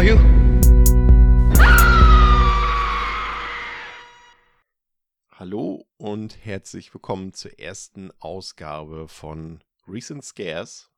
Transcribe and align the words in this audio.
For 0.00 0.06
you. 0.06 0.16
Hallo 5.30 5.86
und 5.96 6.44
herzlich 6.44 6.94
willkommen 6.94 7.32
zur 7.32 7.58
ersten 7.58 8.10
Ausgabe 8.18 9.08
von 9.08 9.62
Recent 9.86 10.24
Scares, 10.24 10.90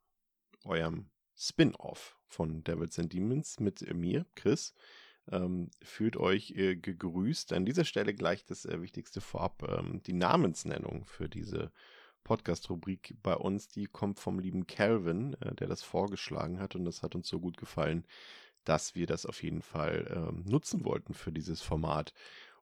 eurem 0.63 1.09
Spin-off 1.35 2.17
von 2.27 2.63
Devils 2.63 2.99
and 2.99 3.11
Demons 3.11 3.59
mit 3.59 3.93
mir, 3.93 4.25
Chris. 4.35 4.73
Ähm, 5.31 5.69
fühlt 5.81 6.17
euch 6.17 6.51
äh, 6.51 6.75
gegrüßt. 6.75 7.53
An 7.53 7.65
dieser 7.65 7.85
Stelle 7.85 8.13
gleich 8.13 8.45
das 8.45 8.65
äh, 8.65 8.81
Wichtigste 8.81 9.21
vorab. 9.21 9.63
Ähm, 9.67 10.01
die 10.03 10.13
Namensnennung 10.13 11.05
für 11.05 11.29
diese 11.29 11.71
Podcast-Rubrik 12.23 13.15
bei 13.21 13.35
uns, 13.35 13.67
die 13.67 13.85
kommt 13.85 14.19
vom 14.19 14.39
lieben 14.39 14.67
Calvin, 14.67 15.33
äh, 15.41 15.55
der 15.55 15.67
das 15.67 15.83
vorgeschlagen 15.83 16.59
hat 16.59 16.75
und 16.75 16.85
das 16.85 17.03
hat 17.03 17.15
uns 17.15 17.27
so 17.27 17.39
gut 17.39 17.57
gefallen, 17.57 18.05
dass 18.65 18.95
wir 18.95 19.07
das 19.07 19.25
auf 19.25 19.43
jeden 19.43 19.61
Fall 19.61 20.11
ähm, 20.15 20.43
nutzen 20.45 20.85
wollten 20.85 21.13
für 21.13 21.31
dieses 21.31 21.61
Format. 21.61 22.13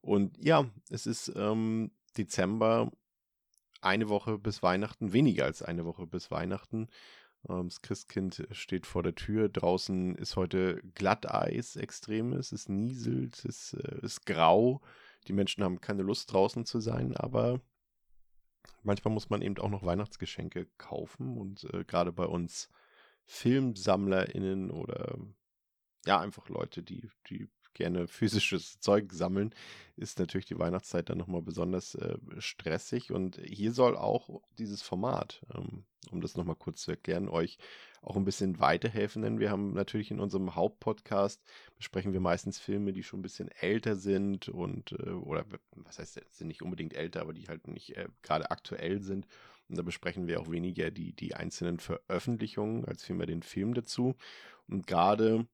Und 0.01 0.37
ja, 0.43 0.65
es 0.89 1.05
ist 1.05 1.31
ähm, 1.35 1.91
Dezember, 2.17 2.91
eine 3.81 4.09
Woche 4.09 4.37
bis 4.37 4.61
Weihnachten, 4.63 5.13
weniger 5.13 5.45
als 5.45 5.61
eine 5.61 5.85
Woche 5.85 6.05
bis 6.07 6.31
Weihnachten. 6.31 6.87
Ähm, 7.49 7.69
das 7.69 7.81
Christkind 7.81 8.47
steht 8.51 8.85
vor 8.85 9.03
der 9.03 9.15
Tür. 9.15 9.49
Draußen 9.49 10.15
ist 10.15 10.35
heute 10.35 10.81
Glatteis 10.95 11.75
extremes. 11.75 12.51
Es 12.51 12.69
nieselt, 12.69 13.43
es 13.45 13.73
äh, 13.73 13.99
ist 14.01 14.25
grau. 14.25 14.81
Die 15.27 15.33
Menschen 15.33 15.63
haben 15.63 15.81
keine 15.81 16.03
Lust 16.03 16.31
draußen 16.31 16.65
zu 16.65 16.79
sein, 16.79 17.15
aber 17.15 17.61
manchmal 18.83 19.13
muss 19.13 19.29
man 19.29 19.41
eben 19.41 19.57
auch 19.57 19.69
noch 19.69 19.83
Weihnachtsgeschenke 19.83 20.67
kaufen. 20.77 21.37
Und 21.37 21.65
äh, 21.73 21.83
gerade 21.85 22.11
bei 22.11 22.25
uns 22.25 22.69
FilmsammlerInnen 23.25 24.71
oder 24.71 25.17
ja, 26.05 26.19
einfach 26.19 26.49
Leute, 26.49 26.83
die, 26.83 27.09
die 27.29 27.47
gerne 27.73 28.07
physisches 28.07 28.79
Zeug 28.79 29.11
sammeln, 29.13 29.53
ist 29.95 30.19
natürlich 30.19 30.45
die 30.45 30.59
Weihnachtszeit 30.59 31.09
dann 31.09 31.17
nochmal 31.17 31.41
besonders 31.41 31.95
äh, 31.95 32.17
stressig. 32.39 33.11
Und 33.11 33.39
hier 33.43 33.71
soll 33.71 33.95
auch 33.95 34.41
dieses 34.57 34.81
Format, 34.81 35.45
ähm, 35.55 35.85
um 36.11 36.21
das 36.21 36.35
nochmal 36.35 36.55
kurz 36.55 36.81
zu 36.81 36.91
erklären, 36.91 37.29
euch 37.29 37.57
auch 38.01 38.15
ein 38.15 38.25
bisschen 38.25 38.59
weiterhelfen, 38.59 39.21
denn 39.21 39.39
wir 39.39 39.51
haben 39.51 39.73
natürlich 39.73 40.09
in 40.09 40.19
unserem 40.19 40.55
Hauptpodcast 40.55 41.39
besprechen 41.77 42.13
wir 42.13 42.19
meistens 42.19 42.57
Filme, 42.57 42.93
die 42.93 43.03
schon 43.03 43.19
ein 43.19 43.23
bisschen 43.23 43.49
älter 43.49 43.95
sind 43.95 44.49
und 44.49 44.93
äh, 44.93 45.11
oder 45.11 45.45
was 45.75 45.99
heißt 45.99 46.19
sind 46.31 46.47
nicht 46.47 46.63
unbedingt 46.63 46.95
älter, 46.95 47.21
aber 47.21 47.33
die 47.33 47.47
halt 47.47 47.67
nicht 47.67 47.95
äh, 47.95 48.07
gerade 48.23 48.49
aktuell 48.49 49.01
sind. 49.01 49.27
Und 49.69 49.77
da 49.77 49.83
besprechen 49.83 50.27
wir 50.27 50.41
auch 50.41 50.49
weniger 50.49 50.89
die, 50.89 51.13
die 51.13 51.35
einzelnen 51.35 51.79
Veröffentlichungen 51.79 52.85
als 52.85 53.03
vielmehr 53.03 53.27
den 53.27 53.43
Film 53.43 53.75
dazu. 53.75 54.15
Und 54.67 54.87
gerade 54.87 55.47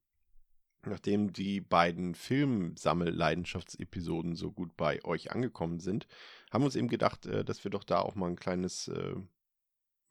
nachdem 0.88 1.34
die 1.34 1.62
beiden 1.62 2.16
Filmsammelleidenschaftsepisoden 2.16 4.36
so 4.36 4.52
gut 4.52 4.76
bei 4.78 5.04
euch 5.06 5.32
angekommen 5.32 5.80
sind, 5.80 6.08
haben 6.52 6.62
wir 6.62 6.66
uns 6.66 6.76
eben 6.76 6.88
gedacht, 6.88 7.26
äh, 7.26 7.46
dass 7.46 7.64
wir 7.64 7.72
doch 7.72 7.84
da 7.84 8.00
auch 8.00 8.16
mal 8.16 8.30
ein 8.30 8.36
kleines, 8.36 8.88
äh, 8.88 9.16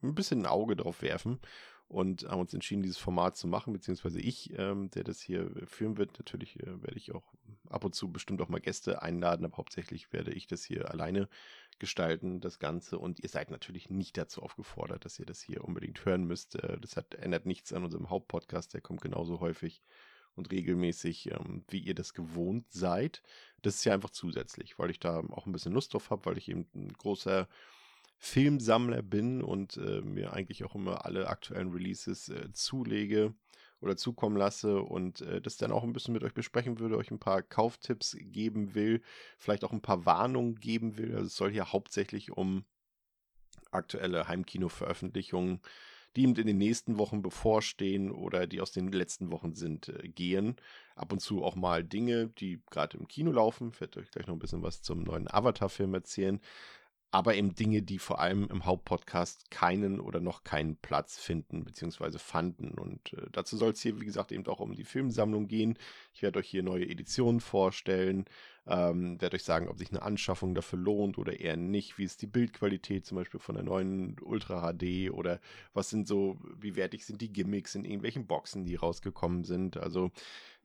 ein 0.03 0.15
bisschen 0.15 0.43
ein 0.43 0.47
Auge 0.47 0.77
drauf 0.77 1.03
werfen 1.03 1.41
und 1.89 2.25
haben 2.25 2.41
uns 2.41 2.53
entschieden, 2.53 2.83
dieses 2.83 2.99
Format 2.99 3.37
zu 3.37 3.47
machen, 3.47 3.73
beziehungsweise 3.73 4.21
ich, 4.21 4.53
ähm, 4.59 4.91
der 4.91 5.05
das 5.05 5.21
hier 5.21 5.51
führen 5.67 5.97
wird. 5.97 6.19
Natürlich 6.19 6.59
äh, 6.61 6.83
werde 6.83 6.97
ich 6.97 7.15
auch 7.15 7.33
ab 7.69 7.85
und 7.85 7.95
zu 7.95 8.13
bestimmt 8.13 8.43
auch 8.43 8.49
mal 8.49 8.61
Gäste 8.61 9.03
einladen, 9.03 9.45
aber 9.45 9.57
hauptsächlich 9.57 10.13
werde 10.13 10.33
ich 10.33 10.47
das 10.47 10.65
hier 10.65 10.91
alleine 10.91 11.29
gestalten, 11.79 12.41
das 12.41 12.59
Ganze. 12.59 12.99
Und 12.99 13.21
ihr 13.21 13.29
seid 13.29 13.51
natürlich 13.51 13.91
nicht 13.91 14.17
dazu 14.17 14.43
aufgefordert, 14.43 15.05
dass 15.05 15.19
ihr 15.19 15.27
das 15.27 15.41
hier 15.41 15.65
unbedingt 15.65 16.05
hören 16.05 16.25
müsst. 16.25 16.59
das 16.81 16.97
hat, 16.97 17.15
ändert 17.15 17.47
nichts 17.47 17.73
an 17.73 17.85
unserem 17.85 18.11
Hauptpodcast, 18.11 18.75
der 18.75 18.81
kommt 18.81 19.03
genauso 19.03 19.41
häufig 19.41 19.83
und 20.37 20.53
regelmäßig, 20.53 21.33
ähm, 21.33 21.65
wie 21.69 21.81
ihr 21.81 21.95
das 21.95 22.15
gewohnt 22.15 22.71
seid. 22.71 23.23
Das 23.63 23.77
ist 23.77 23.85
ja 23.85 23.95
einfach 23.95 24.11
zusätzlich, 24.11 24.79
weil 24.79 24.91
ich 24.91 25.01
da 25.01 25.21
auch 25.31 25.47
ein 25.47 25.53
bisschen 25.53 25.73
Lust 25.73 25.95
drauf 25.95 26.11
habe, 26.11 26.27
weil 26.27 26.39
ich 26.39 26.49
eben 26.49 26.67
ein 26.75 26.93
großer 26.93 27.49
Filmsammler 28.19 29.03
bin 29.03 29.43
und 29.43 29.77
äh, 29.77 30.01
mir 30.03 30.33
eigentlich 30.33 30.65
auch 30.65 30.75
immer 30.75 31.05
alle 31.05 31.29
aktuellen 31.29 31.73
Releases 31.73 32.29
äh, 32.29 32.53
zulege 32.53 33.35
oder 33.81 33.97
zukommen 33.97 34.37
lasse 34.37 34.81
und 34.81 35.21
äh, 35.21 35.41
das 35.41 35.57
dann 35.59 35.73
auch 35.73 35.85
ein 35.85 35.93
bisschen 35.93 36.15
mit 36.15 36.25
euch 36.25 36.33
besprechen 36.33 36.79
würde, 36.79 36.97
euch 36.97 37.11
ein 37.11 37.19
paar 37.19 37.43
Kauftipps 37.43 38.17
geben 38.19 38.75
will, 38.75 39.03
vielleicht 39.39 39.65
auch 39.65 39.73
ein 39.73 39.83
paar 39.83 40.07
Warnungen 40.07 40.57
geben 40.57 40.97
will. 40.97 41.15
Also 41.15 41.27
es 41.27 41.37
soll 41.37 41.53
hier 41.53 41.73
hauptsächlich 41.73 42.33
um 42.33 42.65
aktuelle 43.71 44.29
Heimkino-Veröffentlichungen 44.29 45.61
die 46.17 46.25
in 46.25 46.35
den 46.35 46.59
nächsten 46.59 46.99
Wochen 46.99 47.23
bevorstehen 47.23 48.11
oder 48.11 48.47
die 48.47 48.61
aus 48.61 48.73
den 48.73 48.91
letzten 48.91 49.31
Wochen 49.31 49.55
sind, 49.55 49.89
äh, 49.89 50.09
gehen. 50.09 50.57
Ab 50.95 51.13
und 51.13 51.21
zu 51.21 51.45
auch 51.45 51.57
mal 51.57 51.85
Dinge, 51.85 52.29
die 52.39 52.61
gerade 52.71 52.97
im 52.97 53.07
Kino 53.07 53.31
laufen. 53.31 53.71
Ich 53.73 53.81
werde 53.81 54.01
euch 54.01 54.11
gleich 54.11 54.27
noch 54.27 54.35
ein 54.35 54.41
bisschen 54.41 54.63
was 54.63 54.83
zum 54.83 55.03
neuen 55.03 55.31
Avatar-Film 55.31 55.95
erzählen 55.95 56.41
aber 57.11 57.35
eben 57.35 57.55
Dinge, 57.55 57.83
die 57.83 57.99
vor 57.99 58.21
allem 58.21 58.49
im 58.51 58.67
Hauptpodcast 58.67 59.51
keinen 59.51 60.01
oder 60.01 60.21
noch 60.21 60.45
keinen 60.45 60.77
Platz 60.77 61.19
finden 61.19 61.65
bzw. 61.65 62.19
fanden. 62.19 62.73
Und 62.73 63.13
äh, 63.15 63.29
dazu 63.33 63.57
soll 63.57 63.73
es 63.73 63.81
hier, 63.81 64.01
wie 64.01 64.05
gesagt, 64.05 64.33
eben 64.33 64.47
auch 64.47 64.61
um 64.61 64.75
die 64.75 64.85
Filmsammlung 64.85 65.47
gehen. 65.47 65.79
Ich 66.13 66.23
werde 66.23 66.41
euch 66.41 66.49
hier 66.49 66.63
neue 66.63 66.89
Editionen 66.89 67.41
vorstellen, 67.41 68.27
ähm, 68.67 69.21
werde 69.21 69.37
euch 69.37 69.45
sagen, 69.45 69.69
ob 69.69 69.79
sich 69.79 69.91
eine 69.91 70.03
Anschaffung 70.03 70.55
dafür 70.55 70.79
lohnt 70.79 71.17
oder 71.17 71.39
eher 71.39 71.57
nicht. 71.57 71.97
Wie 71.97 72.05
ist 72.05 72.23
die 72.23 72.27
Bildqualität 72.27 73.07
zum 73.07 73.17
Beispiel 73.17 73.41
von 73.41 73.55
der 73.55 73.65
neuen 73.65 74.17
Ultra 74.21 74.73
HD 74.73 75.11
oder 75.11 75.41
was 75.73 75.89
sind 75.89 76.09
so, 76.09 76.39
wie 76.59 76.77
wertig 76.77 77.07
sind 77.07 77.21
die 77.21 77.33
Gimmicks 77.33 77.75
in 77.77 77.85
irgendwelchen 77.85 78.27
Boxen, 78.27 78.65
die 78.65 78.75
rausgekommen 78.75 79.45
sind. 79.45 79.77
Also 79.77 80.11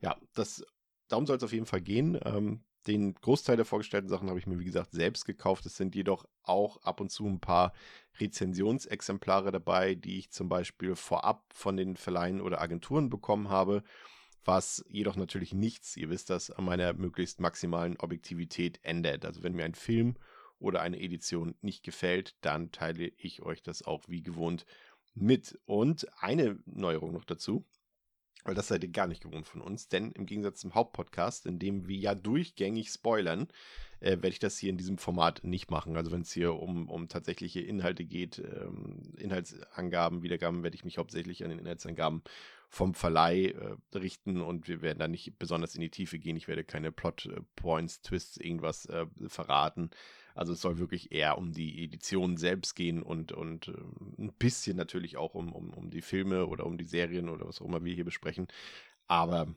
ja, 0.00 0.18
das 0.34 0.64
darum 1.08 1.26
soll 1.26 1.36
es 1.36 1.44
auf 1.44 1.52
jeden 1.52 1.66
Fall 1.66 1.82
gehen. 1.82 2.18
Ähm, 2.24 2.64
den 2.86 3.14
Großteil 3.14 3.56
der 3.56 3.64
vorgestellten 3.64 4.08
Sachen 4.08 4.28
habe 4.28 4.38
ich 4.38 4.46
mir, 4.46 4.58
wie 4.58 4.64
gesagt, 4.64 4.92
selbst 4.92 5.24
gekauft. 5.24 5.66
Es 5.66 5.76
sind 5.76 5.94
jedoch 5.94 6.24
auch 6.42 6.82
ab 6.82 7.00
und 7.00 7.10
zu 7.10 7.26
ein 7.26 7.40
paar 7.40 7.72
Rezensionsexemplare 8.18 9.52
dabei, 9.52 9.94
die 9.94 10.18
ich 10.18 10.30
zum 10.30 10.48
Beispiel 10.48 10.96
vorab 10.96 11.44
von 11.52 11.76
den 11.76 11.96
Verleihen 11.96 12.40
oder 12.40 12.60
Agenturen 12.60 13.08
bekommen 13.10 13.48
habe, 13.48 13.82
was 14.44 14.84
jedoch 14.88 15.16
natürlich 15.16 15.54
nichts, 15.54 15.96
ihr 15.96 16.10
wisst 16.10 16.30
das, 16.30 16.50
an 16.50 16.64
meiner 16.64 16.92
möglichst 16.94 17.40
maximalen 17.40 17.96
Objektivität 17.98 18.80
ändert. 18.82 19.24
Also 19.24 19.42
wenn 19.42 19.54
mir 19.54 19.64
ein 19.64 19.74
Film 19.74 20.16
oder 20.58 20.80
eine 20.80 21.00
Edition 21.00 21.54
nicht 21.60 21.84
gefällt, 21.84 22.36
dann 22.40 22.72
teile 22.72 23.12
ich 23.16 23.42
euch 23.42 23.62
das 23.62 23.82
auch 23.82 24.02
wie 24.08 24.22
gewohnt 24.22 24.66
mit. 25.14 25.58
Und 25.64 26.06
eine 26.20 26.58
Neuerung 26.66 27.12
noch 27.12 27.24
dazu. 27.24 27.64
Weil 28.44 28.54
das 28.54 28.68
seid 28.68 28.82
ihr 28.82 28.90
gar 28.90 29.06
nicht 29.06 29.22
gewohnt 29.22 29.46
von 29.46 29.60
uns, 29.60 29.88
denn 29.88 30.10
im 30.12 30.26
Gegensatz 30.26 30.60
zum 30.60 30.74
Hauptpodcast, 30.74 31.46
in 31.46 31.58
dem 31.58 31.86
wir 31.86 31.96
ja 31.96 32.14
durchgängig 32.14 32.88
spoilern, 32.88 33.48
äh, 34.00 34.10
werde 34.10 34.30
ich 34.30 34.40
das 34.40 34.58
hier 34.58 34.70
in 34.70 34.76
diesem 34.76 34.98
Format 34.98 35.44
nicht 35.44 35.70
machen. 35.70 35.96
Also 35.96 36.10
wenn 36.10 36.22
es 36.22 36.32
hier 36.32 36.54
um, 36.54 36.88
um 36.88 37.08
tatsächliche 37.08 37.60
Inhalte 37.60 38.04
geht, 38.04 38.38
ähm, 38.38 39.14
Inhaltsangaben, 39.16 40.22
Wiedergaben, 40.22 40.62
werde 40.62 40.74
ich 40.74 40.84
mich 40.84 40.98
hauptsächlich 40.98 41.44
an 41.44 41.50
den 41.50 41.60
Inhaltsangaben 41.60 42.22
vom 42.68 42.94
Verleih 42.94 43.48
äh, 43.50 43.96
richten 43.96 44.40
und 44.40 44.66
wir 44.66 44.82
werden 44.82 44.98
da 44.98 45.06
nicht 45.06 45.38
besonders 45.38 45.74
in 45.74 45.82
die 45.82 45.90
Tiefe 45.90 46.18
gehen. 46.18 46.36
Ich 46.36 46.48
werde 46.48 46.64
keine 46.64 46.90
Plot 46.90 47.26
äh, 47.26 47.40
Points, 47.54 48.00
Twists, 48.02 48.38
irgendwas 48.38 48.86
äh, 48.86 49.06
verraten. 49.28 49.90
Also 50.34 50.52
es 50.52 50.60
soll 50.60 50.78
wirklich 50.78 51.12
eher 51.12 51.38
um 51.38 51.52
die 51.52 51.84
Edition 51.84 52.36
selbst 52.36 52.74
gehen 52.74 53.02
und, 53.02 53.32
und 53.32 53.68
äh, 53.68 53.72
ein 54.18 54.32
bisschen 54.38 54.76
natürlich 54.76 55.16
auch 55.16 55.34
um, 55.34 55.52
um, 55.52 55.72
um 55.74 55.90
die 55.90 56.02
Filme 56.02 56.46
oder 56.46 56.66
um 56.66 56.78
die 56.78 56.84
Serien 56.84 57.28
oder 57.28 57.46
was 57.46 57.60
auch 57.60 57.66
immer 57.66 57.84
wir 57.84 57.94
hier 57.94 58.04
besprechen. 58.04 58.48
Aber 59.06 59.48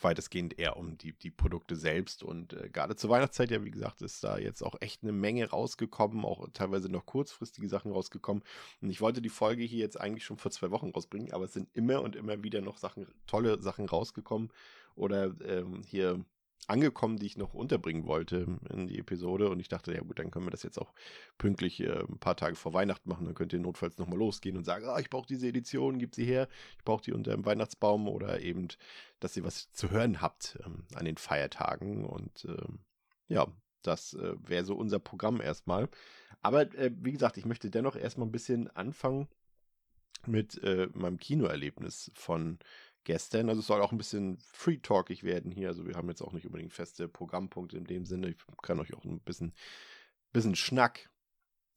weitestgehend 0.00 0.58
eher 0.58 0.76
um 0.76 0.96
die, 0.98 1.12
die 1.12 1.30
Produkte 1.30 1.76
selbst. 1.76 2.22
Und 2.22 2.52
äh, 2.52 2.68
gerade 2.68 2.96
zur 2.96 3.10
Weihnachtszeit, 3.10 3.50
ja, 3.50 3.64
wie 3.64 3.70
gesagt, 3.70 4.02
ist 4.02 4.22
da 4.22 4.38
jetzt 4.38 4.62
auch 4.62 4.76
echt 4.80 5.02
eine 5.02 5.12
Menge 5.12 5.48
rausgekommen, 5.48 6.24
auch 6.24 6.46
teilweise 6.52 6.88
noch 6.88 7.06
kurzfristige 7.06 7.68
Sachen 7.68 7.92
rausgekommen. 7.92 8.42
Und 8.80 8.90
ich 8.90 9.00
wollte 9.00 9.22
die 9.22 9.28
Folge 9.28 9.64
hier 9.64 9.80
jetzt 9.80 10.00
eigentlich 10.00 10.24
schon 10.24 10.38
vor 10.38 10.50
zwei 10.50 10.70
Wochen 10.70 10.90
rausbringen, 10.90 11.32
aber 11.32 11.44
es 11.44 11.52
sind 11.52 11.68
immer 11.74 12.02
und 12.02 12.16
immer 12.16 12.42
wieder 12.42 12.60
noch 12.60 12.78
Sachen, 12.78 13.06
tolle 13.26 13.60
Sachen 13.62 13.86
rausgekommen. 13.86 14.50
Oder 14.94 15.34
ähm, 15.44 15.82
hier 15.86 16.24
angekommen, 16.68 17.18
die 17.18 17.26
ich 17.26 17.36
noch 17.36 17.54
unterbringen 17.54 18.06
wollte 18.06 18.46
in 18.70 18.86
die 18.86 18.98
Episode. 18.98 19.48
Und 19.48 19.60
ich 19.60 19.68
dachte, 19.68 19.92
ja 19.92 20.00
gut, 20.00 20.18
dann 20.18 20.30
können 20.30 20.46
wir 20.46 20.50
das 20.50 20.62
jetzt 20.62 20.78
auch 20.78 20.92
pünktlich 21.38 21.80
äh, 21.80 22.00
ein 22.00 22.18
paar 22.18 22.36
Tage 22.36 22.56
vor 22.56 22.74
Weihnachten 22.74 23.08
machen. 23.08 23.24
Dann 23.24 23.34
könnt 23.34 23.52
ihr 23.52 23.58
notfalls 23.58 23.98
nochmal 23.98 24.18
losgehen 24.18 24.56
und 24.56 24.64
sagen, 24.64 24.86
ah, 24.86 24.98
ich 24.98 25.10
brauche 25.10 25.26
diese 25.26 25.48
Edition, 25.48 25.98
gib 25.98 26.14
sie 26.14 26.24
her. 26.24 26.48
Ich 26.76 26.84
brauche 26.84 27.02
die 27.02 27.12
unter 27.12 27.32
dem 27.32 27.46
Weihnachtsbaum 27.46 28.06
oder 28.08 28.40
eben, 28.40 28.68
dass 29.18 29.36
ihr 29.36 29.44
was 29.44 29.72
zu 29.72 29.90
hören 29.90 30.20
habt 30.20 30.58
ähm, 30.64 30.84
an 30.94 31.06
den 31.06 31.16
Feiertagen. 31.16 32.04
Und 32.04 32.44
ähm, 32.44 32.80
ja, 33.28 33.46
das 33.82 34.14
äh, 34.14 34.34
wäre 34.46 34.64
so 34.64 34.76
unser 34.76 34.98
Programm 34.98 35.40
erstmal. 35.40 35.88
Aber 36.42 36.72
äh, 36.76 36.90
wie 36.94 37.12
gesagt, 37.12 37.38
ich 37.38 37.46
möchte 37.46 37.70
dennoch 37.70 37.96
erstmal 37.96 38.28
ein 38.28 38.32
bisschen 38.32 38.68
anfangen 38.76 39.28
mit 40.26 40.62
äh, 40.62 40.88
meinem 40.92 41.18
Kinoerlebnis 41.18 42.10
von 42.14 42.58
gestern. 43.08 43.48
Also 43.48 43.60
es 43.60 43.66
soll 43.66 43.80
auch 43.80 43.90
ein 43.90 43.96
bisschen 43.96 44.36
free-talkig 44.52 45.24
werden 45.24 45.50
hier. 45.50 45.68
Also 45.68 45.86
wir 45.86 45.94
haben 45.94 46.10
jetzt 46.10 46.20
auch 46.20 46.34
nicht 46.34 46.44
unbedingt 46.44 46.74
feste 46.74 47.08
Programmpunkte 47.08 47.78
in 47.78 47.86
dem 47.86 48.04
Sinne. 48.04 48.28
Ich 48.28 48.36
kann 48.62 48.78
euch 48.78 48.92
auch 48.92 49.04
ein 49.04 49.20
bisschen, 49.20 49.54
bisschen 50.30 50.54
Schnack, 50.54 51.08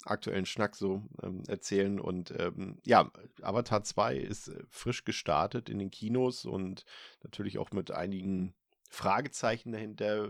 aktuellen 0.04 0.46
Schnack 0.46 0.76
so 0.76 1.04
ähm, 1.24 1.44
erzählen. 1.48 2.02
Und 2.02 2.34
ähm, 2.38 2.80
ja, 2.86 3.10
Avatar 3.42 3.82
2 3.82 4.18
ist 4.18 4.50
äh, 4.50 4.62
frisch 4.68 5.06
gestartet 5.06 5.70
in 5.70 5.80
den 5.80 5.90
Kinos 5.90 6.44
und 6.44 6.84
natürlich 7.24 7.60
auch 7.60 7.72
mit 7.72 7.92
einigen 7.92 8.54
Fragezeichen 8.90 9.72
dahinter. 9.72 10.28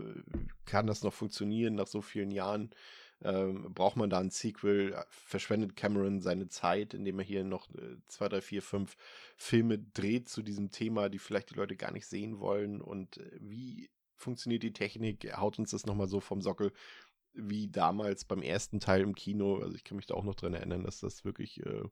Kann 0.66 0.86
das 0.86 1.02
noch 1.02 1.12
funktionieren 1.12 1.74
nach 1.74 1.88
so 1.88 2.00
vielen 2.00 2.30
Jahren? 2.30 2.70
Ähm, 3.24 3.72
braucht 3.72 3.96
man 3.96 4.10
da 4.10 4.18
ein 4.18 4.30
Sequel? 4.30 4.96
Verschwendet 5.08 5.76
Cameron 5.76 6.20
seine 6.20 6.48
Zeit, 6.48 6.94
indem 6.94 7.18
er 7.18 7.24
hier 7.24 7.44
noch 7.44 7.68
äh, 7.74 7.96
zwei, 8.08 8.28
drei, 8.28 8.40
vier, 8.40 8.62
fünf 8.62 8.96
Filme 9.36 9.78
dreht 9.78 10.28
zu 10.28 10.42
diesem 10.42 10.70
Thema, 10.70 11.08
die 11.08 11.18
vielleicht 11.18 11.50
die 11.50 11.54
Leute 11.54 11.76
gar 11.76 11.92
nicht 11.92 12.06
sehen 12.06 12.40
wollen? 12.40 12.80
Und 12.80 13.18
äh, 13.18 13.30
wie 13.40 13.90
funktioniert 14.16 14.62
die 14.62 14.72
Technik? 14.72 15.36
Haut 15.36 15.58
uns 15.58 15.70
das 15.70 15.86
nochmal 15.86 16.08
so 16.08 16.20
vom 16.20 16.40
Sockel 16.40 16.72
wie 17.34 17.68
damals 17.68 18.24
beim 18.24 18.42
ersten 18.42 18.80
Teil 18.80 19.00
im 19.00 19.14
Kino. 19.14 19.56
Also 19.56 19.74
ich 19.74 19.84
kann 19.84 19.96
mich 19.96 20.06
da 20.06 20.14
auch 20.14 20.24
noch 20.24 20.34
dran 20.34 20.54
erinnern, 20.54 20.84
dass 20.84 21.00
das 21.00 21.24
wirklich 21.24 21.64
äh, 21.64 21.82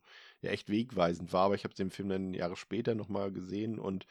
ja 0.42 0.50
echt 0.50 0.68
wegweisend 0.68 1.32
war. 1.32 1.46
Aber 1.46 1.54
ich 1.54 1.64
habe 1.64 1.74
den 1.74 1.90
Film 1.90 2.08
dann 2.10 2.34
Jahre 2.34 2.56
später 2.56 2.94
nochmal 2.94 3.32
gesehen 3.32 3.78
und 3.78 4.06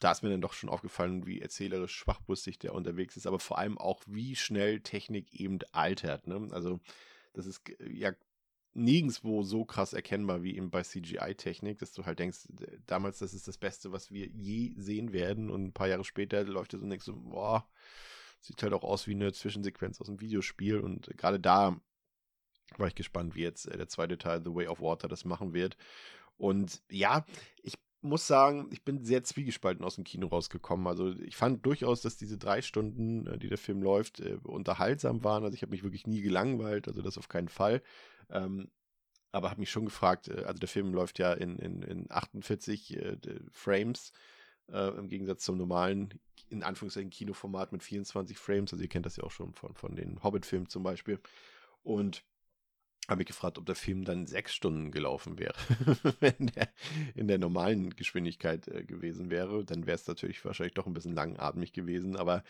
da 0.00 0.12
ist 0.12 0.22
mir 0.22 0.30
dann 0.30 0.40
doch 0.40 0.52
schon 0.52 0.70
aufgefallen, 0.70 1.26
wie 1.26 1.40
erzählerisch 1.40 1.94
schwachbrüstig 1.94 2.58
der 2.58 2.74
unterwegs 2.74 3.16
ist, 3.16 3.26
aber 3.26 3.38
vor 3.38 3.58
allem 3.58 3.78
auch, 3.78 4.02
wie 4.06 4.36
schnell 4.36 4.80
Technik 4.80 5.32
eben 5.32 5.58
altert. 5.72 6.26
Ne? 6.26 6.48
Also, 6.50 6.80
das 7.32 7.46
ist 7.46 7.62
ja 7.88 8.12
nirgendwo 8.74 9.42
so 9.42 9.64
krass 9.64 9.92
erkennbar 9.92 10.42
wie 10.42 10.56
eben 10.56 10.70
bei 10.70 10.82
CGI-Technik, 10.82 11.78
dass 11.78 11.92
du 11.92 12.06
halt 12.06 12.18
denkst, 12.18 12.48
damals, 12.86 13.18
das 13.18 13.34
ist 13.34 13.46
das 13.46 13.58
Beste, 13.58 13.92
was 13.92 14.10
wir 14.10 14.26
je 14.28 14.72
sehen 14.76 15.12
werden 15.12 15.50
und 15.50 15.64
ein 15.64 15.72
paar 15.72 15.88
Jahre 15.88 16.04
später 16.04 16.42
läuft 16.44 16.72
das 16.72 16.80
und 16.80 16.88
denkst 16.90 17.04
so, 17.04 17.14
boah, 17.14 17.68
sieht 18.40 18.62
halt 18.62 18.72
auch 18.72 18.82
aus 18.82 19.06
wie 19.06 19.12
eine 19.12 19.32
Zwischensequenz 19.32 20.00
aus 20.00 20.08
einem 20.08 20.20
Videospiel 20.20 20.80
und 20.80 21.16
gerade 21.16 21.38
da 21.38 21.78
war 22.78 22.88
ich 22.88 22.94
gespannt, 22.94 23.34
wie 23.34 23.42
jetzt 23.42 23.66
äh, 23.66 23.76
der 23.76 23.88
zweite 23.88 24.18
Teil 24.18 24.42
The 24.42 24.54
Way 24.54 24.68
of 24.68 24.80
Water 24.80 25.08
das 25.08 25.24
machen 25.24 25.52
wird. 25.52 25.76
Und 26.36 26.82
ja, 26.90 27.24
ich 27.62 27.74
muss 28.02 28.26
sagen, 28.26 28.68
ich 28.72 28.84
bin 28.84 29.04
sehr 29.04 29.24
zwiegespalten 29.24 29.84
aus 29.84 29.94
dem 29.94 30.04
Kino 30.04 30.26
rausgekommen. 30.26 30.86
Also 30.86 31.10
ich 31.10 31.36
fand 31.36 31.64
durchaus, 31.64 32.02
dass 32.02 32.16
diese 32.16 32.36
drei 32.36 32.62
Stunden, 32.62 33.26
äh, 33.26 33.38
die 33.38 33.48
der 33.48 33.58
Film 33.58 33.82
läuft, 33.82 34.20
äh, 34.20 34.38
unterhaltsam 34.42 35.24
waren. 35.24 35.44
Also 35.44 35.54
ich 35.54 35.62
habe 35.62 35.70
mich 35.70 35.84
wirklich 35.84 36.06
nie 36.06 36.20
gelangweilt, 36.20 36.88
also 36.88 37.02
das 37.02 37.18
auf 37.18 37.28
keinen 37.28 37.48
Fall. 37.48 37.82
Ähm, 38.30 38.70
aber 39.30 39.50
habe 39.50 39.60
mich 39.60 39.70
schon 39.70 39.86
gefragt, 39.86 40.28
äh, 40.28 40.44
also 40.44 40.58
der 40.58 40.68
Film 40.68 40.92
läuft 40.92 41.18
ja 41.18 41.32
in, 41.32 41.58
in, 41.58 41.82
in 41.82 42.10
48 42.10 42.96
äh, 42.96 43.16
Frames, 43.50 44.12
äh, 44.68 44.88
im 44.98 45.08
Gegensatz 45.08 45.44
zum 45.44 45.56
normalen, 45.56 46.20
in 46.48 46.62
Anführungszeichen, 46.62 47.10
Kinoformat 47.10 47.72
mit 47.72 47.82
24 47.82 48.36
Frames. 48.36 48.72
Also 48.72 48.82
ihr 48.82 48.88
kennt 48.88 49.06
das 49.06 49.16
ja 49.16 49.24
auch 49.24 49.30
schon 49.30 49.54
von, 49.54 49.74
von 49.74 49.96
den 49.96 50.22
Hobbit-Filmen 50.22 50.68
zum 50.68 50.82
Beispiel. 50.82 51.18
Und 51.82 52.24
habe 53.08 53.22
ich 53.22 53.28
gefragt, 53.28 53.58
ob 53.58 53.66
der 53.66 53.74
Film 53.74 54.04
dann 54.04 54.26
sechs 54.26 54.54
Stunden 54.54 54.90
gelaufen 54.90 55.38
wäre, 55.38 55.54
wenn 56.20 56.46
der 56.54 56.68
in 57.14 57.28
der 57.28 57.38
normalen 57.38 57.90
Geschwindigkeit 57.90 58.68
äh, 58.68 58.84
gewesen 58.84 59.30
wäre. 59.30 59.64
Dann 59.64 59.86
wäre 59.86 59.96
es 59.96 60.06
natürlich 60.06 60.44
wahrscheinlich 60.44 60.74
doch 60.74 60.86
ein 60.86 60.94
bisschen 60.94 61.14
langatmig 61.14 61.72
gewesen, 61.72 62.16
aber 62.16 62.44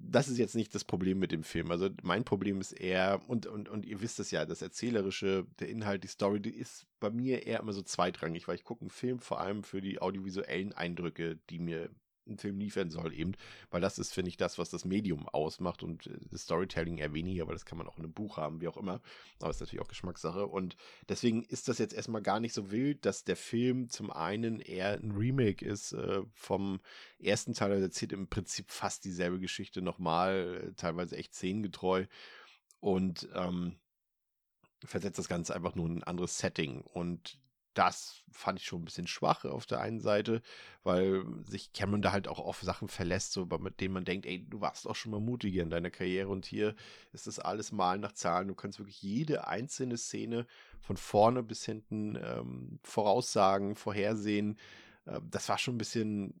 das 0.00 0.28
ist 0.28 0.38
jetzt 0.38 0.54
nicht 0.54 0.74
das 0.74 0.84
Problem 0.84 1.18
mit 1.18 1.32
dem 1.32 1.42
Film. 1.42 1.70
Also 1.70 1.88
mein 2.02 2.24
Problem 2.24 2.60
ist 2.60 2.72
eher, 2.72 3.20
und, 3.28 3.46
und, 3.46 3.68
und 3.68 3.84
ihr 3.84 4.00
wisst 4.00 4.20
es 4.20 4.30
ja, 4.30 4.44
das 4.44 4.62
Erzählerische, 4.62 5.46
der 5.58 5.68
Inhalt, 5.68 6.04
die 6.04 6.08
Story, 6.08 6.40
die 6.40 6.54
ist 6.54 6.86
bei 7.00 7.10
mir 7.10 7.46
eher 7.46 7.60
immer 7.60 7.72
so 7.72 7.82
zweitrangig, 7.82 8.46
weil 8.46 8.56
ich 8.56 8.64
gucke 8.64 8.82
einen 8.82 8.90
Film 8.90 9.18
vor 9.18 9.40
allem 9.40 9.64
für 9.64 9.80
die 9.80 10.00
audiovisuellen 10.00 10.72
Eindrücke, 10.72 11.38
die 11.50 11.58
mir 11.58 11.90
ein 12.28 12.38
Film 12.38 12.58
liefern 12.58 12.90
soll 12.90 13.12
eben, 13.14 13.32
weil 13.70 13.80
das 13.80 13.98
ist, 13.98 14.12
finde 14.12 14.28
ich, 14.28 14.36
das, 14.36 14.58
was 14.58 14.70
das 14.70 14.84
Medium 14.84 15.28
ausmacht 15.28 15.82
und 15.82 16.06
äh, 16.06 16.18
das 16.30 16.42
Storytelling 16.42 16.98
eher 16.98 17.14
weniger, 17.14 17.46
weil 17.46 17.54
das 17.54 17.64
kann 17.64 17.78
man 17.78 17.86
auch 17.86 17.96
in 17.96 18.04
einem 18.04 18.12
Buch 18.12 18.36
haben, 18.36 18.60
wie 18.60 18.68
auch 18.68 18.76
immer, 18.76 19.00
aber 19.40 19.50
ist 19.50 19.60
natürlich 19.60 19.82
auch 19.82 19.88
Geschmackssache. 19.88 20.46
Und 20.46 20.76
deswegen 21.08 21.42
ist 21.44 21.68
das 21.68 21.78
jetzt 21.78 21.94
erstmal 21.94 22.22
gar 22.22 22.40
nicht 22.40 22.54
so 22.54 22.70
wild, 22.70 23.04
dass 23.04 23.24
der 23.24 23.36
Film 23.36 23.88
zum 23.88 24.10
einen 24.10 24.60
eher 24.60 24.92
ein 24.92 25.12
Remake 25.12 25.64
ist 25.64 25.92
äh, 25.92 26.22
vom 26.32 26.80
ersten 27.18 27.54
Teil, 27.54 27.72
er 27.72 27.80
erzählt 27.80 28.12
im 28.12 28.28
Prinzip 28.28 28.70
fast 28.70 29.04
dieselbe 29.04 29.38
Geschichte 29.38 29.82
nochmal, 29.82 30.72
teilweise 30.76 31.16
echt 31.16 31.34
szenengetreu. 31.34 32.06
Und 32.80 33.28
ähm, 33.34 33.76
versetzt 34.84 35.18
das 35.18 35.28
Ganze 35.28 35.54
einfach 35.54 35.74
nur 35.74 35.86
in 35.86 35.98
ein 35.98 36.04
anderes 36.04 36.38
Setting. 36.38 36.82
Und 36.82 37.40
das 37.74 38.22
fand 38.30 38.58
ich 38.58 38.66
schon 38.66 38.82
ein 38.82 38.84
bisschen 38.84 39.06
schwach 39.06 39.44
auf 39.44 39.66
der 39.66 39.80
einen 39.80 40.00
Seite, 40.00 40.42
weil 40.82 41.24
sich 41.44 41.72
Cameron 41.72 42.02
da 42.02 42.12
halt 42.12 42.28
auch 42.28 42.40
auf 42.40 42.60
Sachen 42.62 42.88
verlässt, 42.88 43.32
so 43.32 43.46
mit 43.46 43.80
denen 43.80 43.94
man 43.94 44.04
denkt, 44.04 44.26
ey, 44.26 44.44
du 44.48 44.60
warst 44.60 44.86
auch 44.86 44.96
schon 44.96 45.12
mal 45.12 45.20
mutiger 45.20 45.62
in 45.62 45.70
deiner 45.70 45.90
Karriere 45.90 46.28
und 46.28 46.46
hier 46.46 46.74
ist 47.12 47.26
das 47.26 47.38
alles 47.38 47.72
mal 47.72 47.98
nach 47.98 48.12
Zahlen. 48.12 48.48
Du 48.48 48.54
kannst 48.54 48.78
wirklich 48.78 49.02
jede 49.02 49.46
einzelne 49.46 49.96
Szene 49.96 50.46
von 50.80 50.96
vorne 50.96 51.42
bis 51.42 51.64
hinten 51.64 52.16
ähm, 52.16 52.80
voraussagen, 52.82 53.76
vorhersehen. 53.76 54.58
Äh, 55.06 55.20
das 55.30 55.48
war 55.48 55.58
schon 55.58 55.74
ein 55.74 55.78
bisschen 55.78 56.40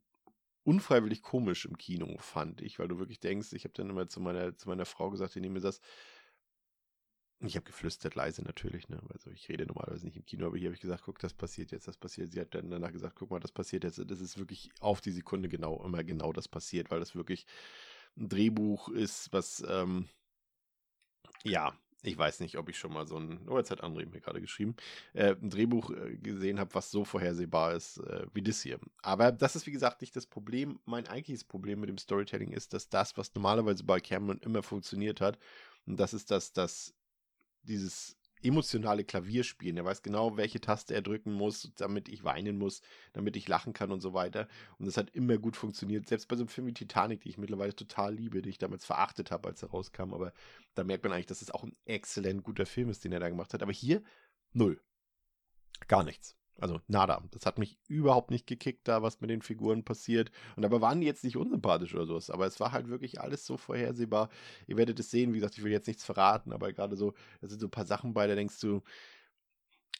unfreiwillig 0.64 1.22
komisch 1.22 1.64
im 1.64 1.78
Kino, 1.78 2.18
fand 2.18 2.60
ich, 2.60 2.78
weil 2.78 2.88
du 2.88 2.98
wirklich 2.98 3.20
denkst, 3.20 3.54
ich 3.54 3.64
habe 3.64 3.72
dann 3.74 3.88
immer 3.88 4.08
zu 4.08 4.20
meiner, 4.20 4.54
zu 4.56 4.68
meiner 4.68 4.84
Frau 4.84 5.08
gesagt, 5.08 5.34
die 5.34 5.40
nehme 5.40 5.54
mir 5.54 5.60
das, 5.60 5.80
ich 7.40 7.54
habe 7.54 7.66
geflüstert 7.66 8.14
leise 8.16 8.42
natürlich, 8.42 8.88
ne? 8.88 9.00
Also 9.12 9.30
ich 9.30 9.48
rede 9.48 9.64
normalerweise 9.64 10.06
nicht 10.06 10.16
im 10.16 10.26
Kino, 10.26 10.46
aber 10.46 10.56
hier 10.58 10.68
habe 10.68 10.74
ich 10.74 10.80
gesagt, 10.80 11.04
guck, 11.04 11.18
das 11.20 11.34
passiert 11.34 11.70
jetzt, 11.70 11.86
das 11.86 11.96
passiert. 11.96 12.32
Sie 12.32 12.40
hat 12.40 12.54
dann 12.54 12.70
danach 12.70 12.92
gesagt, 12.92 13.14
guck 13.16 13.30
mal, 13.30 13.38
das 13.38 13.52
passiert 13.52 13.84
jetzt. 13.84 14.02
Das 14.06 14.20
ist 14.20 14.38
wirklich 14.38 14.70
auf 14.80 15.00
die 15.00 15.12
Sekunde 15.12 15.48
genau, 15.48 15.82
immer 15.84 16.02
genau 16.02 16.32
das 16.32 16.48
passiert, 16.48 16.90
weil 16.90 16.98
das 16.98 17.14
wirklich 17.14 17.46
ein 18.16 18.28
Drehbuch 18.28 18.88
ist, 18.88 19.32
was, 19.32 19.64
ähm, 19.68 20.08
ja, 21.44 21.72
ich 22.02 22.16
weiß 22.16 22.40
nicht, 22.40 22.58
ob 22.58 22.68
ich 22.68 22.78
schon 22.78 22.92
mal 22.92 23.06
so 23.06 23.16
ein, 23.18 23.48
oh, 23.48 23.58
jetzt 23.58 23.70
hat 23.70 23.82
André 23.82 24.06
mir 24.06 24.20
gerade 24.20 24.40
geschrieben, 24.40 24.74
äh, 25.14 25.34
ein 25.34 25.50
Drehbuch 25.50 25.90
äh, 25.90 26.16
gesehen 26.16 26.58
habe, 26.58 26.74
was 26.74 26.90
so 26.90 27.04
vorhersehbar 27.04 27.74
ist 27.74 27.98
äh, 27.98 28.26
wie 28.34 28.42
das 28.42 28.62
hier. 28.62 28.80
Aber 29.02 29.30
das 29.30 29.54
ist, 29.54 29.66
wie 29.66 29.72
gesagt, 29.72 30.00
nicht 30.00 30.16
das 30.16 30.26
Problem. 30.26 30.80
Mein 30.86 31.06
eigentliches 31.06 31.44
Problem 31.44 31.80
mit 31.80 31.88
dem 31.88 31.98
Storytelling 31.98 32.52
ist, 32.52 32.72
dass 32.72 32.88
das, 32.88 33.16
was 33.16 33.34
normalerweise 33.34 33.84
bei 33.84 34.00
Cameron 34.00 34.38
immer 34.38 34.62
funktioniert 34.62 35.20
hat, 35.20 35.38
und 35.86 35.98
das 35.98 36.12
ist, 36.12 36.30
dass 36.30 36.52
das 36.52 36.94
dieses 37.68 38.16
emotionale 38.42 39.04
Klavierspielen. 39.04 39.76
Er 39.76 39.84
weiß 39.84 40.02
genau, 40.02 40.36
welche 40.36 40.60
Taste 40.60 40.94
er 40.94 41.02
drücken 41.02 41.32
muss, 41.32 41.72
damit 41.76 42.08
ich 42.08 42.24
weinen 42.24 42.58
muss, 42.58 42.82
damit 43.12 43.36
ich 43.36 43.48
lachen 43.48 43.72
kann 43.72 43.90
und 43.90 44.00
so 44.00 44.14
weiter. 44.14 44.48
Und 44.78 44.86
das 44.86 44.96
hat 44.96 45.10
immer 45.10 45.38
gut 45.38 45.56
funktioniert. 45.56 46.08
Selbst 46.08 46.28
bei 46.28 46.36
so 46.36 46.42
einem 46.42 46.48
Film 46.48 46.66
wie 46.68 46.74
Titanic, 46.74 47.22
die 47.22 47.30
ich 47.30 47.38
mittlerweile 47.38 47.74
total 47.74 48.14
liebe, 48.14 48.40
den 48.42 48.50
ich 48.50 48.58
damals 48.58 48.84
verachtet 48.84 49.30
habe, 49.30 49.48
als 49.48 49.62
er 49.62 49.70
rauskam. 49.70 50.14
Aber 50.14 50.32
da 50.74 50.84
merkt 50.84 51.04
man 51.04 51.12
eigentlich, 51.12 51.26
dass 51.26 51.42
es 51.42 51.50
auch 51.50 51.64
ein 51.64 51.76
exzellent 51.84 52.44
guter 52.44 52.66
Film 52.66 52.88
ist, 52.90 53.04
den 53.04 53.12
er 53.12 53.20
da 53.20 53.28
gemacht 53.28 53.54
hat. 53.54 53.62
Aber 53.62 53.72
hier 53.72 54.02
null. 54.52 54.80
Gar 55.86 56.04
nichts. 56.04 56.37
Also 56.60 56.80
nada. 56.88 57.22
Das 57.30 57.46
hat 57.46 57.58
mich 57.58 57.78
überhaupt 57.86 58.30
nicht 58.30 58.46
gekickt, 58.46 58.88
da 58.88 59.02
was 59.02 59.20
mit 59.20 59.30
den 59.30 59.42
Figuren 59.42 59.84
passiert. 59.84 60.30
Und 60.56 60.62
dabei 60.62 60.80
waren 60.80 61.00
die 61.00 61.06
jetzt 61.06 61.24
nicht 61.24 61.36
unsympathisch 61.36 61.94
oder 61.94 62.06
sowas. 62.06 62.30
Aber 62.30 62.46
es 62.46 62.58
war 62.58 62.72
halt 62.72 62.88
wirklich 62.88 63.20
alles 63.20 63.46
so 63.46 63.56
vorhersehbar. 63.56 64.28
Ihr 64.66 64.76
werdet 64.76 64.98
es 64.98 65.10
sehen. 65.10 65.32
Wie 65.32 65.38
gesagt, 65.38 65.56
ich 65.56 65.64
will 65.64 65.72
jetzt 65.72 65.86
nichts 65.86 66.04
verraten, 66.04 66.52
aber 66.52 66.72
gerade 66.72 66.96
so, 66.96 67.14
da 67.40 67.48
sind 67.48 67.60
so 67.60 67.68
ein 67.68 67.70
paar 67.70 67.86
Sachen 67.86 68.12
bei, 68.12 68.26
da 68.26 68.34
denkst 68.34 68.60
du, 68.60 68.82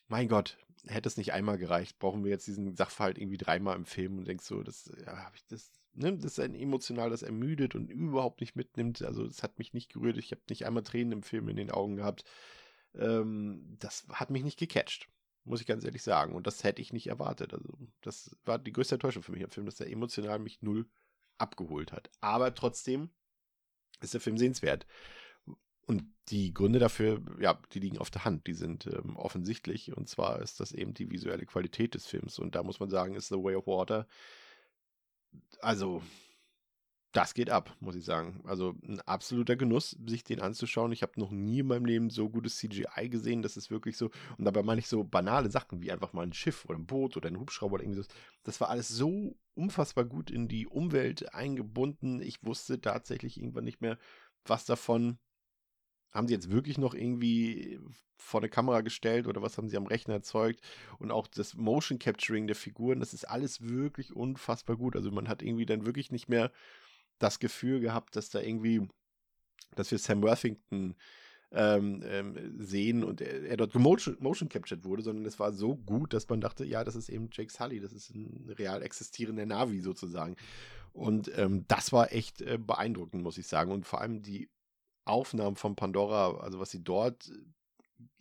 mein 0.08 0.28
Gott, 0.28 0.58
hätte 0.86 1.08
es 1.08 1.16
nicht 1.16 1.32
einmal 1.32 1.58
gereicht. 1.58 1.98
Brauchen 1.98 2.24
wir 2.24 2.30
jetzt 2.30 2.46
diesen 2.46 2.74
Sachverhalt 2.74 3.18
irgendwie 3.18 3.38
dreimal 3.38 3.76
im 3.76 3.86
Film 3.86 4.18
und 4.18 4.26
denkst 4.26 4.44
so, 4.44 4.62
das 4.62 4.90
ja, 5.04 5.16
habe 5.24 5.36
ich 5.36 5.46
das. 5.46 5.72
Ne, 5.94 6.16
das 6.16 6.32
ist 6.32 6.40
ein 6.40 6.54
emotional, 6.54 7.10
das 7.10 7.22
ermüdet 7.22 7.74
und 7.74 7.90
überhaupt 7.90 8.40
nicht 8.40 8.54
mitnimmt. 8.56 9.02
Also, 9.02 9.24
es 9.24 9.42
hat 9.42 9.58
mich 9.58 9.72
nicht 9.72 9.92
gerührt. 9.92 10.16
Ich 10.16 10.30
habe 10.30 10.42
nicht 10.48 10.66
einmal 10.66 10.82
Tränen 10.84 11.12
im 11.12 11.22
Film 11.22 11.48
in 11.48 11.56
den 11.56 11.70
Augen 11.70 11.96
gehabt. 11.96 12.24
Ähm, 12.94 13.76
das 13.78 14.06
hat 14.12 14.30
mich 14.30 14.44
nicht 14.44 14.58
gecatcht 14.58 15.08
muss 15.48 15.60
ich 15.60 15.66
ganz 15.66 15.84
ehrlich 15.84 16.02
sagen. 16.02 16.34
Und 16.34 16.46
das 16.46 16.64
hätte 16.64 16.82
ich 16.82 16.92
nicht 16.92 17.08
erwartet. 17.08 17.52
Also, 17.54 17.68
das 18.02 18.36
war 18.44 18.58
die 18.58 18.72
größte 18.72 18.96
Enttäuschung 18.96 19.22
für 19.22 19.32
mich 19.32 19.42
im 19.42 19.50
Film, 19.50 19.66
dass 19.66 19.80
er 19.80 19.90
emotional 19.90 20.38
mich 20.38 20.62
null 20.62 20.88
abgeholt 21.38 21.92
hat. 21.92 22.10
Aber 22.20 22.54
trotzdem 22.54 23.10
ist 24.00 24.14
der 24.14 24.20
Film 24.20 24.38
sehenswert. 24.38 24.86
Und 25.86 26.04
die 26.28 26.52
Gründe 26.52 26.78
dafür, 26.78 27.22
ja, 27.40 27.60
die 27.72 27.80
liegen 27.80 27.98
auf 27.98 28.10
der 28.10 28.24
Hand. 28.24 28.46
Die 28.46 28.52
sind 28.52 28.86
ähm, 28.86 29.16
offensichtlich. 29.16 29.96
Und 29.96 30.08
zwar 30.08 30.42
ist 30.42 30.60
das 30.60 30.72
eben 30.72 30.92
die 30.92 31.10
visuelle 31.10 31.46
Qualität 31.46 31.94
des 31.94 32.06
Films. 32.06 32.38
Und 32.38 32.54
da 32.54 32.62
muss 32.62 32.80
man 32.80 32.90
sagen, 32.90 33.14
ist 33.14 33.28
The 33.28 33.36
Way 33.36 33.56
of 33.56 33.66
Water, 33.66 34.06
also 35.60 36.02
das 37.12 37.32
geht 37.32 37.48
ab, 37.48 37.74
muss 37.80 37.96
ich 37.96 38.04
sagen. 38.04 38.40
Also 38.44 38.74
ein 38.86 39.00
absoluter 39.00 39.56
Genuss, 39.56 39.96
sich 40.06 40.24
den 40.24 40.40
anzuschauen. 40.40 40.92
Ich 40.92 41.02
habe 41.02 41.18
noch 41.18 41.30
nie 41.30 41.60
in 41.60 41.66
meinem 41.66 41.86
Leben 41.86 42.10
so 42.10 42.28
gutes 42.28 42.58
CGI 42.58 43.08
gesehen. 43.08 43.40
Das 43.40 43.56
ist 43.56 43.70
wirklich 43.70 43.96
so. 43.96 44.10
Und 44.36 44.44
dabei 44.44 44.62
meine 44.62 44.80
ich 44.80 44.88
so 44.88 45.04
banale 45.04 45.50
Sachen 45.50 45.80
wie 45.80 45.90
einfach 45.90 46.12
mal 46.12 46.22
ein 46.22 46.34
Schiff 46.34 46.66
oder 46.66 46.78
ein 46.78 46.86
Boot 46.86 47.16
oder 47.16 47.28
ein 47.28 47.40
Hubschrauber 47.40 47.74
oder 47.74 47.84
irgendwas. 47.84 48.08
Das 48.42 48.60
war 48.60 48.68
alles 48.68 48.88
so 48.88 49.36
unfassbar 49.54 50.04
gut 50.04 50.30
in 50.30 50.48
die 50.48 50.66
Umwelt 50.66 51.34
eingebunden. 51.34 52.20
Ich 52.20 52.44
wusste 52.44 52.80
tatsächlich 52.80 53.38
irgendwann 53.38 53.64
nicht 53.64 53.80
mehr, 53.80 53.98
was 54.44 54.66
davon 54.66 55.18
haben 56.12 56.28
sie 56.28 56.34
jetzt 56.34 56.50
wirklich 56.50 56.78
noch 56.78 56.94
irgendwie 56.94 57.78
vor 58.16 58.40
eine 58.40 58.48
Kamera 58.48 58.80
gestellt 58.82 59.26
oder 59.26 59.42
was 59.42 59.56
haben 59.56 59.68
sie 59.68 59.76
am 59.76 59.86
Rechner 59.86 60.14
erzeugt? 60.14 60.60
Und 60.98 61.10
auch 61.10 61.26
das 61.26 61.54
Motion 61.54 61.98
Capturing 61.98 62.46
der 62.46 62.56
Figuren, 62.56 63.00
das 63.00 63.14
ist 63.14 63.24
alles 63.24 63.62
wirklich 63.62 64.14
unfassbar 64.14 64.76
gut. 64.76 64.96
Also 64.96 65.10
man 65.10 65.28
hat 65.28 65.42
irgendwie 65.42 65.66
dann 65.66 65.86
wirklich 65.86 66.10
nicht 66.10 66.28
mehr 66.28 66.50
das 67.18 67.38
Gefühl 67.38 67.80
gehabt, 67.80 68.16
dass 68.16 68.30
da 68.30 68.40
irgendwie, 68.40 68.88
dass 69.74 69.90
wir 69.90 69.98
Sam 69.98 70.22
Worthington 70.22 70.94
ähm, 71.50 72.02
ähm, 72.04 72.54
sehen 72.58 73.02
und 73.02 73.20
er, 73.20 73.44
er 73.44 73.56
dort 73.56 73.74
motion, 73.74 74.16
motion 74.20 74.48
captured 74.48 74.84
wurde, 74.84 75.02
sondern 75.02 75.24
es 75.24 75.38
war 75.38 75.52
so 75.52 75.76
gut, 75.76 76.12
dass 76.12 76.28
man 76.28 76.40
dachte, 76.40 76.64
ja, 76.64 76.84
das 76.84 76.94
ist 76.94 77.08
eben 77.08 77.30
Jake 77.32 77.52
Sully, 77.52 77.80
das 77.80 77.92
ist 77.92 78.10
ein 78.14 78.52
real 78.58 78.82
existierender 78.82 79.46
Navi 79.46 79.80
sozusagen. 79.80 80.36
Und 80.92 81.30
ähm, 81.36 81.64
das 81.68 81.92
war 81.92 82.12
echt 82.12 82.42
äh, 82.42 82.58
beeindruckend, 82.58 83.22
muss 83.22 83.38
ich 83.38 83.46
sagen. 83.46 83.72
Und 83.72 83.86
vor 83.86 84.00
allem 84.00 84.22
die 84.22 84.50
Aufnahmen 85.04 85.56
von 85.56 85.74
Pandora, 85.74 86.38
also 86.38 86.58
was 86.58 86.70
sie 86.70 86.82
dort 86.82 87.30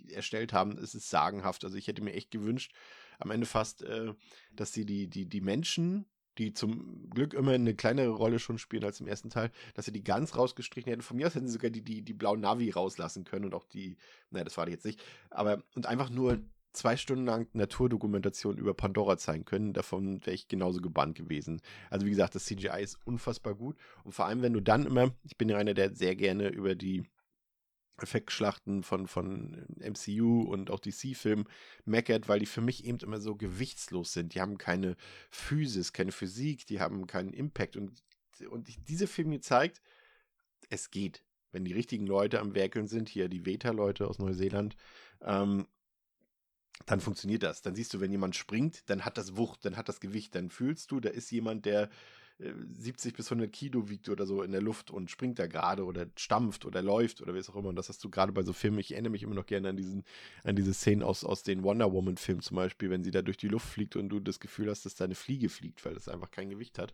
äh, 0.07 0.13
erstellt 0.13 0.53
haben, 0.53 0.77
ist 0.77 0.95
es 0.95 1.09
sagenhaft. 1.09 1.65
Also 1.65 1.75
ich 1.75 1.87
hätte 1.87 2.03
mir 2.03 2.13
echt 2.13 2.31
gewünscht, 2.31 2.73
am 3.19 3.31
Ende 3.31 3.45
fast, 3.45 3.81
äh, 3.81 4.13
dass 4.53 4.73
sie 4.73 4.85
die, 4.85 5.07
die, 5.07 5.25
die 5.25 5.41
Menschen, 5.41 6.05
die 6.37 6.53
zum 6.53 7.09
Glück 7.09 7.33
immer 7.33 7.51
eine 7.51 7.75
kleinere 7.75 8.09
Rolle 8.09 8.39
schon 8.39 8.57
spielen 8.57 8.83
als 8.83 8.99
im 8.99 9.07
ersten 9.07 9.29
Teil, 9.29 9.51
dass 9.73 9.85
sie 9.85 9.91
die 9.91 10.03
ganz 10.03 10.35
rausgestrichen 10.35 10.89
hätten. 10.89 11.01
Von 11.01 11.17
mir 11.17 11.27
aus 11.27 11.35
hätten 11.35 11.47
sie 11.47 11.53
sogar 11.53 11.71
die, 11.71 11.81
die, 11.81 12.01
die 12.01 12.13
blauen 12.13 12.41
Navi 12.41 12.69
rauslassen 12.69 13.23
können 13.23 13.45
und 13.45 13.53
auch 13.53 13.65
die, 13.65 13.97
naja, 14.31 14.43
das 14.43 14.57
war 14.57 14.65
die 14.65 14.71
jetzt 14.71 14.85
nicht, 14.85 15.01
aber 15.29 15.63
und 15.75 15.85
einfach 15.85 16.09
nur 16.09 16.39
zwei 16.77 16.95
Stunden 16.95 17.25
lang 17.25 17.47
Naturdokumentation 17.53 18.57
über 18.57 18.73
Pandora 18.73 19.17
zeigen 19.17 19.45
können. 19.45 19.73
Davon 19.73 20.21
wäre 20.25 20.35
ich 20.35 20.47
genauso 20.47 20.79
gebannt 20.79 21.17
gewesen. 21.17 21.61
Also 21.89 22.05
wie 22.05 22.11
gesagt, 22.11 22.35
das 22.35 22.45
CGI 22.45 22.83
ist 22.83 22.99
unfassbar 23.03 23.55
gut. 23.55 23.77
Und 24.03 24.13
vor 24.13 24.27
allem, 24.27 24.43
wenn 24.43 24.53
du 24.53 24.61
dann 24.61 24.85
immer, 24.85 25.11
ich 25.23 25.37
bin 25.37 25.49
ja 25.49 25.57
einer, 25.57 25.73
der 25.73 25.95
sehr 25.95 26.15
gerne 26.15 26.49
über 26.49 26.75
die 26.75 27.03
Effektschlachten 27.99 28.83
von, 28.83 29.07
von 29.07 29.65
MCU 29.79 30.41
und 30.41 30.69
auch 30.69 30.79
DC-Filmen 30.79 31.45
meckert, 31.85 32.29
weil 32.29 32.39
die 32.39 32.45
für 32.45 32.61
mich 32.61 32.85
eben 32.85 32.99
immer 32.99 33.19
so 33.19 33.35
gewichtslos 33.35 34.13
sind. 34.13 34.35
Die 34.35 34.41
haben 34.41 34.57
keine 34.57 34.95
Physis, 35.29 35.93
keine 35.93 36.11
Physik, 36.11 36.65
die 36.67 36.79
haben 36.79 37.07
keinen 37.07 37.33
Impact. 37.33 37.75
Und, 37.75 38.03
und 38.49 38.67
diese 38.87 39.07
Filme 39.07 39.39
zeigt, 39.39 39.81
es 40.69 40.91
geht. 40.91 41.23
Wenn 41.51 41.65
die 41.65 41.73
richtigen 41.73 42.05
Leute 42.05 42.39
am 42.39 42.53
Werkeln 42.53 42.87
sind, 42.87 43.09
hier 43.09 43.29
die 43.29 43.45
Veta-Leute 43.45 44.07
aus 44.07 44.19
Neuseeland, 44.19 44.75
ähm, 45.21 45.65
dann 46.85 47.01
funktioniert 47.01 47.43
das. 47.43 47.61
Dann 47.61 47.73
siehst 47.73 47.93
du, 47.93 47.99
wenn 47.99 48.11
jemand 48.11 48.35
springt, 48.35 48.89
dann 48.89 49.05
hat 49.05 49.17
das 49.17 49.37
Wucht, 49.37 49.65
dann 49.65 49.77
hat 49.77 49.89
das 49.89 49.99
Gewicht, 49.99 50.35
dann 50.35 50.49
fühlst 50.49 50.91
du, 50.91 50.99
da 50.99 51.09
ist 51.09 51.31
jemand, 51.31 51.65
der 51.65 51.89
70 52.39 53.15
bis 53.15 53.31
100 53.31 53.51
Kilo 53.51 53.89
wiegt 53.89 54.09
oder 54.09 54.27
so 54.27 54.43
in 54.43 54.51
der 54.51 54.61
Luft 54.61 54.91
und 54.91 55.09
springt 55.09 55.39
da 55.39 55.47
gerade 55.47 55.85
oder 55.85 56.05
stampft 56.15 56.65
oder 56.65 56.83
läuft 56.83 57.21
oder 57.21 57.33
wie 57.33 57.39
es 57.39 57.49
auch 57.49 57.55
immer. 57.55 57.69
Und 57.69 57.75
das 57.75 57.89
hast 57.89 58.03
du 58.03 58.09
gerade 58.09 58.31
bei 58.31 58.43
so 58.43 58.53
Filmen. 58.53 58.77
Ich 58.77 58.91
erinnere 58.91 59.11
mich 59.11 59.23
immer 59.23 59.33
noch 59.33 59.47
gerne 59.47 59.69
an 59.69 59.77
diesen, 59.77 60.03
an 60.43 60.55
diese 60.55 60.73
Szenen 60.73 61.01
aus, 61.01 61.23
aus 61.23 61.41
den 61.41 61.63
Wonder 61.63 61.91
Woman 61.91 62.17
Filmen 62.17 62.41
zum 62.41 62.57
Beispiel, 62.57 62.91
wenn 62.91 63.03
sie 63.03 63.11
da 63.11 63.23
durch 63.23 63.37
die 63.37 63.47
Luft 63.47 63.67
fliegt 63.67 63.95
und 63.95 64.09
du 64.09 64.19
das 64.19 64.39
Gefühl 64.39 64.69
hast, 64.69 64.85
dass 64.85 64.93
da 64.93 65.05
eine 65.05 65.15
Fliege 65.15 65.49
fliegt, 65.49 65.83
weil 65.83 65.95
das 65.95 66.07
einfach 66.07 66.29
kein 66.29 66.49
Gewicht 66.49 66.77
hat. 66.77 66.93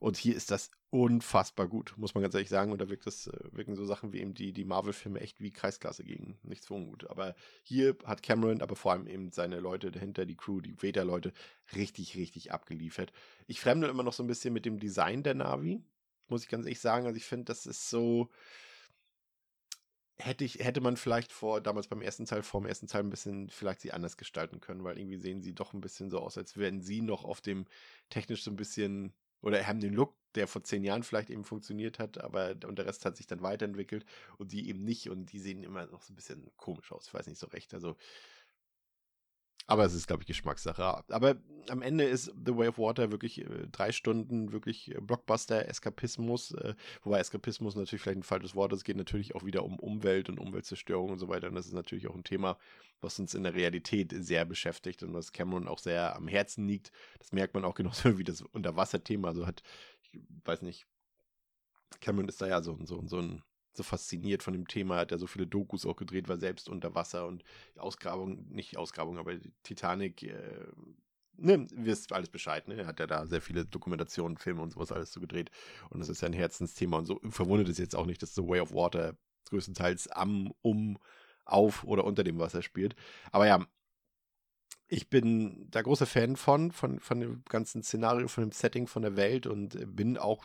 Und 0.00 0.16
hier 0.16 0.36
ist 0.36 0.50
das 0.50 0.70
unfassbar 0.90 1.68
gut, 1.68 1.94
muss 1.96 2.14
man 2.14 2.22
ganz 2.22 2.34
ehrlich 2.34 2.48
sagen. 2.48 2.72
Und 2.72 2.80
da 2.80 2.88
wirkt 2.88 3.06
das, 3.06 3.26
äh, 3.26 3.38
wirken 3.52 3.76
so 3.76 3.84
Sachen 3.84 4.12
wie 4.12 4.20
eben 4.20 4.34
die, 4.34 4.52
die 4.52 4.64
Marvel-Filme 4.64 5.20
echt 5.20 5.40
wie 5.40 5.50
Kreisklasse 5.50 6.04
gegen. 6.04 6.38
Nichts 6.42 6.70
ungut. 6.70 7.08
Aber 7.10 7.34
hier 7.62 7.96
hat 8.04 8.22
Cameron, 8.22 8.62
aber 8.62 8.76
vor 8.76 8.92
allem 8.92 9.06
eben 9.06 9.30
seine 9.32 9.60
Leute 9.60 9.90
dahinter, 9.90 10.24
die 10.24 10.36
Crew, 10.36 10.60
die 10.60 10.80
Vader-Leute, 10.82 11.32
richtig, 11.74 12.16
richtig 12.16 12.52
abgeliefert. 12.52 13.12
Ich 13.46 13.60
fremde 13.60 13.88
immer 13.88 14.02
noch 14.02 14.12
so 14.12 14.22
ein 14.22 14.28
bisschen 14.28 14.54
mit 14.54 14.64
dem 14.64 14.78
Design 14.78 15.22
der 15.22 15.34
Navi, 15.34 15.82
muss 16.28 16.42
ich 16.42 16.48
ganz 16.48 16.64
ehrlich 16.64 16.80
sagen. 16.80 17.06
Also 17.06 17.16
ich 17.16 17.24
finde, 17.24 17.46
das 17.46 17.66
ist 17.66 17.90
so. 17.90 18.30
Hätte, 20.20 20.44
ich, 20.44 20.56
hätte 20.56 20.80
man 20.80 20.96
vielleicht 20.96 21.30
vor, 21.30 21.60
damals 21.60 21.86
beim 21.86 22.02
ersten 22.02 22.24
Teil, 22.24 22.42
vor 22.42 22.60
dem 22.60 22.66
ersten 22.66 22.88
Teil 22.88 23.04
ein 23.04 23.10
bisschen 23.10 23.50
vielleicht 23.50 23.80
sie 23.80 23.92
anders 23.92 24.16
gestalten 24.16 24.58
können, 24.58 24.82
weil 24.82 24.98
irgendwie 24.98 25.16
sehen 25.16 25.42
sie 25.42 25.54
doch 25.54 25.74
ein 25.74 25.80
bisschen 25.80 26.10
so 26.10 26.18
aus, 26.18 26.36
als 26.36 26.56
wären 26.56 26.82
sie 26.82 27.02
noch 27.02 27.24
auf 27.24 27.40
dem 27.40 27.66
technisch 28.10 28.42
so 28.42 28.50
ein 28.50 28.56
bisschen 28.56 29.12
oder 29.40 29.66
haben 29.66 29.80
den 29.80 29.94
Look, 29.94 30.14
der 30.34 30.46
vor 30.46 30.62
zehn 30.62 30.84
Jahren 30.84 31.02
vielleicht 31.02 31.30
eben 31.30 31.44
funktioniert 31.44 31.98
hat, 31.98 32.18
aber 32.18 32.54
und 32.66 32.78
der 32.78 32.86
Rest 32.86 33.04
hat 33.04 33.16
sich 33.16 33.26
dann 33.26 33.42
weiterentwickelt 33.42 34.04
und 34.36 34.52
die 34.52 34.68
eben 34.68 34.84
nicht 34.84 35.08
und 35.10 35.32
die 35.32 35.38
sehen 35.38 35.62
immer 35.62 35.86
noch 35.86 36.02
so 36.02 36.12
ein 36.12 36.16
bisschen 36.16 36.50
komisch 36.56 36.92
aus. 36.92 37.06
Ich 37.06 37.14
weiß 37.14 37.26
nicht 37.26 37.38
so 37.38 37.46
recht. 37.48 37.74
Also 37.74 37.96
aber 39.68 39.84
es 39.84 39.92
ist, 39.92 40.06
glaube 40.06 40.22
ich, 40.22 40.26
Geschmackssache. 40.26 40.82
Aber 41.10 41.36
am 41.68 41.82
Ende 41.82 42.04
ist 42.04 42.32
The 42.44 42.56
Way 42.56 42.68
of 42.68 42.78
Water 42.78 43.12
wirklich 43.12 43.42
äh, 43.42 43.66
drei 43.70 43.92
Stunden 43.92 44.50
wirklich 44.50 44.90
äh, 44.94 44.98
Blockbuster-Eskapismus. 44.98 46.52
Äh, 46.52 46.74
wobei 47.02 47.18
Eskapismus 47.18 47.76
natürlich 47.76 48.00
vielleicht 48.00 48.20
ein 48.20 48.22
falsches 48.22 48.54
Wort 48.54 48.72
ist. 48.72 48.78
Es 48.78 48.84
geht 48.84 48.96
natürlich 48.96 49.34
auch 49.34 49.44
wieder 49.44 49.64
um 49.64 49.78
Umwelt 49.78 50.30
und 50.30 50.40
Umweltzerstörung 50.40 51.10
und 51.10 51.18
so 51.18 51.28
weiter. 51.28 51.48
Und 51.48 51.54
das 51.54 51.66
ist 51.66 51.74
natürlich 51.74 52.08
auch 52.08 52.14
ein 52.14 52.24
Thema, 52.24 52.56
was 53.02 53.18
uns 53.18 53.34
in 53.34 53.42
der 53.42 53.52
Realität 53.52 54.14
sehr 54.16 54.46
beschäftigt 54.46 55.02
und 55.02 55.12
was 55.12 55.32
Cameron 55.32 55.68
auch 55.68 55.80
sehr 55.80 56.16
am 56.16 56.28
Herzen 56.28 56.66
liegt. 56.66 56.90
Das 57.18 57.32
merkt 57.32 57.52
man 57.52 57.66
auch 57.66 57.74
genauso 57.76 58.16
wie 58.16 58.24
das 58.24 58.40
Unterwasserthema. 58.40 59.28
Also 59.28 59.46
hat, 59.46 59.62
ich 60.00 60.18
weiß 60.46 60.62
nicht, 60.62 60.86
Cameron 62.00 62.28
ist 62.28 62.40
da 62.40 62.48
ja 62.48 62.62
so, 62.62 62.78
so, 62.84 63.06
so 63.06 63.18
ein 63.18 63.42
so 63.78 63.82
fasziniert 63.82 64.42
von 64.42 64.52
dem 64.52 64.68
Thema, 64.68 64.96
hat 64.96 65.12
er 65.12 65.18
so 65.18 65.26
viele 65.26 65.46
Dokus 65.46 65.86
auch 65.86 65.96
gedreht, 65.96 66.28
war 66.28 66.38
selbst 66.38 66.68
unter 66.68 66.94
Wasser 66.94 67.26
und 67.26 67.42
Ausgrabung, 67.76 68.46
nicht 68.50 68.76
Ausgrabung, 68.76 69.18
aber 69.18 69.34
Titanic, 69.62 70.22
äh, 70.22 70.66
ne, 71.38 71.66
wisst 71.72 72.12
alles 72.12 72.28
Bescheid, 72.28 72.68
ne? 72.68 72.76
Er 72.76 72.86
hat 72.86 73.00
ja 73.00 73.06
da 73.06 73.26
sehr 73.26 73.40
viele 73.40 73.64
Dokumentationen, 73.64 74.36
Filme 74.36 74.62
und 74.62 74.72
sowas 74.72 74.92
alles 74.92 75.12
so 75.12 75.20
gedreht. 75.20 75.50
Und 75.90 76.00
das 76.00 76.08
ist 76.08 76.20
ja 76.20 76.26
ein 76.28 76.34
Herzensthema. 76.34 76.98
Und 76.98 77.06
so 77.06 77.20
verwundert 77.30 77.68
es 77.68 77.78
jetzt 77.78 77.96
auch 77.96 78.06
nicht, 78.06 78.22
dass 78.22 78.34
The 78.34 78.46
Way 78.46 78.60
of 78.60 78.72
Water 78.72 79.16
größtenteils 79.48 80.08
am, 80.08 80.52
um, 80.62 80.98
auf 81.44 81.84
oder 81.84 82.04
unter 82.04 82.24
dem 82.24 82.38
Wasser 82.38 82.62
spielt. 82.62 82.94
Aber 83.32 83.46
ja, 83.46 83.64
ich 84.88 85.10
bin 85.10 85.66
da 85.70 85.82
großer 85.82 86.06
Fan 86.06 86.36
von, 86.36 86.72
von, 86.72 86.98
von 86.98 87.20
dem 87.20 87.42
ganzen 87.48 87.82
Szenario, 87.82 88.28
von 88.28 88.44
dem 88.44 88.52
Setting, 88.52 88.86
von 88.86 89.02
der 89.02 89.16
Welt 89.16 89.46
und 89.46 89.78
bin 89.94 90.16
auch 90.16 90.44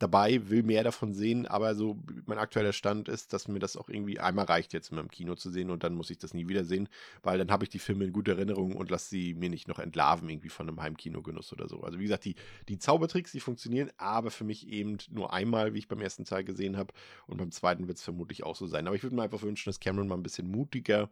dabei, 0.00 0.48
will 0.48 0.62
mehr 0.62 0.82
davon 0.82 1.12
sehen, 1.12 1.46
aber 1.46 1.74
so 1.74 1.98
mein 2.26 2.38
aktueller 2.38 2.72
Stand 2.72 3.08
ist, 3.08 3.32
dass 3.32 3.48
mir 3.48 3.58
das 3.58 3.76
auch 3.76 3.88
irgendwie 3.88 4.18
einmal 4.18 4.46
reicht, 4.46 4.72
jetzt 4.72 4.90
mal 4.90 5.00
im 5.00 5.10
Kino 5.10 5.34
zu 5.34 5.50
sehen 5.50 5.70
und 5.70 5.84
dann 5.84 5.94
muss 5.94 6.10
ich 6.10 6.18
das 6.18 6.32
nie 6.34 6.48
wieder 6.48 6.64
sehen, 6.64 6.88
weil 7.22 7.38
dann 7.38 7.50
habe 7.50 7.64
ich 7.64 7.70
die 7.70 7.78
Filme 7.78 8.04
in 8.04 8.12
guter 8.12 8.32
Erinnerung 8.32 8.74
und 8.74 8.90
lasse 8.90 9.10
sie 9.10 9.34
mir 9.34 9.50
nicht 9.50 9.68
noch 9.68 9.78
entlarven 9.78 10.28
irgendwie 10.28 10.48
von 10.48 10.68
einem 10.68 10.80
Heimkinogenuss 10.80 11.52
oder 11.52 11.68
so. 11.68 11.82
Also 11.82 11.98
wie 11.98 12.04
gesagt, 12.04 12.24
die, 12.24 12.34
die 12.68 12.78
Zaubertricks, 12.78 13.32
die 13.32 13.40
funktionieren, 13.40 13.90
aber 13.98 14.30
für 14.30 14.44
mich 14.44 14.68
eben 14.68 14.96
nur 15.10 15.32
einmal, 15.34 15.74
wie 15.74 15.78
ich 15.78 15.88
beim 15.88 16.00
ersten 16.00 16.24
Teil 16.24 16.44
gesehen 16.44 16.78
habe 16.78 16.94
und 17.26 17.36
beim 17.36 17.52
zweiten 17.52 17.86
wird 17.86 17.98
es 17.98 18.04
vermutlich 18.04 18.42
auch 18.42 18.56
so 18.56 18.66
sein. 18.66 18.86
Aber 18.86 18.96
ich 18.96 19.02
würde 19.02 19.14
mir 19.14 19.22
einfach 19.22 19.42
wünschen, 19.42 19.68
dass 19.68 19.80
Cameron 19.80 20.08
mal 20.08 20.16
ein 20.16 20.22
bisschen 20.22 20.50
mutiger 20.50 21.10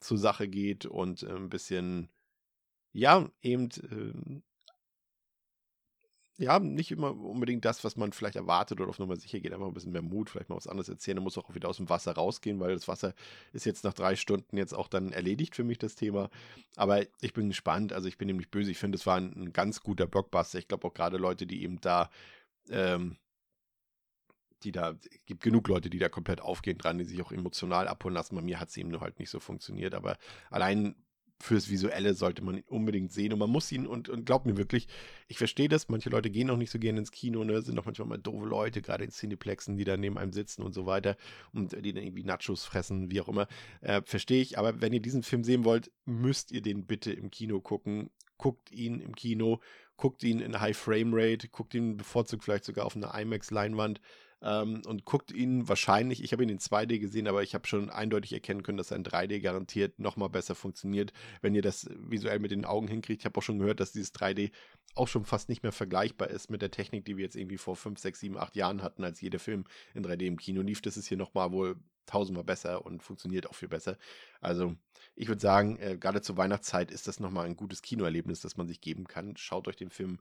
zur 0.00 0.16
Sache 0.16 0.48
geht 0.48 0.86
und 0.86 1.22
äh, 1.22 1.30
ein 1.30 1.50
bisschen 1.50 2.08
ja, 2.92 3.28
eben 3.42 3.68
äh, 3.70 4.40
ja, 6.36 6.58
nicht 6.58 6.90
immer 6.90 7.12
unbedingt 7.12 7.64
das, 7.64 7.84
was 7.84 7.96
man 7.96 8.12
vielleicht 8.12 8.34
erwartet 8.34 8.80
oder 8.80 8.90
auf 8.90 8.98
Nummer 8.98 9.16
sicher 9.16 9.38
geht, 9.38 9.52
einfach 9.52 9.66
ein 9.66 9.74
bisschen 9.74 9.92
mehr 9.92 10.02
Mut, 10.02 10.30
vielleicht 10.30 10.48
mal 10.48 10.56
was 10.56 10.66
anderes 10.66 10.88
erzählen. 10.88 11.16
Dann 11.16 11.24
muss 11.24 11.38
auch 11.38 11.54
wieder 11.54 11.68
aus 11.68 11.76
dem 11.76 11.88
Wasser 11.88 12.12
rausgehen, 12.12 12.58
weil 12.58 12.74
das 12.74 12.88
Wasser 12.88 13.14
ist 13.52 13.66
jetzt 13.66 13.84
nach 13.84 13.94
drei 13.94 14.16
Stunden 14.16 14.56
jetzt 14.56 14.74
auch 14.74 14.88
dann 14.88 15.12
erledigt 15.12 15.54
für 15.54 15.62
mich, 15.62 15.78
das 15.78 15.94
Thema. 15.94 16.30
Aber 16.74 17.02
ich 17.20 17.34
bin 17.34 17.48
gespannt, 17.48 17.92
also 17.92 18.08
ich 18.08 18.18
bin 18.18 18.26
nämlich 18.26 18.50
böse, 18.50 18.72
ich 18.72 18.78
finde, 18.78 18.96
es 18.96 19.06
war 19.06 19.16
ein, 19.16 19.32
ein, 19.36 19.52
ganz 19.52 19.80
guter 19.80 20.06
Blockbuster. 20.06 20.58
Ich 20.58 20.66
glaube 20.66 20.88
auch 20.88 20.94
gerade 20.94 21.18
Leute, 21.18 21.46
die 21.46 21.62
eben 21.62 21.80
da, 21.80 22.10
ähm, 22.68 23.16
die 24.64 24.72
da, 24.72 24.96
gibt 25.26 25.42
genug 25.42 25.68
Leute, 25.68 25.88
die 25.88 25.98
da 25.98 26.08
komplett 26.08 26.40
aufgehen 26.40 26.78
dran, 26.78 26.98
die 26.98 27.04
sich 27.04 27.22
auch 27.22 27.30
emotional 27.30 27.86
abholen 27.86 28.14
lassen. 28.14 28.34
Bei 28.34 28.42
mir 28.42 28.58
hat 28.58 28.70
es 28.70 28.76
eben 28.76 28.90
nur 28.90 29.02
halt 29.02 29.20
nicht 29.20 29.30
so 29.30 29.38
funktioniert, 29.38 29.94
aber 29.94 30.16
allein 30.50 30.96
fürs 31.40 31.68
Visuelle 31.68 32.14
sollte 32.14 32.42
man 32.42 32.58
ihn 32.58 32.64
unbedingt 32.68 33.12
sehen 33.12 33.32
und 33.32 33.38
man 33.38 33.50
muss 33.50 33.70
ihn 33.72 33.86
und, 33.86 34.08
und 34.08 34.24
glaubt 34.24 34.46
mir 34.46 34.56
wirklich, 34.56 34.88
ich 35.28 35.38
verstehe 35.38 35.68
das, 35.68 35.88
manche 35.88 36.10
Leute 36.10 36.30
gehen 36.30 36.50
auch 36.50 36.56
nicht 36.56 36.70
so 36.70 36.78
gerne 36.78 37.00
ins 37.00 37.10
Kino, 37.10 37.44
ne, 37.44 37.60
sind 37.62 37.78
auch 37.78 37.84
manchmal 37.84 38.08
mal 38.08 38.18
doofe 38.18 38.46
Leute, 38.46 38.82
gerade 38.82 39.04
in 39.04 39.10
Cineplexen, 39.10 39.76
die 39.76 39.84
da 39.84 39.96
neben 39.96 40.18
einem 40.18 40.32
sitzen 40.32 40.62
und 40.62 40.72
so 40.72 40.86
weiter 40.86 41.16
und 41.52 41.72
die 41.72 41.92
dann 41.92 42.04
irgendwie 42.04 42.24
Nachos 42.24 42.64
fressen, 42.64 43.10
wie 43.10 43.20
auch 43.20 43.28
immer, 43.28 43.46
äh, 43.80 44.02
verstehe 44.04 44.42
ich, 44.42 44.58
aber 44.58 44.80
wenn 44.80 44.92
ihr 44.92 45.02
diesen 45.02 45.22
Film 45.22 45.44
sehen 45.44 45.64
wollt, 45.64 45.90
müsst 46.04 46.52
ihr 46.52 46.62
den 46.62 46.86
bitte 46.86 47.12
im 47.12 47.30
Kino 47.30 47.60
gucken, 47.60 48.10
guckt 48.38 48.70
ihn 48.72 49.00
im 49.00 49.14
Kino, 49.14 49.60
guckt 49.96 50.22
ihn 50.22 50.40
in 50.40 50.60
High 50.60 50.76
Frame 50.76 51.12
Rate, 51.12 51.48
guckt 51.48 51.74
ihn 51.74 51.96
bevorzugt 51.96 52.44
vielleicht 52.44 52.64
sogar 52.64 52.86
auf 52.86 52.96
einer 52.96 53.14
IMAX-Leinwand, 53.14 54.00
ähm, 54.44 54.82
und 54.86 55.06
guckt 55.06 55.32
ihn 55.32 55.68
wahrscheinlich, 55.68 56.22
ich 56.22 56.32
habe 56.32 56.42
ihn 56.42 56.50
in 56.50 56.58
2D 56.58 56.98
gesehen, 56.98 57.26
aber 57.26 57.42
ich 57.42 57.54
habe 57.54 57.66
schon 57.66 57.88
eindeutig 57.88 58.34
erkennen 58.34 58.62
können, 58.62 58.76
dass 58.76 58.92
ein 58.92 59.02
3D 59.02 59.40
garantiert 59.40 59.98
nochmal 59.98 60.28
besser 60.28 60.54
funktioniert, 60.54 61.14
wenn 61.40 61.54
ihr 61.54 61.62
das 61.62 61.88
visuell 61.98 62.38
mit 62.38 62.50
den 62.50 62.66
Augen 62.66 62.86
hinkriegt. 62.86 63.22
Ich 63.22 63.24
habe 63.24 63.38
auch 63.38 63.42
schon 63.42 63.58
gehört, 63.58 63.80
dass 63.80 63.92
dieses 63.92 64.14
3D 64.14 64.52
auch 64.94 65.08
schon 65.08 65.24
fast 65.24 65.48
nicht 65.48 65.62
mehr 65.62 65.72
vergleichbar 65.72 66.28
ist 66.28 66.50
mit 66.50 66.60
der 66.60 66.70
Technik, 66.70 67.06
die 67.06 67.16
wir 67.16 67.24
jetzt 67.24 67.36
irgendwie 67.36 67.56
vor 67.56 67.74
5, 67.74 67.98
6, 67.98 68.20
7, 68.20 68.36
8 68.36 68.54
Jahren 68.54 68.82
hatten, 68.82 69.02
als 69.02 69.22
jeder 69.22 69.38
Film 69.38 69.64
in 69.94 70.04
3D 70.04 70.26
im 70.26 70.36
Kino 70.36 70.60
lief. 70.60 70.82
Das 70.82 70.98
ist 70.98 71.06
hier 71.06 71.16
nochmal 71.16 71.50
wohl 71.50 71.76
tausendmal 72.04 72.44
besser 72.44 72.84
und 72.84 73.02
funktioniert 73.02 73.48
auch 73.48 73.54
viel 73.54 73.68
besser. 73.68 73.96
Also 74.42 74.76
ich 75.16 75.28
würde 75.28 75.40
sagen, 75.40 75.78
äh, 75.78 75.96
gerade 75.96 76.20
zur 76.20 76.36
Weihnachtszeit 76.36 76.90
ist 76.90 77.08
das 77.08 77.18
nochmal 77.18 77.46
ein 77.46 77.56
gutes 77.56 77.80
Kinoerlebnis, 77.80 78.40
das 78.40 78.58
man 78.58 78.68
sich 78.68 78.82
geben 78.82 79.06
kann. 79.06 79.38
Schaut 79.38 79.68
euch 79.68 79.76
den 79.76 79.88
Film 79.88 80.18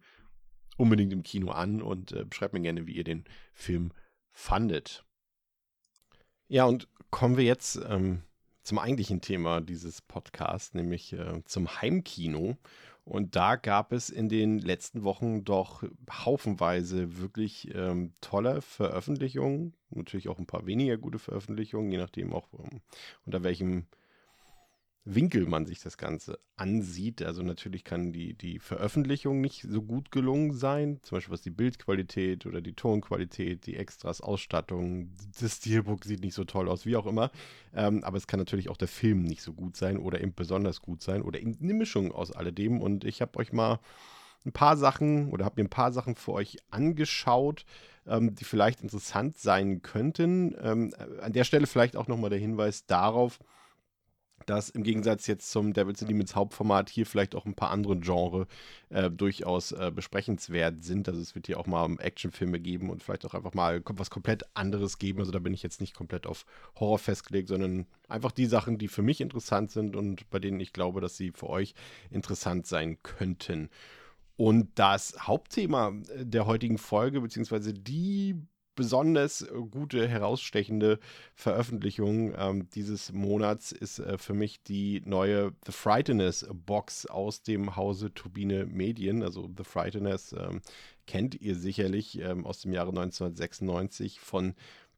unbedingt 0.77 1.11
im 1.11 1.23
Kino 1.23 1.51
an 1.51 1.81
und 1.81 2.13
äh, 2.13 2.25
schreibt 2.31 2.53
mir 2.53 2.61
gerne, 2.61 2.87
wie 2.87 2.93
ihr 2.93 3.03
den 3.03 3.25
Film 3.53 3.91
fandet. 4.33 5.05
Ja, 6.47 6.65
und 6.65 6.87
kommen 7.09 7.37
wir 7.37 7.45
jetzt 7.45 7.79
ähm, 7.87 8.23
zum 8.63 8.79
eigentlichen 8.79 9.21
Thema 9.21 9.61
dieses 9.61 10.01
Podcasts, 10.01 10.73
nämlich 10.73 11.13
äh, 11.13 11.43
zum 11.45 11.81
Heimkino. 11.81 12.57
Und 13.05 13.35
da 13.35 13.57
gab 13.57 13.91
es 13.91 14.09
in 14.09 14.29
den 14.29 14.59
letzten 14.59 15.03
Wochen 15.03 15.43
doch 15.43 15.83
haufenweise 16.09 17.17
wirklich 17.17 17.73
ähm, 17.75 18.13
tolle 18.21 18.61
Veröffentlichungen, 18.61 19.75
natürlich 19.89 20.29
auch 20.29 20.39
ein 20.39 20.47
paar 20.47 20.65
weniger 20.65 20.97
gute 20.97 21.19
Veröffentlichungen, 21.19 21.91
je 21.91 21.97
nachdem 21.97 22.33
auch 22.33 22.47
ähm, 22.53 22.81
unter 23.25 23.43
welchem 23.43 23.87
Winkel 25.05 25.45
man 25.47 25.65
sich 25.65 25.81
das 25.81 25.97
Ganze 25.97 26.39
ansieht. 26.55 27.21
Also 27.21 27.43
natürlich 27.43 27.83
kann 27.83 28.13
die, 28.13 28.35
die 28.35 28.59
Veröffentlichung 28.59 29.41
nicht 29.41 29.65
so 29.67 29.81
gut 29.81 30.11
gelungen 30.11 30.53
sein, 30.53 30.99
zum 31.03 31.17
Beispiel 31.17 31.33
was 31.33 31.41
die 31.41 31.49
Bildqualität 31.49 32.45
oder 32.45 32.61
die 32.61 32.73
Tonqualität, 32.73 33.65
die 33.65 33.75
Extras, 33.75 34.21
Ausstattung, 34.21 35.11
das 35.41 35.57
Steelbook 35.57 36.05
sieht 36.05 36.21
nicht 36.21 36.35
so 36.35 36.45
toll 36.45 36.69
aus, 36.69 36.85
wie 36.85 36.95
auch 36.95 37.05
immer. 37.05 37.31
Ähm, 37.73 38.03
aber 38.03 38.17
es 38.17 38.27
kann 38.27 38.39
natürlich 38.39 38.69
auch 38.69 38.77
der 38.77 38.87
Film 38.87 39.23
nicht 39.23 39.41
so 39.41 39.53
gut 39.53 39.75
sein 39.75 39.97
oder 39.97 40.21
eben 40.21 40.33
besonders 40.33 40.81
gut 40.81 41.01
sein 41.01 41.21
oder 41.21 41.39
eben 41.39 41.57
eine 41.61 41.73
Mischung 41.73 42.13
aus 42.13 42.31
alledem. 42.31 42.79
Und 42.79 43.03
ich 43.03 43.21
habe 43.21 43.37
euch 43.39 43.51
mal 43.51 43.79
ein 44.45 44.53
paar 44.53 44.77
Sachen 44.77 45.29
oder 45.31 45.43
habe 45.43 45.61
mir 45.61 45.67
ein 45.67 45.69
paar 45.69 45.91
Sachen 45.91 46.15
für 46.15 46.31
euch 46.31 46.57
angeschaut, 46.69 47.65
ähm, 48.05 48.35
die 48.35 48.45
vielleicht 48.45 48.81
interessant 48.81 49.37
sein 49.37 49.81
könnten. 49.81 50.55
Ähm, 50.61 50.93
an 51.21 51.33
der 51.33 51.43
Stelle 51.43 51.67
vielleicht 51.67 51.97
auch 51.97 52.07
nochmal 52.07 52.29
der 52.29 52.39
Hinweis 52.39 52.85
darauf, 52.85 53.39
dass 54.45 54.69
im 54.69 54.83
Gegensatz 54.83 55.27
jetzt 55.27 55.51
zum 55.51 55.73
Devils 55.73 56.01
and 56.01 56.09
Demons 56.09 56.35
Hauptformat 56.35 56.89
hier 56.89 57.05
vielleicht 57.05 57.35
auch 57.35 57.45
ein 57.45 57.55
paar 57.55 57.71
andere 57.71 57.97
Genre 57.99 58.47
äh, 58.89 59.09
durchaus 59.09 59.71
äh, 59.71 59.91
besprechenswert 59.93 60.83
sind. 60.83 61.07
Also 61.07 61.21
es 61.21 61.35
wird 61.35 61.47
hier 61.47 61.59
auch 61.59 61.67
mal 61.67 61.95
Actionfilme 61.99 62.59
geben 62.59 62.89
und 62.89 63.03
vielleicht 63.03 63.25
auch 63.25 63.33
einfach 63.33 63.53
mal 63.53 63.81
was 63.85 64.09
komplett 64.09 64.43
anderes 64.53 64.97
geben. 64.97 65.19
Also 65.19 65.31
da 65.31 65.39
bin 65.39 65.53
ich 65.53 65.63
jetzt 65.63 65.81
nicht 65.81 65.93
komplett 65.93 66.27
auf 66.27 66.45
Horror 66.79 66.99
festgelegt, 66.99 67.49
sondern 67.49 67.85
einfach 68.07 68.31
die 68.31 68.45
Sachen, 68.45 68.77
die 68.77 68.87
für 68.87 69.01
mich 69.01 69.21
interessant 69.21 69.71
sind 69.71 69.95
und 69.95 70.29
bei 70.29 70.39
denen 70.39 70.59
ich 70.59 70.73
glaube, 70.73 71.01
dass 71.01 71.17
sie 71.17 71.31
für 71.31 71.49
euch 71.49 71.73
interessant 72.09 72.67
sein 72.67 72.97
könnten. 73.03 73.69
Und 74.35 74.69
das 74.75 75.15
Hauptthema 75.27 75.93
der 76.15 76.45
heutigen 76.47 76.77
Folge, 76.77 77.21
beziehungsweise 77.21 77.73
die 77.73 78.35
besonders 78.75 79.41
äh, 79.41 79.47
gute, 79.69 80.07
herausstechende 80.07 80.99
Veröffentlichung 81.35 82.33
ähm, 82.37 82.69
dieses 82.69 83.11
Monats 83.11 83.71
ist 83.71 83.99
äh, 83.99 84.17
für 84.17 84.33
mich 84.33 84.63
die 84.63 85.01
neue 85.05 85.53
The 85.65 85.71
Frighteners 85.71 86.47
Box 86.53 87.05
aus 87.05 87.41
dem 87.41 87.75
Hause 87.75 88.13
Turbine 88.13 88.65
Medien. 88.65 89.23
Also 89.23 89.49
The 89.55 89.63
Frighteners 89.63 90.33
ähm, 90.33 90.61
kennt 91.07 91.39
ihr 91.41 91.55
sicherlich 91.55 92.19
ähm, 92.19 92.45
aus 92.45 92.61
dem 92.61 92.73
Jahre 92.73 92.89
1996 92.89 94.19
von 94.19 94.53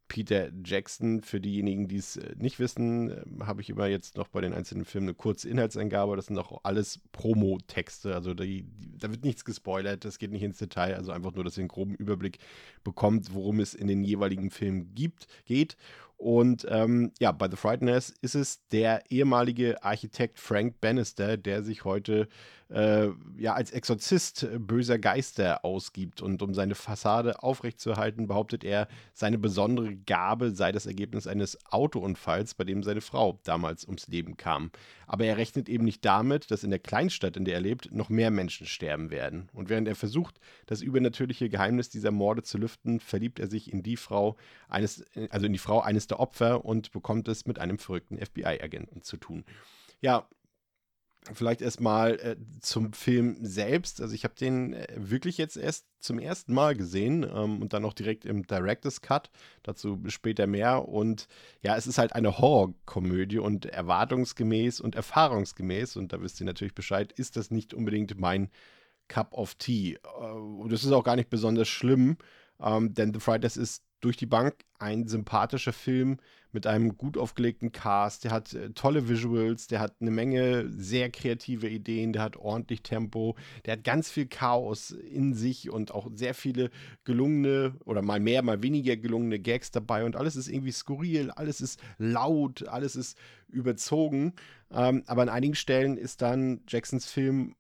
Peter 0.08 0.50
Jackson. 0.64 1.22
Für 1.22 1.40
diejenigen, 1.42 1.88
die 1.88 1.98
es 1.98 2.18
äh, 2.18 2.36
nicht 2.38 2.60
wissen, 2.60 3.10
ähm, 3.10 3.46
habe 3.48 3.62
ich 3.62 3.70
immer 3.70 3.88
jetzt 3.88 4.18
noch 4.18 4.28
bei 4.28 4.42
den 4.42 4.54
einzelnen 4.54 4.86
Filmen 4.86 5.08
eine 5.08 5.16
kurze 5.16 5.50
Inhaltsangabe. 5.50 6.16
Das 6.16 6.28
sind 6.28 6.38
auch 6.38 6.62
alles 6.64 7.00
Promo-Texte. 7.12 8.14
Also 8.14 8.34
die, 8.34 8.64
die, 8.64 8.98
da 8.98 9.12
wird 9.12 9.24
nichts 9.24 9.46
gespoilert, 9.46 10.06
das 10.06 10.20
geht 10.20 10.32
nicht 10.32 10.44
ins 10.44 10.58
Detail. 10.58 10.96
Also 10.96 11.12
einfach 11.12 11.34
nur, 11.34 11.44
dass 11.44 11.58
ihr 11.58 11.62
einen 11.62 11.70
groben 11.70 11.96
Überblick 11.96 12.40
bekommt, 12.84 13.34
worum 13.34 13.60
es 13.60 13.74
in 13.74 13.88
den 13.88 14.04
jeweiligen 14.04 14.52
Filmen 14.52 14.94
gibt, 14.96 15.28
geht. 15.46 15.78
Und 16.18 16.66
ähm, 16.70 17.12
ja, 17.20 17.32
bei 17.32 17.50
The 17.50 17.58
Frighteners 17.58 18.14
ist 18.22 18.36
es 18.36 18.66
der 18.70 19.04
ehemalige 19.12 19.84
Architekt 19.84 20.40
Frank 20.40 20.80
Bannister, 20.80 21.36
der 21.36 21.62
sich 21.62 21.84
heute 21.84 22.30
äh, 22.70 23.10
ja 23.38 23.54
als 23.54 23.72
Exorzist 23.72 24.48
böser 24.58 24.98
Geister 24.98 25.64
ausgibt. 25.64 26.22
Und 26.22 26.42
um 26.42 26.54
seine 26.54 26.76
Fassade 26.76 27.42
aufrechtzuerhalten, 27.44 28.28
behauptet 28.28 28.64
er, 28.64 28.88
seine 29.14 29.38
besondere 29.38 29.96
Gabe 29.96 30.52
sei 30.52 30.72
das 30.72 30.86
Ergebnis 30.86 31.28
eines 31.28 31.58
Autounfalls, 31.72 32.54
bei 32.56 32.64
dem 32.64 32.84
seine 32.84 33.02
Frau 33.02 33.40
damals 33.44 33.86
ums 33.86 34.08
Leben 34.08 34.38
kam. 34.38 34.72
Aber 35.08 35.26
er 35.26 35.38
rechnet 35.38 35.70
eben 35.70 35.86
nicht 35.86 36.04
damit, 36.04 36.50
dass 36.50 36.64
in 36.64 36.72
der 36.72 36.80
Kleinstadt, 36.80 37.38
in 37.38 37.46
der 37.46 37.56
er 37.56 37.62
lebt, 37.62 37.92
noch 37.92 38.10
mehr 38.10 38.32
Menschen 38.32 38.66
sterben 38.66 39.12
werden. 39.12 39.50
Und 39.54 39.70
während 39.70 39.88
er 39.88 39.96
versucht, 39.96 40.40
das 40.66 40.82
übernatürliche 40.82 41.50
Geheimnis 41.50 41.90
dieser 41.90 42.12
Morde 42.12 42.44
zu 42.44 42.58
lüften, 42.58 43.00
verliebt 43.00 43.40
er 43.40 43.48
sich 43.48 43.72
in 43.72 43.84
die 43.84 43.98
Frau 43.98 44.36
eines, 44.68 45.06
also 45.30 45.46
in 45.46 45.54
die 45.54 45.60
Frau 45.60 45.82
eines 45.82 46.08
der 46.08 46.20
Opfer 46.20 46.66
und 46.66 46.92
bekommt 46.92 47.28
es 47.28 47.46
mit 47.46 47.60
einem 47.60 47.78
verrückten 47.78 48.18
FBI-Agenten 48.18 49.04
zu 49.04 49.18
tun. 49.18 49.46
Ja, 50.02 50.28
Vielleicht 51.34 51.62
erstmal 51.62 52.20
äh, 52.20 52.36
zum 52.60 52.94
Film 52.94 53.38
selbst. 53.42 54.02
Also 54.02 54.14
ich 54.14 54.24
habe 54.24 54.36
den 54.36 54.74
äh, 54.74 54.88
wirklich 54.96 55.38
jetzt 55.38 55.58
erst 55.58 55.88
zum 56.00 56.20
ersten 56.20 56.54
Mal 56.54 56.76
gesehen 56.76 57.24
ähm, 57.24 57.62
und 57.62 57.74
dann 57.74 57.84
auch 57.84 57.94
direkt 57.94 58.26
im 58.26 58.46
Director's 58.46 59.02
Cut. 59.02 59.32
Dazu 59.64 60.00
später 60.08 60.46
mehr. 60.46 60.88
Und 60.88 61.28
ja, 61.62 61.76
es 61.76 61.88
ist 61.88 61.98
halt 61.98 62.14
eine 62.14 62.38
Horrorkomödie 62.38 63.40
und 63.40 63.66
erwartungsgemäß 63.66 64.82
und 64.82 64.96
erfahrungsgemäß, 64.96 65.98
und 65.98 66.14
da 66.14 66.22
wisst 66.22 66.40
ihr 66.40 66.46
natürlich 66.46 66.76
Bescheid, 66.76 67.12
ist 67.12 67.38
das 67.38 67.50
nicht 67.50 67.74
unbedingt 67.74 68.20
mein 68.20 68.50
Cup 69.08 69.34
of 69.34 69.56
Tea. 69.56 69.96
Äh, 69.96 70.26
und 70.26 70.72
das 70.72 70.84
ist 70.84 70.92
auch 70.92 71.04
gar 71.04 71.16
nicht 71.16 71.30
besonders 71.30 71.68
schlimm, 71.68 72.18
ähm, 72.62 72.94
denn 72.94 73.14
The 73.14 73.20
Fridays 73.20 73.58
ist 73.58 73.84
durch 74.06 74.18
die 74.18 74.28
Bank 74.28 74.56
ein 74.78 75.08
sympathischer 75.08 75.74
Film 75.74 76.18
mit 76.52 76.68
einem 76.68 76.96
gut 76.96 77.18
aufgelegten 77.18 77.72
Cast. 77.72 78.24
Der 78.24 78.32
hat 78.32 78.54
äh, 78.54 78.70
tolle 78.70 79.10
Visuals, 79.10 79.68
der 79.68 79.80
hat 79.80 79.96
eine 80.00 80.12
Menge 80.12 80.70
sehr 80.70 81.10
kreative 81.10 81.68
Ideen, 81.68 82.14
der 82.14 82.22
hat 82.22 82.38
ordentlich 82.38 82.84
Tempo, 82.84 83.36
der 83.66 83.74
hat 83.74 83.84
ganz 83.84 84.12
viel 84.12 84.28
Chaos 84.28 84.92
in 84.92 85.34
sich 85.34 85.72
und 85.72 85.92
auch 85.92 86.08
sehr 86.14 86.36
viele 86.36 86.70
gelungene 87.04 87.76
oder 87.84 88.04
mal 88.04 88.20
mehr, 88.20 88.44
mal 88.44 88.62
weniger 88.62 88.96
gelungene 88.96 89.40
Gags 89.40 89.72
dabei 89.72 90.06
und 90.06 90.16
alles 90.16 90.36
ist 90.36 90.48
irgendwie 90.48 90.72
skurril, 90.72 91.32
alles 91.32 91.60
ist 91.60 91.80
laut, 91.98 92.68
alles 92.68 92.96
ist 92.96 93.18
überzogen. 93.50 94.34
Ähm, 94.72 95.04
aber 95.08 95.24
an 95.24 95.30
einigen 95.30 95.56
Stellen 95.56 95.98
ist 95.98 96.22
dann 96.22 96.62
Jacksons 96.68 97.12
Film 97.12 97.56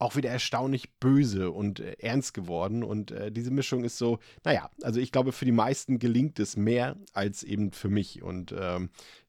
auch 0.00 0.16
wieder 0.16 0.30
erstaunlich 0.30 0.94
böse 0.98 1.50
und 1.50 1.78
äh, 1.78 1.96
ernst 1.98 2.32
geworden. 2.32 2.82
Und 2.82 3.10
äh, 3.10 3.30
diese 3.30 3.50
Mischung 3.50 3.84
ist 3.84 3.98
so, 3.98 4.18
naja, 4.44 4.70
also 4.82 4.98
ich 4.98 5.12
glaube, 5.12 5.30
für 5.30 5.44
die 5.44 5.52
meisten 5.52 5.98
gelingt 5.98 6.40
es 6.40 6.56
mehr 6.56 6.96
als 7.12 7.42
eben 7.42 7.70
für 7.70 7.90
mich. 7.90 8.22
Und 8.22 8.54
ähm, 8.58 8.88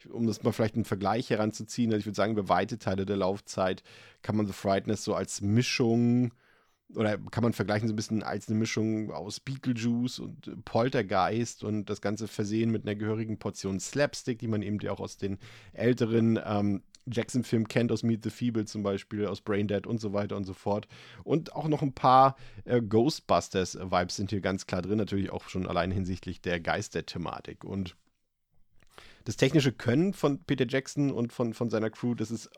um 0.09 0.25
das 0.25 0.43
mal 0.43 0.53
vielleicht 0.53 0.75
einen 0.75 0.85
Vergleich 0.85 1.29
heranzuziehen, 1.29 1.91
also 1.91 1.99
ich 1.99 2.05
würde 2.05 2.15
sagen, 2.15 2.31
über 2.31 2.47
weite 2.47 2.79
Teile 2.79 3.05
der 3.05 3.17
Laufzeit 3.17 3.83
kann 4.21 4.37
man 4.37 4.47
The 4.47 4.53
Frighteners 4.53 5.03
so 5.03 5.13
als 5.13 5.41
Mischung 5.41 6.31
oder 6.95 7.17
kann 7.17 7.43
man 7.43 7.53
vergleichen 7.53 7.87
so 7.87 7.93
ein 7.93 7.95
bisschen 7.95 8.23
als 8.23 8.47
eine 8.47 8.57
Mischung 8.57 9.11
aus 9.11 9.39
Beetlejuice 9.39 10.19
und 10.19 10.65
Poltergeist 10.65 11.63
und 11.63 11.89
das 11.89 12.01
Ganze 12.01 12.27
versehen 12.27 12.69
mit 12.69 12.83
einer 12.83 12.95
gehörigen 12.95 13.39
Portion 13.39 13.79
Slapstick, 13.79 14.39
die 14.39 14.47
man 14.47 14.61
eben 14.61 14.77
ja 14.81 14.91
auch 14.91 14.99
aus 14.99 15.17
den 15.17 15.37
älteren 15.73 16.39
ähm, 16.43 16.83
Jackson-Film 17.05 17.67
kennt, 17.67 17.91
aus 17.91 18.03
Meet 18.03 18.23
the 18.23 18.29
Feeble 18.29 18.65
zum 18.65 18.83
Beispiel, 18.83 19.25
aus 19.27 19.41
Braindead 19.41 19.87
und 19.87 19.99
so 19.99 20.13
weiter 20.13 20.35
und 20.37 20.43
so 20.43 20.53
fort. 20.53 20.87
Und 21.23 21.55
auch 21.55 21.67
noch 21.67 21.81
ein 21.81 21.93
paar 21.93 22.35
äh, 22.65 22.81
Ghostbusters-Vibes 22.81 24.15
sind 24.15 24.29
hier 24.29 24.41
ganz 24.41 24.67
klar 24.67 24.81
drin, 24.81 24.97
natürlich 24.97 25.31
auch 25.31 25.49
schon 25.49 25.67
allein 25.67 25.91
hinsichtlich 25.91 26.41
der 26.41 26.59
Geister-Thematik. 26.59 27.63
Und 27.63 27.95
das 29.25 29.37
technische 29.37 29.71
Können 29.71 30.13
von 30.13 30.43
Peter 30.43 30.65
Jackson 30.67 31.11
und 31.11 31.31
von, 31.31 31.53
von 31.53 31.69
seiner 31.69 31.89
Crew, 31.89 32.15
das 32.15 32.31
ist 32.31 32.49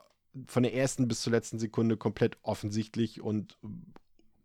von 0.46 0.62
der 0.62 0.74
ersten 0.74 1.06
bis 1.06 1.22
zur 1.22 1.32
letzten 1.32 1.58
Sekunde 1.58 1.96
komplett 1.96 2.38
offensichtlich 2.42 3.20
und 3.20 3.56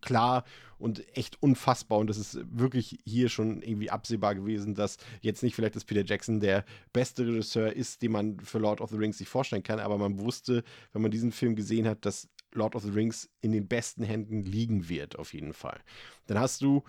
klar 0.01 0.43
und 0.77 1.05
echt 1.17 1.41
unfassbar. 1.41 1.99
Und 1.99 2.07
das 2.07 2.17
ist 2.17 2.39
wirklich 2.49 2.99
hier 3.05 3.29
schon 3.29 3.61
irgendwie 3.61 3.89
absehbar 3.89 4.35
gewesen, 4.35 4.75
dass 4.75 4.97
jetzt 5.21 5.43
nicht 5.43 5.55
vielleicht 5.55 5.75
das 5.75 5.85
Peter 5.85 6.05
Jackson 6.05 6.39
der 6.39 6.65
beste 6.93 7.27
Regisseur 7.27 7.73
ist, 7.73 8.01
den 8.01 8.11
man 8.11 8.39
für 8.39 8.59
Lord 8.59 8.81
of 8.81 8.89
the 8.89 8.97
Rings 8.97 9.17
sich 9.17 9.27
vorstellen 9.27 9.63
kann, 9.63 9.79
aber 9.79 9.97
man 9.97 10.19
wusste, 10.19 10.63
wenn 10.93 11.01
man 11.01 11.11
diesen 11.11 11.31
Film 11.31 11.55
gesehen 11.55 11.87
hat, 11.87 12.05
dass 12.05 12.29
Lord 12.53 12.75
of 12.75 12.83
the 12.83 12.89
Rings 12.89 13.29
in 13.41 13.51
den 13.51 13.67
besten 13.67 14.03
Händen 14.03 14.41
liegen 14.41 14.89
wird, 14.89 15.19
auf 15.19 15.33
jeden 15.33 15.53
Fall. 15.53 15.79
Dann 16.27 16.39
hast 16.39 16.61
du 16.61 16.83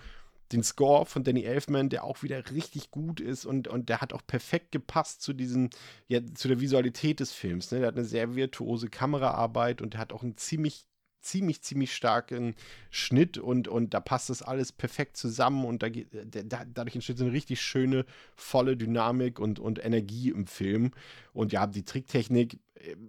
den 0.52 0.62
Score 0.64 1.06
von 1.06 1.22
Danny 1.22 1.44
Elfman, 1.44 1.90
der 1.90 2.04
auch 2.04 2.22
wieder 2.22 2.50
richtig 2.50 2.90
gut 2.90 3.20
ist 3.20 3.44
und, 3.44 3.68
und 3.68 3.88
der 3.88 4.00
hat 4.00 4.12
auch 4.12 4.26
perfekt 4.26 4.72
gepasst 4.72 5.22
zu 5.22 5.32
diesem, 5.32 5.70
ja, 6.08 6.20
zu 6.34 6.48
der 6.48 6.60
Visualität 6.60 7.20
des 7.20 7.32
Films. 7.32 7.70
Ne? 7.70 7.80
Der 7.80 7.88
hat 7.88 7.96
eine 7.96 8.04
sehr 8.04 8.34
virtuose 8.34 8.88
Kameraarbeit 8.88 9.80
und 9.80 9.94
der 9.94 10.00
hat 10.00 10.12
auch 10.12 10.22
einen 10.22 10.36
ziemlich 10.36 10.86
ziemlich, 11.20 11.62
ziemlich 11.62 11.94
starken 11.94 12.54
Schnitt 12.90 13.38
und, 13.38 13.68
und 13.68 13.94
da 13.94 14.00
passt 14.00 14.30
das 14.30 14.42
alles 14.42 14.72
perfekt 14.72 15.16
zusammen 15.16 15.64
und 15.64 15.82
da, 15.82 15.88
da, 15.88 16.64
dadurch 16.64 16.94
entsteht 16.94 17.18
so 17.18 17.24
eine 17.24 17.32
richtig 17.32 17.60
schöne, 17.60 18.04
volle 18.34 18.76
Dynamik 18.76 19.38
und, 19.38 19.58
und 19.58 19.84
Energie 19.84 20.30
im 20.30 20.46
Film. 20.46 20.92
Und 21.32 21.52
ja, 21.52 21.66
die 21.66 21.84
Tricktechnik, 21.84 22.58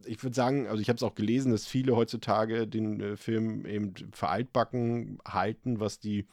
ich 0.06 0.22
würde 0.24 0.36
sagen, 0.36 0.68
also 0.68 0.82
ich 0.82 0.90
habe 0.90 0.98
es 0.98 1.04
auch 1.04 1.16
gelesen, 1.16 1.52
dass 1.52 1.66
viele 1.66 1.96
heutzutage 1.96 2.68
den 2.68 3.00
äh, 3.00 3.18
Film 3.18 3.66
eben 3.66 3.94
für 4.12 4.28
altbacken 4.28 5.20
halten, 5.26 5.80
was 5.80 6.00
die 6.00 6.28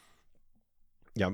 ja, 1.17 1.33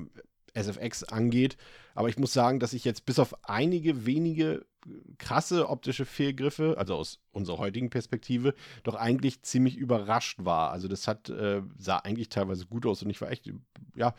SFX 0.53 1.03
angeht. 1.03 1.57
Aber 1.93 2.09
ich 2.09 2.17
muss 2.17 2.33
sagen, 2.33 2.59
dass 2.59 2.73
ich 2.73 2.85
jetzt 2.85 3.05
bis 3.05 3.19
auf 3.19 3.35
einige 3.47 4.05
wenige 4.05 4.65
krasse 5.17 5.69
optische 5.69 6.05
Fehlgriffe, 6.05 6.75
also 6.77 6.95
aus 6.95 7.19
unserer 7.31 7.57
heutigen 7.57 7.89
Perspektive, 7.89 8.53
doch 8.83 8.95
eigentlich 8.95 9.41
ziemlich 9.41 9.77
überrascht 9.77 10.39
war. 10.43 10.71
Also 10.71 10.87
das 10.87 11.07
hat, 11.07 11.29
äh, 11.29 11.61
sah 11.77 11.97
eigentlich 11.97 12.29
teilweise 12.29 12.65
gut 12.65 12.85
aus 12.85 13.01
und 13.03 13.09
ich 13.09 13.21
war 13.21 13.31
echt, 13.31 13.51
ja, 13.95 14.13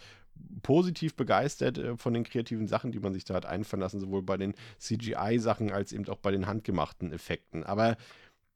positiv 0.62 1.14
begeistert 1.14 1.78
äh, 1.78 1.96
von 1.96 2.14
den 2.14 2.24
kreativen 2.24 2.66
Sachen, 2.68 2.92
die 2.92 3.00
man 3.00 3.12
sich 3.12 3.24
da 3.24 3.34
hat 3.34 3.46
einfallen 3.46 3.80
lassen, 3.80 4.00
sowohl 4.00 4.22
bei 4.22 4.36
den 4.36 4.54
CGI-Sachen 4.78 5.70
als 5.70 5.92
eben 5.92 6.08
auch 6.08 6.18
bei 6.18 6.30
den 6.30 6.46
handgemachten 6.46 7.12
Effekten. 7.12 7.64
Aber 7.64 7.96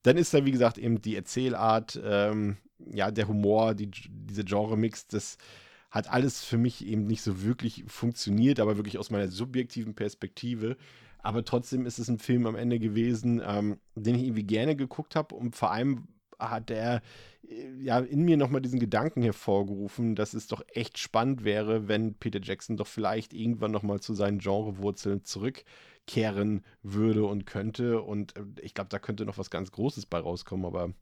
dann 0.03 0.17
ist 0.17 0.33
da, 0.33 0.45
wie 0.45 0.53
gesagt, 0.53 0.79
eben 0.79 1.03
die 1.03 1.17
Erzählart, 1.17 2.01
ähm, 2.03 2.57
ja, 2.79 3.11
der 3.11 3.29
Humor, 3.29 3.75
die, 3.75 3.91
diese 3.91 4.45
Genre-Mix, 4.45 5.07
das 5.09 5.37
hat 5.91 6.09
alles 6.09 6.45
für 6.45 6.57
mich 6.57 6.87
eben 6.87 7.07
nicht 7.07 7.23
so 7.23 7.43
wirklich 7.43 7.85
funktioniert, 7.89 8.61
aber 8.61 8.77
wirklich 8.77 8.99
aus 8.99 9.11
meiner 9.11 9.29
subjektiven 9.29 9.95
Perspektive. 9.95 10.77
Aber 11.23 11.45
trotzdem 11.45 11.87
ist 11.87 11.99
es 11.99 12.09
ein 12.09 12.19
Film 12.19 12.47
am 12.47 12.57
Ende 12.57 12.79
gewesen, 12.79 13.43
ähm, 13.45 13.79
den 13.95 14.15
ich 14.15 14.23
irgendwie 14.25 14.45
gerne 14.45 14.77
geguckt 14.77 15.17
habe 15.17 15.35
und 15.35 15.57
vor 15.57 15.71
allem 15.71 16.09
hat 16.39 16.71
er 16.71 17.03
äh, 17.49 17.71
ja 17.79 17.99
in 17.99 18.23
mir 18.23 18.37
nochmal 18.37 18.61
diesen 18.61 18.81
Gedanken 18.81 19.23
hervorgerufen, 19.23 20.15
dass 20.15 20.35
es 20.35 20.47
doch 20.47 20.63
echt 20.69 20.99
spannend 20.99 21.45
wäre, 21.45 21.89
wenn 21.89 22.15
Peter 22.15 22.41
Jackson 22.43 22.77
doch 22.77 22.87
vielleicht 22.87 23.33
irgendwann 23.33 23.71
nochmal 23.71 24.01
zu 24.01 24.15
seinen 24.15 24.39
Genrewurzeln 24.39 25.25
zurückkehren 25.25 26.65
würde 26.83 27.25
und 27.25 27.47
könnte. 27.47 28.03
Und 28.03 28.37
äh, 28.37 28.45
ich 28.63 28.75
glaube, 28.75 28.91
da 28.91 28.99
könnte 28.99 29.25
noch 29.25 29.39
was 29.39 29.51
ganz 29.51 29.73
Großes 29.73 30.07
bei 30.07 30.19
rauskommen, 30.19 30.67
aber 30.67 30.93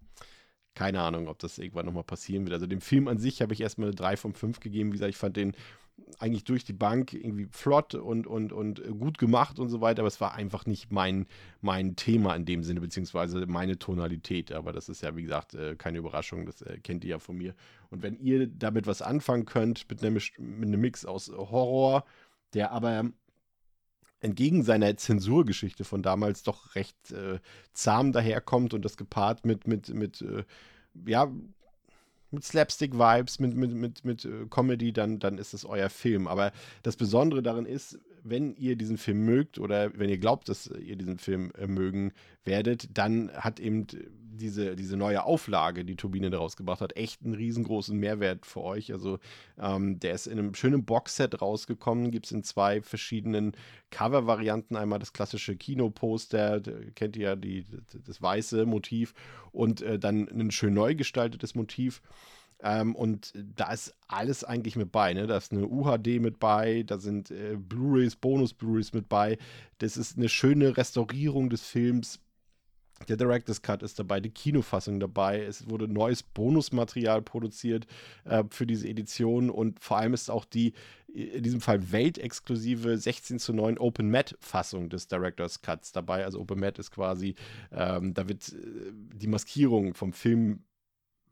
keine 0.78 1.00
Ahnung, 1.00 1.26
ob 1.26 1.40
das 1.40 1.58
irgendwann 1.58 1.86
nochmal 1.86 2.04
passieren 2.04 2.44
wird. 2.44 2.54
Also 2.54 2.68
dem 2.68 2.80
Film 2.80 3.08
an 3.08 3.18
sich 3.18 3.42
habe 3.42 3.52
ich 3.52 3.60
erstmal 3.60 3.88
eine 3.88 3.96
3 3.96 4.16
von 4.16 4.32
5 4.32 4.60
gegeben. 4.60 4.90
Wie 4.90 4.92
gesagt, 4.92 5.10
ich 5.10 5.16
fand 5.16 5.36
den 5.36 5.56
eigentlich 6.20 6.44
durch 6.44 6.64
die 6.64 6.72
Bank 6.72 7.12
irgendwie 7.14 7.48
flott 7.50 7.96
und, 7.96 8.28
und, 8.28 8.52
und 8.52 8.80
gut 9.00 9.18
gemacht 9.18 9.58
und 9.58 9.70
so 9.70 9.80
weiter, 9.80 10.02
aber 10.02 10.06
es 10.06 10.20
war 10.20 10.36
einfach 10.36 10.66
nicht 10.66 10.92
mein, 10.92 11.26
mein 11.60 11.96
Thema 11.96 12.36
in 12.36 12.44
dem 12.44 12.62
Sinne, 12.62 12.80
beziehungsweise 12.80 13.44
meine 13.46 13.80
Tonalität. 13.80 14.52
Aber 14.52 14.72
das 14.72 14.88
ist 14.88 15.02
ja, 15.02 15.16
wie 15.16 15.22
gesagt, 15.22 15.54
äh, 15.54 15.74
keine 15.74 15.98
Überraschung, 15.98 16.46
das 16.46 16.62
äh, 16.62 16.78
kennt 16.78 17.02
ihr 17.02 17.10
ja 17.10 17.18
von 17.18 17.36
mir. 17.36 17.56
Und 17.90 18.04
wenn 18.04 18.16
ihr 18.20 18.46
damit 18.46 18.86
was 18.86 19.02
anfangen 19.02 19.46
könnt, 19.46 19.90
mit 19.90 20.04
einem, 20.04 20.14
mit 20.38 20.68
einem 20.68 20.80
Mix 20.80 21.04
aus 21.04 21.28
Horror, 21.28 22.04
der 22.54 22.70
aber 22.70 23.10
entgegen 24.20 24.62
seiner 24.62 24.96
Zensurgeschichte 24.96 25.84
von 25.84 26.02
damals 26.02 26.42
doch 26.42 26.74
recht 26.74 27.12
äh, 27.12 27.38
zahm 27.72 28.12
daherkommt 28.12 28.74
und 28.74 28.84
das 28.84 28.96
gepaart 28.96 29.46
mit, 29.46 29.66
mit, 29.66 29.94
mit 29.94 30.22
äh, 30.22 30.44
ja, 31.06 31.30
mit 32.30 32.44
Slapstick-Vibes, 32.44 33.38
mit, 33.38 33.54
mit, 33.54 33.72
mit, 33.72 34.04
mit 34.04 34.24
äh, 34.24 34.46
Comedy, 34.50 34.92
dann, 34.92 35.18
dann 35.18 35.38
ist 35.38 35.54
es 35.54 35.64
euer 35.64 35.88
Film. 35.88 36.26
Aber 36.28 36.52
das 36.82 36.96
Besondere 36.96 37.42
darin 37.42 37.64
ist, 37.64 37.98
wenn 38.22 38.54
ihr 38.54 38.76
diesen 38.76 38.98
Film 38.98 39.24
mögt 39.24 39.58
oder 39.58 39.96
wenn 39.98 40.08
ihr 40.10 40.18
glaubt, 40.18 40.48
dass 40.48 40.66
ihr 40.66 40.96
diesen 40.96 41.18
Film 41.18 41.52
äh, 41.58 41.66
mögen 41.66 42.12
werdet, 42.44 42.88
dann 42.96 43.30
hat 43.32 43.60
eben 43.60 43.86
diese, 44.38 44.76
diese 44.76 44.96
neue 44.96 45.24
Auflage, 45.24 45.84
die 45.84 45.96
Turbine 45.96 46.30
daraus 46.30 46.56
gebracht 46.56 46.80
hat, 46.80 46.96
echt 46.96 47.22
einen 47.24 47.34
riesengroßen 47.34 47.96
Mehrwert 47.96 48.46
für 48.46 48.62
euch. 48.62 48.92
Also 48.92 49.18
ähm, 49.58 49.98
der 49.98 50.14
ist 50.14 50.26
in 50.26 50.38
einem 50.38 50.54
schönen 50.54 50.84
Boxset 50.84 51.42
rausgekommen, 51.42 52.10
gibt 52.10 52.26
es 52.26 52.32
in 52.32 52.44
zwei 52.44 52.80
verschiedenen 52.80 53.52
Cover-Varianten. 53.90 54.76
Einmal 54.76 54.98
das 54.98 55.12
klassische 55.12 55.56
Kinoposter, 55.56 56.60
kennt 56.94 57.16
ihr 57.16 57.22
ja 57.30 57.36
die, 57.36 57.64
das 58.06 58.22
weiße 58.22 58.64
Motiv 58.66 59.14
und 59.52 59.82
äh, 59.82 59.98
dann 59.98 60.28
ein 60.28 60.50
schön 60.50 60.74
neu 60.74 60.94
gestaltetes 60.94 61.54
Motiv. 61.54 62.00
Ähm, 62.60 62.94
und 62.94 63.32
da 63.34 63.72
ist 63.72 63.94
alles 64.08 64.44
eigentlich 64.44 64.76
mit 64.76 64.90
bei. 64.90 65.14
Ne? 65.14 65.26
Da 65.26 65.36
ist 65.36 65.52
eine 65.52 65.66
UHD 65.66 66.20
mit 66.20 66.38
bei, 66.38 66.82
da 66.84 66.98
sind 66.98 67.30
äh, 67.30 67.56
Blu-rays, 67.56 68.16
Bonus-Blu-rays 68.16 68.92
mit 68.92 69.08
bei. 69.08 69.38
Das 69.78 69.96
ist 69.96 70.16
eine 70.16 70.28
schöne 70.28 70.76
Restaurierung 70.76 71.50
des 71.50 71.62
Films. 71.62 72.20
Der 73.06 73.16
Director's 73.16 73.62
Cut 73.62 73.84
ist 73.84 74.00
dabei, 74.00 74.18
die 74.18 74.30
Kinofassung 74.30 74.98
dabei. 74.98 75.40
Es 75.44 75.70
wurde 75.70 75.86
neues 75.86 76.24
Bonusmaterial 76.24 77.22
produziert 77.22 77.86
äh, 78.24 78.42
für 78.50 78.66
diese 78.66 78.88
Edition 78.88 79.50
und 79.50 79.78
vor 79.78 79.98
allem 79.98 80.14
ist 80.14 80.30
auch 80.30 80.44
die 80.44 80.72
in 81.14 81.42
diesem 81.42 81.60
Fall 81.60 81.90
weltexklusive 81.90 82.98
16 82.98 83.38
zu 83.38 83.52
9 83.52 83.78
Open 83.78 84.10
Mat 84.10 84.36
Fassung 84.40 84.90
des 84.90 85.08
Director's 85.08 85.62
Cuts 85.62 85.92
dabei. 85.92 86.24
Also 86.24 86.40
Open 86.40 86.60
Mat 86.60 86.78
ist 86.78 86.90
quasi, 86.90 87.34
ähm, 87.72 88.14
da 88.14 88.28
wird 88.28 88.48
äh, 88.48 88.92
die 88.92 89.26
Maskierung 89.26 89.94
vom 89.94 90.12
Film 90.12 90.64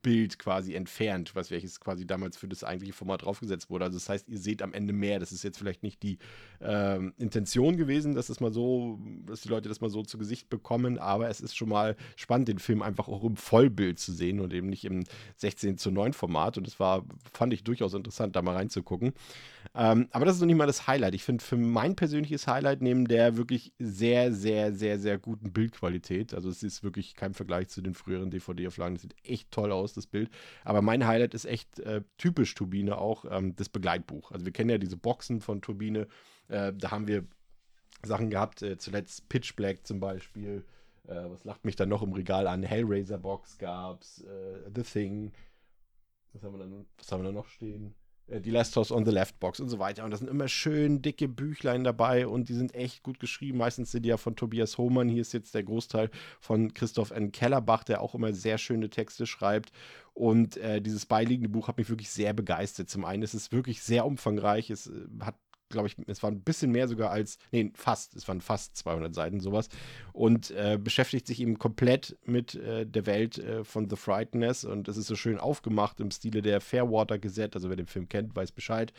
Bild 0.06 0.38
quasi 0.38 0.74
entfernt, 0.74 1.34
was 1.34 1.50
welches 1.50 1.80
quasi 1.80 2.06
damals 2.06 2.36
für 2.36 2.46
das 2.46 2.62
eigentliche 2.62 2.92
Format 2.92 3.24
draufgesetzt 3.24 3.70
wurde. 3.70 3.86
Also 3.86 3.98
das 3.98 4.08
heißt, 4.08 4.28
ihr 4.28 4.38
seht 4.38 4.62
am 4.62 4.72
Ende 4.72 4.92
mehr. 4.92 5.18
Das 5.18 5.32
ist 5.32 5.42
jetzt 5.42 5.58
vielleicht 5.58 5.82
nicht 5.82 6.00
die 6.04 6.18
ähm, 6.60 7.12
Intention 7.18 7.76
gewesen, 7.76 8.14
dass 8.14 8.28
das 8.28 8.38
mal 8.38 8.52
so, 8.52 9.00
dass 9.26 9.40
die 9.40 9.48
Leute 9.48 9.68
das 9.68 9.80
mal 9.80 9.90
so 9.90 10.04
zu 10.04 10.16
Gesicht 10.16 10.48
bekommen, 10.48 10.98
aber 10.98 11.28
es 11.28 11.40
ist 11.40 11.56
schon 11.56 11.70
mal 11.70 11.96
spannend, 12.14 12.46
den 12.46 12.60
Film 12.60 12.82
einfach 12.82 13.08
auch 13.08 13.24
im 13.24 13.34
Vollbild 13.34 13.98
zu 13.98 14.12
sehen 14.12 14.38
und 14.38 14.54
eben 14.54 14.68
nicht 14.68 14.84
im 14.84 15.02
16 15.38 15.76
zu 15.76 15.90
9 15.90 16.12
Format. 16.12 16.56
Und 16.56 16.68
das 16.68 16.78
war, 16.78 17.04
fand 17.32 17.52
ich 17.52 17.64
durchaus 17.64 17.92
interessant, 17.92 18.36
da 18.36 18.42
mal 18.42 18.54
reinzugucken. 18.54 19.12
Ähm, 19.74 20.06
aber 20.12 20.24
das 20.24 20.36
ist 20.36 20.40
noch 20.40 20.46
nicht 20.46 20.56
mal 20.56 20.66
das 20.66 20.86
Highlight. 20.86 21.16
Ich 21.16 21.24
finde 21.24 21.42
für 21.42 21.56
mein 21.56 21.96
persönliches 21.96 22.46
Highlight 22.46 22.80
neben 22.80 23.08
der 23.08 23.36
wirklich 23.36 23.72
sehr, 23.80 24.32
sehr, 24.32 24.72
sehr, 24.72 25.00
sehr 25.00 25.18
guten 25.18 25.52
Bildqualität, 25.52 26.32
also 26.32 26.48
es 26.48 26.62
ist 26.62 26.84
wirklich 26.84 27.16
kein 27.16 27.34
Vergleich 27.34 27.68
zu 27.68 27.82
den 27.82 27.94
früheren 27.94 28.30
DVD-Auflagen, 28.30 28.94
das 28.94 29.02
sieht 29.02 29.16
echt 29.24 29.50
toll 29.50 29.72
aus, 29.72 29.95
das 29.96 30.06
Bild. 30.06 30.30
Aber 30.64 30.82
mein 30.82 31.06
Highlight 31.06 31.34
ist 31.34 31.44
echt 31.44 31.80
äh, 31.80 32.02
typisch 32.18 32.54
Turbine 32.54 32.98
auch, 32.98 33.24
ähm, 33.30 33.54
das 33.56 33.68
Begleitbuch. 33.68 34.32
Also 34.32 34.44
wir 34.44 34.52
kennen 34.52 34.70
ja 34.70 34.78
diese 34.78 34.96
Boxen 34.96 35.40
von 35.40 35.60
Turbine, 35.60 36.06
äh, 36.48 36.72
da 36.72 36.90
haben 36.90 37.08
wir 37.08 37.24
Sachen 38.04 38.30
gehabt, 38.30 38.62
äh, 38.62 38.78
zuletzt 38.78 39.28
Pitch 39.28 39.56
Black 39.56 39.86
zum 39.86 40.00
Beispiel. 40.00 40.64
Äh, 41.08 41.30
was 41.30 41.44
lacht 41.44 41.64
mich 41.64 41.76
dann 41.76 41.88
noch 41.88 42.02
im 42.02 42.12
Regal 42.12 42.46
an? 42.46 42.62
Hellraiser 42.62 43.18
Box 43.18 43.58
gab's, 43.58 44.22
äh, 44.22 44.70
The 44.74 44.82
Thing. 44.82 45.32
Was 46.32 46.42
haben 46.42 46.54
wir 46.54 46.58
dann, 46.58 46.86
was 46.98 47.10
haben 47.10 47.22
wir 47.22 47.28
da 47.28 47.32
noch 47.32 47.48
stehen? 47.48 47.94
Äh, 48.28 48.40
die 48.40 48.50
Last 48.50 48.76
House 48.76 48.90
on 48.90 49.04
the 49.04 49.10
Left 49.10 49.38
Box 49.40 49.60
und 49.60 49.68
so 49.68 49.78
weiter. 49.78 50.04
Und 50.04 50.10
da 50.10 50.16
sind 50.16 50.28
immer 50.28 50.48
schön 50.48 51.02
dicke 51.02 51.28
Büchlein 51.28 51.84
dabei 51.84 52.26
und 52.26 52.48
die 52.48 52.54
sind 52.54 52.74
echt 52.74 53.02
gut 53.02 53.20
geschrieben. 53.20 53.58
Meistens 53.58 53.92
sind 53.92 54.04
die 54.04 54.10
ja 54.10 54.16
von 54.16 54.36
Tobias 54.36 54.78
Hohmann. 54.78 55.08
Hier 55.08 55.22
ist 55.22 55.32
jetzt 55.32 55.54
der 55.54 55.62
Großteil 55.62 56.10
von 56.40 56.74
Christoph 56.74 57.10
N. 57.10 57.32
Kellerbach, 57.32 57.84
der 57.84 58.00
auch 58.00 58.14
immer 58.14 58.32
sehr 58.32 58.58
schöne 58.58 58.90
Texte 58.90 59.26
schreibt. 59.26 59.72
Und 60.14 60.56
äh, 60.56 60.80
dieses 60.80 61.06
beiliegende 61.06 61.50
Buch 61.50 61.68
hat 61.68 61.76
mich 61.78 61.90
wirklich 61.90 62.10
sehr 62.10 62.32
begeistert. 62.32 62.88
Zum 62.88 63.04
einen 63.04 63.22
ist 63.22 63.34
es 63.34 63.52
wirklich 63.52 63.82
sehr 63.82 64.06
umfangreich. 64.06 64.70
Es 64.70 64.86
äh, 64.86 64.92
hat 65.20 65.36
glaube 65.68 65.88
ich, 65.88 65.96
es 66.06 66.22
war 66.22 66.30
ein 66.30 66.42
bisschen 66.42 66.70
mehr 66.70 66.88
sogar 66.88 67.10
als, 67.10 67.38
nee, 67.50 67.70
fast, 67.74 68.14
es 68.14 68.28
waren 68.28 68.40
fast 68.40 68.76
200 68.76 69.14
Seiten 69.14 69.40
sowas 69.40 69.68
und 70.12 70.50
äh, 70.52 70.78
beschäftigt 70.82 71.26
sich 71.26 71.40
eben 71.40 71.58
komplett 71.58 72.16
mit 72.24 72.54
äh, 72.54 72.86
der 72.86 73.06
Welt 73.06 73.38
äh, 73.38 73.64
von 73.64 73.88
The 73.88 73.96
Frighteners 73.96 74.64
und 74.64 74.88
es 74.88 74.96
ist 74.96 75.06
so 75.06 75.16
schön 75.16 75.38
aufgemacht 75.38 76.00
im 76.00 76.10
Stile 76.10 76.42
der 76.42 76.60
Fairwater 76.60 77.18
Gesetz, 77.18 77.54
also 77.54 77.68
wer 77.68 77.76
den 77.76 77.86
Film 77.86 78.08
kennt, 78.08 78.34
weiß 78.34 78.52
Bescheid 78.52 78.92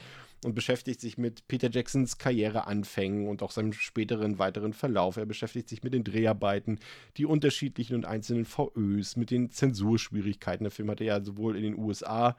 und 0.45 0.53
beschäftigt 0.53 1.01
sich 1.01 1.17
mit 1.17 1.47
Peter 1.47 1.69
Jacksons 1.69 2.17
Karriereanfängen 2.17 3.27
und 3.27 3.41
auch 3.41 3.51
seinem 3.51 3.73
späteren 3.73 4.37
weiteren 4.37 4.73
Verlauf. 4.73 5.17
Er 5.17 5.25
beschäftigt 5.25 5.67
sich 5.67 5.83
mit 5.83 5.93
den 5.93 6.03
Dreharbeiten, 6.03 6.79
die 7.17 7.25
unterschiedlichen 7.25 7.95
und 7.95 8.05
einzelnen 8.05 8.45
VÖs, 8.45 9.15
mit 9.15 9.31
den 9.31 9.49
Zensurschwierigkeiten. 9.49 10.63
Der 10.63 10.71
Film 10.71 10.91
hatte 10.91 11.05
ja 11.05 11.23
sowohl 11.23 11.55
in 11.55 11.63
den 11.63 11.77
USA 11.77 12.37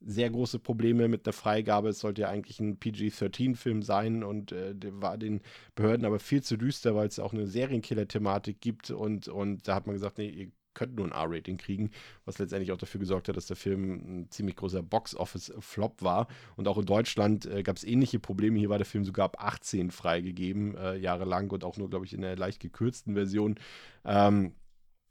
sehr 0.00 0.30
große 0.30 0.58
Probleme 0.58 1.08
mit 1.08 1.26
der 1.26 1.32
Freigabe. 1.32 1.88
Es 1.88 2.00
sollte 2.00 2.22
ja 2.22 2.28
eigentlich 2.28 2.60
ein 2.60 2.78
PG-13-Film 2.78 3.82
sein 3.82 4.22
und 4.22 4.52
äh, 4.52 4.74
war 4.92 5.18
den 5.18 5.40
Behörden 5.74 6.06
aber 6.06 6.18
viel 6.18 6.42
zu 6.42 6.56
düster, 6.56 6.94
weil 6.94 7.08
es 7.08 7.18
auch 7.18 7.32
eine 7.32 7.46
Serienkiller-Thematik 7.46 8.60
gibt 8.60 8.90
und, 8.90 9.28
und 9.28 9.66
da 9.66 9.74
hat 9.74 9.86
man 9.86 9.94
gesagt, 9.94 10.18
nee, 10.18 10.28
ihr 10.28 10.50
könnt 10.78 10.94
nur 10.94 11.06
ein 11.06 11.12
R-Rating 11.12 11.56
kriegen, 11.56 11.90
was 12.24 12.38
letztendlich 12.38 12.70
auch 12.70 12.76
dafür 12.76 13.00
gesorgt 13.00 13.28
hat, 13.28 13.36
dass 13.36 13.46
der 13.46 13.56
Film 13.56 13.94
ein 13.94 14.30
ziemlich 14.30 14.54
großer 14.54 14.80
Box-Office-Flop 14.80 16.02
war. 16.02 16.28
Und 16.54 16.68
auch 16.68 16.78
in 16.78 16.86
Deutschland 16.86 17.46
äh, 17.46 17.64
gab 17.64 17.76
es 17.76 17.82
ähnliche 17.82 18.20
Probleme. 18.20 18.58
Hier 18.60 18.68
war 18.68 18.78
der 18.78 18.86
Film 18.86 19.04
sogar 19.04 19.24
ab 19.24 19.36
18 19.40 19.90
freigegeben, 19.90 20.76
äh, 20.76 20.96
jahrelang 20.96 21.50
und 21.50 21.64
auch 21.64 21.78
nur, 21.78 21.90
glaube 21.90 22.06
ich, 22.06 22.14
in 22.14 22.20
der 22.20 22.36
leicht 22.36 22.60
gekürzten 22.60 23.14
Version. 23.14 23.56
Ähm, 24.04 24.52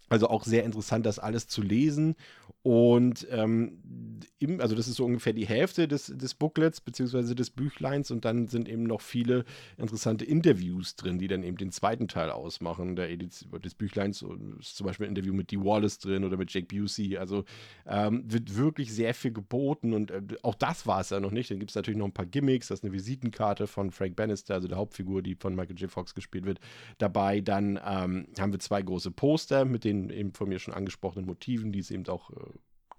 Also 0.10 0.30
auch 0.30 0.44
sehr 0.44 0.64
interessant, 0.64 1.06
das 1.06 1.20
alles 1.20 1.48
zu 1.48 1.62
lesen. 1.62 2.16
Und 2.64 3.26
ähm, 3.32 3.80
also 4.60 4.76
das 4.76 4.90
ist 4.90 4.96
so 4.96 5.06
ungefähr 5.06 5.32
die 5.32 5.48
Hälfte 5.48 5.88
des, 5.88 6.08
des 6.08 6.34
Booklets 6.34 6.82
beziehungsweise 6.82 7.34
des 7.34 7.50
Büchleins 7.50 8.12
und 8.12 8.26
dann 8.26 8.48
sind 8.48 8.68
eben 8.68 8.84
noch 8.84 9.00
viele 9.00 9.46
interessante 9.78 10.26
Interviews 10.26 10.98
drin, 10.98 11.18
die 11.18 11.30
dann 11.30 11.44
eben 11.44 11.56
den 11.56 11.72
zweiten 11.72 12.10
Teil 12.10 12.30
ausmachen 12.30 12.98
der 12.98 13.10
Edition, 13.10 13.62
des 13.62 13.74
Büchleins. 13.74 14.26
Ist 14.60 14.76
zum 14.76 14.86
Beispiel 14.86 15.06
ein 15.06 15.12
Interview 15.12 15.34
mit 15.34 15.52
Dee 15.52 15.60
Wallace 15.60 16.00
drin 16.00 16.26
oder 16.26 16.36
mit 16.36 16.52
Jake 16.52 16.68
Busey. 16.68 17.18
Also 17.18 17.46
ähm, 17.86 18.24
wird 18.28 18.58
wirklich 18.58 18.94
sehr 18.94 19.14
viel 19.14 19.32
geboten 19.32 19.94
und 19.94 20.12
äh, 20.12 20.22
auch 20.44 20.56
das 20.56 20.86
war 20.86 21.00
es 21.00 21.10
ja 21.10 21.22
noch 21.22 21.32
nicht. 21.32 21.50
Dann 21.50 21.60
gibt 21.60 21.72
es 21.72 21.76
natürlich 21.76 21.98
noch 21.98 22.08
ein 22.08 22.14
paar 22.14 22.26
Gimmicks. 22.26 22.68
Das 22.68 22.80
ist 22.80 22.84
eine 22.84 22.92
Visitenkarte 22.92 23.66
von 23.68 23.92
Frank 23.92 24.18
Bannister, 24.18 24.56
also 24.56 24.68
der 24.68 24.78
Hauptfigur, 24.78 25.22
die 25.22 25.36
von 25.36 25.56
Michael 25.56 25.78
J. 25.78 25.90
Fox 25.90 26.14
gespielt 26.14 26.46
wird, 26.46 26.60
dabei. 26.98 27.40
Dann 27.40 27.80
ähm, 27.86 28.28
haben 28.38 28.52
wir 28.52 28.60
zwei 28.60 28.82
große 28.82 29.12
Poster 29.12 29.64
mit 29.64 29.86
den 29.86 29.97
eben 30.10 30.34
von 30.34 30.50
mir 30.50 30.60
schon 30.60 30.74
angesprochenen 30.74 31.26
Motiven, 31.26 31.72
die 31.72 31.80
es 31.80 31.92
eben 31.92 32.08
auch 32.08 32.30
äh, 32.32 32.36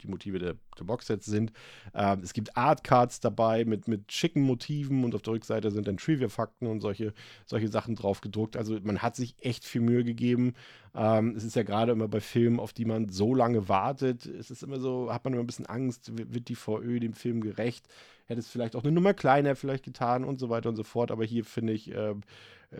die 0.02 0.08
Motive 0.08 0.38
der, 0.38 0.56
der 0.78 0.84
Boxsets 0.84 1.26
sind. 1.26 1.52
Ähm, 1.94 2.20
es 2.22 2.32
gibt 2.32 2.56
Artcards 2.56 3.20
dabei 3.20 3.64
mit, 3.64 3.88
mit 3.88 4.12
schicken 4.12 4.42
Motiven 4.42 5.04
und 5.04 5.14
auf 5.14 5.22
der 5.22 5.34
Rückseite 5.34 5.70
sind 5.70 5.88
dann 5.88 5.96
Trivia-Fakten 5.96 6.66
und 6.66 6.80
solche, 6.80 7.12
solche 7.46 7.68
Sachen 7.68 7.94
drauf 7.94 8.20
gedruckt. 8.20 8.56
Also 8.56 8.78
man 8.82 9.02
hat 9.02 9.16
sich 9.16 9.34
echt 9.40 9.64
viel 9.64 9.80
Mühe 9.80 10.04
gegeben. 10.04 10.54
Ähm, 10.94 11.34
es 11.37 11.44
ist 11.44 11.56
ja 11.56 11.62
gerade 11.62 11.92
immer 11.92 12.08
bei 12.08 12.20
Filmen, 12.20 12.61
auf 12.61 12.72
die 12.72 12.84
man 12.84 13.08
so 13.08 13.34
lange 13.34 13.68
wartet, 13.68 14.26
es 14.26 14.50
ist 14.50 14.62
immer 14.62 14.80
so, 14.80 15.12
hat 15.12 15.24
man 15.24 15.32
immer 15.32 15.42
ein 15.42 15.46
bisschen 15.46 15.66
Angst, 15.66 16.12
wird 16.16 16.48
die 16.48 16.54
VÖ 16.54 17.00
dem 17.00 17.12
Film 17.12 17.40
gerecht? 17.40 17.87
Hätte 18.26 18.40
es 18.40 18.48
vielleicht 18.48 18.76
auch 18.76 18.84
eine 18.84 18.92
Nummer 18.92 19.14
kleiner 19.14 19.56
vielleicht 19.56 19.84
getan 19.84 20.24
und 20.24 20.38
so 20.38 20.50
weiter 20.50 20.68
und 20.68 20.76
so 20.76 20.84
fort. 20.84 21.11
Aber 21.11 21.24
hier 21.24 21.44
finde 21.44 21.72
ich, 21.72 21.90
äh, 21.92 22.14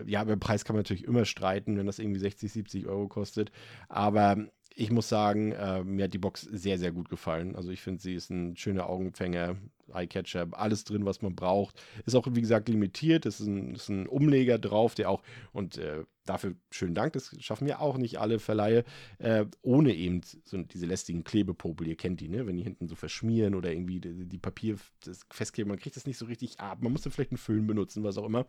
ja, 0.05 0.21
über 0.23 0.35
den 0.35 0.39
Preis 0.39 0.65
kann 0.65 0.75
man 0.75 0.81
natürlich 0.81 1.05
immer 1.05 1.25
streiten, 1.25 1.77
wenn 1.77 1.85
das 1.85 1.99
irgendwie 1.99 2.19
60, 2.19 2.51
70 2.51 2.87
Euro 2.87 3.07
kostet. 3.07 3.51
Aber 3.87 4.37
ich 4.79 4.91
muss 4.91 5.09
sagen, 5.09 5.51
äh, 5.51 5.83
mir 5.83 6.05
hat 6.05 6.13
die 6.13 6.19
Box 6.19 6.41
sehr, 6.41 6.77
sehr 6.79 6.91
gut 6.91 7.09
gefallen. 7.09 7.55
Also 7.55 7.69
ich 7.69 7.81
finde, 7.81 8.01
sie 8.01 8.13
ist 8.13 8.29
ein 8.29 8.55
schöner 8.55 8.87
Augenfänger, 8.87 9.57
Eyecatcher, 9.93 10.47
alles 10.51 10.85
drin, 10.85 11.05
was 11.05 11.21
man 11.21 11.35
braucht. 11.35 11.81
Ist 12.05 12.15
auch, 12.15 12.27
wie 12.29 12.41
gesagt, 12.41 12.69
limitiert. 12.69 13.25
Es 13.25 13.41
ist 13.41 13.47
ein, 13.47 13.75
ist 13.75 13.89
ein 13.89 14.07
Umleger 14.07 14.57
drauf, 14.57 14.95
der 14.95 15.09
auch, 15.09 15.21
und 15.51 15.77
äh, 15.77 16.03
dafür 16.25 16.53
schönen 16.71 16.95
Dank, 16.95 17.13
das 17.13 17.35
schaffen 17.39 17.67
ja 17.67 17.79
auch 17.79 17.97
nicht 17.97 18.19
alle 18.19 18.39
Verleihe, 18.39 18.85
äh, 19.17 19.45
ohne 19.61 19.93
eben 19.93 20.21
so 20.45 20.57
diese 20.57 20.85
lästigen 20.85 21.23
Klebepopel, 21.23 21.87
ihr 21.87 21.97
kennt 21.97 22.21
die, 22.21 22.29
ne? 22.29 22.45
wenn 22.45 22.55
die 22.55 22.63
hinten 22.63 22.87
so 22.87 22.95
verschmieren 22.95 23.55
oder 23.55 23.71
irgendwie 23.71 23.99
die, 23.99 24.27
die 24.27 24.37
Papier 24.37 24.77
festkleben, 25.29 25.69
man 25.69 25.79
kriegt 25.79 25.95
das 25.95 26.05
nicht 26.05 26.17
so 26.17 26.25
richtig 26.25 26.59
ab. 26.59 26.77
Man 26.81 26.91
muss 26.91 27.01
dann 27.01 27.11
vielleicht 27.11 27.31
einen 27.31 27.37
Föhn 27.37 27.67
benutzen, 27.67 28.03
was 28.03 28.17
auch 28.17 28.25
immer. 28.25 28.45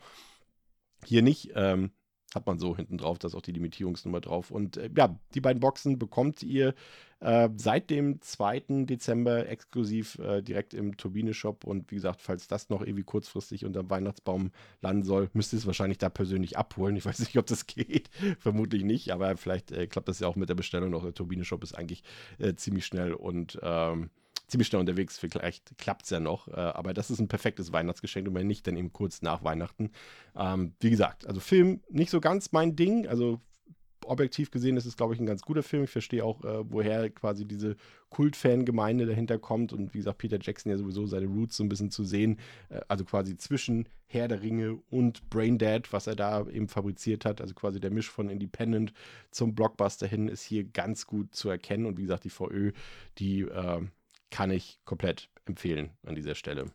Hier 1.05 1.23
nicht. 1.23 1.53
Ähm, 1.55 1.91
hat 2.35 2.47
man 2.47 2.59
so 2.59 2.77
hinten 2.77 2.99
drauf, 2.99 3.19
da 3.19 3.29
ist 3.29 3.35
auch 3.35 3.43
die 3.43 3.53
Limitierungsnummer 3.53 4.21
drauf. 4.21 4.51
Und 4.51 4.77
äh, 4.77 4.91
ja, 4.97 5.19
die 5.35 5.41
beiden 5.41 5.61
Boxen 5.61 5.99
bekommt 5.99 6.43
ihr 6.43 6.75
äh, 7.19 7.49
seit 7.57 7.91
dem 7.91 8.21
2. 8.21 8.85
Dezember 8.85 9.49
exklusiv 9.49 10.19
äh, 10.21 10.41
direkt 10.43 10.73
im 10.73 10.97
Turbine-Shop. 10.97 11.65
Und 11.65 11.91
wie 11.91 11.97
gesagt, 11.97 12.23
falls 12.23 12.47
das 12.47 12.69
noch 12.69 12.83
irgendwie 12.83 13.03
kurzfristig 13.03 13.65
unter 13.65 13.83
dem 13.83 13.91
Weihnachtsbaum 13.91 14.53
landen 14.81 15.03
soll, 15.03 15.29
müsst 15.33 15.53
ihr 15.53 15.59
es 15.59 15.67
wahrscheinlich 15.67 15.99
da 15.99 16.09
persönlich 16.09 16.57
abholen. 16.57 16.97
Ich 16.97 17.05
weiß 17.07 17.19
nicht, 17.19 17.37
ob 17.37 17.47
das 17.47 17.67
geht. 17.67 18.11
Vermutlich 18.39 18.85
nicht, 18.85 19.11
aber 19.13 19.37
vielleicht 19.37 19.73
äh, 19.73 19.87
klappt 19.87 20.09
das 20.09 20.21
ja 20.21 20.29
auch 20.29 20.37
mit 20.37 20.49
der 20.49 20.55
Bestellung 20.55 20.91
noch. 20.91 21.03
Der 21.03 21.15
Turbine-Shop 21.15 21.65
ist 21.65 21.75
eigentlich 21.75 22.05
äh, 22.39 22.55
ziemlich 22.55 22.87
schnell 22.87 23.13
und 23.13 23.59
ähm, 23.63 24.11
ziemlich 24.51 24.69
schnell 24.69 24.81
unterwegs. 24.81 25.19
Vielleicht 25.19 25.77
klappt 25.79 26.05
es 26.05 26.11
ja 26.11 26.21
noch. 26.21 26.49
Äh, 26.49 26.53
aber 26.53 26.95
das 26.95 27.11
ist 27.11 27.21
ein 27.21 27.29
perfektes 27.29 27.73
Weihnachtsgeschenk 27.73 28.29
und 28.29 28.35
wenn 28.35 28.47
nicht, 28.47 28.67
dann 28.67 28.77
eben 28.77 28.93
kurz 28.93 29.23
nach 29.23 29.45
Weihnachten. 29.45 29.91
Ähm, 30.37 30.75
wie 30.81 30.91
gesagt, 30.91 31.27
also 31.27 31.41
Film 31.41 31.81
nicht 31.89 32.11
so 32.11 32.21
ganz 32.21 32.53
mein 32.53 32.77
Ding. 32.77 33.07
Also 33.07 33.41
objektiv 34.07 34.51
gesehen 34.51 34.77
ist 34.77 34.87
es, 34.87 34.97
glaube 34.97 35.15
ich, 35.15 35.21
ein 35.21 35.27
ganz 35.27 35.43
guter 35.43 35.63
Film. 35.63 35.85
Ich 35.85 35.91
verstehe 35.91 36.25
auch, 36.25 36.43
äh, 36.45 36.65
woher 36.71 37.09
quasi 37.11 37.45
diese 37.45 37.77
Kultfangemeinde 38.09 39.07
dahinter 39.07 39.39
kommt. 39.39 39.73
Und 39.73 39.95
wie 39.95 39.99
gesagt, 39.99 40.19
Peter 40.19 40.39
Jackson 40.41 40.73
ja 40.73 40.79
sowieso 40.79 41.07
seine 41.07 41.27
Roots 41.27 41.57
so 41.57 41.65
ein 41.65 41.69
bisschen 41.69 41.91
zu 41.91 42.05
sehen. 42.05 42.39
Äh, 42.69 42.81
also 42.89 43.05
quasi 43.05 43.37
zwischen 43.37 43.89
Herr 44.07 44.29
der 44.29 44.43
Ringe 44.43 44.79
und 44.91 45.29
Braindead, 45.31 45.93
was 45.93 46.07
er 46.07 46.17
da 46.17 46.47
eben 46.49 46.69
fabriziert 46.69 47.25
hat. 47.25 47.41
Also 47.41 47.55
quasi 47.55 47.81
der 47.81 47.91
Misch 47.91 48.11
von 48.11 48.29
Independent 48.29 48.93
zum 49.31 49.55
Blockbuster 49.55 50.07
hin 50.07 50.29
ist 50.29 50.43
hier 50.43 50.65
ganz 50.65 51.07
gut 51.07 51.35
zu 51.35 51.49
erkennen. 51.49 51.87
Und 51.87 51.99
wie 51.99 52.03
gesagt, 52.03 52.25
die 52.25 52.31
VÖ, 52.31 52.73
die 53.19 53.43
äh, 53.43 53.81
kann 54.31 54.51
ich 54.51 54.81
komplett 54.85 55.29
empfehlen 55.45 55.91
an 56.05 56.15
dieser 56.15 56.35
Stelle. 56.35 56.67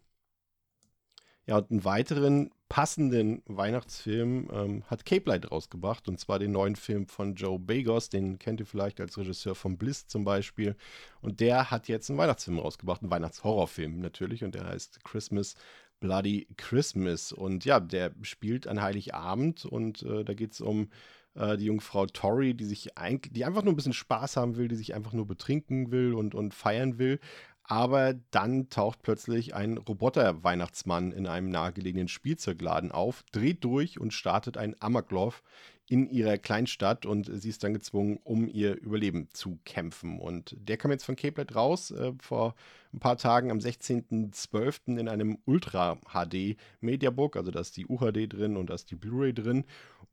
Ja, 1.47 1.57
und 1.57 1.69
einen 1.69 1.85
weiteren 1.85 2.51
passenden 2.69 3.43
Weihnachtsfilm 3.45 4.49
ähm, 4.51 4.83
hat 4.85 5.05
Cape 5.05 5.29
Light 5.29 5.51
rausgebracht, 5.51 6.07
und 6.07 6.19
zwar 6.19 6.39
den 6.39 6.51
neuen 6.51 6.75
Film 6.75 7.05
von 7.05 7.35
Joe 7.35 7.59
Bagos, 7.59 8.09
den 8.09 8.39
kennt 8.39 8.59
ihr 8.59 8.65
vielleicht 8.65 8.99
als 8.99 9.17
Regisseur 9.17 9.53
von 9.53 9.77
Bliss 9.77 10.07
zum 10.07 10.25
Beispiel. 10.25 10.75
Und 11.21 11.39
der 11.39 11.69
hat 11.69 11.87
jetzt 11.87 12.09
einen 12.09 12.17
Weihnachtsfilm 12.17 12.57
rausgebracht, 12.57 13.03
einen 13.03 13.11
Weihnachtshorrorfilm 13.11 13.99
natürlich, 13.99 14.43
und 14.43 14.55
der 14.55 14.65
heißt 14.65 15.03
Christmas 15.03 15.55
Bloody 15.99 16.47
Christmas. 16.57 17.31
Und 17.31 17.63
ja, 17.63 17.79
der 17.79 18.11
spielt 18.23 18.67
an 18.67 18.81
Heiligabend 18.81 19.65
und 19.65 20.01
äh, 20.01 20.23
da 20.23 20.33
geht 20.33 20.53
es 20.53 20.61
um 20.61 20.89
äh, 21.35 21.57
die 21.57 21.65
Jungfrau 21.65 22.05
Tori, 22.07 22.53
die 22.53 22.65
sich 22.65 22.97
eigentlich, 22.97 23.33
die 23.33 23.45
einfach 23.45 23.63
nur 23.63 23.73
ein 23.73 23.75
bisschen 23.75 23.93
Spaß 23.93 24.37
haben 24.37 24.55
will, 24.57 24.67
die 24.67 24.75
sich 24.75 24.93
einfach 24.93 25.13
nur 25.13 25.27
betrinken 25.27 25.91
will 25.91 26.13
und, 26.13 26.35
und 26.35 26.53
feiern 26.53 26.97
will. 26.97 27.19
Aber 27.67 28.13
dann 28.29 28.69
taucht 28.69 29.01
plötzlich 29.01 29.55
ein 29.55 29.77
Roboter-Weihnachtsmann 29.77 31.11
in 31.11 31.25
einem 31.25 31.49
nahegelegenen 31.49 32.07
Spielzeugladen 32.07 32.91
auf, 32.91 33.23
dreht 33.31 33.63
durch 33.63 33.99
und 33.99 34.13
startet 34.13 34.57
einen 34.57 34.75
Amoklauf 34.79 35.41
in 35.87 36.09
ihrer 36.09 36.37
Kleinstadt 36.37 37.05
und 37.05 37.29
sie 37.31 37.49
ist 37.49 37.63
dann 37.63 37.73
gezwungen, 37.73 38.19
um 38.23 38.47
ihr 38.47 38.75
Überleben 38.81 39.29
zu 39.33 39.59
kämpfen. 39.65 40.19
Und 40.19 40.55
der 40.59 40.77
kam 40.77 40.91
jetzt 40.91 41.05
von 41.05 41.15
Cape 41.15 41.41
Light 41.41 41.55
raus 41.55 41.91
äh, 41.91 42.13
vor 42.19 42.55
ein 42.91 42.99
paar 42.99 43.17
Tagen 43.17 43.51
am 43.51 43.59
16.12. 43.59 44.97
in 44.97 45.07
einem 45.07 45.37
Ultra 45.45 45.97
HD 46.11 46.57
Mediabook. 46.81 47.35
Also 47.35 47.51
da 47.51 47.59
ist 47.59 47.77
die 47.77 47.85
UHD 47.85 48.33
drin 48.33 48.57
und 48.57 48.69
da 48.69 48.73
ist 48.73 48.89
die 48.89 48.95
Blu-ray 48.95 49.33
drin. 49.33 49.65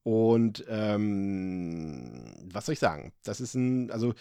Und 0.05 0.65
ähm, 0.69 2.25
was 2.53 2.67
soll 2.67 2.73
ich 2.73 2.81
sagen? 2.81 3.13
Das 3.23 3.41
ist 3.41 3.55
ein, 3.55 3.91
also 3.93 4.15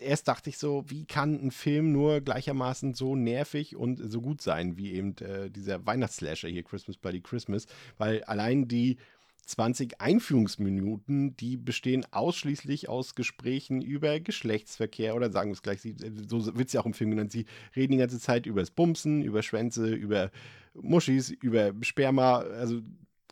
erst 0.00 0.26
dachte 0.26 0.50
ich 0.50 0.58
so, 0.58 0.84
wie 0.88 1.06
kann 1.06 1.40
ein 1.40 1.52
Film 1.52 1.92
nur 1.92 2.20
gleichermaßen 2.20 2.94
so 2.94 3.14
nervig 3.14 3.76
und 3.76 4.00
so 4.10 4.20
gut 4.20 4.42
sein 4.42 4.76
wie 4.76 4.92
eben 4.94 5.16
äh, 5.18 5.48
dieser 5.48 5.86
Weihnachtsslasher 5.86 6.48
hier, 6.48 6.64
Christmas 6.64 6.96
Bloody 6.96 7.20
Christmas, 7.20 7.66
weil 7.98 8.24
allein 8.24 8.66
die 8.66 8.98
20 9.48 10.00
Einführungsminuten, 10.00 11.36
die 11.36 11.56
bestehen 11.56 12.06
ausschließlich 12.10 12.88
aus 12.88 13.14
Gesprächen 13.14 13.80
über 13.80 14.20
Geschlechtsverkehr 14.20 15.16
oder 15.16 15.32
sagen 15.32 15.50
wir 15.50 15.54
es 15.54 15.62
gleich, 15.62 15.80
so 15.80 16.56
wird 16.56 16.68
es 16.68 16.74
ja 16.74 16.82
auch 16.82 16.86
im 16.86 16.94
Film 16.94 17.10
genannt, 17.10 17.32
sie 17.32 17.46
reden 17.74 17.92
die 17.92 17.98
ganze 17.98 18.20
Zeit 18.20 18.44
über 18.44 18.60
das 18.60 18.70
Bumsen, 18.70 19.22
über 19.22 19.42
Schwänze, 19.42 19.94
über 19.94 20.30
Muschis, 20.74 21.30
über 21.30 21.72
Sperma, 21.80 22.40
also 22.40 22.82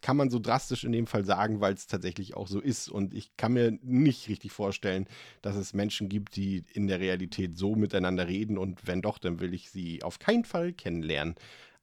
kann 0.03 0.17
man 0.17 0.31
so 0.31 0.39
drastisch 0.39 0.85
in 0.85 0.93
dem 0.93 1.07
Fall 1.07 1.25
sagen, 1.25 1.61
weil 1.61 1.75
es 1.75 1.87
tatsächlich 1.87 2.37
auch 2.37 2.47
so 2.47 2.61
ist. 2.61 2.89
Und 2.89 3.15
ich 3.15 3.37
kann 3.37 3.55
mir 3.55 3.79
nicht 3.83 4.29
richtig 4.29 4.53
vorstellen, 4.53 5.07
dass 5.43 5.57
es 5.57 5.75
Menschen 5.75 6.09
gibt, 6.09 6.37
die 6.37 6.65
in 6.73 6.87
der 6.87 7.01
Realität 7.01 7.57
so 7.57 7.75
miteinander 7.75 8.29
reden. 8.29 8.57
Und 8.59 8.87
wenn 8.87 9.03
doch, 9.03 9.19
dann 9.19 9.41
will 9.41 9.53
ich 9.55 9.71
sie 9.71 10.03
auf 10.03 10.19
keinen 10.19 10.45
Fall 10.45 10.73
kennenlernen. 10.73 11.35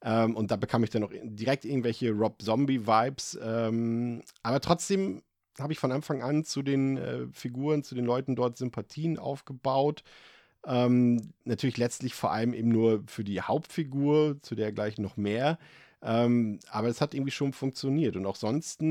Ähm, 0.04 0.36
und 0.36 0.50
da 0.50 0.56
bekam 0.56 0.84
ich 0.84 0.90
dann 0.90 1.02
noch 1.02 1.12
direkt 1.22 1.64
irgendwelche 1.64 2.10
Rob 2.12 2.40
Zombie-Vibes. 2.42 3.38
Ähm, 3.42 4.22
aber 4.42 4.60
trotzdem 4.60 5.22
habe 5.58 5.72
ich 5.72 5.78
von 5.78 5.92
Anfang 5.92 6.22
an 6.22 6.44
zu 6.44 6.62
den 6.62 6.98
äh, 6.98 7.26
Figuren, 7.32 7.82
zu 7.82 7.94
den 7.94 8.04
Leuten 8.04 8.36
dort 8.36 8.58
Sympathien 8.58 9.18
aufgebaut. 9.18 10.04
Ähm, 10.66 11.32
natürlich 11.44 11.78
letztlich 11.78 12.14
vor 12.14 12.32
allem 12.32 12.52
eben 12.52 12.68
nur 12.68 13.02
für 13.06 13.24
die 13.24 13.40
Hauptfigur, 13.40 14.38
zu 14.42 14.54
der 14.54 14.72
gleich 14.72 14.98
noch 14.98 15.16
mehr. 15.16 15.58
Ähm, 16.02 16.60
aber 16.70 16.88
es 16.88 17.00
hat 17.00 17.14
irgendwie 17.14 17.30
schon 17.30 17.54
funktioniert. 17.54 18.16
Und 18.16 18.26
auch 18.26 18.36
sonst 18.36 18.82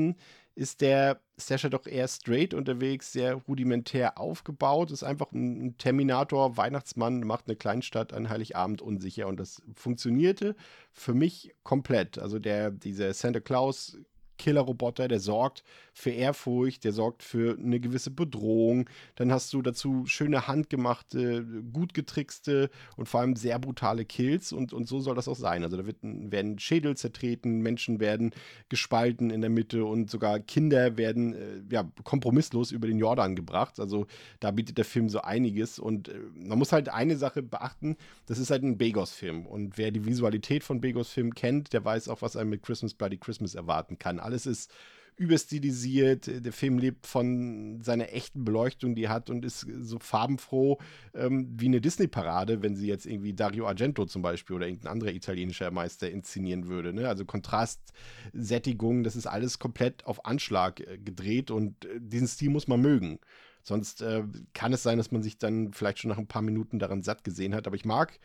ist 0.56 0.82
der 0.82 1.20
Sasha 1.38 1.70
doch 1.70 1.88
eher 1.88 2.08
straight 2.08 2.54
unterwegs, 2.54 3.12
sehr 3.12 3.36
rudimentär 3.36 4.20
aufgebaut, 4.20 4.92
ist 4.92 5.04
einfach 5.04 5.32
ein 5.32 5.76
Terminator, 5.78 6.58
Weihnachtsmann, 6.58 7.22
macht 7.22 7.48
eine 7.48 7.56
Kleinstadt 7.56 8.14
an 8.14 8.30
Heiligabend 8.30 8.82
unsicher 8.82 9.28
und 9.28 9.40
das 9.40 9.62
funktionierte 9.74 10.56
für 10.92 11.14
mich 11.14 11.56
komplett. 11.64 12.20
Also 12.20 12.40
der, 12.40 12.72
dieser 12.72 13.14
Santa 13.14 13.40
Claus 13.40 13.98
Killerroboter, 14.44 15.08
der 15.08 15.22
sorgt 15.22 15.64
für 15.94 16.10
Ehrfurcht, 16.10 16.84
der 16.84 16.92
sorgt 16.92 17.24
für 17.24 17.58
eine 17.58 17.80
gewisse 17.80 18.12
Bedrohung. 18.12 18.90
Dann 19.16 19.32
hast 19.32 19.54
du 19.54 19.62
dazu 19.62 20.06
schöne 20.06 20.48
handgemachte, 20.48 21.46
gut 21.72 21.94
getrickste 21.94 22.70
und 22.98 23.08
vor 23.08 23.22
allem 23.22 23.38
sehr 23.38 23.58
brutale 23.58 24.04
Kills 24.04 24.52
und, 24.52 24.74
und 24.74 24.86
so 24.86 25.00
soll 25.00 25.16
das 25.16 25.30
auch 25.30 25.38
sein. 25.38 25.64
Also 25.64 25.78
da 25.78 25.86
wird, 25.86 25.98
werden 26.02 26.60
Schädel 26.60 26.98
zertreten, 26.98 27.62
Menschen 27.62 28.02
werden 28.02 28.32
gespalten 28.68 29.30
in 29.30 29.40
der 29.40 29.50
Mitte 29.50 29.86
und 29.86 30.10
sogar 30.10 30.42
Kinder 30.42 30.98
werden 30.98 31.34
äh, 31.34 31.62
ja, 31.72 31.90
kompromisslos 32.04 32.72
über 32.72 32.88
den 32.88 33.00
Jordan 33.00 33.38
gebracht. 33.38 33.80
Also 33.80 34.08
da 34.42 34.52
bietet 34.52 34.78
der 34.78 34.86
Film 34.86 35.08
so 35.08 35.22
einiges 35.22 35.80
und 35.80 36.10
äh, 36.10 36.20
man 36.36 36.60
muss 36.60 36.74
halt 36.74 36.90
eine 36.90 37.16
Sache 37.16 37.42
beachten, 37.42 37.96
das 38.26 38.40
ist 38.40 38.52
halt 38.52 38.64
ein 38.64 38.78
Begos-Film 38.78 39.46
und 39.46 39.78
wer 39.78 39.92
die 39.92 40.06
Visualität 40.06 40.66
von 40.66 40.82
Begos-Filmen 40.82 41.34
kennt, 41.34 41.72
der 41.72 41.86
weiß 41.86 42.10
auch, 42.10 42.22
was 42.22 42.36
einem 42.36 42.50
mit 42.50 42.62
Christmas 42.62 42.94
Bloody 42.94 43.18
Christmas 43.18 43.56
erwarten 43.56 43.98
kann 43.98 44.20
alles 44.34 44.46
ist 44.48 44.72
überstilisiert. 45.16 46.28
Der 46.44 46.52
Film 46.52 46.80
lebt 46.80 47.06
von 47.06 47.82
seiner 47.84 48.12
echten 48.14 48.44
Beleuchtung, 48.44 48.96
die 48.96 49.10
hat 49.10 49.30
und 49.30 49.46
ist 49.46 49.68
so 49.82 50.00
farbenfroh 50.00 50.80
ähm, 51.14 51.54
wie 51.56 51.68
eine 51.68 51.82
Disney-Parade, 51.82 52.64
wenn 52.64 52.76
sie 52.76 52.88
jetzt 52.88 53.06
irgendwie 53.06 53.34
Dario 53.34 53.68
Argento 53.68 54.06
zum 54.06 54.24
Beispiel 54.24 54.56
oder 54.56 54.68
irgendein 54.68 54.92
anderer 54.92 55.12
italienischer 55.12 55.70
Meister 55.70 56.10
inszenieren 56.10 56.68
würde. 56.68 56.94
Ne? 56.94 57.08
Also 57.08 57.26
Kontrastsättigung, 57.26 59.04
das 59.04 59.16
ist 59.16 59.28
alles 59.28 59.60
komplett 59.60 60.06
auf 60.06 60.26
Anschlag 60.26 60.80
äh, 60.80 60.98
gedreht 60.98 61.52
und 61.52 61.86
äh, 61.86 62.00
diesen 62.00 62.28
Stil 62.28 62.50
muss 62.50 62.68
man 62.68 62.82
mögen. 62.82 63.20
Sonst 63.62 64.02
äh, 64.02 64.24
kann 64.54 64.74
es 64.74 64.84
sein, 64.84 64.98
dass 64.98 65.12
man 65.12 65.22
sich 65.22 65.38
dann 65.38 65.74
vielleicht 65.74 66.00
schon 66.00 66.10
nach 66.10 66.18
ein 66.18 66.28
paar 66.28 66.42
Minuten 66.42 66.80
daran 66.80 67.02
satt 67.02 67.24
gesehen 67.24 67.56
hat. 67.56 67.66
Aber 67.66 67.78
ich 67.78 67.86
mag 67.86 68.20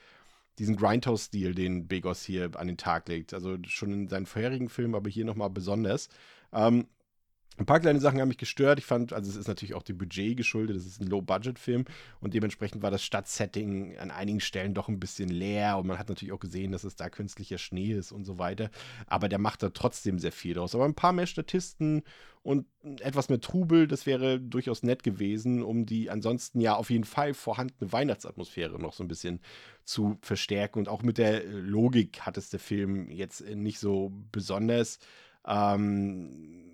diesen 0.59 0.77
Grindhouse-Stil, 0.77 1.55
den 1.55 1.87
Begos 1.87 2.23
hier 2.23 2.51
an 2.55 2.66
den 2.66 2.77
Tag 2.77 3.09
legt. 3.09 3.35
Also 3.35 3.57
schon 3.66 3.92
in 3.92 4.09
seinen 4.09 4.27
vorherigen 4.27 4.68
Filmen, 4.68 4.94
aber 4.94 5.11
hier 5.11 5.25
nochmal 5.25 5.51
besonders. 5.51 6.09
Ähm, 6.53 6.87
ein 7.59 7.66
paar 7.66 7.81
kleine 7.81 8.01
Sachen 8.01 8.21
haben 8.21 8.29
mich 8.29 8.38
gestört. 8.38 8.79
Ich 8.79 8.85
fand, 8.85 9.12
also 9.12 9.29
es 9.29 9.37
ist 9.37 9.49
natürlich 9.49 9.75
auch 9.75 9.83
dem 9.83 9.99
Budget 9.99 10.37
geschuldet, 10.37 10.77
das 10.77 10.87
ist 10.87 11.01
ein 11.01 11.09
Low-Budget-Film 11.09 11.85
und 12.21 12.35
dementsprechend 12.35 12.83
war 12.83 12.90
das 12.90 13.03
Stadtsetting 13.03 13.99
an 13.99 14.11
einigen 14.11 14.40
Stellen 14.40 14.75
doch 14.75 14.88
ein 14.88 15.01
bisschen 15.01 15.29
leer 15.29 15.77
und 15.79 15.87
man 15.87 15.99
hat 15.99 16.09
natürlich 16.09 16.33
auch 16.33 16.38
gesehen, 16.38 16.71
dass 16.71 16.85
es 16.85 16.94
da 16.94 17.11
künstlicher 17.11 17.59
Schnee 17.59 17.92
ist 17.92 18.12
und 18.12 18.25
so 18.25 18.38
weiter. 18.38 18.71
Aber 19.07 19.29
der 19.29 19.38
macht 19.38 19.62
da 19.62 19.71
trotzdem 19.71 20.18
sehr 20.18 20.33
viel 20.33 20.55
draus. 20.55 20.75
Aber 20.75 20.85
ein 20.85 20.94
paar 20.94 21.12
mehr 21.12 21.27
Statisten 21.27 22.03
und 22.42 22.66
etwas 23.01 23.29
mehr 23.29 23.40
Trubel, 23.40 23.88
das 23.88 24.07
wäre 24.07 24.40
durchaus 24.40 24.85
nett 24.85 25.03
gewesen, 25.03 25.62
um 25.62 25.85
die 25.85 26.11
ansonsten 26.11 26.61
ja 26.61 26.77
auf 26.77 26.90
jeden 26.90 27.05
Fall 27.05 27.35
vorhandene 27.35 27.92
Weihnachtsatmosphäre 27.92 28.79
noch 28.79 28.92
so 28.92 29.03
ein 29.03 29.09
bisschen 29.09 29.40
zu 29.85 30.16
verstärken. 30.23 30.79
Und 30.79 30.88
auch 30.88 31.03
mit 31.03 31.18
der 31.18 31.44
Logik 31.44 32.21
hat 32.21 32.37
es 32.37 32.51
der 32.51 32.61
Film 32.61 33.11
jetzt 33.11 33.44
nicht 33.44 33.81
so 33.81 34.12
besonders. 34.31 35.01
Ähm, 35.47 36.67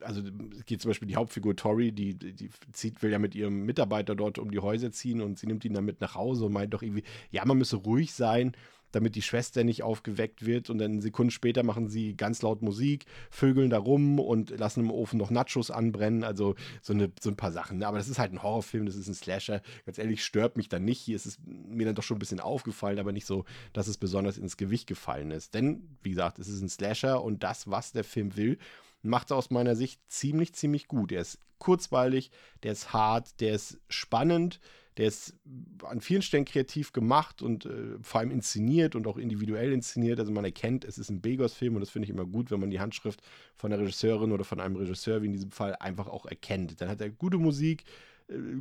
also 0.00 0.22
geht 0.66 0.80
zum 0.80 0.90
Beispiel 0.90 1.08
die 1.08 1.16
Hauptfigur 1.16 1.56
Tori, 1.56 1.92
die, 1.92 2.14
die 2.14 2.50
zieht, 2.72 3.02
will 3.02 3.10
ja 3.10 3.18
mit 3.18 3.34
ihrem 3.34 3.64
Mitarbeiter 3.64 4.14
dort 4.14 4.38
um 4.38 4.50
die 4.50 4.60
Häuser 4.60 4.92
ziehen 4.92 5.20
und 5.20 5.38
sie 5.38 5.46
nimmt 5.46 5.64
ihn 5.64 5.74
dann 5.74 5.84
mit 5.84 6.00
nach 6.00 6.14
Hause 6.14 6.46
und 6.46 6.52
meint 6.52 6.74
doch 6.74 6.82
irgendwie, 6.82 7.04
ja, 7.30 7.44
man 7.44 7.58
müsse 7.58 7.76
ruhig 7.76 8.12
sein, 8.12 8.52
damit 8.92 9.14
die 9.14 9.22
Schwester 9.22 9.64
nicht 9.64 9.82
aufgeweckt 9.82 10.46
wird. 10.46 10.70
Und 10.70 10.78
dann 10.78 11.00
Sekunden 11.00 11.30
später 11.30 11.62
machen 11.62 11.88
sie 11.88 12.14
ganz 12.14 12.42
laut 12.42 12.62
Musik, 12.62 13.06
vögeln 13.30 13.70
da 13.70 13.78
rum 13.78 14.20
und 14.20 14.50
lassen 14.50 14.80
im 14.80 14.90
Ofen 14.90 15.18
noch 15.18 15.30
Nachos 15.30 15.70
anbrennen. 15.70 16.22
Also 16.22 16.54
so, 16.80 16.92
eine, 16.92 17.10
so 17.20 17.30
ein 17.30 17.36
paar 17.36 17.52
Sachen. 17.52 17.78
Ne? 17.78 17.86
Aber 17.86 17.98
das 17.98 18.08
ist 18.08 18.18
halt 18.18 18.32
ein 18.32 18.42
Horrorfilm, 18.42 18.86
das 18.86 18.96
ist 18.96 19.08
ein 19.08 19.14
Slasher. 19.14 19.62
Ganz 19.86 19.98
ehrlich, 19.98 20.24
stört 20.24 20.56
mich 20.56 20.68
dann 20.68 20.84
nicht. 20.84 21.00
Hier 21.00 21.16
ist 21.16 21.26
es 21.26 21.38
mir 21.44 21.86
dann 21.86 21.94
doch 21.94 22.02
schon 22.02 22.16
ein 22.16 22.20
bisschen 22.20 22.40
aufgefallen, 22.40 22.98
aber 22.98 23.12
nicht 23.12 23.26
so, 23.26 23.44
dass 23.72 23.88
es 23.88 23.96
besonders 23.96 24.38
ins 24.38 24.56
Gewicht 24.56 24.86
gefallen 24.86 25.30
ist. 25.30 25.54
Denn, 25.54 25.96
wie 26.02 26.10
gesagt, 26.10 26.38
es 26.38 26.48
ist 26.48 26.60
ein 26.60 26.68
Slasher 26.68 27.24
und 27.24 27.42
das, 27.42 27.70
was 27.70 27.92
der 27.92 28.04
Film 28.04 28.36
will, 28.36 28.58
macht 29.02 29.30
er 29.30 29.36
aus 29.36 29.50
meiner 29.50 29.76
Sicht 29.76 30.00
ziemlich, 30.08 30.54
ziemlich 30.54 30.88
gut. 30.88 31.12
Er 31.12 31.20
ist 31.20 31.38
kurzweilig, 31.58 32.30
der 32.62 32.72
ist 32.72 32.92
hart, 32.92 33.40
der 33.40 33.54
ist 33.54 33.78
spannend, 33.88 34.60
der 34.96 35.06
ist 35.06 35.36
an 35.84 36.00
vielen 36.00 36.22
Stellen 36.22 36.44
kreativ 36.44 36.92
gemacht 36.92 37.40
und 37.40 37.64
äh, 37.64 37.98
vor 38.02 38.20
allem 38.20 38.30
inszeniert 38.30 38.94
und 38.94 39.06
auch 39.06 39.16
individuell 39.16 39.72
inszeniert. 39.72 40.20
Also 40.20 40.32
man 40.32 40.44
erkennt, 40.44 40.84
es 40.84 40.98
ist 40.98 41.08
ein 41.08 41.22
Begos-Film 41.22 41.74
und 41.74 41.80
das 41.80 41.90
finde 41.90 42.04
ich 42.04 42.10
immer 42.10 42.26
gut, 42.26 42.50
wenn 42.50 42.60
man 42.60 42.70
die 42.70 42.80
Handschrift 42.80 43.22
von 43.54 43.70
der 43.70 43.78
Regisseurin 43.78 44.32
oder 44.32 44.44
von 44.44 44.60
einem 44.60 44.76
Regisseur, 44.76 45.22
wie 45.22 45.26
in 45.26 45.32
diesem 45.32 45.50
Fall, 45.50 45.76
einfach 45.76 46.08
auch 46.08 46.26
erkennt. 46.26 46.80
Dann 46.80 46.88
hat 46.88 47.00
er 47.00 47.10
gute 47.10 47.38
Musik, 47.38 47.84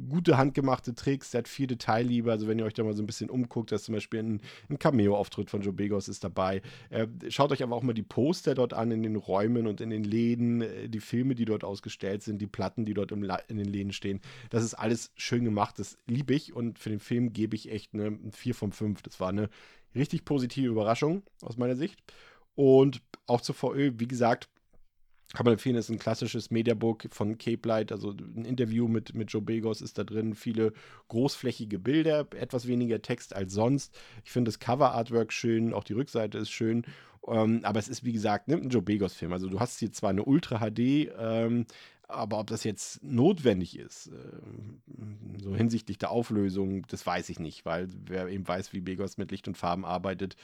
gute 0.10 0.38
handgemachte 0.38 0.94
Tricks, 0.94 1.32
der 1.32 1.40
hat 1.40 1.48
viel 1.48 1.68
Detailliebe. 1.68 2.32
Also 2.32 2.48
wenn 2.48 2.60
ihr 2.60 2.66
euch 2.66 2.74
da 2.74 2.84
mal 2.84 2.96
so 2.96 3.04
ein 3.04 3.08
bisschen 3.08 3.30
umguckt, 3.30 3.72
da 3.72 3.76
ist 3.76 3.86
zum 3.86 3.96
Beispiel 3.96 4.20
ein, 4.20 4.42
ein 4.70 4.80
Cameo-Auftritt 4.80 5.50
von 5.50 5.62
Joe 5.62 5.74
Begos 5.74 6.08
ist 6.08 6.24
dabei. 6.24 6.62
Äh, 6.90 7.08
schaut 7.30 7.52
euch 7.52 7.64
aber 7.64 7.76
auch 7.76 7.84
mal 7.84 7.94
die 7.94 8.04
Poster 8.04 8.56
dort 8.56 8.74
an 8.74 8.92
in 8.92 9.04
den 9.04 9.16
Räumen 9.16 9.68
und 9.68 9.82
in 9.82 9.90
den 9.90 10.04
Läden, 10.04 10.62
äh, 10.62 10.90
die 10.90 11.00
Filme, 11.00 11.36
die 11.36 11.46
dort 11.46 11.64
ausgestellt 11.64 12.24
sind, 12.24 12.42
die 12.42 12.48
Platten, 12.48 12.86
die 12.86 12.94
dort 12.94 13.12
in 13.12 13.22
den 13.22 13.66
Läden 13.66 13.94
stehen. 13.94 14.22
Das 14.50 14.64
ist 14.64 14.74
alles 14.74 15.12
schön 15.16 15.46
gemacht, 15.46 15.80
das 15.80 15.98
liebe 16.08 16.34
ich 16.34 16.54
und 16.54 16.80
für 16.80 16.90
den 16.90 17.00
Film 17.00 17.34
gebe 17.34 17.56
ich 17.56 17.72
echt 17.72 17.94
eine 17.94 18.18
4 18.32 18.56
von 18.56 18.72
5. 18.72 19.02
Das 19.02 19.20
war 19.20 19.30
eine 19.30 19.50
richtig 19.96 20.26
positive 20.26 20.68
Überraschung 20.68 21.24
aus 21.42 21.58
meiner 21.58 21.76
Sicht. 21.76 22.02
Und 22.56 23.02
auch 23.28 23.42
zur 23.42 23.56
VÖ, 23.56 23.94
wie 23.98 24.08
gesagt, 24.08 24.50
kann 25.34 25.46
man 25.46 25.54
empfehlen, 25.54 25.76
ist 25.76 25.89
ein 25.89 26.00
klassisches 26.00 26.52
Mediabook 26.52 27.08
von 27.12 27.38
Cape 27.38 27.67
Light, 27.67 27.91
also 27.91 28.12
ein 28.12 28.46
Interview 28.46 28.88
mit, 28.88 29.13
mit 29.15 29.32
Joe 29.32 29.41
Begos 29.41 29.82
ist 29.82 29.98
da 29.98 30.04
drin, 30.04 30.36
viele 30.36 30.74
großflächige 31.08 31.80
Bilder, 31.80 32.28
etwas 32.36 32.67
weniger 32.67 33.02
Text 33.02 33.36
als 33.36 33.54
sonst. 33.54 33.98
Ich 34.26 34.32
finde 34.32 34.50
das 34.50 34.60
Cover-Artwork 34.60 35.32
schön, 35.32 35.74
auch 35.74 35.84
die 35.84 35.94
Rückseite 35.94 36.38
ist 36.38 36.52
schön, 36.52 36.84
ähm, 37.28 37.62
aber 37.63 37.80
es 37.80 37.88
ist 37.88 38.04
wie 38.04 38.13
gesagt 38.13 38.48
ne, 38.48 38.56
ein 38.56 38.70
Joe 38.70 38.82
Begos-Film. 38.82 39.32
Also 39.32 39.48
du 39.48 39.60
hast 39.60 39.80
hier 39.80 39.91
zwar 39.91 40.10
eine 40.10 40.24
Ultra 40.24 40.60
HD, 40.60 41.12
ähm, 41.17 41.65
aber 42.08 42.39
ob 42.39 42.48
das 42.48 42.65
jetzt 42.65 43.02
notwendig 43.04 43.80
ist, 43.80 44.08
äh, 44.08 44.12
so 45.41 45.56
hinsichtlich 45.56 45.98
der 45.98 46.12
Auflösung, 46.12 46.86
das 46.88 47.06
weiß 47.06 47.30
ich 47.30 47.39
nicht, 47.39 47.65
weil 47.65 47.88
wer 48.06 48.28
eben 48.28 48.46
weiß, 48.46 48.74
wie 48.74 48.82
Begos 48.82 49.17
mit 49.17 49.32
Licht 49.32 49.48
und 49.48 49.58
Farben 49.58 49.86
arbeitet, 49.86 50.36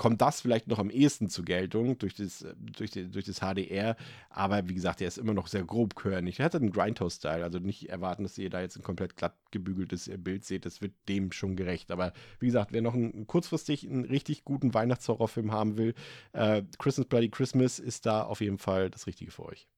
kommt 0.00 0.22
das 0.22 0.40
vielleicht 0.40 0.66
noch 0.66 0.78
am 0.78 0.88
ehesten 0.88 1.28
zur 1.28 1.44
Geltung 1.44 1.98
durch 1.98 2.14
das, 2.14 2.40
äh, 2.40 2.54
durch, 2.56 2.90
die, 2.90 3.10
durch 3.10 3.26
das 3.26 3.40
HDR. 3.40 3.96
Aber 4.30 4.66
wie 4.66 4.72
gesagt, 4.72 5.02
er 5.02 5.08
ist 5.08 5.18
immer 5.18 5.34
noch 5.34 5.46
sehr 5.46 5.62
grobkörnig. 5.62 6.38
Er 6.38 6.46
hat 6.46 6.54
einen 6.54 6.72
Grindhouse-Style, 6.72 7.44
also 7.44 7.58
nicht 7.58 7.90
erwarten, 7.90 8.22
dass 8.22 8.38
ihr 8.38 8.48
da 8.48 8.62
jetzt 8.62 8.78
ein 8.78 8.82
komplett 8.82 9.18
glatt 9.18 9.36
gebügeltes 9.50 10.08
äh, 10.08 10.16
Bild 10.16 10.46
seht. 10.46 10.64
Das 10.64 10.80
wird 10.80 10.94
dem 11.10 11.32
schon 11.32 11.54
gerecht. 11.54 11.90
Aber 11.90 12.14
wie 12.38 12.46
gesagt, 12.46 12.72
wer 12.72 12.80
noch 12.80 12.94
einen, 12.94 13.26
kurzfristig 13.26 13.86
einen 13.86 14.06
richtig 14.06 14.44
guten 14.44 14.72
Weihnachtshorrorfilm 14.72 15.52
haben 15.52 15.76
will, 15.76 15.92
äh, 16.32 16.62
Christmas 16.78 17.06
Bloody 17.06 17.28
Christmas 17.28 17.78
ist 17.78 18.06
da 18.06 18.22
auf 18.22 18.40
jeden 18.40 18.56
Fall 18.56 18.88
das 18.88 19.06
Richtige 19.06 19.30
für 19.30 19.44
euch 19.44 19.68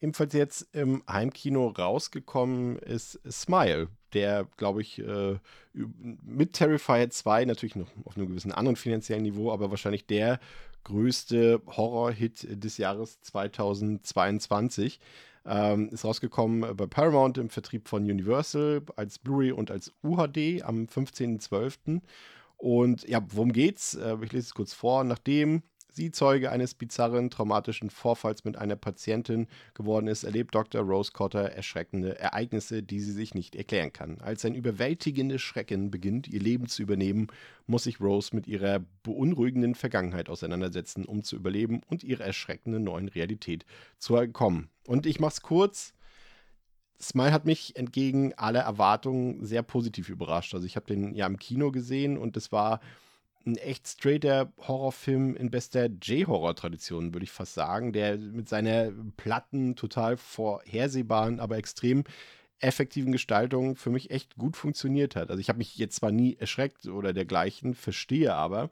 ebenfalls 0.00 0.32
jetzt 0.32 0.68
im 0.74 1.02
Heimkino 1.08 1.68
rausgekommen 1.68 2.78
ist 2.78 3.20
Smile, 3.30 3.88
der, 4.12 4.46
glaube 4.56 4.82
ich, 4.82 4.98
äh, 4.98 5.38
mit 5.72 6.54
Terrifier 6.54 7.10
2 7.10 7.44
natürlich 7.44 7.76
noch 7.76 7.88
auf 8.04 8.16
einem 8.16 8.28
gewissen 8.28 8.52
anderen 8.52 8.76
finanziellen 8.76 9.22
Niveau, 9.22 9.52
aber 9.52 9.70
wahrscheinlich 9.70 10.06
der 10.06 10.40
größte 10.84 11.60
Horror-Hit 11.66 12.64
des 12.64 12.78
Jahres 12.78 13.20
2022. 13.20 15.00
Ähm, 15.46 15.88
ist 15.88 16.04
rausgekommen 16.04 16.76
bei 16.76 16.86
Paramount 16.86 17.38
im 17.38 17.48
Vertrieb 17.48 17.88
von 17.88 18.02
Universal 18.02 18.82
als 18.96 19.18
Blu-ray 19.18 19.52
und 19.52 19.70
als 19.70 19.92
UHD 20.02 20.62
am 20.62 20.84
15.12. 20.84 22.02
Und 22.58 23.08
ja, 23.08 23.22
worum 23.30 23.52
geht's? 23.52 23.94
Äh, 23.94 24.16
ich 24.22 24.32
lese 24.32 24.48
es 24.48 24.54
kurz 24.54 24.74
vor. 24.74 25.02
Nachdem 25.04 25.62
sie 25.94 26.10
Zeuge 26.10 26.50
eines 26.50 26.74
bizarren, 26.74 27.30
traumatischen 27.30 27.90
Vorfalls 27.90 28.44
mit 28.44 28.56
einer 28.56 28.76
Patientin 28.76 29.46
geworden 29.74 30.06
ist, 30.06 30.24
erlebt 30.24 30.54
Dr. 30.54 30.82
Rose 30.82 31.12
Cotter 31.12 31.50
erschreckende 31.50 32.18
Ereignisse, 32.18 32.82
die 32.82 33.00
sie 33.00 33.12
sich 33.12 33.34
nicht 33.34 33.54
erklären 33.56 33.92
kann. 33.92 34.20
Als 34.20 34.44
ein 34.44 34.54
überwältigendes 34.54 35.40
Schrecken 35.42 35.90
beginnt, 35.90 36.28
ihr 36.28 36.40
Leben 36.40 36.66
zu 36.66 36.82
übernehmen, 36.82 37.28
muss 37.66 37.84
sich 37.84 38.00
Rose 38.00 38.34
mit 38.34 38.46
ihrer 38.46 38.80
beunruhigenden 39.02 39.74
Vergangenheit 39.74 40.28
auseinandersetzen, 40.28 41.04
um 41.04 41.22
zu 41.22 41.36
überleben 41.36 41.80
und 41.88 42.04
ihrer 42.04 42.24
erschreckenden 42.24 42.84
neuen 42.84 43.08
Realität 43.08 43.64
zu 43.98 44.16
entkommen. 44.16 44.70
Und 44.86 45.06
ich 45.06 45.20
mach's 45.20 45.42
kurz. 45.42 45.94
Smile 47.00 47.32
hat 47.32 47.46
mich 47.46 47.76
entgegen 47.76 48.34
aller 48.34 48.60
Erwartungen 48.60 49.44
sehr 49.44 49.62
positiv 49.62 50.10
überrascht. 50.10 50.54
Also 50.54 50.66
ich 50.66 50.76
habe 50.76 50.86
den 50.86 51.14
ja 51.14 51.26
im 51.26 51.38
Kino 51.38 51.70
gesehen 51.70 52.18
und 52.18 52.36
es 52.36 52.52
war 52.52 52.80
ein 53.46 53.56
echt 53.56 53.88
straighter 53.88 54.52
Horrorfilm 54.58 55.34
in 55.34 55.50
bester 55.50 55.86
J-Horror-Tradition, 55.86 57.14
würde 57.14 57.24
ich 57.24 57.30
fast 57.30 57.54
sagen, 57.54 57.92
der 57.92 58.18
mit 58.18 58.48
seiner 58.48 58.92
platten, 59.16 59.76
total 59.76 60.16
vorhersehbaren, 60.16 61.40
aber 61.40 61.56
extrem 61.56 62.04
effektiven 62.58 63.12
Gestaltung 63.12 63.76
für 63.76 63.90
mich 63.90 64.10
echt 64.10 64.36
gut 64.36 64.56
funktioniert 64.56 65.16
hat. 65.16 65.30
Also 65.30 65.40
ich 65.40 65.48
habe 65.48 65.58
mich 65.58 65.76
jetzt 65.76 65.96
zwar 65.96 66.12
nie 66.12 66.36
erschreckt 66.36 66.86
oder 66.86 67.12
dergleichen, 67.12 67.74
verstehe 67.74 68.34
aber 68.34 68.70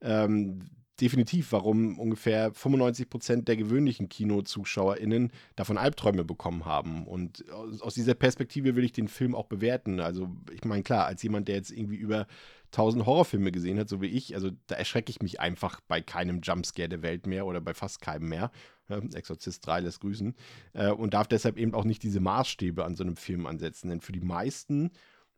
ähm, 0.00 0.70
definitiv, 1.00 1.52
warum 1.52 1.98
ungefähr 1.98 2.52
95 2.52 3.08
Prozent 3.08 3.48
der 3.48 3.56
gewöhnlichen 3.56 4.08
KinozuschauerInnen 4.08 5.32
davon 5.56 5.78
Albträume 5.78 6.24
bekommen 6.24 6.66
haben. 6.66 7.06
Und 7.06 7.44
aus 7.50 7.94
dieser 7.94 8.14
Perspektive 8.14 8.76
will 8.76 8.84
ich 8.84 8.92
den 8.92 9.08
Film 9.08 9.34
auch 9.34 9.46
bewerten. 9.46 10.00
Also 10.00 10.28
ich 10.52 10.64
meine, 10.64 10.82
klar, 10.82 11.06
als 11.06 11.22
jemand, 11.22 11.48
der 11.48 11.56
jetzt 11.56 11.70
irgendwie 11.70 11.96
über 11.96 12.26
tausend 12.70 13.06
Horrorfilme 13.06 13.52
gesehen 13.52 13.78
hat, 13.78 13.88
so 13.88 14.00
wie 14.00 14.06
ich, 14.06 14.34
also 14.34 14.50
da 14.66 14.76
erschrecke 14.76 15.10
ich 15.10 15.20
mich 15.20 15.40
einfach 15.40 15.80
bei 15.88 16.00
keinem 16.00 16.40
Jumpscare 16.42 16.88
der 16.88 17.02
Welt 17.02 17.26
mehr 17.26 17.46
oder 17.46 17.60
bei 17.60 17.74
fast 17.74 18.00
keinem 18.00 18.28
mehr. 18.28 18.50
Exorzist 18.88 19.66
3 19.66 19.80
lässt 19.80 20.00
grüßen. 20.00 20.34
Äh, 20.72 20.90
und 20.90 21.14
darf 21.14 21.28
deshalb 21.28 21.56
eben 21.56 21.74
auch 21.74 21.84
nicht 21.84 22.02
diese 22.02 22.20
Maßstäbe 22.20 22.84
an 22.84 22.96
so 22.96 23.04
einem 23.04 23.16
Film 23.16 23.46
ansetzen. 23.46 23.88
Denn 23.88 24.00
für 24.00 24.12
die 24.12 24.20
meisten 24.20 24.90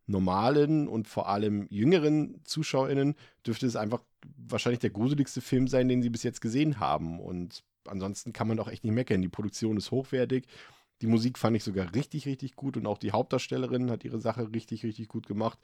normalen 0.06 0.88
und 0.88 1.08
vor 1.08 1.28
allem 1.28 1.66
jüngeren 1.70 2.40
ZuschauerInnen 2.44 3.14
dürfte 3.46 3.66
es 3.66 3.76
einfach 3.76 4.02
wahrscheinlich 4.48 4.80
der 4.80 4.90
gruseligste 4.90 5.40
Film 5.40 5.68
sein, 5.68 5.88
den 5.88 6.02
sie 6.02 6.10
bis 6.10 6.22
jetzt 6.22 6.40
gesehen 6.40 6.80
haben. 6.80 7.20
Und 7.20 7.62
ansonsten 7.86 8.32
kann 8.32 8.48
man 8.48 8.56
doch 8.56 8.68
echt 8.68 8.84
nicht 8.84 8.94
meckern. 8.94 9.22
Die 9.22 9.28
Produktion 9.28 9.76
ist 9.76 9.90
hochwertig. 9.90 10.46
Die 11.02 11.08
Musik 11.08 11.36
fand 11.36 11.56
ich 11.56 11.64
sogar 11.64 11.94
richtig, 11.94 12.26
richtig 12.26 12.54
gut 12.54 12.76
und 12.76 12.86
auch 12.86 12.98
die 12.98 13.10
Hauptdarstellerin 13.10 13.90
hat 13.90 14.04
ihre 14.04 14.20
Sache 14.20 14.52
richtig, 14.52 14.84
richtig 14.84 15.08
gut 15.08 15.26
gemacht. 15.26 15.58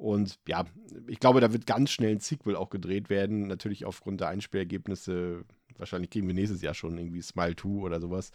Und 0.00 0.38
ja, 0.48 0.64
ich 1.08 1.20
glaube, 1.20 1.42
da 1.42 1.52
wird 1.52 1.66
ganz 1.66 1.90
schnell 1.90 2.12
ein 2.12 2.20
Sequel 2.20 2.56
auch 2.56 2.70
gedreht 2.70 3.10
werden. 3.10 3.48
Natürlich 3.48 3.84
aufgrund 3.84 4.22
der 4.22 4.28
Einspielergebnisse 4.28 5.44
wahrscheinlich 5.76 6.08
kriegen 6.08 6.26
wir 6.26 6.34
nächstes 6.34 6.62
Jahr 6.62 6.72
schon 6.72 6.96
irgendwie 6.96 7.20
Smile 7.20 7.54
2 7.54 7.68
oder 7.68 8.00
sowas. 8.00 8.30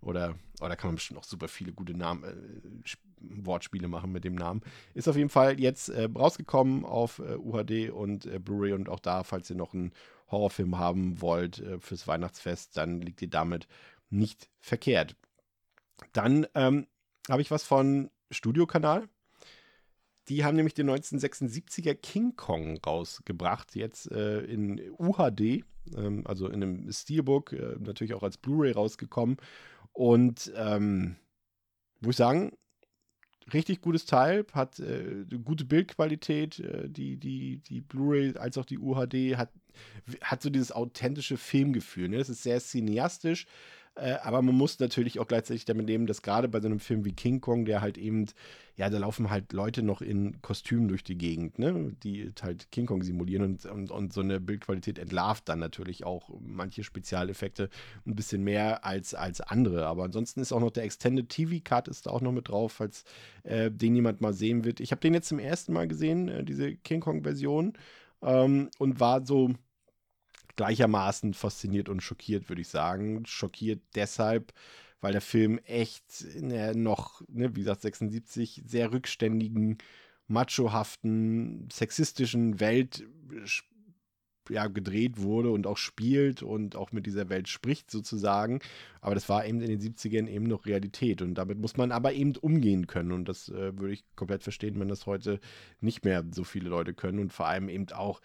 Oder, 0.00 0.36
oder 0.62 0.76
kann 0.76 0.88
man 0.88 0.94
bestimmt 0.94 1.18
noch 1.18 1.24
super 1.24 1.48
viele 1.48 1.74
gute 1.74 1.92
Namen, 1.92 2.24
äh, 2.24 3.44
Wortspiele 3.44 3.86
machen 3.86 4.12
mit 4.12 4.24
dem 4.24 4.34
Namen. 4.34 4.62
Ist 4.94 5.08
auf 5.08 5.16
jeden 5.16 5.28
Fall 5.28 5.60
jetzt 5.60 5.90
äh, 5.90 6.08
rausgekommen 6.14 6.86
auf 6.86 7.18
äh, 7.18 7.36
UHD 7.36 7.90
und 7.90 8.24
äh, 8.24 8.38
Blu-ray 8.38 8.72
und 8.72 8.88
auch 8.88 9.00
da, 9.00 9.22
falls 9.22 9.50
ihr 9.50 9.56
noch 9.56 9.74
einen 9.74 9.92
Horrorfilm 10.30 10.78
haben 10.78 11.20
wollt 11.20 11.58
äh, 11.58 11.78
fürs 11.80 12.08
Weihnachtsfest, 12.08 12.78
dann 12.78 13.02
liegt 13.02 13.20
ihr 13.20 13.28
damit 13.28 13.68
nicht 14.08 14.48
verkehrt. 14.58 15.16
Dann 16.14 16.46
ähm, 16.54 16.86
habe 17.28 17.42
ich 17.42 17.50
was 17.50 17.64
von 17.64 18.08
Studiokanal. 18.30 19.06
Die 20.30 20.44
haben 20.44 20.54
nämlich 20.54 20.74
den 20.74 20.88
1976er 20.88 21.94
King 21.94 22.36
Kong 22.36 22.78
rausgebracht, 22.86 23.74
jetzt 23.74 24.10
äh, 24.12 24.42
in 24.42 24.80
UHD, 24.96 25.64
ähm, 25.96 26.22
also 26.24 26.46
in 26.46 26.62
einem 26.62 26.92
Steelbook, 26.92 27.52
äh, 27.52 27.74
natürlich 27.80 28.14
auch 28.14 28.22
als 28.22 28.38
Blu-ray 28.38 28.70
rausgekommen. 28.70 29.38
Und 29.92 30.52
ähm, 30.54 31.16
muss 32.00 32.12
ich 32.12 32.16
sagen, 32.16 32.52
richtig 33.52 33.80
gutes 33.80 34.06
Teil, 34.06 34.46
hat 34.52 34.78
äh, 34.78 35.24
gute 35.42 35.64
Bildqualität, 35.64 36.60
äh, 36.60 36.88
die, 36.88 37.16
die, 37.16 37.58
die 37.58 37.80
Blu-ray 37.80 38.36
als 38.36 38.56
auch 38.56 38.64
die 38.64 38.78
UHD 38.78 39.36
hat, 39.36 39.52
hat 40.22 40.42
so 40.42 40.48
dieses 40.48 40.70
authentische 40.70 41.38
Filmgefühl. 41.38 42.08
Ne? 42.08 42.18
Es 42.18 42.28
ist 42.28 42.44
sehr 42.44 42.60
cineastisch, 42.60 43.46
äh, 43.96 44.12
aber 44.22 44.40
man 44.40 44.54
muss 44.54 44.78
natürlich 44.78 45.18
auch 45.18 45.26
gleichzeitig 45.26 45.64
damit 45.64 45.86
nehmen, 45.86 46.06
dass 46.06 46.22
gerade 46.22 46.48
bei 46.48 46.60
so 46.60 46.66
einem 46.66 46.80
Film 46.80 47.04
wie 47.04 47.12
King 47.12 47.40
Kong, 47.40 47.64
der 47.64 47.80
halt 47.80 47.98
eben, 47.98 48.26
ja, 48.76 48.88
da 48.88 48.98
laufen 48.98 49.30
halt 49.30 49.52
Leute 49.52 49.82
noch 49.82 50.00
in 50.00 50.40
Kostümen 50.42 50.88
durch 50.88 51.02
die 51.02 51.18
Gegend, 51.18 51.58
ne, 51.58 51.92
die 52.02 52.32
halt 52.40 52.70
King 52.70 52.86
Kong 52.86 53.02
simulieren 53.02 53.44
und, 53.44 53.66
und, 53.66 53.90
und 53.90 54.12
so 54.12 54.20
eine 54.20 54.40
Bildqualität 54.40 54.98
entlarvt 54.98 55.48
dann 55.48 55.58
natürlich 55.58 56.04
auch 56.04 56.30
manche 56.40 56.84
Spezialeffekte 56.84 57.68
ein 58.06 58.14
bisschen 58.14 58.44
mehr 58.44 58.84
als, 58.84 59.14
als 59.14 59.40
andere. 59.40 59.86
Aber 59.86 60.04
ansonsten 60.04 60.40
ist 60.40 60.52
auch 60.52 60.60
noch 60.60 60.70
der 60.70 60.84
Extended 60.84 61.28
TV 61.28 61.56
Cut 61.62 61.88
ist 61.88 62.06
da 62.06 62.10
auch 62.10 62.20
noch 62.20 62.32
mit 62.32 62.48
drauf, 62.48 62.72
falls 62.72 63.04
äh, 63.42 63.70
den 63.70 63.96
jemand 63.96 64.20
mal 64.20 64.32
sehen 64.32 64.64
wird. 64.64 64.80
Ich 64.80 64.92
habe 64.92 65.00
den 65.00 65.14
jetzt 65.14 65.28
zum 65.28 65.40
ersten 65.40 65.72
Mal 65.72 65.88
gesehen, 65.88 66.28
äh, 66.28 66.44
diese 66.44 66.76
King 66.76 67.00
Kong 67.00 67.22
Version, 67.24 67.74
ähm, 68.22 68.70
und 68.78 69.00
war 69.00 69.24
so 69.26 69.54
gleichermaßen 70.60 71.32
fasziniert 71.32 71.88
und 71.88 72.02
schockiert, 72.02 72.50
würde 72.50 72.60
ich 72.60 72.68
sagen. 72.68 73.24
Schockiert 73.24 73.80
deshalb, 73.94 74.52
weil 75.00 75.12
der 75.12 75.22
Film 75.22 75.58
echt 75.64 76.20
in 76.20 76.50
der 76.50 76.76
noch, 76.76 77.22
ne, 77.28 77.56
wie 77.56 77.60
gesagt, 77.60 77.80
76 77.80 78.62
sehr 78.66 78.92
rückständigen, 78.92 79.78
machohaften, 80.28 81.66
sexistischen 81.72 82.60
Welt 82.60 83.06
ja, 84.50 84.66
gedreht 84.66 85.22
wurde 85.22 85.50
und 85.50 85.66
auch 85.66 85.78
spielt 85.78 86.42
und 86.42 86.76
auch 86.76 86.92
mit 86.92 87.06
dieser 87.06 87.30
Welt 87.30 87.48
spricht 87.48 87.90
sozusagen. 87.90 88.60
Aber 89.00 89.14
das 89.14 89.30
war 89.30 89.46
eben 89.46 89.62
in 89.62 89.70
den 89.70 89.80
70ern 89.80 90.28
eben 90.28 90.44
noch 90.44 90.66
Realität 90.66 91.22
und 91.22 91.36
damit 91.36 91.58
muss 91.58 91.78
man 91.78 91.90
aber 91.90 92.12
eben 92.12 92.36
umgehen 92.36 92.86
können 92.86 93.12
und 93.12 93.30
das 93.30 93.48
äh, 93.48 93.78
würde 93.78 93.94
ich 93.94 94.04
komplett 94.14 94.42
verstehen, 94.42 94.78
wenn 94.78 94.88
das 94.88 95.06
heute 95.06 95.40
nicht 95.80 96.04
mehr 96.04 96.22
so 96.32 96.44
viele 96.44 96.68
Leute 96.68 96.92
können 96.92 97.18
und 97.18 97.32
vor 97.32 97.46
allem 97.46 97.70
eben 97.70 97.88
auch 97.92 98.20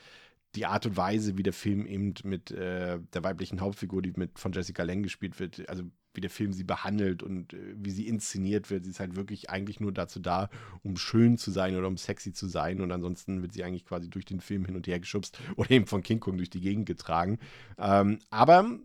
die 0.55 0.65
Art 0.65 0.85
und 0.85 0.97
Weise, 0.97 1.37
wie 1.37 1.43
der 1.43 1.53
Film 1.53 1.85
eben 1.85 2.13
mit 2.23 2.51
äh, 2.51 2.99
der 3.13 3.23
weiblichen 3.23 3.61
Hauptfigur, 3.61 4.01
die 4.01 4.13
mit 4.15 4.39
von 4.39 4.51
Jessica 4.51 4.83
Lange 4.83 5.03
gespielt 5.03 5.39
wird, 5.39 5.67
also 5.69 5.83
wie 6.13 6.21
der 6.21 6.29
Film 6.29 6.53
sie 6.53 6.63
behandelt 6.63 7.21
und 7.23 7.53
äh, 7.53 7.75
wie 7.75 7.91
sie 7.91 8.07
inszeniert 8.07 8.69
wird. 8.69 8.85
Sie 8.85 8.91
ist 8.91 8.99
halt 8.99 9.15
wirklich 9.15 9.49
eigentlich 9.49 9.79
nur 9.79 9.91
dazu 9.91 10.19
da, 10.19 10.49
um 10.83 10.97
schön 10.97 11.37
zu 11.37 11.51
sein 11.51 11.75
oder 11.75 11.87
um 11.87 11.97
sexy 11.97 12.33
zu 12.33 12.47
sein. 12.47 12.81
Und 12.81 12.91
ansonsten 12.91 13.41
wird 13.41 13.53
sie 13.53 13.63
eigentlich 13.63 13.85
quasi 13.85 14.09
durch 14.09 14.25
den 14.25 14.39
Film 14.39 14.65
hin 14.65 14.75
und 14.75 14.87
her 14.87 14.99
geschubst 14.99 15.39
oder 15.55 15.71
eben 15.71 15.87
von 15.87 16.03
King 16.03 16.19
Kong 16.19 16.37
durch 16.37 16.49
die 16.49 16.61
Gegend 16.61 16.85
getragen. 16.85 17.39
Ähm, 17.77 18.19
aber 18.29 18.79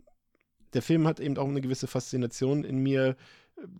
der 0.73 0.81
Film 0.81 1.07
hat 1.07 1.19
eben 1.19 1.37
auch 1.37 1.47
eine 1.47 1.61
gewisse 1.61 1.87
Faszination 1.87 2.63
in 2.63 2.77
mir 2.77 3.15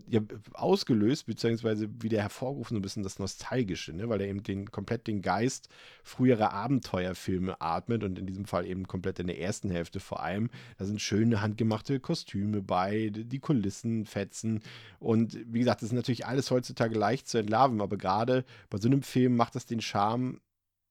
ja, 0.07 0.21
ausgelöst, 0.53 1.25
beziehungsweise 1.25 1.89
wieder 2.01 2.21
hervorgerufen, 2.21 2.75
so 2.75 2.79
ein 2.79 2.81
bisschen 2.81 3.03
das 3.03 3.19
Nostalgische, 3.19 3.93
ne? 3.93 4.09
weil 4.09 4.21
er 4.21 4.27
eben 4.27 4.43
den, 4.43 4.69
komplett 4.71 5.07
den 5.07 5.21
Geist 5.21 5.69
früherer 6.03 6.53
Abenteuerfilme 6.53 7.59
atmet 7.61 8.03
und 8.03 8.19
in 8.19 8.27
diesem 8.27 8.45
Fall 8.45 8.65
eben 8.65 8.87
komplett 8.87 9.19
in 9.19 9.27
der 9.27 9.39
ersten 9.39 9.69
Hälfte 9.69 9.99
vor 9.99 10.21
allem. 10.21 10.49
Da 10.77 10.85
sind 10.85 11.01
schöne 11.01 11.41
handgemachte 11.41 11.99
Kostüme 11.99 12.61
bei, 12.61 13.09
die 13.11 13.39
Kulissen 13.39 14.05
fetzen 14.05 14.61
und 14.99 15.37
wie 15.47 15.59
gesagt, 15.59 15.81
das 15.81 15.89
ist 15.89 15.95
natürlich 15.95 16.25
alles 16.25 16.51
heutzutage 16.51 16.97
leicht 16.97 17.27
zu 17.27 17.37
entlarven, 17.37 17.81
aber 17.81 17.97
gerade 17.97 18.45
bei 18.69 18.77
so 18.77 18.87
einem 18.87 19.01
Film 19.01 19.35
macht 19.35 19.55
das 19.55 19.65
den 19.65 19.81
Charme, 19.81 20.41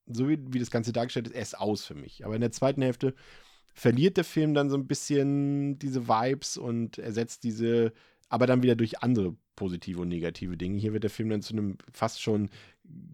so 0.07 0.29
wie, 0.29 0.39
wie 0.49 0.59
das 0.59 0.71
Ganze 0.71 0.93
dargestellt 0.93 1.29
ist, 1.29 1.35
erst 1.35 1.59
aus 1.59 1.85
für 1.85 1.95
mich. 1.95 2.25
Aber 2.25 2.35
in 2.35 2.41
der 2.41 2.53
zweiten 2.53 2.83
Hälfte 2.83 3.15
verliert 3.75 4.17
der 4.17 4.25
Film 4.25 4.55
dann 4.55 4.71
so 4.71 4.77
ein 4.77 4.87
bisschen 4.87 5.79
diese 5.79 6.09
Vibes 6.09 6.57
und 6.57 6.99
ersetzt 6.99 7.45
diese 7.45 7.93
aber 8.31 8.47
dann 8.47 8.63
wieder 8.63 8.77
durch 8.77 9.03
andere 9.03 9.37
positive 9.57 10.01
und 10.01 10.09
negative 10.09 10.57
Dinge. 10.57 10.79
Hier 10.79 10.95
wird 10.95 11.03
der 11.03 11.11
Film 11.11 11.29
dann 11.29 11.43
zu 11.43 11.53
einem 11.53 11.77
fast 11.93 12.23
schon 12.23 12.49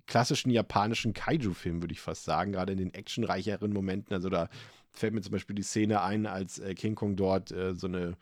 klassischen 0.07 0.51
japanischen 0.51 1.13
Kaiju-Film, 1.13 1.83
würde 1.83 1.93
ich 1.93 2.01
fast 2.01 2.25
sagen, 2.25 2.53
gerade 2.53 2.73
in 2.73 2.79
den 2.79 2.95
actionreicheren 2.95 3.73
Momenten. 3.73 4.15
Also 4.15 4.29
da 4.29 4.49
fällt 4.93 5.15
mir 5.15 5.23
zum 5.23 5.33
Beispiel 5.33 5.57
die 5.57 5.63
Szene 5.63 6.03
ein, 6.03 6.27
als 6.27 6.59
äh, 6.59 6.75
King 6.75 6.95
Kong 6.95 7.17
dort 7.17 7.51
äh, 7.51 7.75
so 7.75 7.89
eine 7.89 8.17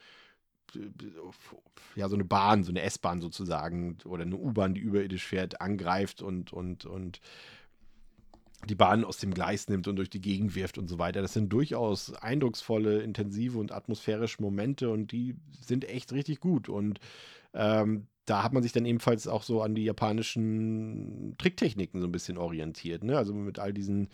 ja, 1.95 2.09
so 2.09 2.17
eine 2.17 2.25
Bahn, 2.25 2.65
so 2.65 2.73
eine 2.73 2.83
S-Bahn 2.83 3.21
sozusagen 3.21 3.99
oder 4.05 4.23
eine 4.23 4.37
U-Bahn, 4.37 4.75
die 4.75 4.81
überirdisch 4.81 5.25
fährt, 5.25 5.61
angreift 5.61 6.21
und, 6.21 6.53
und, 6.53 6.85
und 6.85 7.21
die 8.69 8.75
Bahn 8.75 9.05
aus 9.05 9.19
dem 9.19 9.35
Gleis 9.35 9.69
nimmt 9.69 9.89
und 9.89 9.97
durch 9.97 10.11
die 10.11 10.21
Gegend 10.21 10.55
wirft 10.55 10.79
und 10.79 10.89
so 10.89 10.99
weiter. 10.99 11.23
Das 11.23 11.35
sind 11.35 11.53
durchaus 11.53 12.15
eindrucksvolle, 12.15 13.03
intensive 13.03 13.59
und 13.59 13.73
atmosphärische 13.73 14.43
Momente 14.43 14.91
und 14.91 15.13
die 15.13 15.37
sind 15.61 15.89
echt 15.89 16.13
richtig 16.13 16.41
gut. 16.41 16.69
Und 16.69 17.01
ähm, 17.53 18.07
da 18.27 18.43
hat 18.43 18.53
man 18.53 18.63
sich 18.63 18.73
dann 18.73 18.87
ebenfalls 18.87 19.29
auch 19.29 19.43
so 19.43 19.63
an 19.63 19.75
die 19.75 19.85
japanischen 19.85 21.35
Tricktechniken 21.39 22.01
so 22.01 22.07
ein 22.07 22.13
bisschen 22.13 22.39
orientiert. 22.39 23.05
Ne? 23.05 23.17
Also 23.19 23.35
mit 23.35 23.59
all 23.59 23.73
diesen 23.73 24.09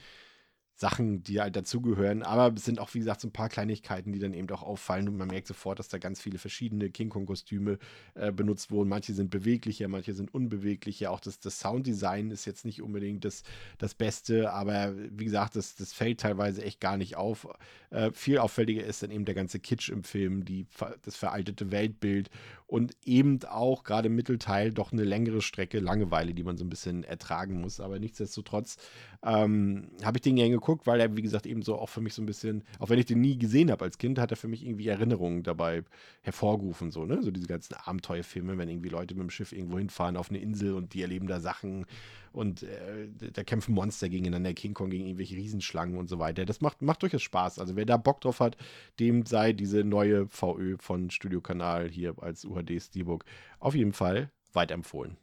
Sachen, 0.81 1.22
die 1.22 1.41
halt 1.41 1.57
dazugehören. 1.57 2.22
Aber 2.22 2.55
es 2.57 2.64
sind 2.64 2.78
auch, 2.78 2.95
wie 2.95 3.01
gesagt, 3.01 3.20
so 3.20 3.28
ein 3.28 3.33
paar 3.33 3.51
Kleinigkeiten, 3.51 4.12
die 4.12 4.18
dann 4.18 4.33
eben 4.33 4.49
auch 4.51 4.62
auffallen. 4.62 5.09
Und 5.09 5.18
man 5.18 5.28
merkt 5.28 5.47
sofort, 5.47 5.78
dass 5.78 5.89
da 5.89 5.99
ganz 5.99 6.22
viele 6.22 6.39
verschiedene 6.39 6.89
King 6.89 7.11
Kong-Kostüme 7.11 7.78
äh, 8.14 8.33
benutzt 8.33 8.70
wurden. 8.70 8.89
Manche 8.89 9.12
sind 9.12 9.31
beweglicher, 9.31 9.89
manche 9.89 10.14
sind 10.14 10.33
unbeweglicher. 10.33 11.11
Auch 11.11 11.20
das, 11.20 11.39
das 11.39 11.61
Sounddesign 11.61 12.31
ist 12.31 12.47
jetzt 12.47 12.64
nicht 12.64 12.81
unbedingt 12.81 13.26
das, 13.26 13.43
das 13.76 13.95
Beste. 13.95 14.53
Aber 14.55 14.95
wie 14.97 15.26
gesagt, 15.26 15.55
das, 15.55 15.76
das 15.76 15.93
fällt 15.93 16.20
teilweise 16.20 16.64
echt 16.64 16.81
gar 16.81 16.97
nicht 16.97 17.14
auf. 17.14 17.47
Äh, 17.91 18.11
viel 18.12 18.39
auffälliger 18.39 18.83
ist 18.83 19.03
dann 19.03 19.11
eben 19.11 19.26
der 19.26 19.35
ganze 19.35 19.61
Kitsch 19.61 19.91
im 19.91 20.03
Film, 20.03 20.47
die, 20.47 20.66
das 21.03 21.14
veraltete 21.14 21.70
Weltbild 21.70 22.31
und 22.70 22.96
eben 23.04 23.40
auch 23.48 23.82
gerade 23.82 24.06
im 24.06 24.14
Mittelteil 24.14 24.72
doch 24.72 24.92
eine 24.92 25.02
längere 25.02 25.42
Strecke 25.42 25.80
Langeweile, 25.80 26.34
die 26.34 26.44
man 26.44 26.56
so 26.56 26.64
ein 26.64 26.70
bisschen 26.70 27.02
ertragen 27.02 27.60
muss. 27.60 27.80
Aber 27.80 27.98
nichtsdestotrotz 27.98 28.76
ähm, 29.24 29.88
habe 30.04 30.18
ich 30.18 30.22
den 30.22 30.36
gerne 30.36 30.52
geguckt, 30.52 30.86
weil 30.86 31.00
er, 31.00 31.16
wie 31.16 31.22
gesagt, 31.22 31.46
eben 31.46 31.62
so 31.62 31.76
auch 31.76 31.88
für 31.88 32.00
mich 32.00 32.14
so 32.14 32.22
ein 32.22 32.26
bisschen, 32.26 32.62
auch 32.78 32.88
wenn 32.88 33.00
ich 33.00 33.06
den 33.06 33.20
nie 33.20 33.36
gesehen 33.36 33.72
habe 33.72 33.84
als 33.84 33.98
Kind, 33.98 34.20
hat 34.20 34.30
er 34.30 34.36
für 34.36 34.46
mich 34.46 34.64
irgendwie 34.64 34.86
Erinnerungen 34.86 35.42
dabei 35.42 35.82
hervorgerufen, 36.22 36.92
so, 36.92 37.04
ne? 37.04 37.20
So 37.24 37.32
diese 37.32 37.48
ganzen 37.48 37.74
Abenteuerfilme, 37.74 38.56
wenn 38.56 38.68
irgendwie 38.68 38.88
Leute 38.88 39.16
mit 39.16 39.24
dem 39.24 39.30
Schiff 39.30 39.50
irgendwo 39.52 39.78
hinfahren 39.78 40.16
auf 40.16 40.30
eine 40.30 40.38
Insel 40.38 40.74
und 40.74 40.94
die 40.94 41.02
erleben 41.02 41.26
da 41.26 41.40
Sachen 41.40 41.86
und 42.33 42.62
äh, 42.62 43.09
da 43.33 43.43
kämpfen 43.45 43.74
Monster 43.74 44.09
gegeneinander, 44.09 44.55
King 44.55 44.74
Kong 44.74 44.91
gegen 44.91 45.07
irgendwelche 45.07 45.37
Riesenschlangen 45.37 45.99
und 45.99 46.09
so 46.09 46.18
weiter. 46.18 46.45
Das 46.45 46.61
macht, 46.61 46.83
macht 46.83 47.03
durchaus 47.03 47.22
Spaß. 47.22 47.59
Also 47.59 47.76
wer 47.76 47.87
da 47.87 47.97
Bock 47.97 48.20
drauf 48.20 48.41
hat, 48.41 48.57
dem 48.99 49.26
sei 49.26 49.53
diese 49.53 49.85
neue 49.85 50.26
VÖ 50.28 50.76
von 50.78 51.11
Studio 51.11 51.41
Kanal 51.41 51.89
hier 51.89 52.14
als 52.22 52.45
UHD 52.45 52.81
Steelbook 52.81 53.24
auf 53.59 53.74
jeden 53.74 53.93
Fall 53.93 54.31
weiterempfohlen. 54.53 55.16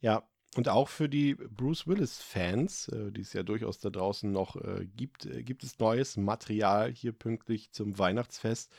Ja, 0.00 0.24
und 0.56 0.68
auch 0.68 0.88
für 0.88 1.08
die 1.08 1.34
Bruce 1.34 1.86
Willis-Fans, 1.86 2.88
äh, 2.88 3.10
die 3.12 3.22
es 3.22 3.32
ja 3.32 3.42
durchaus 3.42 3.78
da 3.78 3.88
draußen 3.90 4.30
noch 4.30 4.56
äh, 4.56 4.86
gibt, 4.96 5.26
äh, 5.26 5.42
gibt 5.42 5.64
es 5.64 5.78
neues 5.78 6.16
Material 6.16 6.92
hier 6.92 7.12
pünktlich 7.12 7.72
zum 7.72 7.98
Weihnachtsfest. 7.98 8.70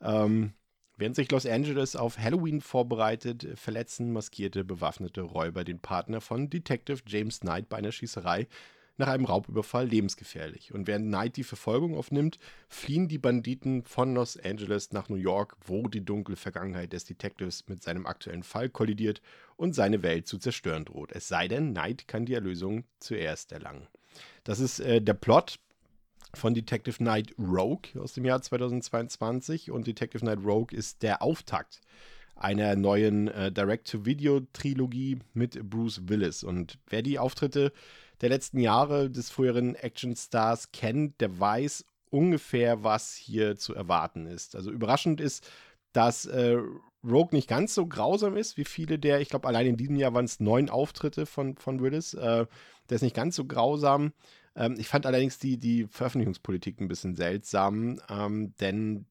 Ähm, 0.00 0.52
während 0.96 1.16
sich 1.16 1.30
Los 1.30 1.46
Angeles 1.46 1.96
auf 1.96 2.18
Halloween 2.18 2.60
vorbereitet, 2.60 3.46
verletzen 3.54 4.12
maskierte 4.12 4.64
bewaffnete 4.64 5.22
Räuber 5.22 5.64
den 5.64 5.78
Partner 5.78 6.20
von 6.20 6.50
Detective 6.50 7.00
James 7.06 7.40
Knight 7.40 7.68
bei 7.68 7.76
einer 7.78 7.92
Schießerei 7.92 8.46
nach 8.98 9.08
einem 9.08 9.26
Raubüberfall 9.26 9.86
lebensgefährlich. 9.86 10.72
Und 10.72 10.86
während 10.86 11.06
Knight 11.08 11.36
die 11.36 11.44
Verfolgung 11.44 11.96
aufnimmt, 11.96 12.38
fliehen 12.68 13.08
die 13.08 13.18
Banditen 13.18 13.84
von 13.84 14.14
Los 14.14 14.38
Angeles 14.38 14.92
nach 14.92 15.08
New 15.08 15.16
York, 15.16 15.56
wo 15.64 15.88
die 15.88 16.04
dunkle 16.04 16.36
Vergangenheit 16.36 16.92
des 16.92 17.04
Detectives 17.04 17.68
mit 17.68 17.82
seinem 17.82 18.06
aktuellen 18.06 18.42
Fall 18.42 18.68
kollidiert 18.68 19.20
und 19.56 19.74
seine 19.74 20.02
Welt 20.02 20.26
zu 20.26 20.38
zerstören 20.38 20.84
droht. 20.84 21.12
Es 21.12 21.28
sei 21.28 21.48
denn, 21.48 21.72
Knight 21.72 22.08
kann 22.08 22.26
die 22.26 22.34
Erlösung 22.34 22.84
zuerst 22.98 23.52
erlangen. 23.52 23.86
Das 24.44 24.60
ist 24.60 24.80
äh, 24.80 25.02
der 25.02 25.14
Plot 25.14 25.58
von 26.36 26.54
Detective 26.54 26.98
Knight 26.98 27.34
Rogue 27.38 28.00
aus 28.00 28.12
dem 28.12 28.24
Jahr 28.24 28.40
2022 28.40 29.70
und 29.70 29.86
Detective 29.86 30.20
Knight 30.20 30.44
Rogue 30.44 30.76
ist 30.76 31.02
der 31.02 31.22
Auftakt 31.22 31.80
einer 32.36 32.76
neuen 32.76 33.28
äh, 33.28 33.50
Direct-to-Video-Trilogie 33.50 35.18
mit 35.32 35.68
Bruce 35.68 36.02
Willis. 36.08 36.44
Und 36.44 36.78
wer 36.88 37.02
die 37.02 37.18
Auftritte 37.18 37.72
der 38.20 38.28
letzten 38.28 38.60
Jahre 38.60 39.10
des 39.10 39.30
früheren 39.30 39.74
Actionstars 39.74 40.70
kennt, 40.72 41.20
der 41.20 41.40
weiß 41.40 41.86
ungefähr, 42.10 42.84
was 42.84 43.14
hier 43.14 43.56
zu 43.56 43.74
erwarten 43.74 44.26
ist. 44.26 44.54
Also 44.54 44.70
überraschend 44.70 45.20
ist, 45.20 45.48
dass 45.92 46.26
äh, 46.26 46.58
Rogue 47.02 47.30
nicht 47.32 47.48
ganz 47.48 47.74
so 47.74 47.86
grausam 47.86 48.36
ist 48.36 48.56
wie 48.56 48.64
viele 48.64 48.98
der, 48.98 49.20
ich 49.20 49.28
glaube, 49.28 49.48
allein 49.48 49.66
in 49.66 49.76
diesem 49.76 49.96
Jahr 49.96 50.12
waren 50.12 50.24
es 50.24 50.40
neun 50.40 50.68
Auftritte 50.68 51.24
von, 51.24 51.56
von 51.56 51.80
Willis. 51.80 52.14
Äh, 52.14 52.46
der 52.88 52.94
ist 52.94 53.02
nicht 53.02 53.16
ganz 53.16 53.36
so 53.36 53.46
grausam. 53.46 54.12
Ähm, 54.56 54.76
ich 54.78 54.88
fand 54.88 55.06
allerdings 55.06 55.38
die, 55.38 55.58
die 55.58 55.86
Veröffentlichungspolitik 55.86 56.80
ein 56.80 56.88
bisschen 56.88 57.14
seltsam, 57.14 58.00
ähm, 58.08 58.54
denn 58.60 59.06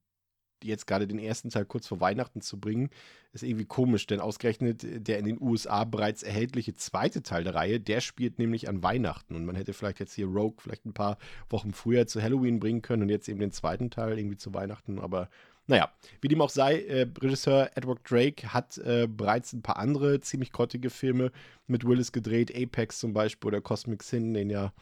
jetzt 0.63 0.87
gerade 0.87 1.07
den 1.07 1.19
ersten 1.19 1.49
Teil 1.49 1.65
kurz 1.65 1.87
vor 1.87 1.99
Weihnachten 1.99 2.41
zu 2.41 2.59
bringen, 2.59 2.89
ist 3.33 3.43
irgendwie 3.43 3.65
komisch, 3.65 4.07
denn 4.07 4.19
ausgerechnet 4.19 5.07
der 5.07 5.19
in 5.19 5.25
den 5.25 5.41
USA 5.41 5.83
bereits 5.83 6.23
erhältliche 6.23 6.73
zweite 6.73 7.21
Teil 7.21 7.43
der 7.43 7.55
Reihe, 7.55 7.79
der 7.79 8.01
spielt 8.01 8.39
nämlich 8.39 8.67
an 8.67 8.81
Weihnachten. 8.81 9.35
Und 9.35 9.45
man 9.45 9.55
hätte 9.55 9.73
vielleicht 9.73 9.99
jetzt 9.99 10.15
hier 10.15 10.25
Rogue 10.25 10.57
vielleicht 10.59 10.85
ein 10.85 10.93
paar 10.93 11.17
Wochen 11.49 11.73
früher 11.73 12.07
zu 12.07 12.21
Halloween 12.21 12.59
bringen 12.59 12.81
können 12.81 13.03
und 13.03 13.09
jetzt 13.09 13.29
eben 13.29 13.39
den 13.39 13.51
zweiten 13.51 13.91
Teil 13.91 14.17
irgendwie 14.17 14.37
zu 14.37 14.53
Weihnachten, 14.53 14.99
aber 14.99 15.29
naja, 15.67 15.91
wie 16.21 16.27
dem 16.27 16.41
auch 16.41 16.51
sei, 16.51 16.81
äh, 16.81 17.07
Regisseur 17.19 17.71
Edward 17.73 17.99
Drake 18.07 18.53
hat 18.53 18.77
äh, 18.77 19.07
bereits 19.09 19.51
ein 19.51 19.63
paar 19.63 19.77
andere 19.77 20.19
ziemlich 20.19 20.51
grottige 20.51 20.91
Filme 20.91 21.31
mit 21.65 21.83
Willis 21.87 22.11
gedreht, 22.11 22.55
Apex 22.55 22.99
zum 22.99 23.13
Beispiel 23.13 23.47
oder 23.47 23.61
Cosmic 23.61 24.03
Sin, 24.03 24.35
den 24.35 24.51
ja 24.51 24.73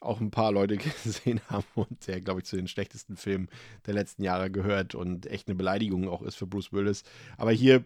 auch 0.00 0.20
ein 0.20 0.30
paar 0.30 0.52
Leute 0.52 0.76
gesehen 1.04 1.40
haben 1.48 1.66
und 1.74 2.06
der, 2.06 2.20
glaube 2.20 2.40
ich, 2.40 2.46
zu 2.46 2.56
den 2.56 2.68
schlechtesten 2.68 3.16
Filmen 3.16 3.48
der 3.86 3.94
letzten 3.94 4.22
Jahre 4.22 4.50
gehört 4.50 4.94
und 4.94 5.26
echt 5.26 5.48
eine 5.48 5.54
Beleidigung 5.54 6.08
auch 6.08 6.22
ist 6.22 6.36
für 6.36 6.46
Bruce 6.46 6.72
Willis. 6.72 7.04
Aber 7.36 7.52
hier 7.52 7.84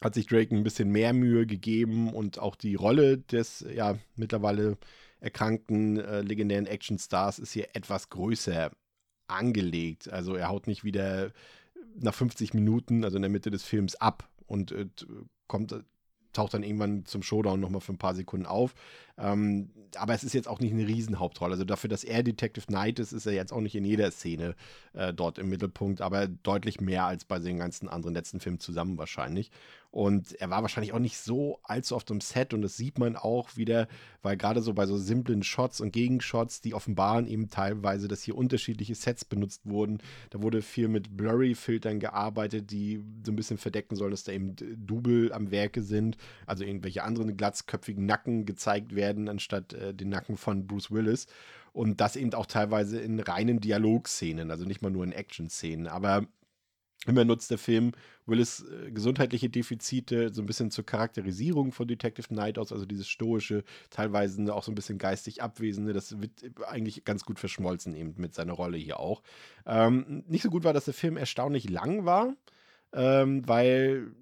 hat 0.00 0.14
sich 0.14 0.26
Drake 0.26 0.54
ein 0.54 0.64
bisschen 0.64 0.90
mehr 0.90 1.12
Mühe 1.12 1.46
gegeben 1.46 2.12
und 2.12 2.38
auch 2.38 2.56
die 2.56 2.74
Rolle 2.74 3.18
des 3.18 3.64
ja 3.74 3.98
mittlerweile 4.16 4.76
erkrankten 5.20 5.98
äh, 5.98 6.20
legendären 6.20 6.66
Actionstars 6.66 7.38
ist 7.38 7.52
hier 7.52 7.68
etwas 7.74 8.10
größer 8.10 8.70
angelegt. 9.26 10.12
Also 10.12 10.34
er 10.34 10.48
haut 10.48 10.66
nicht 10.66 10.84
wieder 10.84 11.32
nach 11.96 12.14
50 12.14 12.52
Minuten, 12.52 13.04
also 13.04 13.16
in 13.16 13.22
der 13.22 13.30
Mitte 13.30 13.50
des 13.50 13.62
Films 13.62 13.94
ab 13.94 14.28
und 14.46 14.72
äh, 14.72 14.86
kommt 15.46 15.74
taucht 16.34 16.52
dann 16.52 16.62
irgendwann 16.62 17.06
zum 17.06 17.22
Showdown 17.22 17.60
nochmal 17.60 17.80
für 17.80 17.92
ein 17.92 17.98
paar 17.98 18.14
Sekunden 18.14 18.44
auf. 18.44 18.74
Ähm, 19.16 19.70
aber 19.96 20.14
es 20.14 20.24
ist 20.24 20.32
jetzt 20.32 20.48
auch 20.48 20.60
nicht 20.60 20.72
eine 20.72 20.86
Riesenhauptrolle. 20.86 21.52
Also 21.52 21.64
dafür, 21.64 21.88
dass 21.88 22.04
er 22.04 22.22
Detective 22.22 22.66
Knight 22.66 22.98
ist, 22.98 23.12
ist 23.12 23.26
er 23.26 23.32
jetzt 23.32 23.52
auch 23.52 23.60
nicht 23.60 23.76
in 23.76 23.84
jeder 23.84 24.10
Szene 24.10 24.54
äh, 24.92 25.12
dort 25.12 25.38
im 25.38 25.48
Mittelpunkt, 25.48 26.00
aber 26.00 26.26
deutlich 26.26 26.80
mehr 26.80 27.04
als 27.04 27.24
bei 27.24 27.38
den 27.38 27.58
ganzen 27.58 27.88
anderen 27.88 28.14
letzten 28.14 28.40
Filmen 28.40 28.60
zusammen 28.60 28.98
wahrscheinlich. 28.98 29.50
Und 29.94 30.32
er 30.40 30.50
war 30.50 30.62
wahrscheinlich 30.62 30.92
auch 30.92 30.98
nicht 30.98 31.18
so 31.18 31.60
allzu 31.62 31.94
oft 31.94 32.10
im 32.10 32.20
Set 32.20 32.52
und 32.52 32.62
das 32.62 32.76
sieht 32.76 32.98
man 32.98 33.14
auch 33.14 33.56
wieder, 33.56 33.86
weil 34.22 34.36
gerade 34.36 34.60
so 34.60 34.74
bei 34.74 34.86
so 34.86 34.96
simplen 34.96 35.44
Shots 35.44 35.80
und 35.80 35.92
Gegenshots, 35.92 36.60
die 36.60 36.74
offenbaren 36.74 37.28
eben 37.28 37.48
teilweise, 37.48 38.08
dass 38.08 38.20
hier 38.20 38.36
unterschiedliche 38.36 38.96
Sets 38.96 39.24
benutzt 39.24 39.60
wurden. 39.66 39.98
Da 40.30 40.42
wurde 40.42 40.62
viel 40.62 40.88
mit 40.88 41.16
Blurry-Filtern 41.16 42.00
gearbeitet, 42.00 42.72
die 42.72 43.04
so 43.24 43.30
ein 43.30 43.36
bisschen 43.36 43.56
verdecken 43.56 43.94
sollen, 43.94 44.10
dass 44.10 44.24
da 44.24 44.32
eben 44.32 44.56
Double 44.84 45.32
am 45.32 45.52
Werke 45.52 45.80
sind, 45.80 46.16
also 46.44 46.64
irgendwelche 46.64 47.04
anderen 47.04 47.36
glatzköpfigen 47.36 48.04
Nacken 48.04 48.46
gezeigt 48.46 48.96
werden, 48.96 49.03
anstatt 49.28 49.72
äh, 49.72 49.94
den 49.94 50.08
Nacken 50.08 50.36
von 50.36 50.66
Bruce 50.66 50.90
Willis. 50.90 51.26
Und 51.72 52.00
das 52.00 52.16
eben 52.16 52.32
auch 52.34 52.46
teilweise 52.46 53.00
in 53.00 53.18
reinen 53.18 53.60
Dialogszenen, 53.60 54.50
also 54.50 54.64
nicht 54.64 54.80
mal 54.80 54.90
nur 54.90 55.04
in 55.04 55.12
Action-Szenen. 55.12 55.88
Aber 55.88 56.26
Immer 57.06 57.24
nutzt 57.24 57.50
der 57.50 57.58
Film 57.58 57.92
Willis 58.26 58.64
äh, 58.64 58.90
gesundheitliche 58.90 59.50
Defizite 59.50 60.32
so 60.32 60.42
ein 60.42 60.46
bisschen 60.46 60.70
zur 60.70 60.86
Charakterisierung 60.86 61.72
von 61.72 61.86
Detective 61.86 62.28
Knight 62.28 62.58
aus, 62.58 62.72
also 62.72 62.86
dieses 62.86 63.08
stoische, 63.08 63.64
teilweise 63.90 64.54
auch 64.54 64.62
so 64.62 64.72
ein 64.72 64.74
bisschen 64.74 64.98
geistig 64.98 65.42
abwesende, 65.42 65.92
das 65.92 66.20
wird 66.20 66.32
eigentlich 66.66 67.04
ganz 67.04 67.24
gut 67.24 67.38
verschmolzen 67.38 67.94
eben 67.94 68.14
mit 68.16 68.34
seiner 68.34 68.54
Rolle 68.54 68.78
hier 68.78 69.00
auch. 69.00 69.22
Ähm, 69.66 70.24
nicht 70.26 70.42
so 70.42 70.50
gut 70.50 70.64
war, 70.64 70.72
dass 70.72 70.86
der 70.86 70.94
Film 70.94 71.18
erstaunlich 71.18 71.68
lang 71.68 72.06
war, 72.06 72.34
ähm, 72.94 73.46
weil 73.46 74.12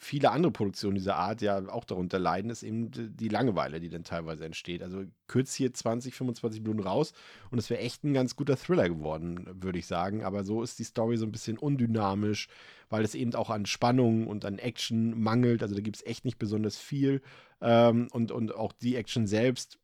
viele 0.00 0.30
andere 0.30 0.52
Produktionen 0.52 0.94
dieser 0.94 1.16
Art 1.16 1.42
ja 1.42 1.68
auch 1.68 1.84
darunter 1.84 2.18
leiden, 2.18 2.50
ist 2.50 2.62
eben 2.62 2.90
die 2.92 3.28
Langeweile, 3.28 3.80
die 3.80 3.88
dann 3.88 4.04
teilweise 4.04 4.44
entsteht. 4.44 4.82
Also 4.82 5.04
kürzt 5.26 5.54
hier 5.54 5.74
20, 5.74 6.14
25 6.14 6.62
Minuten 6.62 6.80
raus 6.80 7.12
und 7.50 7.58
es 7.58 7.68
wäre 7.68 7.80
echt 7.80 8.04
ein 8.04 8.14
ganz 8.14 8.36
guter 8.36 8.56
Thriller 8.56 8.88
geworden, 8.88 9.46
würde 9.60 9.78
ich 9.78 9.86
sagen. 9.86 10.24
Aber 10.24 10.44
so 10.44 10.62
ist 10.62 10.78
die 10.78 10.84
Story 10.84 11.16
so 11.16 11.26
ein 11.26 11.32
bisschen 11.32 11.58
undynamisch, 11.58 12.48
weil 12.88 13.04
es 13.04 13.14
eben 13.14 13.34
auch 13.34 13.50
an 13.50 13.66
Spannung 13.66 14.26
und 14.26 14.44
an 14.44 14.58
Action 14.58 15.20
mangelt. 15.20 15.62
Also 15.62 15.74
da 15.74 15.80
gibt 15.80 15.96
es 15.96 16.06
echt 16.06 16.24
nicht 16.24 16.38
besonders 16.38 16.78
viel. 16.78 17.20
Ähm, 17.60 18.08
und, 18.12 18.30
und 18.30 18.54
auch 18.54 18.72
die 18.72 18.96
Action 18.96 19.26
selbst 19.26 19.78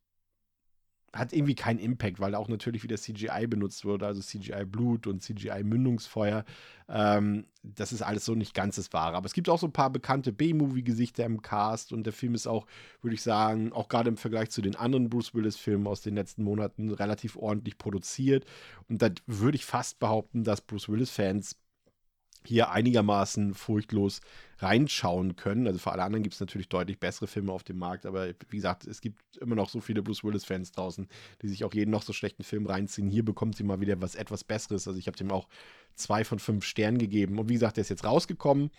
hat 1.14 1.32
irgendwie 1.32 1.54
keinen 1.54 1.78
Impact, 1.78 2.18
weil 2.20 2.34
auch 2.34 2.48
natürlich 2.48 2.82
wieder 2.82 2.96
CGI 2.96 3.46
benutzt 3.46 3.84
wurde, 3.84 4.06
also 4.06 4.20
CGI 4.20 4.64
Blut 4.64 5.06
und 5.06 5.22
CGI 5.22 5.62
Mündungsfeuer. 5.62 6.44
Ähm, 6.88 7.46
das 7.62 7.92
ist 7.92 8.02
alles 8.02 8.24
so 8.24 8.34
nicht 8.34 8.52
ganz 8.52 8.76
das 8.76 8.92
Wahre. 8.92 9.16
Aber 9.16 9.26
es 9.26 9.32
gibt 9.32 9.48
auch 9.48 9.58
so 9.58 9.66
ein 9.66 9.72
paar 9.72 9.90
bekannte 9.90 10.32
B-Movie-Gesichter 10.32 11.24
im 11.24 11.40
Cast 11.40 11.92
und 11.92 12.04
der 12.04 12.12
Film 12.12 12.34
ist 12.34 12.46
auch, 12.46 12.66
würde 13.00 13.14
ich 13.14 13.22
sagen, 13.22 13.72
auch 13.72 13.88
gerade 13.88 14.08
im 14.08 14.16
Vergleich 14.16 14.50
zu 14.50 14.60
den 14.60 14.76
anderen 14.76 15.08
Bruce 15.08 15.34
Willis-Filmen 15.34 15.86
aus 15.86 16.02
den 16.02 16.16
letzten 16.16 16.42
Monaten 16.42 16.90
relativ 16.90 17.36
ordentlich 17.36 17.78
produziert. 17.78 18.44
Und 18.88 19.00
da 19.00 19.10
würde 19.26 19.56
ich 19.56 19.64
fast 19.64 20.00
behaupten, 20.00 20.44
dass 20.44 20.60
Bruce 20.60 20.88
Willis-Fans 20.88 21.56
hier 22.46 22.70
einigermaßen 22.70 23.54
furchtlos 23.54 24.20
reinschauen 24.58 25.36
können. 25.36 25.66
Also 25.66 25.78
für 25.78 25.92
alle 25.92 26.02
anderen 26.02 26.22
gibt 26.22 26.34
es 26.34 26.40
natürlich 26.40 26.68
deutlich 26.68 26.98
bessere 26.98 27.26
Filme 27.26 27.52
auf 27.52 27.64
dem 27.64 27.78
Markt, 27.78 28.06
aber 28.06 28.28
wie 28.48 28.56
gesagt, 28.56 28.86
es 28.86 29.00
gibt 29.00 29.36
immer 29.38 29.54
noch 29.54 29.68
so 29.68 29.80
viele 29.80 30.02
Bruce 30.02 30.24
Willis-Fans 30.24 30.72
draußen, 30.72 31.08
die 31.42 31.48
sich 31.48 31.64
auch 31.64 31.74
jeden 31.74 31.90
noch 31.90 32.02
so 32.02 32.12
schlechten 32.12 32.44
Film 32.44 32.66
reinziehen. 32.66 33.10
Hier 33.10 33.24
bekommt 33.24 33.56
sie 33.56 33.64
mal 33.64 33.80
wieder 33.80 34.00
was 34.00 34.14
etwas 34.14 34.44
Besseres. 34.44 34.86
Also 34.86 34.98
ich 34.98 35.06
habe 35.06 35.16
dem 35.16 35.30
auch 35.30 35.48
zwei 35.94 36.24
von 36.24 36.38
fünf 36.38 36.64
Sternen 36.64 36.98
gegeben. 36.98 37.38
Und 37.38 37.48
wie 37.48 37.54
gesagt, 37.54 37.76
der 37.76 37.82
ist 37.82 37.90
jetzt 37.90 38.04
rausgekommen 38.04 38.70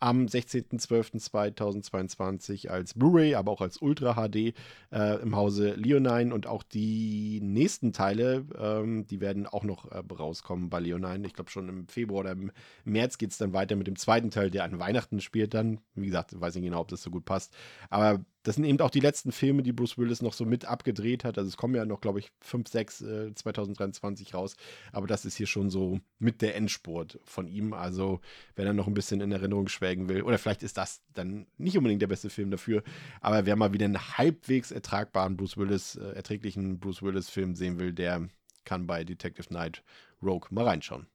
am 0.00 0.26
16.12.2022 0.26 2.68
als 2.68 2.94
Blu-ray, 2.94 3.34
aber 3.34 3.52
auch 3.52 3.60
als 3.60 3.76
Ultra 3.80 4.14
HD 4.14 4.54
äh, 4.90 5.22
im 5.22 5.36
Hause 5.36 5.74
Leonine 5.74 6.34
und 6.34 6.46
auch 6.46 6.62
die 6.62 7.40
nächsten 7.42 7.92
Teile, 7.92 8.46
ähm, 8.58 9.06
die 9.06 9.20
werden 9.20 9.46
auch 9.46 9.64
noch 9.64 9.90
äh, 9.90 9.98
rauskommen 9.98 10.70
bei 10.70 10.80
Leonine. 10.80 11.26
Ich 11.26 11.34
glaube 11.34 11.50
schon 11.50 11.68
im 11.68 11.86
Februar 11.86 12.20
oder 12.20 12.32
im 12.32 12.50
März 12.84 13.18
geht 13.18 13.30
es 13.30 13.38
dann 13.38 13.52
weiter 13.52 13.76
mit 13.76 13.86
dem 13.86 13.96
zweiten 13.96 14.30
Teil, 14.30 14.50
der 14.50 14.64
an 14.64 14.78
Weihnachten 14.78 15.20
spielt 15.20 15.52
dann. 15.54 15.80
Wie 15.94 16.06
gesagt, 16.06 16.38
weiß 16.38 16.54
nicht 16.54 16.64
genau, 16.64 16.80
ob 16.80 16.88
das 16.88 17.02
so 17.02 17.10
gut 17.10 17.26
passt. 17.26 17.54
Aber 17.90 18.24
das 18.42 18.54
sind 18.54 18.64
eben 18.64 18.80
auch 18.80 18.90
die 18.90 19.00
letzten 19.00 19.32
Filme, 19.32 19.62
die 19.62 19.72
Bruce 19.72 19.98
Willis 19.98 20.22
noch 20.22 20.32
so 20.32 20.46
mit 20.46 20.64
abgedreht 20.64 21.24
hat. 21.24 21.36
Also 21.36 21.48
es 21.48 21.56
kommen 21.56 21.74
ja 21.74 21.84
noch, 21.84 22.00
glaube 22.00 22.20
ich, 22.20 22.30
5, 22.40 22.68
6 22.68 23.00
äh, 23.02 23.34
2023 23.34 24.32
raus. 24.34 24.56
Aber 24.92 25.06
das 25.06 25.26
ist 25.26 25.36
hier 25.36 25.46
schon 25.46 25.68
so 25.68 26.00
mit 26.18 26.40
der 26.40 26.56
Endspurt 26.56 27.18
von 27.24 27.46
ihm. 27.46 27.74
Also 27.74 28.20
wenn 28.54 28.66
er 28.66 28.72
noch 28.72 28.86
ein 28.86 28.94
bisschen 28.94 29.20
in 29.20 29.30
Erinnerung 29.32 29.68
schwelgen 29.68 30.08
will, 30.08 30.22
oder 30.22 30.38
vielleicht 30.38 30.62
ist 30.62 30.78
das 30.78 31.02
dann 31.12 31.46
nicht 31.58 31.76
unbedingt 31.76 32.00
der 32.00 32.06
beste 32.06 32.30
Film 32.30 32.50
dafür, 32.50 32.82
aber 33.20 33.44
wer 33.44 33.56
mal 33.56 33.74
wieder 33.74 33.84
einen 33.84 34.16
halbwegs 34.16 34.70
ertragbaren 34.70 35.36
Bruce 35.36 35.58
Willis, 35.58 35.96
äh, 35.96 36.12
erträglichen 36.12 36.78
Bruce 36.78 37.02
Willis-Film 37.02 37.54
sehen 37.54 37.78
will, 37.78 37.92
der 37.92 38.28
kann 38.64 38.86
bei 38.86 39.04
Detective 39.04 39.48
Knight 39.48 39.82
Rogue 40.22 40.48
mal 40.50 40.64
reinschauen. 40.64 41.06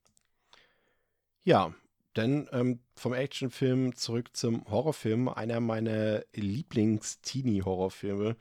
Ja, 1.43 1.73
denn 2.15 2.47
ähm, 2.51 2.79
vom 2.95 3.13
Actionfilm 3.13 3.95
zurück 3.95 4.35
zum 4.35 4.65
Horrorfilm. 4.69 5.29
Einer 5.29 5.59
meiner 5.59 6.23
Lieblings-Teenie-Horrorfilme 6.33 8.35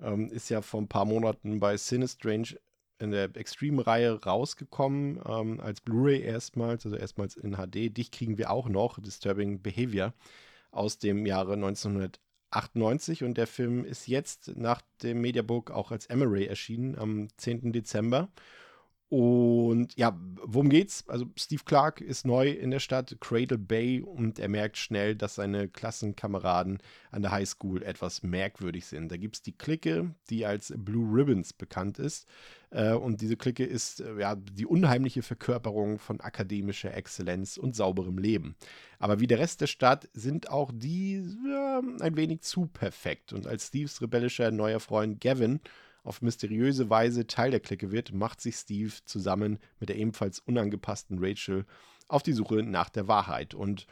ähm, 0.00 0.30
ist 0.30 0.50
ja 0.50 0.62
vor 0.62 0.80
ein 0.80 0.88
paar 0.88 1.04
Monaten 1.04 1.60
bei 1.60 1.76
Sinistrange 1.76 2.58
in 2.98 3.12
der 3.12 3.34
Extreme-Reihe 3.34 4.22
rausgekommen, 4.22 5.20
ähm, 5.26 5.60
als 5.60 5.80
Blu-ray 5.80 6.20
erstmals, 6.20 6.84
also 6.84 6.96
erstmals 6.96 7.36
in 7.36 7.56
HD. 7.56 7.96
Dich 7.96 8.10
kriegen 8.10 8.36
wir 8.36 8.50
auch 8.50 8.68
noch, 8.68 8.98
Disturbing 8.98 9.62
Behavior, 9.62 10.12
aus 10.70 10.98
dem 10.98 11.24
Jahre 11.24 11.54
1998. 11.54 13.24
Und 13.24 13.38
der 13.38 13.46
Film 13.46 13.84
ist 13.84 14.06
jetzt 14.06 14.54
nach 14.56 14.82
dem 15.02 15.22
Mediabook 15.22 15.70
auch 15.70 15.92
als 15.92 16.06
Emery 16.06 16.46
erschienen 16.46 16.98
am 16.98 17.28
10. 17.38 17.72
Dezember. 17.72 18.28
Und 19.10 19.96
ja, 19.96 20.16
worum 20.44 20.68
geht's? 20.68 21.04
Also 21.08 21.26
Steve 21.36 21.64
Clark 21.64 22.00
ist 22.00 22.24
neu 22.24 22.48
in 22.48 22.70
der 22.70 22.78
Stadt, 22.78 23.16
Cradle 23.18 23.58
Bay, 23.58 24.00
und 24.00 24.38
er 24.38 24.48
merkt 24.48 24.76
schnell, 24.76 25.16
dass 25.16 25.34
seine 25.34 25.66
Klassenkameraden 25.66 26.78
an 27.10 27.22
der 27.22 27.32
Highschool 27.32 27.82
etwas 27.82 28.22
merkwürdig 28.22 28.86
sind. 28.86 29.10
Da 29.10 29.16
gibt 29.16 29.34
es 29.34 29.42
die 29.42 29.50
Clique, 29.50 30.14
die 30.30 30.46
als 30.46 30.72
Blue 30.76 31.12
Ribbons 31.12 31.52
bekannt 31.52 31.98
ist. 31.98 32.28
Äh, 32.70 32.92
und 32.92 33.20
diese 33.20 33.36
Clique 33.36 33.64
ist 33.64 33.98
äh, 33.98 34.20
ja 34.20 34.36
die 34.36 34.66
unheimliche 34.66 35.22
Verkörperung 35.22 35.98
von 35.98 36.20
akademischer 36.20 36.94
Exzellenz 36.94 37.56
und 37.56 37.74
sauberem 37.74 38.16
Leben. 38.16 38.54
Aber 39.00 39.18
wie 39.18 39.26
der 39.26 39.40
Rest 39.40 39.60
der 39.60 39.66
Stadt 39.66 40.08
sind 40.12 40.50
auch 40.50 40.70
die 40.72 41.20
ja, 41.48 41.82
ein 41.98 42.16
wenig 42.16 42.42
zu 42.42 42.66
perfekt. 42.66 43.32
Und 43.32 43.48
als 43.48 43.66
Steves 43.66 44.00
rebellischer 44.00 44.52
neuer 44.52 44.78
Freund 44.78 45.20
Gavin 45.20 45.58
auf 46.02 46.22
mysteriöse 46.22 46.90
Weise 46.90 47.26
Teil 47.26 47.50
der 47.50 47.60
Clique 47.60 47.90
wird, 47.90 48.12
macht 48.12 48.40
sich 48.40 48.56
Steve 48.56 48.92
zusammen 49.04 49.58
mit 49.78 49.88
der 49.88 49.96
ebenfalls 49.96 50.38
unangepassten 50.40 51.18
Rachel 51.20 51.66
auf 52.08 52.22
die 52.22 52.32
Suche 52.32 52.62
nach 52.62 52.88
der 52.88 53.08
Wahrheit. 53.08 53.54
Und 53.54 53.86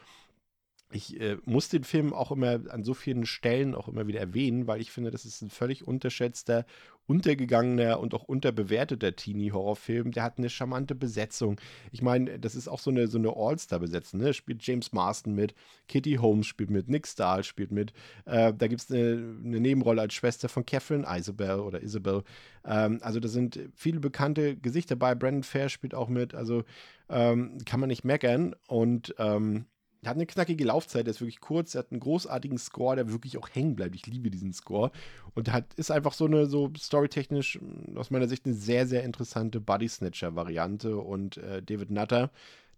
ich 0.90 1.20
äh, 1.20 1.36
muss 1.44 1.68
den 1.68 1.84
Film 1.84 2.14
auch 2.14 2.32
immer 2.32 2.60
an 2.70 2.82
so 2.82 2.94
vielen 2.94 3.26
Stellen 3.26 3.74
auch 3.74 3.88
immer 3.88 4.06
wieder 4.06 4.20
erwähnen, 4.20 4.66
weil 4.66 4.80
ich 4.80 4.90
finde, 4.90 5.10
das 5.10 5.26
ist 5.26 5.42
ein 5.42 5.50
völlig 5.50 5.86
unterschätzter, 5.86 6.64
untergegangener 7.06 8.00
und 8.00 8.14
auch 8.14 8.24
unterbewerteter 8.24 9.14
Teenie-Horrorfilm. 9.14 10.12
Der 10.12 10.22
hat 10.22 10.38
eine 10.38 10.48
charmante 10.48 10.94
Besetzung. 10.94 11.60
Ich 11.92 12.00
meine, 12.00 12.38
das 12.38 12.54
ist 12.54 12.68
auch 12.68 12.78
so 12.78 12.90
eine, 12.90 13.06
so 13.06 13.18
eine 13.18 13.34
All-Star-Besetzung. 13.36 14.20
Ne? 14.20 14.32
Spielt 14.32 14.66
James 14.66 14.92
Marston 14.92 15.34
mit, 15.34 15.54
Kitty 15.88 16.16
Holmes 16.16 16.46
spielt 16.46 16.70
mit, 16.70 16.88
Nick 16.88 17.06
Stahl 17.06 17.44
spielt 17.44 17.70
mit. 17.70 17.92
Äh, 18.24 18.54
da 18.54 18.66
gibt 18.66 18.80
es 18.80 18.90
eine, 18.90 19.36
eine, 19.44 19.60
Nebenrolle 19.60 20.00
als 20.00 20.14
Schwester 20.14 20.48
von 20.48 20.64
Catherine 20.64 21.06
Isabel 21.06 21.60
oder 21.60 21.82
Isabel. 21.82 22.24
Ähm, 22.64 22.98
also 23.02 23.20
da 23.20 23.28
sind 23.28 23.60
viele 23.74 24.00
bekannte 24.00 24.56
Gesichter 24.56 24.96
bei. 24.96 25.14
Brandon 25.14 25.42
Fair 25.42 25.68
spielt 25.68 25.94
auch 25.94 26.08
mit. 26.08 26.34
Also 26.34 26.64
ähm, 27.10 27.58
kann 27.66 27.80
man 27.80 27.88
nicht 27.88 28.04
meckern. 28.04 28.54
Und 28.66 29.14
ähm, 29.18 29.66
hat 30.06 30.16
eine 30.16 30.26
knackige 30.26 30.64
Laufzeit, 30.64 31.06
der 31.06 31.12
ist 31.12 31.20
wirklich 31.20 31.40
kurz, 31.40 31.74
er 31.74 31.80
hat 31.80 31.90
einen 31.90 32.00
großartigen 32.00 32.58
Score, 32.58 32.96
der 32.96 33.10
wirklich 33.10 33.36
auch 33.36 33.48
hängen 33.52 33.74
bleibt. 33.74 33.94
Ich 33.94 34.06
liebe 34.06 34.30
diesen 34.30 34.52
Score. 34.52 34.92
Und 35.34 35.52
hat, 35.52 35.74
ist 35.74 35.90
einfach 35.90 36.12
so 36.12 36.26
eine, 36.26 36.46
so 36.46 36.72
storytechnisch 36.76 37.58
aus 37.96 38.10
meiner 38.10 38.28
Sicht 38.28 38.46
eine 38.46 38.54
sehr, 38.54 38.86
sehr 38.86 39.04
interessante 39.04 39.60
Body-Snatcher-Variante. 39.60 40.98
Und 40.98 41.38
äh, 41.38 41.62
David 41.62 41.90
Nutter, 41.90 42.30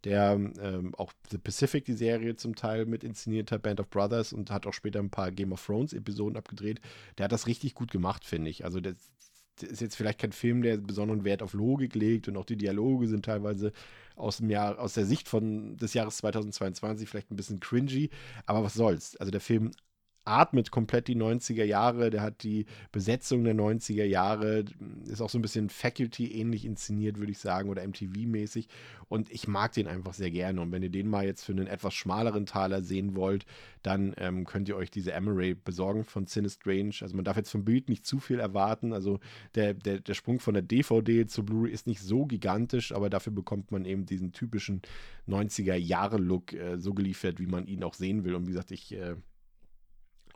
der 0.05 0.33
ähm, 0.61 0.95
auch 0.97 1.13
The 1.31 1.39
Pacific, 1.39 1.85
die 1.85 1.93
Serie 1.93 2.37
zum 2.37 2.55
Teil 2.55 2.87
mit 2.87 3.05
inszeniert 3.05 3.53
hat, 3.53 3.63
Band 3.63 3.81
of 3.81 3.91
Brothers 3.91 4.33
und 4.33 4.51
hat 4.51 4.67
auch 4.67 4.73
später 4.73 4.99
ein 4.99 5.11
paar 5.11 5.31
Game 5.31 5.53
of 5.53 5.65
Thrones-Episoden 5.65 6.39
abgedreht, 6.39 6.81
der 7.19 7.25
hat 7.25 7.33
das 7.33 7.47
richtig 7.47 7.75
gut 7.75 7.91
gemacht, 7.91 8.25
finde 8.25 8.51
ich. 8.51 8.65
Also 8.65 8.81
das, 8.81 8.97
ist 9.63 9.81
jetzt 9.81 9.97
vielleicht 9.97 10.19
kein 10.19 10.33
Film, 10.33 10.63
der 10.63 10.77
besonderen 10.77 11.25
Wert 11.25 11.43
auf 11.43 11.53
Logik 11.53 11.95
legt 11.95 12.29
und 12.29 12.37
auch 12.37 12.45
die 12.45 12.57
Dialoge 12.57 13.09
sind 13.09 13.25
teilweise 13.25 13.73
aus 14.17 14.39
dem 14.39 14.51
Jahr, 14.51 14.79
aus 14.79 14.95
der 14.95 15.07
Sicht 15.07 15.29
von 15.29 15.77
des 15.77 15.95
Jahres 15.95 16.19
2022 16.19 17.09
vielleicht 17.09 17.31
ein 17.31 17.37
bisschen 17.37 17.61
cringy, 17.61 18.11
aber 18.47 18.63
was 18.63 18.75
soll's. 18.75 19.17
Also 19.17 19.31
der 19.31 19.41
Film 19.41 19.71
atmet 20.25 20.71
komplett 20.71 21.09
die 21.09 21.17
90er 21.17 21.65
Jahre, 21.65 22.11
der 22.11 22.23
hat 22.23 22.43
die 22.43 22.67
Besetzung 22.93 23.45
der 23.45 23.55
90er 23.55 24.05
Jahre, 24.05 24.65
ist 25.05 25.21
auch 25.21 25.31
so 25.31 25.39
ein 25.39 25.43
bisschen 25.43 25.69
Faculty-ähnlich 25.69 26.65
inszeniert, 26.65 27.19
würde 27.19 27.33
ich 27.33 27.39
sagen, 27.39 27.71
oder 27.71 27.83
MTV-mäßig. 27.83 28.69
Und 29.09 29.31
ich 29.31 29.49
mag 29.49 29.73
den 29.73 29.89
einfach 29.89 30.15
sehr 30.15 30.31
gerne. 30.31 30.61
Und 30.61 30.71
wenn 30.71 30.83
ihr 30.83 30.91
den 30.91 31.09
mal 31.09 31.25
jetzt 31.25 31.45
für 31.45 31.53
einen 31.53 31.67
etwas 31.67 31.95
schmaleren 31.95 32.47
Taler 32.47 32.83
sehen 32.83 33.17
wollt, 33.17 33.45
dann 33.83 34.15
ähm, 34.19 34.45
könnt 34.45 34.69
ihr 34.69 34.77
euch 34.77 34.91
diese 34.91 35.13
Emery 35.13 35.55
besorgen 35.55 36.05
von 36.05 36.27
Sinistrange. 36.27 36.95
Also 37.01 37.17
man 37.17 37.25
darf 37.25 37.37
jetzt 37.37 37.51
vom 37.51 37.65
Bild 37.65 37.89
nicht 37.89 38.07
zu 38.07 38.21
viel 38.21 38.39
erwarten. 38.39 38.93
Also 38.93 39.19
der, 39.57 39.75
der, 39.75 40.01
der 40.01 40.15
Sprung 40.15 40.39
von 40.39 40.55
der 40.55 40.63
DVD 40.63 41.27
zu 41.27 41.45
Blu-ray 41.45 41.73
ist 41.73 41.89
nicht 41.89 42.01
so 42.01 42.27
gigantisch, 42.27 42.93
aber 42.93 43.11
dafür 43.11 43.33
bekommt 43.33 43.73
man 43.73 43.85
eben 43.85 44.07
diesen 44.07 44.33
typischen 44.33 44.83
90er-Jahre-Look 45.29 46.53
äh, 46.53 46.79
so 46.79 46.95
geliefert, 46.95 47.41
wie 47.41 47.47
man 47.47 47.67
ihn 47.67 47.83
auch 47.83 47.95
sehen 47.95 48.25
will. 48.25 48.35
Und 48.35 48.47
wie 48.47 48.53
gesagt, 48.53 48.71
ich 48.71 48.93
äh, 48.95 49.17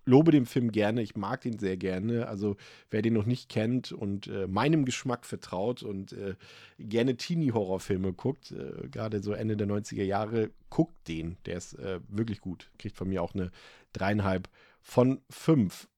lobe 0.05 0.31
den 0.31 0.47
Film 0.47 0.71
gerne, 0.71 1.03
ich 1.03 1.17
mag 1.17 1.41
den 1.41 1.59
sehr 1.59 1.77
gerne. 1.77 2.29
Also 2.29 2.57
wer 2.91 3.03
den 3.03 3.15
noch 3.15 3.27
nicht 3.27 3.49
kennt 3.49 3.93
und 3.93 4.27
äh, 4.27 4.47
meinem 4.47 4.85
Geschmack 4.85 5.25
vertraut 5.27 5.83
und 5.83 6.13
äh, 6.13 6.35
gerne 6.79 7.17
Teenie-Horrorfilme 7.17 8.13
guckt, 8.13 8.53
äh, 8.53 8.89
gerade 8.89 9.23
so 9.23 9.33
Ende 9.33 9.57
der 9.57 9.67
90er 9.67 10.05
Jahre, 10.05 10.51
guckt 10.71 11.09
den. 11.09 11.37
Der 11.47 11.57
ist 11.57 11.75
äh, 11.79 12.01
wirklich 12.09 12.41
gut. 12.41 12.71
Kriegt 12.79 12.97
von 12.97 13.09
mir 13.09 13.23
auch 13.23 13.35
eine 13.35 13.51
dreieinhalb 13.93 14.49
von 14.81 15.21
fünf. 15.31 15.89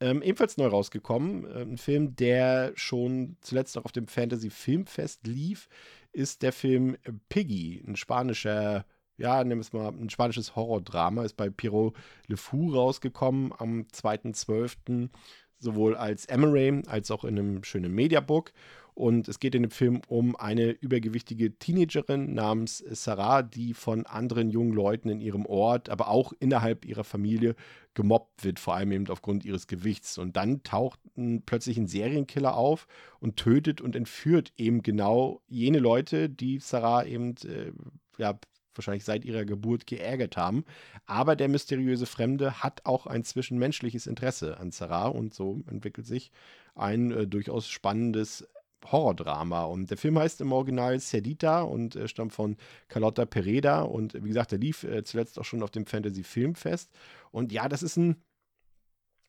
Ähm, 0.00 0.22
ebenfalls 0.22 0.56
neu 0.56 0.66
rausgekommen, 0.66 1.44
äh, 1.44 1.62
ein 1.62 1.78
Film, 1.78 2.14
der 2.14 2.72
schon 2.76 3.36
zuletzt 3.40 3.76
auch 3.76 3.84
auf 3.84 3.92
dem 3.92 4.06
Fantasy 4.06 4.50
Filmfest 4.50 5.26
lief, 5.26 5.68
ist 6.12 6.42
der 6.42 6.52
Film 6.52 6.96
Piggy, 7.28 7.82
ein 7.86 7.96
spanischer 7.96 8.86
ja, 9.18 9.42
nehmen 9.44 9.60
wir 9.60 9.62
es 9.62 9.72
mal, 9.72 9.88
ein 9.88 10.10
spanisches 10.10 10.56
Horrordrama, 10.56 11.24
ist 11.24 11.36
bei 11.36 11.50
Pierrot 11.50 11.94
Le 12.26 12.36
Fou 12.36 12.72
rausgekommen 12.72 13.52
am 13.58 13.82
2.12., 13.92 15.10
sowohl 15.58 15.96
als 15.96 16.26
Emery 16.26 16.82
als 16.86 17.10
auch 17.10 17.24
in 17.24 17.38
einem 17.38 17.64
schönen 17.64 17.92
Mediabook. 17.92 18.52
Und 18.94 19.28
es 19.28 19.38
geht 19.38 19.54
in 19.54 19.62
dem 19.62 19.70
Film 19.70 20.00
um 20.08 20.34
eine 20.34 20.70
übergewichtige 20.70 21.56
Teenagerin 21.56 22.34
namens 22.34 22.78
Sarah, 22.78 23.42
die 23.42 23.72
von 23.72 24.06
anderen 24.06 24.50
jungen 24.50 24.72
Leuten 24.72 25.08
in 25.08 25.20
ihrem 25.20 25.46
Ort, 25.46 25.88
aber 25.88 26.08
auch 26.08 26.32
innerhalb 26.40 26.84
ihrer 26.84 27.04
Familie 27.04 27.54
gemobbt 27.94 28.42
wird, 28.42 28.58
vor 28.58 28.74
allem 28.74 28.90
eben 28.90 29.08
aufgrund 29.08 29.44
ihres 29.44 29.68
Gewichts. 29.68 30.18
Und 30.18 30.36
dann 30.36 30.64
taucht 30.64 30.98
plötzlich 31.46 31.78
ein 31.78 31.86
Serienkiller 31.86 32.56
auf 32.56 32.88
und 33.20 33.36
tötet 33.36 33.80
und 33.80 33.94
entführt 33.94 34.52
eben 34.56 34.82
genau 34.82 35.42
jene 35.46 35.78
Leute, 35.78 36.28
die 36.28 36.58
Sarah 36.58 37.04
eben 37.04 37.36
äh, 37.44 37.70
ja, 38.18 38.36
wahrscheinlich 38.78 39.04
seit 39.04 39.24
ihrer 39.24 39.44
Geburt 39.44 39.86
geärgert 39.86 40.36
haben. 40.36 40.64
Aber 41.06 41.36
der 41.36 41.48
mysteriöse 41.48 42.06
Fremde 42.06 42.62
hat 42.62 42.86
auch 42.86 43.06
ein 43.06 43.24
zwischenmenschliches 43.24 44.06
Interesse 44.06 44.58
an 44.58 44.70
Sarah 44.70 45.08
und 45.08 45.34
so 45.34 45.60
entwickelt 45.68 46.06
sich 46.06 46.30
ein 46.74 47.10
äh, 47.10 47.26
durchaus 47.26 47.68
spannendes 47.68 48.46
Horrordrama. 48.84 49.64
Und 49.64 49.90
der 49.90 49.98
Film 49.98 50.18
heißt 50.18 50.40
im 50.40 50.52
Original 50.52 50.98
Cerdita 51.00 51.62
und 51.62 51.96
äh, 51.96 52.08
stammt 52.08 52.32
von 52.32 52.56
Carlotta 52.88 53.26
Pereda. 53.26 53.82
Und 53.82 54.14
wie 54.14 54.28
gesagt, 54.28 54.52
der 54.52 54.58
lief 54.58 54.84
äh, 54.84 55.02
zuletzt 55.04 55.38
auch 55.38 55.44
schon 55.44 55.62
auf 55.62 55.70
dem 55.70 55.86
Fantasy 55.86 56.22
Filmfest. 56.22 56.90
Und 57.30 57.52
ja, 57.52 57.68
das 57.68 57.82
ist 57.82 57.96
ein 57.96 58.22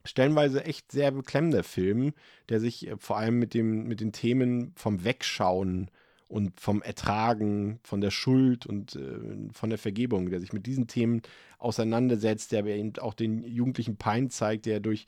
stellenweise 0.06 0.64
echt 0.64 0.92
sehr 0.92 1.12
beklemmender 1.12 1.64
Film, 1.64 2.14
der 2.50 2.60
sich 2.60 2.88
äh, 2.88 2.98
vor 2.98 3.18
allem 3.18 3.40
mit, 3.40 3.54
dem, 3.54 3.88
mit 3.88 4.00
den 4.00 4.12
Themen 4.12 4.74
vom 4.76 5.04
Wegschauen 5.04 5.90
und 6.30 6.60
vom 6.60 6.82
Ertragen, 6.84 7.80
von 7.84 8.02
der 8.02 8.12
Schuld 8.12 8.66
und 8.66 8.96
äh, 8.96 9.52
von 9.52 9.70
der 9.70 9.80
Vergebung, 9.80 10.30
der 10.30 10.40
sich 10.40 10.54
mit 10.54 10.68
diesen 10.68 10.88
Themen 10.88 11.22
auseinandersetzt, 11.58 12.52
der 12.52 12.66
eben 12.68 12.94
auch 13.00 13.16
den 13.16 13.44
Jugendlichen 13.44 13.98
Pein 13.98 14.30
zeigt, 14.30 14.68
der 14.68 14.80
durch 14.80 15.08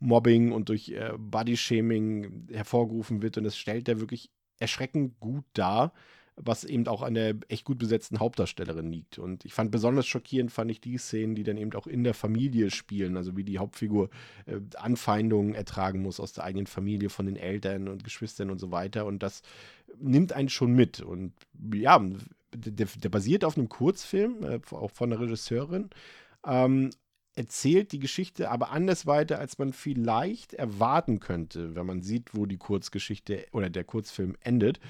Mobbing 0.00 0.50
und 0.50 0.70
durch 0.70 0.88
äh, 0.88 1.12
Bodyshaming 1.16 2.48
hervorgerufen 2.50 3.22
wird. 3.22 3.36
Und 3.36 3.44
das 3.44 3.56
stellt 3.56 3.86
er 3.86 4.00
wirklich 4.00 4.30
erschreckend 4.58 5.20
gut 5.20 5.44
dar 5.52 5.92
was 6.36 6.64
eben 6.64 6.86
auch 6.88 7.02
an 7.02 7.14
der 7.14 7.34
echt 7.48 7.64
gut 7.64 7.78
besetzten 7.78 8.18
Hauptdarstellerin 8.18 8.90
liegt. 8.90 9.18
Und 9.18 9.44
ich 9.44 9.52
fand 9.52 9.70
besonders 9.70 10.06
schockierend, 10.06 10.50
fand 10.50 10.70
ich 10.70 10.80
die 10.80 10.96
Szenen, 10.96 11.34
die 11.34 11.44
dann 11.44 11.58
eben 11.58 11.72
auch 11.74 11.86
in 11.86 12.04
der 12.04 12.14
Familie 12.14 12.70
spielen, 12.70 13.16
also 13.16 13.36
wie 13.36 13.44
die 13.44 13.58
Hauptfigur 13.58 14.08
äh, 14.46 14.60
Anfeindungen 14.76 15.54
ertragen 15.54 16.02
muss 16.02 16.20
aus 16.20 16.32
der 16.32 16.44
eigenen 16.44 16.66
Familie, 16.66 17.10
von 17.10 17.26
den 17.26 17.36
Eltern 17.36 17.88
und 17.88 18.04
Geschwistern 18.04 18.50
und 18.50 18.58
so 18.58 18.70
weiter. 18.70 19.06
Und 19.06 19.22
das 19.22 19.42
nimmt 19.98 20.32
einen 20.32 20.48
schon 20.48 20.72
mit. 20.72 21.00
Und 21.00 21.32
ja, 21.74 22.02
der, 22.54 22.86
der 22.86 23.08
basiert 23.08 23.44
auf 23.44 23.56
einem 23.56 23.68
Kurzfilm, 23.68 24.42
äh, 24.42 24.60
auch 24.70 24.90
von 24.90 25.10
der 25.10 25.20
Regisseurin. 25.20 25.90
Ähm, 26.46 26.90
erzählt 27.34 27.92
die 27.92 27.98
Geschichte 27.98 28.50
aber 28.50 28.70
anders 28.70 29.06
weiter, 29.06 29.38
als 29.38 29.58
man 29.58 29.72
vielleicht 29.72 30.54
erwarten 30.54 31.18
könnte, 31.20 31.74
wenn 31.74 31.86
man 31.86 32.02
sieht, 32.02 32.34
wo 32.34 32.46
die 32.46 32.58
Kurzgeschichte 32.58 33.46
oder 33.52 33.70
der 33.70 33.84
Kurzfilm 33.84 34.36
endet. 34.40 34.80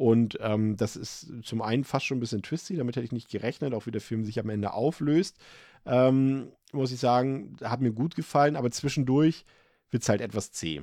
Und 0.00 0.38
ähm, 0.40 0.78
das 0.78 0.96
ist 0.96 1.30
zum 1.42 1.60
einen 1.60 1.84
fast 1.84 2.06
schon 2.06 2.16
ein 2.16 2.20
bisschen 2.20 2.40
twisty, 2.40 2.74
damit 2.74 2.96
hätte 2.96 3.04
ich 3.04 3.12
nicht 3.12 3.28
gerechnet, 3.28 3.74
auch 3.74 3.84
wie 3.84 3.90
der 3.90 4.00
Film 4.00 4.24
sich 4.24 4.40
am 4.40 4.48
Ende 4.48 4.72
auflöst. 4.72 5.36
Ähm, 5.84 6.52
muss 6.72 6.90
ich 6.90 6.98
sagen, 6.98 7.58
hat 7.62 7.82
mir 7.82 7.92
gut 7.92 8.14
gefallen, 8.14 8.56
aber 8.56 8.70
zwischendurch 8.70 9.44
wird 9.90 10.02
es 10.02 10.08
halt 10.08 10.22
etwas 10.22 10.52
zäh. 10.52 10.80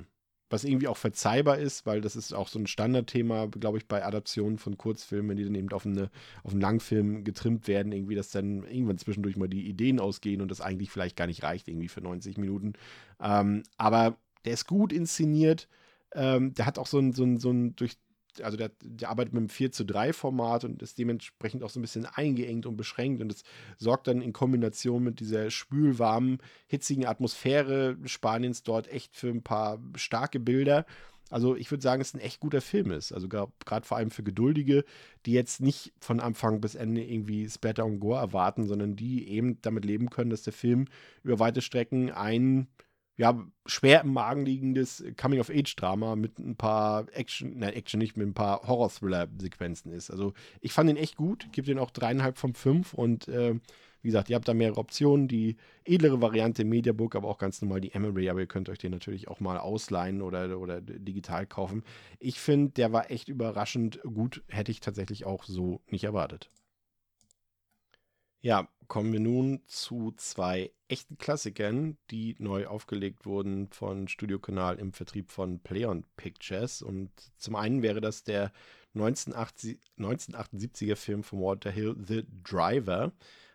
Was 0.52 0.64
irgendwie 0.64 0.88
auch 0.88 0.98
verzeihbar 0.98 1.58
ist, 1.58 1.88
weil 1.88 2.00
das 2.00 2.16
ist 2.16 2.32
auch 2.32 2.48
so 2.48 2.60
ein 2.60 2.68
Standardthema, 2.68 3.48
glaube 3.48 3.80
ich, 3.80 3.88
bei 3.88 4.06
Adaptionen 4.06 4.60
von 4.60 4.78
Kurzfilmen, 4.78 5.36
die 5.36 5.46
dann 5.46 5.56
eben 5.56 5.72
auf, 5.72 5.88
eine, 5.88 6.12
auf 6.44 6.52
einen 6.52 6.62
Langfilm 6.62 7.24
getrimmt 7.24 7.68
werden, 7.68 7.94
irgendwie, 7.94 8.14
dass 8.14 8.30
dann 8.30 8.66
irgendwann 8.66 9.00
zwischendurch 9.00 9.36
mal 9.36 9.50
die 9.50 9.68
Ideen 9.68 10.00
ausgehen 10.00 10.42
und 10.42 10.52
das 10.52 10.62
eigentlich 10.62 10.92
vielleicht 10.92 11.16
gar 11.16 11.26
nicht 11.26 11.42
reicht, 11.42 11.68
irgendwie 11.68 11.88
für 11.88 12.02
90 12.02 12.38
Minuten. 12.38 12.74
Ähm, 13.20 13.64
aber 13.78 14.16
der 14.46 14.54
ist 14.54 14.68
gut 14.68 14.94
inszeniert. 14.94 15.68
Ähm, 16.14 16.54
der 16.54 16.68
hat 16.68 16.78
auch 16.78 16.88
so 16.88 17.00
ein, 17.00 17.14
so 17.14 17.24
ein, 17.24 17.38
so 17.38 17.50
ein 17.50 17.76
durch, 17.76 17.98
also 18.42 18.58
der, 18.58 18.72
der 18.84 19.10
arbeitet 19.10 19.34
mit 19.34 19.42
einem 19.42 19.50
4 19.50 19.72
zu 19.72 19.86
3 19.86 20.14
Format 20.14 20.64
und 20.64 20.82
ist 20.82 20.98
dementsprechend 20.98 21.64
auch 21.64 21.70
so 21.70 21.80
ein 21.80 21.82
bisschen 21.82 22.06
eingeengt 22.06 22.66
und 22.66 22.78
beschränkt 22.78 23.22
und 23.22 23.30
das 23.30 23.44
sorgt 23.78 24.08
dann 24.08 24.22
in 24.22 24.34
Kombination 24.34 25.04
mit 25.04 25.20
dieser 25.20 25.50
spülwarmen, 25.50 26.40
hitzigen 26.68 27.06
Atmosphäre 27.06 27.98
Spaniens 28.06 28.64
dort 28.64 28.88
echt 28.88 29.16
für 29.16 29.30
ein 29.30 29.44
paar 29.44 29.80
starke 29.96 30.40
Bilder. 30.40 30.86
Also 31.30 31.56
ich 31.56 31.70
würde 31.72 31.82
sagen, 31.82 32.02
es 32.02 32.14
ein 32.14 32.22
echt 32.22 32.40
guter 32.40 32.62
Film 32.62 32.92
ist. 32.92 33.12
Also 33.12 33.28
gerade 33.28 33.86
vor 33.86 33.98
allem 33.98 34.12
für 34.12 34.24
Geduldige, 34.24 34.86
die 35.26 35.34
jetzt 35.34 35.60
nicht 35.60 35.94
von 36.00 36.20
Anfang 36.20 36.62
bis 36.62 36.76
Ende 36.76 37.04
irgendwie 37.04 37.50
Splatter 37.50 37.86
und 37.86 38.00
Gore 38.00 38.20
erwarten, 38.20 38.66
sondern 38.66 38.96
die 38.96 39.28
eben 39.28 39.62
damit 39.62 39.84
leben 39.84 40.10
können, 40.10 40.30
dass 40.30 40.44
der 40.44 40.54
Film 40.54 40.86
über 41.24 41.40
weite 41.40 41.62
Strecken 41.62 42.12
ein 42.12 42.68
ja, 43.18 43.44
schwer 43.66 44.02
im 44.02 44.14
Magen 44.14 44.46
liegendes 44.46 45.04
Coming-of-Age-Drama 45.20 46.16
mit 46.16 46.38
ein 46.38 46.56
paar 46.56 47.08
Action, 47.14 47.58
nein, 47.58 47.74
Action 47.74 47.98
nicht, 47.98 48.16
mit 48.16 48.28
ein 48.28 48.36
paar 48.36 48.68
Horror-Thriller-Sequenzen 48.68 49.92
ist. 49.92 50.12
Also 50.12 50.34
ich 50.62 50.72
fand 50.72 50.90
ihn 50.90 50.98
echt 50.98 51.16
gut, 51.16 51.48
gebe 51.52 51.66
den 51.66 51.80
auch 51.80 51.90
dreieinhalb 51.90 52.38
von 52.38 52.54
fünf 52.54 52.94
und 52.94 53.28
äh, 53.28 53.56
wie 54.04 54.10
gesagt, 54.10 54.30
ihr 54.30 54.36
habt 54.36 54.48
da 54.48 54.54
mehrere 54.54 54.80
Optionen. 54.80 55.28
Die 55.28 55.58
edlere 55.84 56.22
Variante 56.22 56.64
Mediabook, 56.64 57.16
aber 57.16 57.28
auch 57.28 57.40
ganz 57.40 57.62
normal 57.62 57.82
die 57.82 57.94
Emery, 57.94 58.30
aber 58.30 58.40
ihr 58.40 58.48
könnt 58.48 58.70
euch 58.70 58.78
den 58.78 58.92
natürlich 58.92 59.28
auch 59.28 59.40
mal 59.40 59.58
ausleihen 59.58 60.22
oder, 60.22 60.60
oder 60.60 60.80
digital 60.80 61.48
kaufen. 61.48 61.84
Ich 62.20 62.40
finde, 62.40 62.72
der 62.74 62.94
war 62.94 63.10
echt 63.10 63.28
überraschend 63.28 64.00
gut, 64.04 64.44
hätte 64.48 64.72
ich 64.72 64.80
tatsächlich 64.80 65.26
auch 65.26 65.44
so 65.44 65.82
nicht 65.88 66.04
erwartet. 66.04 66.52
Ja, 68.42 68.70
kommen 68.88 69.12
wir 69.12 69.20
nun 69.20 69.62
zu 69.68 70.14
zwei 70.18 70.72
echten 70.88 71.18
Klassikern, 71.18 71.98
die 72.10 72.36
neu 72.40 72.68
aufgelegt 72.68 73.26
wurden 73.26 73.68
von 73.70 74.08
Studio 74.08 74.40
Kanal 74.40 74.80
im 74.80 74.94
Vertrieb 74.94 75.32
von 75.32 75.60
Pleon 75.60 76.06
Pictures. 76.16 76.82
Und 76.82 77.12
zum 77.38 77.56
einen 77.56 77.82
wäre 77.82 78.02
das 78.02 78.24
der 78.24 78.52
1980, 78.96 79.80
1978er 79.98 80.96
Film 80.96 81.24
von 81.24 81.42
Walter 81.42 81.72
Hill, 81.72 81.96
The 82.08 82.26
Driver. 82.44 83.12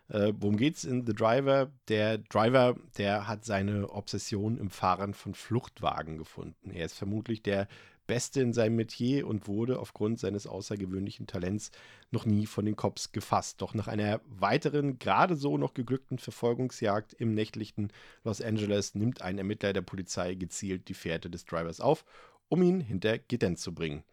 Äh, 0.09 0.33
worum 0.37 0.57
geht's 0.57 0.83
in 0.83 1.05
The 1.05 1.13
Driver? 1.13 1.71
Der 1.87 2.17
Driver, 2.17 2.75
der 2.97 3.27
hat 3.27 3.45
seine 3.45 3.89
Obsession 3.89 4.57
im 4.57 4.69
Fahren 4.69 5.13
von 5.13 5.33
Fluchtwagen 5.33 6.17
gefunden. 6.17 6.71
Er 6.71 6.85
ist 6.85 6.97
vermutlich 6.97 7.41
der 7.41 7.67
Beste 8.07 8.41
in 8.41 8.53
seinem 8.53 8.75
Metier 8.75 9.27
und 9.27 9.47
wurde 9.47 9.79
aufgrund 9.79 10.19
seines 10.19 10.47
außergewöhnlichen 10.47 11.27
Talents 11.27 11.71
noch 12.11 12.25
nie 12.25 12.45
von 12.45 12.65
den 12.65 12.75
Cops 12.75 13.11
gefasst. 13.11 13.61
Doch 13.61 13.73
nach 13.73 13.87
einer 13.87 14.21
weiteren, 14.25 14.99
gerade 14.99 15.35
so 15.35 15.57
noch 15.57 15.73
geglückten 15.73 16.17
Verfolgungsjagd 16.17 17.13
im 17.13 17.33
nächtlichen 17.33 17.91
Los 18.23 18.41
Angeles 18.41 18.95
nimmt 18.95 19.21
ein 19.21 19.37
Ermittler 19.37 19.73
der 19.73 19.81
Polizei 19.81 20.35
gezielt 20.35 20.89
die 20.89 20.93
Fährte 20.93 21.29
des 21.29 21.45
Drivers 21.45 21.79
auf, 21.79 22.05
um 22.49 22.61
ihn 22.61 22.81
hinter 22.81 23.17
Gittern 23.17 23.55
zu 23.55 23.73
bringen. 23.73 24.03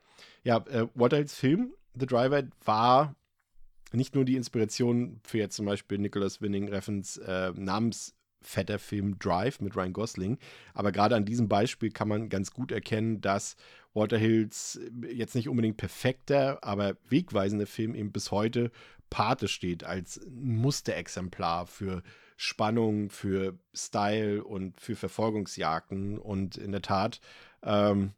Ja, 0.45 0.65
äh, 0.69 0.87
Hills 0.97 1.35
Film 1.35 1.73
The 1.95 2.07
Driver 2.07 2.45
war 2.65 3.17
nicht 3.93 4.15
nur 4.15 4.25
die 4.25 4.37
Inspiration 4.37 5.21
für 5.25 5.39
jetzt 5.39 5.57
zum 5.57 5.67
Beispiel 5.67 5.99
Nicholas 5.99 6.41
Winning 6.41 6.69
Reffens 6.69 7.17
äh, 7.17 7.53
Namens 7.57 8.15
fetter 8.43 8.79
Film 8.79 9.19
Drive 9.19 9.61
mit 9.61 9.77
Ryan 9.77 9.93
Gosling. 9.93 10.39
Aber 10.75 10.93
gerade 10.93 11.17
an 11.17 11.25
diesem 11.25 11.49
Beispiel 11.49 11.91
kann 11.91 12.09
man 12.09 12.29
ganz 12.29 12.53
gut 12.53 12.73
erkennen, 12.73 13.21
dass 13.21 13.57
Walter 13.93 14.19
Hills 14.19 14.81
jetzt 15.09 15.35
nicht 15.35 15.49
unbedingt 15.49 15.77
perfekter, 15.77 16.63
aber 16.63 16.97
wegweisender 17.09 17.67
Film 17.67 17.95
eben 17.95 18.13
bis 18.13 18.31
heute 18.31 18.71
Pate 19.11 19.49
steht 19.49 19.83
als 19.85 20.21
Musterexemplar 20.31 21.67
für 21.67 22.03
Spannung, 22.37 23.11
für 23.11 23.59
Style 23.75 24.45
und 24.45 24.81
für 24.81 24.97
Verfolgungsjagden. 24.97 26.17
Und 26.17 26.57
in 26.57 26.73
der 26.73 26.83
Tat 26.83 27.21
ähm, 27.63 28.13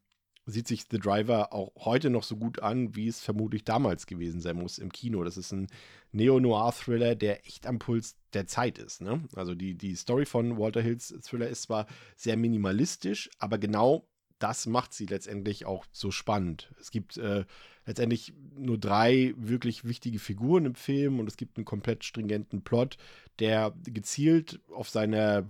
sieht 0.46 0.68
sich 0.68 0.84
The 0.90 0.98
Driver 0.98 1.52
auch 1.52 1.72
heute 1.84 2.10
noch 2.10 2.22
so 2.22 2.36
gut 2.36 2.60
an, 2.60 2.94
wie 2.94 3.08
es 3.08 3.20
vermutlich 3.20 3.64
damals 3.64 4.06
gewesen 4.06 4.40
sein 4.40 4.56
muss 4.56 4.78
im 4.78 4.92
Kino. 4.92 5.24
Das 5.24 5.36
ist 5.36 5.52
ein 5.52 5.68
Neo-Noir-Thriller, 6.12 7.14
der 7.14 7.46
echt 7.46 7.66
am 7.66 7.78
Puls 7.78 8.16
der 8.34 8.46
Zeit 8.46 8.78
ist. 8.78 9.00
Ne? 9.00 9.22
Also 9.34 9.54
die, 9.54 9.74
die 9.74 9.94
Story 9.94 10.24
von 10.24 10.58
Walter 10.58 10.80
Hills 10.80 11.14
Thriller 11.22 11.48
ist 11.48 11.62
zwar 11.62 11.86
sehr 12.16 12.36
minimalistisch, 12.36 13.30
aber 13.38 13.58
genau 13.58 14.06
das 14.38 14.66
macht 14.66 14.92
sie 14.92 15.06
letztendlich 15.06 15.66
auch 15.66 15.84
so 15.92 16.10
spannend. 16.10 16.72
Es 16.80 16.90
gibt 16.90 17.16
äh, 17.16 17.44
letztendlich 17.86 18.34
nur 18.56 18.78
drei 18.78 19.34
wirklich 19.36 19.84
wichtige 19.84 20.18
Figuren 20.18 20.66
im 20.66 20.74
Film 20.74 21.20
und 21.20 21.28
es 21.28 21.36
gibt 21.36 21.56
einen 21.56 21.64
komplett 21.64 22.04
stringenten 22.04 22.62
Plot, 22.62 22.96
der 23.38 23.72
gezielt 23.84 24.60
auf 24.74 24.88
seine 24.88 25.48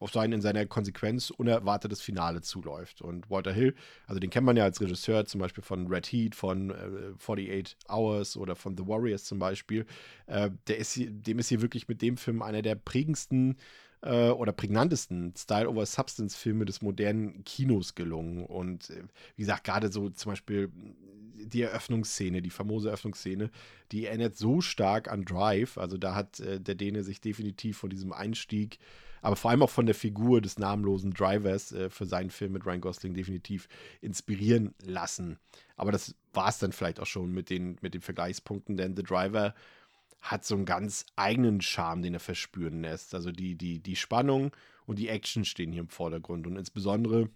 auf 0.00 0.10
sein 0.12 0.32
in 0.32 0.40
seiner 0.40 0.66
Konsequenz 0.66 1.30
unerwartetes 1.30 2.00
Finale 2.00 2.40
zuläuft. 2.40 3.02
Und 3.02 3.30
Walter 3.30 3.52
Hill, 3.52 3.74
also 4.06 4.18
den 4.18 4.30
kennt 4.30 4.46
man 4.46 4.56
ja 4.56 4.64
als 4.64 4.80
Regisseur 4.80 5.26
zum 5.26 5.40
Beispiel 5.40 5.62
von 5.62 5.86
Red 5.86 6.06
Heat, 6.06 6.34
von 6.34 6.70
äh, 6.70 7.12
48 7.18 7.76
Hours 7.88 8.36
oder 8.36 8.56
von 8.56 8.76
The 8.76 8.86
Warriors 8.86 9.24
zum 9.24 9.38
Beispiel, 9.38 9.86
äh, 10.26 10.50
der 10.66 10.78
ist 10.78 10.94
hier, 10.94 11.10
dem 11.10 11.38
ist 11.38 11.48
hier 11.48 11.60
wirklich 11.60 11.86
mit 11.86 12.02
dem 12.02 12.16
Film 12.16 12.42
einer 12.42 12.62
der 12.62 12.74
prägendsten 12.74 13.56
äh, 14.02 14.30
oder 14.30 14.52
prägnantesten 14.52 15.34
Style-over-Substance-Filme 15.36 16.64
des 16.64 16.80
modernen 16.80 17.44
Kinos 17.44 17.94
gelungen. 17.94 18.46
Und 18.46 18.90
äh, 18.90 19.02
wie 19.36 19.42
gesagt, 19.42 19.64
gerade 19.64 19.92
so 19.92 20.08
zum 20.08 20.32
Beispiel 20.32 20.70
die 21.34 21.62
Eröffnungsszene, 21.62 22.42
die 22.42 22.50
famose 22.50 22.88
Eröffnungsszene, 22.88 23.50
die 23.92 24.06
erinnert 24.06 24.36
so 24.36 24.60
stark 24.60 25.10
an 25.10 25.24
Drive. 25.24 25.78
Also 25.78 25.98
da 25.98 26.14
hat 26.14 26.40
äh, 26.40 26.58
der 26.58 26.74
Däne 26.74 27.02
sich 27.02 27.20
definitiv 27.20 27.76
von 27.78 27.90
diesem 27.90 28.12
Einstieg 28.12 28.78
aber 29.22 29.36
vor 29.36 29.50
allem 29.50 29.62
auch 29.62 29.70
von 29.70 29.86
der 29.86 29.94
Figur 29.94 30.40
des 30.40 30.58
namenlosen 30.58 31.12
Drivers 31.12 31.72
äh, 31.72 31.90
für 31.90 32.06
seinen 32.06 32.30
Film 32.30 32.52
mit 32.52 32.66
Ryan 32.66 32.80
Gosling 32.80 33.14
definitiv 33.14 33.68
inspirieren 34.00 34.74
lassen. 34.82 35.38
Aber 35.76 35.92
das 35.92 36.14
war 36.32 36.48
es 36.48 36.58
dann 36.58 36.72
vielleicht 36.72 37.00
auch 37.00 37.06
schon 37.06 37.32
mit 37.32 37.50
den, 37.50 37.76
mit 37.80 37.94
den 37.94 38.02
Vergleichspunkten, 38.02 38.76
denn 38.76 38.96
The 38.96 39.02
Driver 39.02 39.54
hat 40.20 40.44
so 40.44 40.54
einen 40.54 40.66
ganz 40.66 41.06
eigenen 41.16 41.60
Charme, 41.60 42.02
den 42.02 42.14
er 42.14 42.20
verspüren 42.20 42.82
lässt. 42.82 43.14
Also 43.14 43.32
die, 43.32 43.56
die, 43.56 43.80
die 43.80 43.96
Spannung 43.96 44.54
und 44.86 44.98
die 44.98 45.08
Action 45.08 45.44
stehen 45.44 45.72
hier 45.72 45.80
im 45.80 45.88
Vordergrund 45.88 46.46
und 46.46 46.56
insbesondere 46.56 47.30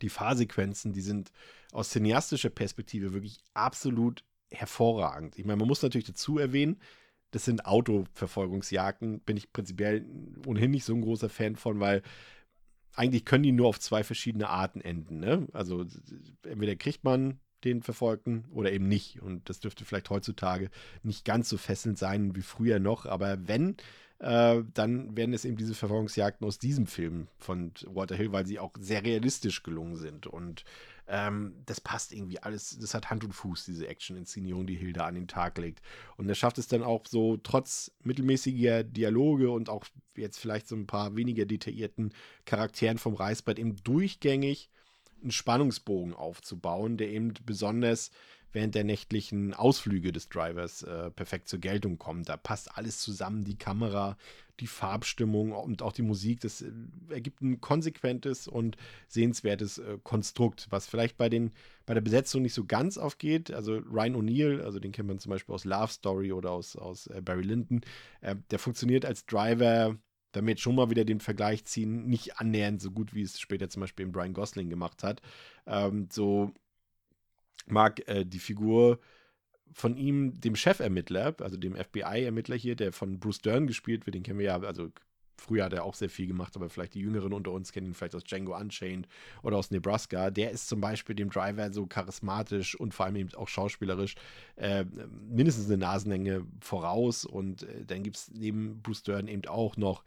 die 0.00 0.08
Fahrsequenzen, 0.08 0.92
die 0.92 1.00
sind 1.00 1.30
aus 1.72 1.90
cineastischer 1.90 2.50
Perspektive 2.50 3.12
wirklich 3.12 3.40
absolut 3.54 4.24
hervorragend. 4.50 5.38
Ich 5.38 5.44
meine, 5.44 5.58
man 5.58 5.68
muss 5.68 5.82
natürlich 5.82 6.06
dazu 6.06 6.38
erwähnen, 6.38 6.78
das 7.32 7.44
sind 7.44 7.66
Autoverfolgungsjagden, 7.66 9.20
bin 9.20 9.36
ich 9.36 9.52
prinzipiell 9.52 10.06
ohnehin 10.46 10.70
nicht 10.70 10.84
so 10.84 10.94
ein 10.94 11.00
großer 11.00 11.28
Fan 11.28 11.56
von, 11.56 11.80
weil 11.80 12.02
eigentlich 12.94 13.24
können 13.24 13.42
die 13.42 13.52
nur 13.52 13.68
auf 13.68 13.80
zwei 13.80 14.04
verschiedene 14.04 14.48
Arten 14.48 14.80
enden. 14.80 15.18
Ne? 15.18 15.48
Also 15.52 15.84
entweder 16.44 16.76
kriegt 16.76 17.04
man 17.04 17.40
den 17.64 17.82
Verfolgten 17.82 18.44
oder 18.52 18.70
eben 18.72 18.86
nicht. 18.86 19.22
Und 19.22 19.48
das 19.48 19.60
dürfte 19.60 19.84
vielleicht 19.84 20.10
heutzutage 20.10 20.70
nicht 21.02 21.24
ganz 21.24 21.48
so 21.48 21.56
fesselnd 21.56 21.98
sein 21.98 22.36
wie 22.36 22.42
früher 22.42 22.80
noch. 22.80 23.06
Aber 23.06 23.48
wenn, 23.48 23.76
äh, 24.18 24.62
dann 24.74 25.16
werden 25.16 25.32
es 25.32 25.46
eben 25.46 25.56
diese 25.56 25.74
Verfolgungsjagden 25.74 26.46
aus 26.46 26.58
diesem 26.58 26.86
Film 26.86 27.28
von 27.38 27.72
Walter 27.86 28.16
Hill, 28.16 28.32
weil 28.32 28.46
sie 28.46 28.58
auch 28.58 28.72
sehr 28.78 29.04
realistisch 29.04 29.62
gelungen 29.62 29.96
sind. 29.96 30.26
Und 30.26 30.64
ähm, 31.12 31.52
das 31.66 31.78
passt 31.78 32.12
irgendwie 32.14 32.38
alles, 32.38 32.78
das 32.80 32.94
hat 32.94 33.10
Hand 33.10 33.22
und 33.22 33.32
Fuß, 33.32 33.66
diese 33.66 33.86
Action-Inszenierung, 33.86 34.66
die 34.66 34.76
Hilda 34.76 35.04
an 35.04 35.14
den 35.14 35.28
Tag 35.28 35.58
legt. 35.58 35.82
Und 36.16 36.26
er 36.26 36.34
schafft 36.34 36.56
es 36.56 36.68
dann 36.68 36.82
auch 36.82 37.06
so, 37.06 37.36
trotz 37.36 37.92
mittelmäßiger 38.02 38.82
Dialoge 38.82 39.50
und 39.50 39.68
auch 39.68 39.84
jetzt 40.16 40.38
vielleicht 40.38 40.66
so 40.68 40.74
ein 40.74 40.86
paar 40.86 41.14
weniger 41.14 41.44
detaillierten 41.44 42.14
Charakteren 42.46 42.96
vom 42.96 43.14
Reißbrett 43.14 43.58
eben 43.58 43.76
durchgängig 43.84 44.70
einen 45.20 45.32
Spannungsbogen 45.32 46.14
aufzubauen, 46.14 46.96
der 46.96 47.10
eben 47.10 47.34
besonders 47.44 48.10
während 48.52 48.74
der 48.74 48.84
nächtlichen 48.84 49.54
Ausflüge 49.54 50.12
des 50.12 50.28
Drivers 50.28 50.82
äh, 50.82 51.10
perfekt 51.10 51.48
zur 51.48 51.58
Geltung 51.58 51.98
kommt. 51.98 52.28
Da 52.28 52.36
passt 52.36 52.76
alles 52.76 53.00
zusammen, 53.00 53.44
die 53.44 53.56
Kamera, 53.56 54.16
die 54.60 54.66
Farbstimmung 54.66 55.52
und 55.52 55.82
auch 55.82 55.92
die 55.92 56.02
Musik. 56.02 56.40
Das 56.40 56.62
äh, 56.62 56.70
ergibt 57.10 57.40
ein 57.42 57.60
konsequentes 57.60 58.48
und 58.48 58.76
sehenswertes 59.08 59.78
äh, 59.78 59.98
Konstrukt, 60.02 60.66
was 60.70 60.86
vielleicht 60.86 61.16
bei, 61.16 61.28
den, 61.28 61.52
bei 61.86 61.94
der 61.94 62.00
Besetzung 62.00 62.42
nicht 62.42 62.54
so 62.54 62.64
ganz 62.64 62.98
aufgeht. 62.98 63.50
Also 63.50 63.78
Ryan 63.78 64.16
O'Neill, 64.16 64.60
also 64.60 64.78
den 64.78 64.92
kennt 64.92 65.08
man 65.08 65.18
zum 65.18 65.30
Beispiel 65.30 65.54
aus 65.54 65.64
Love 65.64 65.92
Story 65.92 66.32
oder 66.32 66.50
aus, 66.50 66.76
aus 66.76 67.06
äh, 67.08 67.20
Barry 67.22 67.42
Lyndon, 67.42 67.80
äh, 68.20 68.36
der 68.50 68.58
funktioniert 68.58 69.04
als 69.04 69.26
Driver 69.26 69.96
wenn 70.34 70.46
wir 70.46 70.52
jetzt 70.52 70.62
schon 70.62 70.74
mal 70.74 70.90
wieder 70.90 71.04
den 71.04 71.20
Vergleich 71.20 71.64
ziehen, 71.64 72.06
nicht 72.06 72.38
annähernd 72.38 72.80
so 72.80 72.90
gut, 72.90 73.14
wie 73.14 73.22
es 73.22 73.38
später 73.38 73.68
zum 73.68 73.80
Beispiel 73.80 74.06
in 74.06 74.12
Brian 74.12 74.32
Gosling 74.32 74.70
gemacht 74.70 75.02
hat. 75.02 75.20
Ähm, 75.66 76.08
so 76.10 76.52
mag 77.66 78.06
äh, 78.08 78.24
die 78.24 78.38
Figur 78.38 79.00
von 79.72 79.96
ihm, 79.96 80.40
dem 80.40 80.54
Chefermittler, 80.54 81.34
also 81.40 81.56
dem 81.56 81.74
FBI-Ermittler 81.74 82.56
hier, 82.56 82.76
der 82.76 82.92
von 82.92 83.18
Bruce 83.18 83.40
Dern 83.40 83.66
gespielt 83.66 84.06
wird, 84.06 84.14
den 84.14 84.22
kennen 84.22 84.38
wir 84.38 84.46
ja, 84.46 84.60
also 84.60 84.90
früher 85.42 85.64
hat 85.64 85.72
er 85.72 85.84
auch 85.84 85.94
sehr 85.94 86.10
viel 86.10 86.26
gemacht, 86.26 86.56
aber 86.56 86.68
vielleicht 86.68 86.94
die 86.94 87.00
Jüngeren 87.00 87.32
unter 87.32 87.50
uns 87.50 87.72
kennen 87.72 87.86
ihn 87.88 87.94
vielleicht 87.94 88.14
aus 88.14 88.24
Django 88.24 88.56
Unchained 88.56 89.08
oder 89.42 89.56
aus 89.56 89.70
Nebraska. 89.70 90.30
Der 90.30 90.50
ist 90.50 90.68
zum 90.68 90.80
Beispiel 90.80 91.16
dem 91.16 91.30
Driver 91.30 91.72
so 91.72 91.86
charismatisch 91.86 92.78
und 92.78 92.94
vor 92.94 93.06
allem 93.06 93.16
eben 93.16 93.34
auch 93.34 93.48
schauspielerisch 93.48 94.14
äh, 94.56 94.84
mindestens 95.28 95.66
eine 95.66 95.78
Nasenlänge 95.78 96.46
voraus. 96.60 97.24
Und 97.24 97.64
äh, 97.64 97.84
dann 97.84 98.02
gibt 98.02 98.16
es 98.16 98.30
neben 98.30 98.80
Bruce 98.82 99.02
Dern 99.02 99.28
eben 99.28 99.46
auch 99.46 99.76
noch 99.76 100.04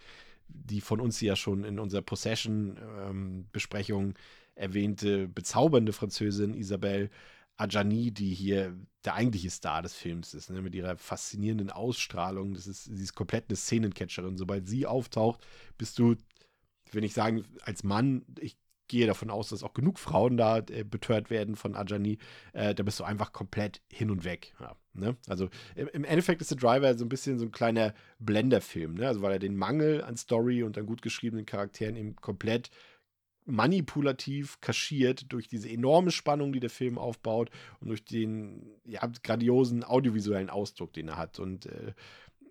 die 0.48 0.82
von 0.82 1.00
uns 1.00 1.22
ja 1.22 1.36
schon 1.36 1.64
in 1.64 1.80
unserer 1.80 2.04
Possession-Besprechung 2.04 4.06
ähm, 4.06 4.14
erwähnte 4.54 5.28
bezaubernde 5.28 5.92
Französin 5.92 6.54
Isabelle 6.54 7.10
Ajani, 7.58 8.12
die 8.12 8.34
hier 8.34 8.76
der 9.06 9.16
eigentliche 9.16 9.50
Star 9.50 9.82
des 9.82 9.94
Films 9.96 10.34
ist, 10.34 10.50
ne? 10.50 10.62
mit 10.62 10.76
ihrer 10.76 10.98
faszinierenden 10.98 11.70
Ausstrahlung. 11.70 12.54
Das 12.54 12.68
ist, 12.68 12.86
sie 12.86 13.04
ist 13.04 13.16
komplett 13.16 13.46
eine 13.50 13.56
Szenencatcherin. 13.56 14.38
Sobald 14.38 14.68
sie 14.68 14.86
auftaucht, 14.86 15.46
bist 15.78 16.00
du, 16.00 16.16
wenn 16.92 17.04
ich 17.04 17.14
sagen, 17.14 17.46
als 17.64 17.84
Mann, 17.84 18.26
ich 18.40 18.58
gehe 18.88 19.08
davon 19.08 19.30
aus, 19.30 19.50
dass 19.50 19.64
auch 19.64 19.74
genug 19.74 20.00
Frauen 20.00 20.38
da 20.38 20.60
äh, 20.60 20.84
betört 20.84 21.30
werden 21.30 21.56
von 21.56 21.76
Ajani, 21.76 22.18
äh, 22.54 22.76
da 22.76 22.84
bist 22.84 23.00
du 23.00 23.04
einfach 23.04 23.32
komplett 23.32 23.82
hin 23.92 24.12
und 24.12 24.24
weg. 24.24 24.54
Ja, 24.60 24.76
ne? 24.94 25.16
Also 25.28 25.50
im, 25.76 25.88
im, 25.88 26.04
Endeffekt 26.04 26.42
ist 26.42 26.52
der 26.52 26.58
Driver 26.58 26.96
so 26.96 27.06
ein 27.06 27.10
bisschen 27.10 27.40
so 27.40 27.46
ein 27.46 27.52
kleiner 27.52 27.94
Blenderfilm, 28.20 28.96
ne? 28.96 29.08
also 29.08 29.22
weil 29.22 29.34
er 29.34 29.40
den 29.40 29.56
Mangel 29.56 30.04
an 30.04 30.18
Story 30.18 30.64
und 30.64 30.78
an 30.78 30.86
gut 30.86 31.02
geschriebenen 31.02 31.46
Charakteren 31.46 31.96
eben 31.96 32.16
komplett 32.16 32.70
manipulativ 33.46 34.60
kaschiert 34.62 35.32
durch 35.32 35.48
diese 35.48 35.70
enorme 35.70 36.12
Spannung, 36.12 36.52
die 36.52 36.60
der 36.60 36.70
Film 36.70 36.98
aufbaut 36.98 37.52
und 37.80 37.90
durch 37.90 38.04
den 38.04 38.72
ja, 38.86 39.02
grandiosen 39.24 39.84
audiovisuellen 39.84 40.50
Ausdruck, 40.50 40.94
den 40.94 41.10
er 41.10 41.18
hat. 41.18 41.40
Und 41.40 41.68
äh, 41.68 41.94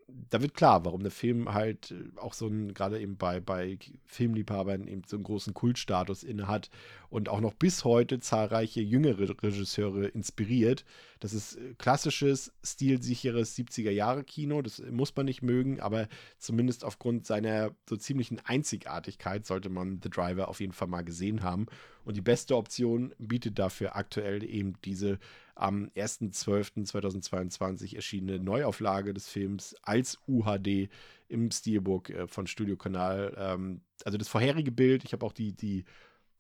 da 0.07 0.43
wird 0.43 0.55
klar, 0.55 0.85
warum 0.85 1.03
der 1.03 1.11
Film 1.11 1.53
halt 1.53 1.91
äh, 1.93 2.19
auch 2.19 2.35
so 2.35 2.47
ein, 2.47 2.75
gerade 2.75 3.01
eben 3.01 3.17
bei, 3.17 3.41
bei 3.41 3.79
Filmliebhabern 4.07 4.87
eben 4.87 5.03
so 5.07 5.17
einen 5.17 5.25
großen 5.25 5.55
Kultstatus 5.55 6.23
inne 6.23 6.49
hat 6.49 6.71
und 7.09 7.29
auch 7.29 7.41
noch 7.41 7.55
bis 7.55 7.85
heute 7.85 8.21
zahlreiche 8.21 8.81
jüngere 8.81 9.43
Regisseure 9.43 10.07
inspiriert. 10.07 10.85
Das 11.21 11.33
ist 11.33 11.57
äh, 11.57 11.75
klassisches, 11.79 12.53
stilsicheres 12.63 13.57
70er-Jahre-Kino, 13.57 14.63
das 14.63 14.83
muss 14.91 15.15
man 15.17 15.27
nicht 15.27 15.43
mögen, 15.43 15.81
aber 15.81 16.09
zumindest 16.39 16.85
aufgrund 16.85 17.27
seiner 17.27 17.71
so 17.89 17.97
ziemlichen 17.97 18.41
Einzigartigkeit 18.45 19.47
sollte 19.47 19.69
man 19.69 20.01
The 20.03 20.11
Driver 20.11 20.49
auf 20.49 20.61
jeden 20.61 20.73
Fall 20.73 20.89
mal 20.89 21.05
gesehen 21.05 21.43
haben. 21.43 21.67
Und 22.05 22.17
die 22.17 22.23
beste 22.23 22.57
Option 22.57 23.15
bietet 23.19 23.59
dafür 23.59 23.97
aktuell 23.97 24.45
eben 24.45 24.75
diese 24.85 25.19
am 25.55 25.91
1.12.2022 25.97 27.95
erschienene 27.95 28.39
Neuauflage 28.39 29.15
des 29.15 29.29
Films 29.29 29.77
als 29.83 30.19
UHD 30.27 30.89
im 31.29 31.51
Steelbook 31.51 32.11
äh, 32.11 32.27
von 32.27 32.47
Studio 32.47 32.77
Kanal. 32.77 33.35
Ähm, 33.37 33.81
also 34.05 34.19
das 34.19 34.29
vorherige 34.29 34.73
Bild, 34.73 35.05
ich 35.05 35.13
habe 35.13 35.25
auch 35.25 35.33
die, 35.33 35.53
die 35.53 35.85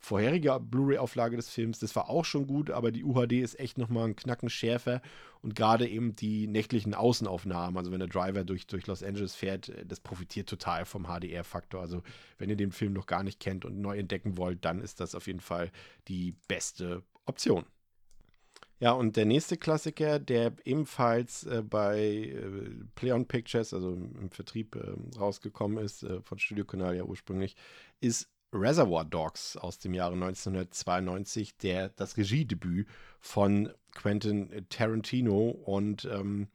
vorherige 0.04 0.60
Blu-ray-Auflage 0.60 1.36
des 1.36 1.48
Films, 1.48 1.78
das 1.78 1.96
war 1.96 2.08
auch 2.08 2.24
schon 2.24 2.46
gut, 2.46 2.70
aber 2.70 2.92
die 2.92 3.04
UHD 3.04 3.32
ist 3.32 3.58
echt 3.58 3.78
nochmal 3.78 4.08
ein 4.08 4.16
Knacken 4.16 4.50
schärfer 4.50 5.00
und 5.42 5.54
gerade 5.54 5.88
eben 5.88 6.14
die 6.14 6.46
nächtlichen 6.46 6.94
Außenaufnahmen, 6.94 7.76
also 7.76 7.90
wenn 7.90 7.98
der 7.98 8.08
Driver 8.08 8.44
durch, 8.44 8.66
durch 8.66 8.86
Los 8.86 9.02
Angeles 9.02 9.34
fährt, 9.34 9.70
äh, 9.70 9.84
das 9.84 10.00
profitiert 10.00 10.48
total 10.48 10.84
vom 10.84 11.06
HDR-Faktor. 11.06 11.80
Also 11.80 12.02
wenn 12.38 12.50
ihr 12.50 12.56
den 12.56 12.72
Film 12.72 12.92
noch 12.92 13.06
gar 13.06 13.22
nicht 13.22 13.40
kennt 13.40 13.64
und 13.64 13.80
neu 13.80 13.98
entdecken 13.98 14.36
wollt, 14.36 14.64
dann 14.64 14.80
ist 14.80 15.00
das 15.00 15.14
auf 15.14 15.26
jeden 15.26 15.40
Fall 15.40 15.70
die 16.08 16.34
beste 16.48 17.02
Option. 17.26 17.64
Ja, 18.80 18.92
und 18.92 19.16
der 19.16 19.24
nächste 19.24 19.56
Klassiker, 19.56 20.18
der 20.18 20.52
ebenfalls 20.64 21.44
äh, 21.44 21.62
bei 21.62 21.98
äh, 21.98 22.50
Play 22.94 23.24
Pictures, 23.24 23.72
also 23.72 23.92
im, 23.92 24.30
Vertrieb 24.30 24.76
äh, 24.76 25.18
rausgekommen 25.18 25.82
ist, 25.82 26.02
äh, 26.02 26.20
von 26.20 26.38
Studio 26.38 26.64
Canal 26.64 26.96
ja 26.96 27.04
ursprünglich, 27.04 27.56
ist 28.00 28.28
Reservoir 28.54 29.04
Dogs 29.04 29.56
aus 29.56 29.78
dem 29.78 29.94
Jahre 29.94 30.14
1992, 30.14 31.56
der, 31.58 31.90
das 31.90 32.16
Regiedebüt 32.16 32.88
von 33.20 33.70
Quentin 33.94 34.66
Tarantino 34.68 35.50
und 35.50 36.04
ähm, 36.04 36.48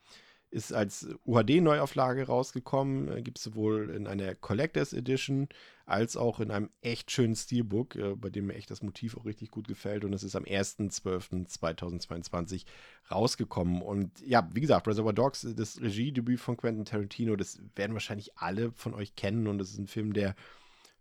ist 0.51 0.73
als 0.73 1.07
UHD-Neuauflage 1.25 2.25
rausgekommen. 2.25 3.09
Äh, 3.11 3.21
Gibt 3.21 3.37
es 3.37 3.43
sowohl 3.43 3.91
in 3.91 4.07
einer 4.07 4.33
Collectors 4.35 4.93
Edition 4.93 5.47
als 5.85 6.17
auch 6.17 6.39
in 6.39 6.49
einem 6.51 6.69
echt 6.81 7.11
schönen 7.11 7.35
Steelbook, 7.35 7.95
äh, 7.95 8.15
bei 8.15 8.29
dem 8.29 8.45
mir 8.47 8.55
echt 8.55 8.71
das 8.71 8.81
Motiv 8.81 9.17
auch 9.17 9.25
richtig 9.25 9.51
gut 9.51 9.67
gefällt. 9.67 10.05
Und 10.05 10.13
es 10.13 10.23
ist 10.23 10.35
am 10.35 10.45
1.12.2022 10.45 12.63
rausgekommen. 13.11 13.81
Und 13.81 14.25
ja, 14.25 14.49
wie 14.53 14.61
gesagt, 14.61 14.87
Reservoir 14.87 15.13
Dogs, 15.13 15.45
das 15.55 15.81
Regiedebüt 15.81 16.39
von 16.39 16.57
Quentin 16.57 16.85
Tarantino, 16.85 17.35
das 17.35 17.59
werden 17.75 17.93
wahrscheinlich 17.93 18.35
alle 18.37 18.71
von 18.71 18.95
euch 18.95 19.15
kennen. 19.15 19.47
Und 19.47 19.61
es 19.61 19.71
ist 19.71 19.79
ein 19.79 19.87
Film, 19.87 20.13
der 20.13 20.35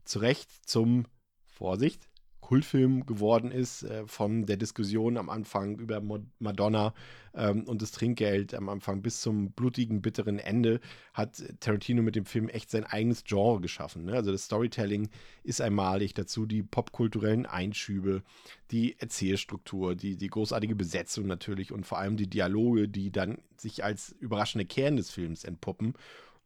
zu 0.08 0.18
Recht 0.20 0.50
zum, 0.66 1.06
Vorsicht, 1.46 2.08
Kultfilm 2.48 3.04
geworden 3.04 3.50
ist, 3.50 3.82
äh, 3.82 4.06
von 4.06 4.46
der 4.46 4.56
Diskussion 4.56 5.18
am 5.18 5.28
Anfang 5.28 5.78
über 5.78 6.00
Madonna 6.38 6.94
ähm, 7.34 7.64
und 7.64 7.82
das 7.82 7.92
Trinkgeld 7.92 8.54
am 8.54 8.70
Anfang 8.70 9.02
bis 9.02 9.20
zum 9.20 9.52
blutigen, 9.52 10.00
bitteren 10.00 10.38
Ende, 10.38 10.80
hat 11.12 11.44
Tarantino 11.60 12.00
mit 12.02 12.16
dem 12.16 12.24
Film 12.24 12.48
echt 12.48 12.70
sein 12.70 12.84
eigenes 12.84 13.24
Genre 13.24 13.60
geschaffen. 13.60 14.06
Ne? 14.06 14.14
Also 14.14 14.32
das 14.32 14.44
Storytelling 14.44 15.10
ist 15.42 15.60
einmalig, 15.60 16.14
dazu 16.14 16.46
die 16.46 16.62
popkulturellen 16.62 17.44
Einschübe, 17.44 18.22
die 18.70 18.98
Erzählstruktur, 18.98 19.94
die, 19.94 20.16
die 20.16 20.28
großartige 20.28 20.74
Besetzung 20.74 21.26
natürlich 21.26 21.70
und 21.70 21.84
vor 21.84 21.98
allem 21.98 22.16
die 22.16 22.30
Dialoge, 22.30 22.88
die 22.88 23.12
dann 23.12 23.42
sich 23.58 23.84
als 23.84 24.12
überraschende 24.20 24.64
Kern 24.64 24.96
des 24.96 25.10
Films 25.10 25.44
entpuppen. 25.44 25.92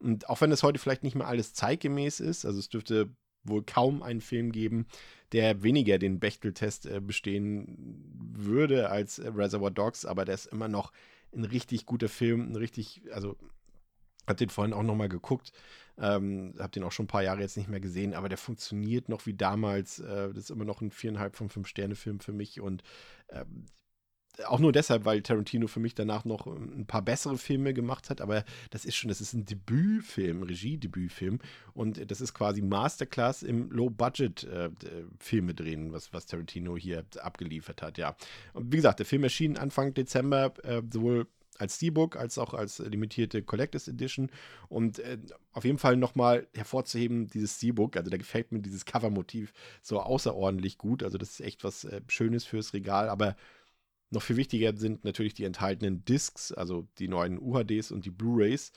Und 0.01 0.29
auch 0.29 0.41
wenn 0.41 0.51
es 0.51 0.65
heute 0.65 0.81
vielleicht 0.81 1.05
nicht 1.05 1.15
mehr 1.15 1.29
alles 1.29 1.55
zeitgemäß 1.55 2.19
ist, 2.19 2.45
also 2.45 2.59
es 2.59 2.69
dürfte 2.69 3.15
wohl 3.45 3.63
kaum 3.63 4.03
einen 4.03 4.21
Film 4.21 4.53
geben, 4.53 4.87
der 5.33 5.63
weniger 5.63 5.99
den 5.99 6.21
Bechtel-Test 6.21 6.87
äh, 6.87 7.01
bestehen 7.01 8.13
würde 8.35 8.91
als 8.91 9.19
äh, 9.19 9.29
Reservoir 9.29 9.71
Dogs, 9.71 10.05
aber 10.05 10.25
der 10.25 10.35
ist 10.35 10.47
immer 10.47 10.69
noch 10.69 10.93
ein 11.35 11.45
richtig 11.45 11.87
guter 11.87 12.09
Film, 12.09 12.53
ein 12.53 12.57
richtig, 12.57 13.03
also 13.13 13.37
hab 14.27 14.37
den 14.37 14.51
vorhin 14.51 14.75
auch 14.75 14.83
nochmal 14.83 15.09
geguckt, 15.09 15.53
ähm, 15.99 16.55
hab 16.59 16.73
den 16.73 16.85
auch 16.85 16.93
schon 16.93 17.05
ein 17.05 17.09
paar 17.09 17.23
Jahre 17.23 17.41
jetzt 17.41 17.57
nicht 17.57 17.69
mehr 17.69 17.81
gesehen, 17.81 18.15
aber 18.15 18.29
der 18.29 18.39
funktioniert 18.39 19.09
noch 19.09 19.27
wie 19.27 19.35
damals. 19.35 19.99
Äh, 19.99 20.29
das 20.29 20.45
ist 20.45 20.51
immer 20.51 20.65
noch 20.65 20.81
ein 20.81 20.91
viereinhalb 20.91 21.37
von 21.37 21.49
fünf 21.49 21.67
Sterne 21.67 21.97
Film 21.97 22.21
für 22.21 22.33
mich 22.33 22.61
und 22.61 22.83
ähm, 23.31 23.67
auch 24.47 24.59
nur 24.59 24.73
deshalb, 24.73 25.05
weil 25.05 25.23
Tarantino 25.23 25.67
für 25.67 25.81
mich 25.81 25.95
danach 25.95 26.25
noch 26.25 26.47
ähm, 26.47 26.73
ein 26.81 26.87
paar 26.87 27.03
bessere 27.03 27.37
Filme 27.37 27.75
gemacht 27.75 28.11
hat, 28.11 28.21
aber 28.21 28.45
das 28.71 28.85
ist 28.85 28.97
schon, 28.97 29.09
das 29.09 29.21
ist 29.21 29.35
ein 29.35 29.45
Debütfilm, 29.45 30.43
Regiedebütfilm 30.43 31.39
und 31.75 32.11
das 32.11 32.21
ist 32.21 32.35
quasi 32.35 32.63
Masterclass 32.63 33.43
im 33.43 33.71
Low-Budget-Filme 33.71 35.53
äh, 35.53 35.55
drehen, 35.55 35.93
was, 35.93 36.13
was 36.13 36.27
Tarantino 36.27 36.77
hier 36.77 37.05
abgeliefert 37.21 37.83
hat, 37.83 37.99
ja. 37.99 38.17
Und 38.55 38.73
wie 38.73 38.77
gesagt, 38.77 38.99
der 39.01 39.07
Film 39.07 39.25
erschien 39.25 39.57
Anfang 39.57 39.95
Dezember, 39.95 40.53
äh, 40.65 40.83
sowohl 40.91 41.27
als 41.59 41.77
Steelbook 41.77 42.17
als 42.17 42.39
auch 42.39 42.55
als 42.55 42.79
limitierte 42.79 43.43
Collectors 43.43 43.87
Edition 43.87 44.31
und 44.69 44.99
äh, 45.01 45.19
auf 45.53 45.65
jeden 45.65 45.79
Fall 45.79 45.97
nochmal 45.97 46.47
hervorzuheben, 46.55 47.29
dieses 47.29 47.57
Steelbook, 47.57 47.97
also 47.97 48.11
da 48.11 48.17
gefällt 48.17 48.53
mir 48.53 48.61
dieses 48.61 48.87
Covermotiv 48.87 49.53
so 49.83 50.01
außerordentlich 50.01 50.79
gut, 50.79 51.03
also 51.03 51.19
das 51.19 51.31
ist 51.31 51.41
echt 51.41 51.63
was 51.63 51.85
äh, 51.85 52.01
Schönes 52.09 52.45
fürs 52.45 52.73
Regal, 52.73 53.09
aber 53.09 53.37
noch 54.13 54.23
viel 54.23 54.37
wichtiger 54.37 54.77
sind 54.77 55.05
natürlich 55.05 55.35
die 55.35 55.45
enthaltenen 55.45 56.05
Discs, 56.05 56.53
also 56.53 56.87
die 56.99 57.09
neuen 57.09 57.39
UHDs 57.39 57.91
und 57.91 58.05
die 58.05 58.11
Blu-rays. 58.11 58.73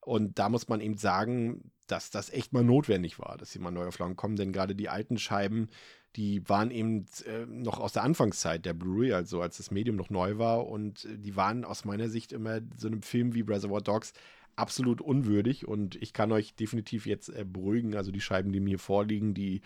Und 0.00 0.38
da 0.38 0.48
muss 0.48 0.68
man 0.68 0.80
eben 0.80 0.96
sagen, 0.96 1.70
dass 1.86 2.10
das 2.10 2.30
echt 2.30 2.52
mal 2.52 2.64
notwendig 2.64 3.18
war, 3.18 3.36
dass 3.36 3.52
sie 3.52 3.58
mal 3.58 3.70
Neuauflagen 3.70 4.16
kommen, 4.16 4.36
denn 4.36 4.52
gerade 4.52 4.74
die 4.74 4.88
alten 4.88 5.18
Scheiben, 5.18 5.68
die 6.16 6.48
waren 6.48 6.70
eben 6.70 7.06
äh, 7.26 7.46
noch 7.46 7.78
aus 7.78 7.92
der 7.92 8.02
Anfangszeit 8.02 8.64
der 8.64 8.74
Blu-ray, 8.74 9.12
also 9.12 9.40
als 9.40 9.58
das 9.58 9.70
Medium 9.70 9.96
noch 9.96 10.10
neu 10.10 10.38
war. 10.38 10.66
Und 10.66 11.04
äh, 11.04 11.18
die 11.18 11.36
waren 11.36 11.64
aus 11.64 11.84
meiner 11.84 12.08
Sicht 12.08 12.32
immer 12.32 12.60
so 12.76 12.88
einem 12.88 13.02
Film 13.02 13.34
wie 13.34 13.42
Reservoir 13.42 13.80
Dogs 13.80 14.12
absolut 14.56 15.00
unwürdig. 15.00 15.68
Und 15.68 15.94
ich 15.96 16.12
kann 16.12 16.32
euch 16.32 16.54
definitiv 16.54 17.06
jetzt 17.06 17.28
äh, 17.28 17.44
beruhigen, 17.44 17.94
also 17.94 18.10
die 18.10 18.20
Scheiben, 18.20 18.52
die 18.52 18.60
mir 18.60 18.80
vorliegen, 18.80 19.34
die 19.34 19.60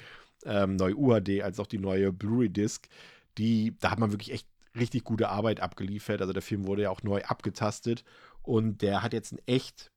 ähm, 0.45 0.77
neue 0.77 0.97
UHD 0.97 1.43
als 1.43 1.59
auch 1.59 1.67
die 1.67 1.79
neue 1.79 2.13
Blu-ray-Disc, 2.13 2.89
die, 3.39 3.75
da 3.81 3.91
hat 3.91 3.99
man 3.99 4.13
wirklich 4.13 4.33
echt 4.33 4.47
richtig 4.77 5.05
gute 5.05 5.29
Arbeit 5.29 5.61
abgeliefert. 5.61 6.21
Also 6.21 6.33
der 6.33 6.43
Film 6.43 6.67
wurde 6.67 6.83
ja 6.83 6.91
auch 6.91 7.03
neu 7.03 7.23
abgetastet 7.23 8.05
und 8.43 8.83
der 8.83 9.03
hat 9.03 9.13
jetzt 9.13 9.33
ein 9.33 9.41
echt 9.47 9.91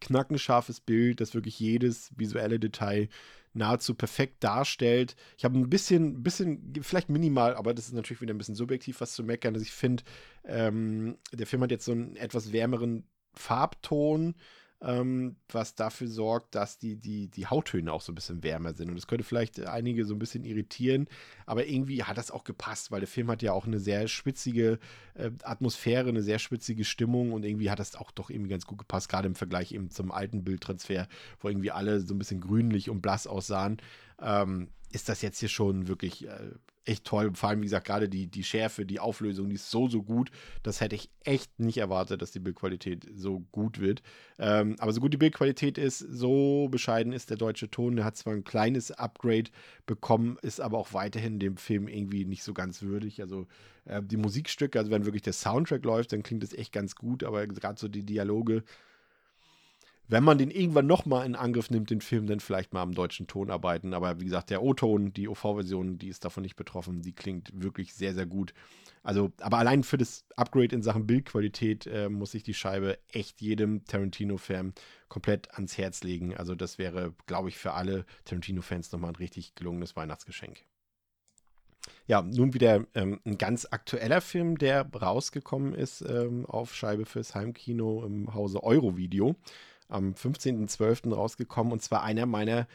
knackenscharfes 0.00 0.80
Bild, 0.80 1.20
das 1.20 1.34
wirklich 1.34 1.58
jedes 1.58 2.10
visuelle 2.16 2.58
Detail 2.58 3.08
nahezu 3.52 3.94
perfekt 3.94 4.42
darstellt. 4.42 5.14
Ich 5.38 5.44
habe 5.44 5.56
ein 5.56 5.70
bisschen, 5.70 6.22
bisschen, 6.22 6.72
vielleicht 6.82 7.08
minimal, 7.08 7.54
aber 7.54 7.72
das 7.72 7.86
ist 7.86 7.94
natürlich 7.94 8.20
wieder 8.20 8.34
ein 8.34 8.38
bisschen 8.38 8.56
subjektiv, 8.56 9.00
was 9.00 9.14
zu 9.14 9.22
meckern. 9.22 9.54
Also 9.54 9.62
ich 9.64 9.72
finde, 9.72 10.02
ähm, 10.44 11.18
der 11.32 11.46
Film 11.46 11.62
hat 11.62 11.70
jetzt 11.70 11.84
so 11.84 11.92
einen 11.92 12.16
etwas 12.16 12.52
wärmeren 12.52 13.06
Farbton 13.32 14.34
ähm, 14.82 15.36
was 15.48 15.74
dafür 15.74 16.08
sorgt, 16.08 16.54
dass 16.54 16.78
die, 16.78 16.96
die, 16.96 17.28
die 17.28 17.46
Hauttöne 17.46 17.92
auch 17.92 18.00
so 18.00 18.12
ein 18.12 18.14
bisschen 18.14 18.42
wärmer 18.42 18.74
sind. 18.74 18.88
Und 18.88 18.96
das 18.96 19.06
könnte 19.06 19.24
vielleicht 19.24 19.60
einige 19.60 20.04
so 20.04 20.14
ein 20.14 20.18
bisschen 20.18 20.44
irritieren, 20.44 21.08
aber 21.46 21.66
irgendwie 21.66 22.02
hat 22.02 22.18
das 22.18 22.30
auch 22.30 22.44
gepasst, 22.44 22.90
weil 22.90 23.00
der 23.00 23.08
Film 23.08 23.30
hat 23.30 23.42
ja 23.42 23.52
auch 23.52 23.66
eine 23.66 23.80
sehr 23.80 24.08
schwitzige 24.08 24.78
äh, 25.14 25.30
Atmosphäre, 25.42 26.08
eine 26.08 26.22
sehr 26.22 26.38
schwitzige 26.38 26.84
Stimmung 26.84 27.32
und 27.32 27.44
irgendwie 27.44 27.70
hat 27.70 27.78
das 27.78 27.96
auch 27.96 28.10
doch 28.10 28.30
irgendwie 28.30 28.50
ganz 28.50 28.66
gut 28.66 28.78
gepasst, 28.78 29.08
gerade 29.08 29.28
im 29.28 29.34
Vergleich 29.34 29.72
eben 29.72 29.90
zum 29.90 30.10
alten 30.12 30.44
Bildtransfer, 30.44 31.08
wo 31.40 31.48
irgendwie 31.48 31.70
alle 31.70 32.00
so 32.00 32.14
ein 32.14 32.18
bisschen 32.18 32.40
grünlich 32.40 32.90
und 32.90 33.00
blass 33.00 33.26
aussahen. 33.26 33.78
Ähm, 34.20 34.68
ist 34.92 35.08
das 35.08 35.22
jetzt 35.22 35.40
hier 35.40 35.48
schon 35.48 35.88
wirklich 35.88 36.28
äh, 36.28 36.52
echt 36.84 37.04
toll. 37.04 37.30
Vor 37.34 37.48
allem, 37.48 37.60
wie 37.60 37.66
gesagt, 37.66 37.86
gerade 37.86 38.08
die, 38.08 38.26
die 38.26 38.44
Schärfe, 38.44 38.86
die 38.86 39.00
Auflösung, 39.00 39.48
die 39.48 39.54
ist 39.54 39.70
so, 39.70 39.88
so 39.88 40.02
gut. 40.02 40.30
Das 40.62 40.80
hätte 40.80 40.94
ich 40.94 41.10
echt 41.20 41.58
nicht 41.58 41.78
erwartet, 41.78 42.22
dass 42.22 42.32
die 42.32 42.40
Bildqualität 42.40 43.06
so 43.14 43.40
gut 43.52 43.80
wird. 43.80 44.02
Ähm, 44.38 44.76
aber 44.78 44.92
so 44.92 45.00
gut 45.00 45.12
die 45.12 45.18
Bildqualität 45.18 45.78
ist, 45.78 45.98
so 45.98 46.68
bescheiden 46.70 47.12
ist 47.12 47.30
der 47.30 47.36
deutsche 47.36 47.70
Ton. 47.70 47.96
Der 47.96 48.04
hat 48.04 48.16
zwar 48.16 48.34
ein 48.34 48.44
kleines 48.44 48.90
Upgrade 48.90 49.50
bekommen, 49.86 50.38
ist 50.42 50.60
aber 50.60 50.78
auch 50.78 50.92
weiterhin 50.92 51.38
dem 51.38 51.56
Film 51.56 51.88
irgendwie 51.88 52.24
nicht 52.24 52.42
so 52.42 52.54
ganz 52.54 52.82
würdig. 52.82 53.20
Also 53.20 53.46
äh, 53.84 54.02
die 54.02 54.16
Musikstücke, 54.16 54.78
also 54.78 54.90
wenn 54.90 55.04
wirklich 55.04 55.22
der 55.22 55.32
Soundtrack 55.32 55.84
läuft, 55.84 56.12
dann 56.12 56.22
klingt 56.22 56.42
das 56.42 56.52
echt 56.52 56.72
ganz 56.72 56.96
gut, 56.96 57.24
aber 57.24 57.46
gerade 57.46 57.80
so 57.80 57.88
die 57.88 58.04
Dialoge, 58.04 58.62
wenn 60.06 60.24
man 60.24 60.38
den 60.38 60.50
irgendwann 60.50 60.86
nochmal 60.86 61.26
in 61.26 61.34
Angriff 61.34 61.70
nimmt, 61.70 61.90
den 61.90 62.00
Film, 62.00 62.26
dann 62.26 62.40
vielleicht 62.40 62.72
mal 62.74 62.82
am 62.82 62.94
deutschen 62.94 63.26
Ton 63.26 63.50
arbeiten. 63.50 63.94
Aber 63.94 64.20
wie 64.20 64.24
gesagt, 64.24 64.50
der 64.50 64.62
O-Ton, 64.62 65.12
die 65.12 65.28
OV-Version, 65.28 65.98
die 65.98 66.08
ist 66.08 66.24
davon 66.24 66.42
nicht 66.42 66.56
betroffen. 66.56 67.02
Die 67.02 67.14
klingt 67.14 67.50
wirklich 67.54 67.94
sehr, 67.94 68.14
sehr 68.14 68.26
gut. 68.26 68.52
Also, 69.02 69.32
aber 69.40 69.58
allein 69.58 69.82
für 69.82 69.98
das 69.98 70.24
Upgrade 70.36 70.74
in 70.74 70.82
Sachen 70.82 71.06
Bildqualität 71.06 71.86
äh, 71.86 72.08
muss 72.08 72.34
ich 72.34 72.42
die 72.42 72.54
Scheibe 72.54 72.98
echt 73.12 73.40
jedem 73.40 73.84
Tarantino-Fan 73.84 74.72
komplett 75.08 75.54
ans 75.54 75.78
Herz 75.78 76.02
legen. 76.02 76.34
Also, 76.34 76.54
das 76.54 76.78
wäre, 76.78 77.14
glaube 77.26 77.48
ich, 77.48 77.58
für 77.58 77.72
alle 77.72 78.04
Tarantino-Fans 78.24 78.92
nochmal 78.92 79.12
ein 79.12 79.16
richtig 79.16 79.54
gelungenes 79.54 79.96
Weihnachtsgeschenk. 79.96 80.64
Ja, 82.06 82.22
nun 82.22 82.54
wieder 82.54 82.86
ähm, 82.94 83.20
ein 83.24 83.38
ganz 83.38 83.66
aktueller 83.70 84.20
Film, 84.20 84.58
der 84.58 84.86
rausgekommen 84.90 85.74
ist 85.74 86.02
ähm, 86.02 86.46
auf 86.46 86.74
Scheibe 86.74 87.04
fürs 87.04 87.34
Heimkino 87.34 88.04
im 88.04 88.34
Hause 88.34 88.62
Eurovideo. 88.62 89.36
Am 89.88 90.12
15.12. 90.12 91.14
rausgekommen 91.14 91.72
und 91.72 91.82
zwar 91.82 92.02
einer 92.02 92.26
meiner 92.26 92.66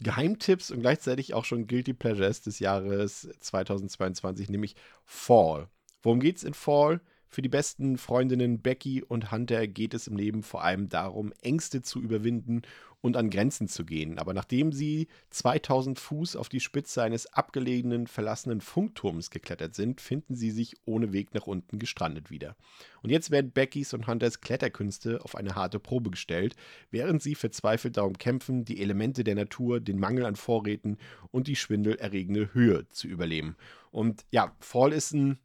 Geheimtipps 0.00 0.70
und 0.70 0.80
gleichzeitig 0.80 1.34
auch 1.34 1.44
schon 1.44 1.66
Guilty 1.66 1.92
Pleasures 1.92 2.42
des 2.42 2.60
Jahres 2.60 3.28
2022, 3.40 4.48
nämlich 4.48 4.76
Fall. 5.04 5.68
Worum 6.02 6.20
geht's 6.20 6.44
in 6.44 6.54
Fall? 6.54 7.00
Für 7.28 7.42
die 7.42 7.48
besten 7.48 7.98
Freundinnen 7.98 8.60
Becky 8.60 9.02
und 9.02 9.30
Hunter 9.30 9.66
geht 9.66 9.92
es 9.92 10.06
im 10.06 10.16
Leben 10.16 10.42
vor 10.42 10.64
allem 10.64 10.88
darum, 10.88 11.32
Ängste 11.42 11.82
zu 11.82 12.00
überwinden 12.00 12.62
und 13.00 13.16
an 13.16 13.30
Grenzen 13.30 13.68
zu 13.68 13.84
gehen. 13.84 14.18
Aber 14.18 14.34
nachdem 14.34 14.72
sie 14.72 15.08
2000 15.30 15.98
Fuß 15.98 16.36
auf 16.36 16.48
die 16.48 16.60
Spitze 16.60 17.02
eines 17.02 17.32
abgelegenen, 17.32 18.06
verlassenen 18.06 18.60
Funkturms 18.60 19.30
geklettert 19.30 19.74
sind, 19.74 20.00
finden 20.00 20.34
sie 20.34 20.50
sich 20.50 20.76
ohne 20.84 21.12
Weg 21.12 21.34
nach 21.34 21.46
unten 21.46 21.78
gestrandet 21.78 22.30
wieder. 22.30 22.56
Und 23.02 23.10
jetzt 23.10 23.30
werden 23.30 23.52
Beckys 23.52 23.94
und 23.94 24.06
Hunters 24.06 24.40
Kletterkünste 24.40 25.22
auf 25.22 25.36
eine 25.36 25.54
harte 25.54 25.78
Probe 25.78 26.10
gestellt, 26.10 26.56
während 26.90 27.22
sie 27.22 27.34
verzweifelt 27.34 27.96
darum 27.96 28.18
kämpfen, 28.18 28.64
die 28.64 28.80
Elemente 28.80 29.22
der 29.22 29.36
Natur, 29.36 29.80
den 29.80 29.98
Mangel 29.98 30.24
an 30.24 30.36
Vorräten 30.36 30.98
und 31.30 31.46
die 31.46 31.56
schwindelerregende 31.56 32.52
Höhe 32.52 32.88
zu 32.88 33.06
überleben. 33.06 33.56
Und 33.90 34.24
ja, 34.30 34.56
Fall 34.60 34.92
ist 34.92 35.12
ein 35.12 35.38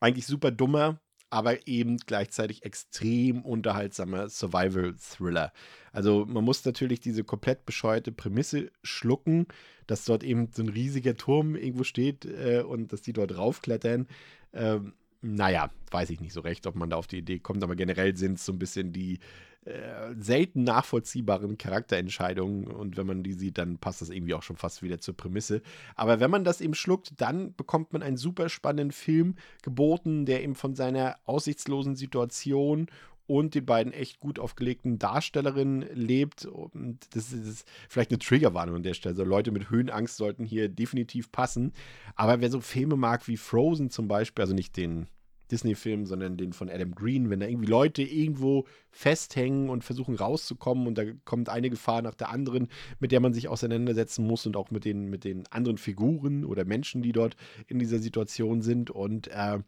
eigentlich 0.00 0.26
super 0.26 0.50
dummer, 0.50 1.00
aber 1.30 1.66
eben 1.66 1.96
gleichzeitig 1.98 2.64
extrem 2.64 3.42
unterhaltsamer 3.42 4.28
Survival-Thriller. 4.28 5.52
Also 5.92 6.24
man 6.26 6.44
muss 6.44 6.64
natürlich 6.64 7.00
diese 7.00 7.24
komplett 7.24 7.66
bescheuerte 7.66 8.12
Prämisse 8.12 8.70
schlucken, 8.82 9.46
dass 9.86 10.04
dort 10.04 10.22
eben 10.22 10.50
so 10.52 10.62
ein 10.62 10.68
riesiger 10.68 11.16
Turm 11.16 11.56
irgendwo 11.56 11.84
steht 11.84 12.24
äh, 12.24 12.62
und 12.66 12.92
dass 12.92 13.02
die 13.02 13.12
dort 13.12 13.36
raufklettern. 13.36 14.06
Ähm, 14.52 14.94
naja, 15.22 15.70
weiß 15.90 16.10
ich 16.10 16.20
nicht 16.20 16.32
so 16.32 16.40
recht, 16.40 16.66
ob 16.66 16.74
man 16.74 16.90
da 16.90 16.96
auf 16.96 17.06
die 17.06 17.18
Idee 17.18 17.38
kommt, 17.38 17.62
aber 17.62 17.76
generell 17.76 18.16
sind 18.16 18.34
es 18.34 18.46
so 18.46 18.52
ein 18.52 18.58
bisschen 18.58 18.92
die 18.92 19.18
äh, 19.66 20.14
selten 20.16 20.62
nachvollziehbaren 20.62 21.58
Charakterentscheidungen 21.58 22.68
und 22.68 22.96
wenn 22.96 23.06
man 23.06 23.24
die 23.24 23.32
sieht, 23.32 23.58
dann 23.58 23.78
passt 23.78 24.00
das 24.00 24.10
irgendwie 24.10 24.34
auch 24.34 24.44
schon 24.44 24.56
fast 24.56 24.82
wieder 24.82 25.00
zur 25.00 25.16
Prämisse. 25.16 25.60
Aber 25.96 26.20
wenn 26.20 26.30
man 26.30 26.44
das 26.44 26.60
eben 26.60 26.74
schluckt, 26.74 27.20
dann 27.20 27.52
bekommt 27.56 27.92
man 27.92 28.02
einen 28.02 28.16
super 28.16 28.48
spannenden 28.48 28.92
Film 28.92 29.34
geboten, 29.62 30.24
der 30.24 30.44
eben 30.44 30.54
von 30.54 30.76
seiner 30.76 31.16
aussichtslosen 31.24 31.96
Situation 31.96 32.86
und 33.26 33.54
den 33.54 33.66
beiden 33.66 33.92
echt 33.92 34.20
gut 34.20 34.38
aufgelegten 34.38 34.98
Darstellerinnen 34.98 35.82
lebt. 35.94 36.44
Und 36.44 36.98
das 37.14 37.32
ist 37.32 37.66
vielleicht 37.88 38.10
eine 38.10 38.18
Triggerwarnung 38.18 38.76
an 38.76 38.82
der 38.82 38.94
Stelle. 38.94 39.14
Also 39.14 39.24
Leute 39.24 39.50
mit 39.50 39.70
Höhenangst 39.70 40.16
sollten 40.16 40.44
hier 40.44 40.68
definitiv 40.68 41.32
passen. 41.32 41.72
Aber 42.14 42.40
wer 42.40 42.50
so 42.50 42.60
Filme 42.60 42.96
mag 42.96 43.26
wie 43.28 43.36
Frozen 43.36 43.90
zum 43.90 44.08
Beispiel, 44.08 44.42
also 44.42 44.54
nicht 44.54 44.76
den 44.76 45.08
Disney-Film, 45.50 46.06
sondern 46.06 46.36
den 46.36 46.52
von 46.52 46.68
Adam 46.68 46.94
Green, 46.94 47.30
wenn 47.30 47.40
da 47.40 47.46
irgendwie 47.46 47.68
Leute 47.68 48.02
irgendwo 48.02 48.66
festhängen 48.90 49.68
und 49.68 49.84
versuchen 49.84 50.16
rauszukommen 50.16 50.86
und 50.86 50.98
da 50.98 51.04
kommt 51.24 51.48
eine 51.48 51.70
Gefahr 51.70 52.02
nach 52.02 52.14
der 52.14 52.30
anderen, 52.30 52.68
mit 52.98 53.12
der 53.12 53.20
man 53.20 53.32
sich 53.32 53.48
auseinandersetzen 53.48 54.26
muss 54.26 54.46
und 54.46 54.56
auch 54.56 54.70
mit 54.70 54.84
den, 54.84 55.08
mit 55.08 55.24
den 55.24 55.46
anderen 55.48 55.78
Figuren 55.78 56.44
oder 56.44 56.64
Menschen, 56.64 57.02
die 57.02 57.12
dort 57.12 57.36
in 57.68 57.78
dieser 57.78 57.98
Situation 57.98 58.62
sind. 58.62 58.90
Und 58.90 59.28
äh, 59.28 59.58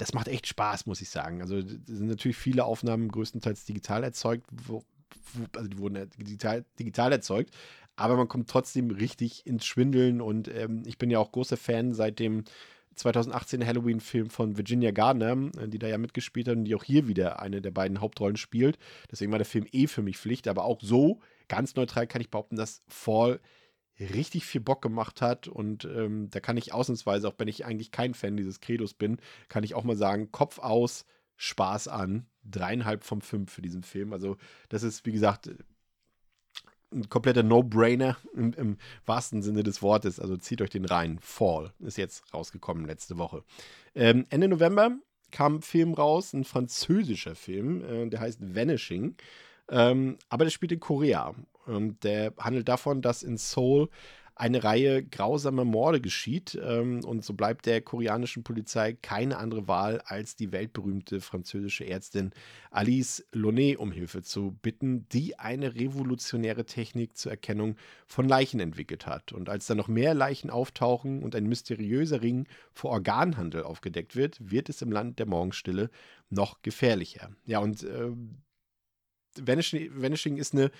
das 0.00 0.14
macht 0.14 0.28
echt 0.28 0.46
Spaß, 0.46 0.86
muss 0.86 1.00
ich 1.00 1.10
sagen. 1.10 1.42
Also 1.42 1.60
sind 1.60 2.06
natürlich 2.06 2.36
viele 2.36 2.64
Aufnahmen 2.64 3.08
größtenteils 3.08 3.66
digital 3.66 4.02
erzeugt, 4.02 4.46
wo, 4.50 4.82
wo, 5.34 5.44
also 5.56 5.68
die 5.68 5.78
wurden 5.78 6.10
digital, 6.18 6.64
digital 6.78 7.12
erzeugt, 7.12 7.54
aber 7.96 8.16
man 8.16 8.28
kommt 8.28 8.48
trotzdem 8.48 8.90
richtig 8.90 9.46
ins 9.46 9.66
Schwindeln 9.66 10.20
und 10.20 10.48
ähm, 10.48 10.82
ich 10.86 10.96
bin 10.96 11.10
ja 11.10 11.18
auch 11.18 11.32
großer 11.32 11.58
Fan 11.58 11.92
seit 11.92 12.18
dem 12.18 12.44
2018 12.94 13.66
Halloween-Film 13.66 14.30
von 14.30 14.56
Virginia 14.56 14.90
Gardner, 14.90 15.50
äh, 15.58 15.68
die 15.68 15.78
da 15.78 15.86
ja 15.86 15.98
mitgespielt 15.98 16.48
hat 16.48 16.56
und 16.56 16.64
die 16.64 16.74
auch 16.74 16.84
hier 16.84 17.06
wieder 17.06 17.42
eine 17.42 17.60
der 17.60 17.70
beiden 17.70 18.00
Hauptrollen 18.00 18.36
spielt. 18.36 18.78
Deswegen 19.10 19.32
war 19.32 19.38
der 19.38 19.46
Film 19.46 19.66
eh 19.70 19.86
für 19.86 20.02
mich 20.02 20.16
Pflicht, 20.16 20.48
aber 20.48 20.64
auch 20.64 20.80
so, 20.80 21.20
ganz 21.48 21.74
neutral 21.74 22.06
kann 22.06 22.22
ich 22.22 22.30
behaupten, 22.30 22.56
dass 22.56 22.82
Fall 22.88 23.40
richtig 24.00 24.46
viel 24.46 24.60
Bock 24.60 24.82
gemacht 24.82 25.20
hat 25.20 25.48
und 25.48 25.84
ähm, 25.84 26.28
da 26.30 26.40
kann 26.40 26.56
ich 26.56 26.72
ausnahmsweise, 26.72 27.28
auch 27.28 27.34
wenn 27.38 27.48
ich 27.48 27.64
eigentlich 27.64 27.90
kein 27.90 28.14
Fan 28.14 28.36
dieses 28.36 28.60
Credos 28.60 28.94
bin, 28.94 29.18
kann 29.48 29.64
ich 29.64 29.74
auch 29.74 29.84
mal 29.84 29.96
sagen, 29.96 30.32
Kopf 30.32 30.58
aus, 30.58 31.04
Spaß 31.36 31.88
an, 31.88 32.26
dreieinhalb 32.44 33.04
von 33.04 33.22
fünf 33.22 33.52
für 33.52 33.62
diesen 33.62 33.82
Film. 33.82 34.12
Also 34.12 34.36
das 34.68 34.82
ist, 34.82 35.06
wie 35.06 35.12
gesagt, 35.12 35.50
ein 36.92 37.08
kompletter 37.08 37.42
No-Brainer 37.42 38.16
im, 38.34 38.52
im, 38.54 38.76
wahrsten 39.06 39.42
Sinne 39.42 39.62
des 39.62 39.80
Wortes. 39.82 40.18
Also 40.18 40.36
zieht 40.36 40.60
euch 40.60 40.70
den 40.70 40.84
rein. 40.84 41.18
Fall 41.20 41.72
ist 41.80 41.98
jetzt 41.98 42.32
rausgekommen 42.34 42.84
letzte 42.84 43.16
Woche. 43.16 43.44
Ähm, 43.94 44.26
Ende 44.30 44.48
November 44.48 44.98
kam 45.30 45.56
ein 45.56 45.62
Film 45.62 45.94
raus, 45.94 46.32
ein 46.32 46.44
französischer 46.44 47.34
Film, 47.34 47.84
äh, 47.84 48.08
der 48.08 48.20
heißt 48.20 48.54
Vanishing. 48.54 49.16
Ähm, 49.68 50.18
aber 50.28 50.44
der 50.44 50.50
spielt 50.50 50.72
in 50.72 50.80
Korea. 50.80 51.34
Und 51.66 52.04
der 52.04 52.32
handelt 52.38 52.68
davon, 52.68 53.02
dass 53.02 53.22
in 53.22 53.36
Seoul 53.36 53.88
eine 54.40 54.64
Reihe 54.64 55.04
grausamer 55.04 55.66
Morde 55.66 56.00
geschieht. 56.00 56.58
Ähm, 56.64 57.04
und 57.04 57.22
so 57.22 57.34
bleibt 57.34 57.66
der 57.66 57.82
koreanischen 57.82 58.42
Polizei 58.42 58.94
keine 58.94 59.36
andere 59.36 59.68
Wahl, 59.68 60.00
als 60.06 60.34
die 60.34 60.50
weltberühmte 60.50 61.20
französische 61.20 61.86
Ärztin 61.86 62.30
Alice 62.70 63.22
Lonet 63.32 63.76
um 63.76 63.92
Hilfe 63.92 64.22
zu 64.22 64.56
bitten, 64.62 65.06
die 65.10 65.38
eine 65.38 65.74
revolutionäre 65.74 66.64
Technik 66.64 67.18
zur 67.18 67.32
Erkennung 67.32 67.76
von 68.06 68.26
Leichen 68.26 68.60
entwickelt 68.60 69.06
hat. 69.06 69.34
Und 69.34 69.50
als 69.50 69.66
dann 69.66 69.76
noch 69.76 69.88
mehr 69.88 70.14
Leichen 70.14 70.48
auftauchen 70.48 71.22
und 71.22 71.36
ein 71.36 71.44
mysteriöser 71.44 72.22
Ring 72.22 72.48
vor 72.72 72.92
Organhandel 72.92 73.64
aufgedeckt 73.64 74.16
wird, 74.16 74.38
wird 74.50 74.70
es 74.70 74.80
im 74.80 74.90
Land 74.90 75.18
der 75.18 75.26
Morgenstille 75.26 75.90
noch 76.30 76.62
gefährlicher. 76.62 77.28
Ja, 77.44 77.58
und 77.58 77.82
äh, 77.82 78.10
Vanishing, 79.38 79.90
Vanishing 79.94 80.36
ist 80.36 80.54
eine 80.54 80.70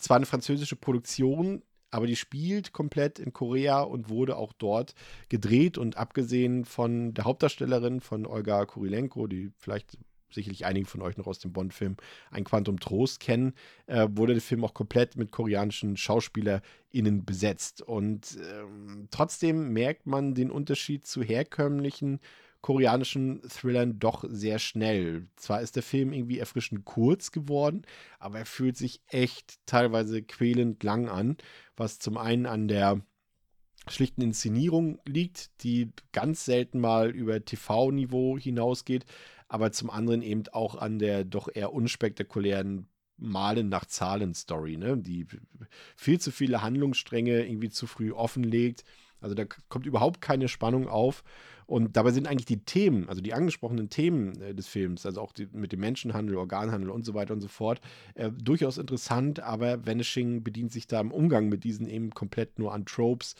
zwar 0.00 0.16
eine 0.16 0.26
französische 0.26 0.76
Produktion, 0.76 1.62
aber 1.90 2.06
die 2.06 2.16
spielt 2.16 2.72
komplett 2.72 3.18
in 3.18 3.32
Korea 3.32 3.80
und 3.82 4.08
wurde 4.08 4.36
auch 4.36 4.52
dort 4.52 4.94
gedreht. 5.28 5.78
Und 5.78 5.96
abgesehen 5.96 6.64
von 6.64 7.14
der 7.14 7.24
Hauptdarstellerin, 7.24 8.00
von 8.00 8.26
Olga 8.26 8.64
Kurilenko, 8.64 9.26
die 9.26 9.50
vielleicht 9.58 9.98
sicherlich 10.32 10.64
einige 10.64 10.86
von 10.86 11.02
euch 11.02 11.16
noch 11.16 11.26
aus 11.26 11.40
dem 11.40 11.52
Bond-Film 11.52 11.96
Ein 12.30 12.44
Quantum 12.44 12.78
Trost 12.78 13.18
kennen, 13.18 13.54
äh, 13.86 14.06
wurde 14.12 14.34
der 14.34 14.42
Film 14.42 14.64
auch 14.64 14.74
komplett 14.74 15.16
mit 15.16 15.32
koreanischen 15.32 15.96
SchauspielerInnen 15.96 17.24
besetzt. 17.24 17.82
Und 17.82 18.38
ähm, 18.40 19.08
trotzdem 19.10 19.72
merkt 19.72 20.06
man 20.06 20.34
den 20.34 20.52
Unterschied 20.52 21.04
zu 21.04 21.22
herkömmlichen 21.22 22.20
koreanischen 22.60 23.40
Thrillern 23.48 23.98
doch 23.98 24.24
sehr 24.28 24.58
schnell. 24.58 25.26
Zwar 25.36 25.62
ist 25.62 25.76
der 25.76 25.82
Film 25.82 26.12
irgendwie 26.12 26.38
erfrischend 26.38 26.84
kurz 26.84 27.32
geworden, 27.32 27.82
aber 28.18 28.40
er 28.40 28.46
fühlt 28.46 28.76
sich 28.76 29.00
echt 29.06 29.54
teilweise 29.66 30.22
quälend 30.22 30.82
lang 30.82 31.08
an, 31.08 31.36
was 31.76 31.98
zum 31.98 32.18
einen 32.18 32.46
an 32.46 32.68
der 32.68 33.00
schlichten 33.88 34.22
Inszenierung 34.22 34.98
liegt, 35.06 35.62
die 35.62 35.90
ganz 36.12 36.44
selten 36.44 36.80
mal 36.80 37.10
über 37.10 37.44
TV-Niveau 37.44 38.38
hinausgeht, 38.38 39.06
aber 39.48 39.72
zum 39.72 39.90
anderen 39.90 40.22
eben 40.22 40.44
auch 40.52 40.76
an 40.76 40.98
der 40.98 41.24
doch 41.24 41.48
eher 41.52 41.72
unspektakulären 41.72 42.88
Malen 43.16 43.68
nach 43.68 43.84
Zahlen-Story, 43.84 44.76
ne? 44.76 44.96
die 44.96 45.26
viel 45.96 46.20
zu 46.20 46.30
viele 46.30 46.62
Handlungsstränge 46.62 47.44
irgendwie 47.46 47.68
zu 47.68 47.86
früh 47.86 48.12
offenlegt. 48.12 48.84
Also 49.20 49.34
da 49.34 49.44
kommt 49.44 49.86
überhaupt 49.86 50.20
keine 50.20 50.48
Spannung 50.48 50.88
auf 50.88 51.22
und 51.70 51.96
dabei 51.96 52.10
sind 52.10 52.26
eigentlich 52.26 52.46
die 52.46 52.64
Themen, 52.64 53.08
also 53.08 53.20
die 53.20 53.32
angesprochenen 53.32 53.90
Themen 53.90 54.42
äh, 54.42 54.54
des 54.56 54.66
Films, 54.66 55.06
also 55.06 55.20
auch 55.20 55.30
die, 55.30 55.46
mit 55.52 55.70
dem 55.70 55.78
Menschenhandel, 55.78 56.36
Organhandel 56.36 56.90
und 56.90 57.04
so 57.04 57.14
weiter 57.14 57.32
und 57.32 57.40
so 57.40 57.46
fort, 57.46 57.80
äh, 58.16 58.32
durchaus 58.32 58.76
interessant, 58.76 59.38
aber 59.38 59.86
Vanishing 59.86 60.42
bedient 60.42 60.72
sich 60.72 60.88
da 60.88 61.00
im 61.00 61.12
Umgang 61.12 61.48
mit 61.48 61.62
diesen 61.62 61.88
eben 61.88 62.10
komplett 62.10 62.58
nur 62.58 62.74
an 62.74 62.86
Tropes. 62.86 63.36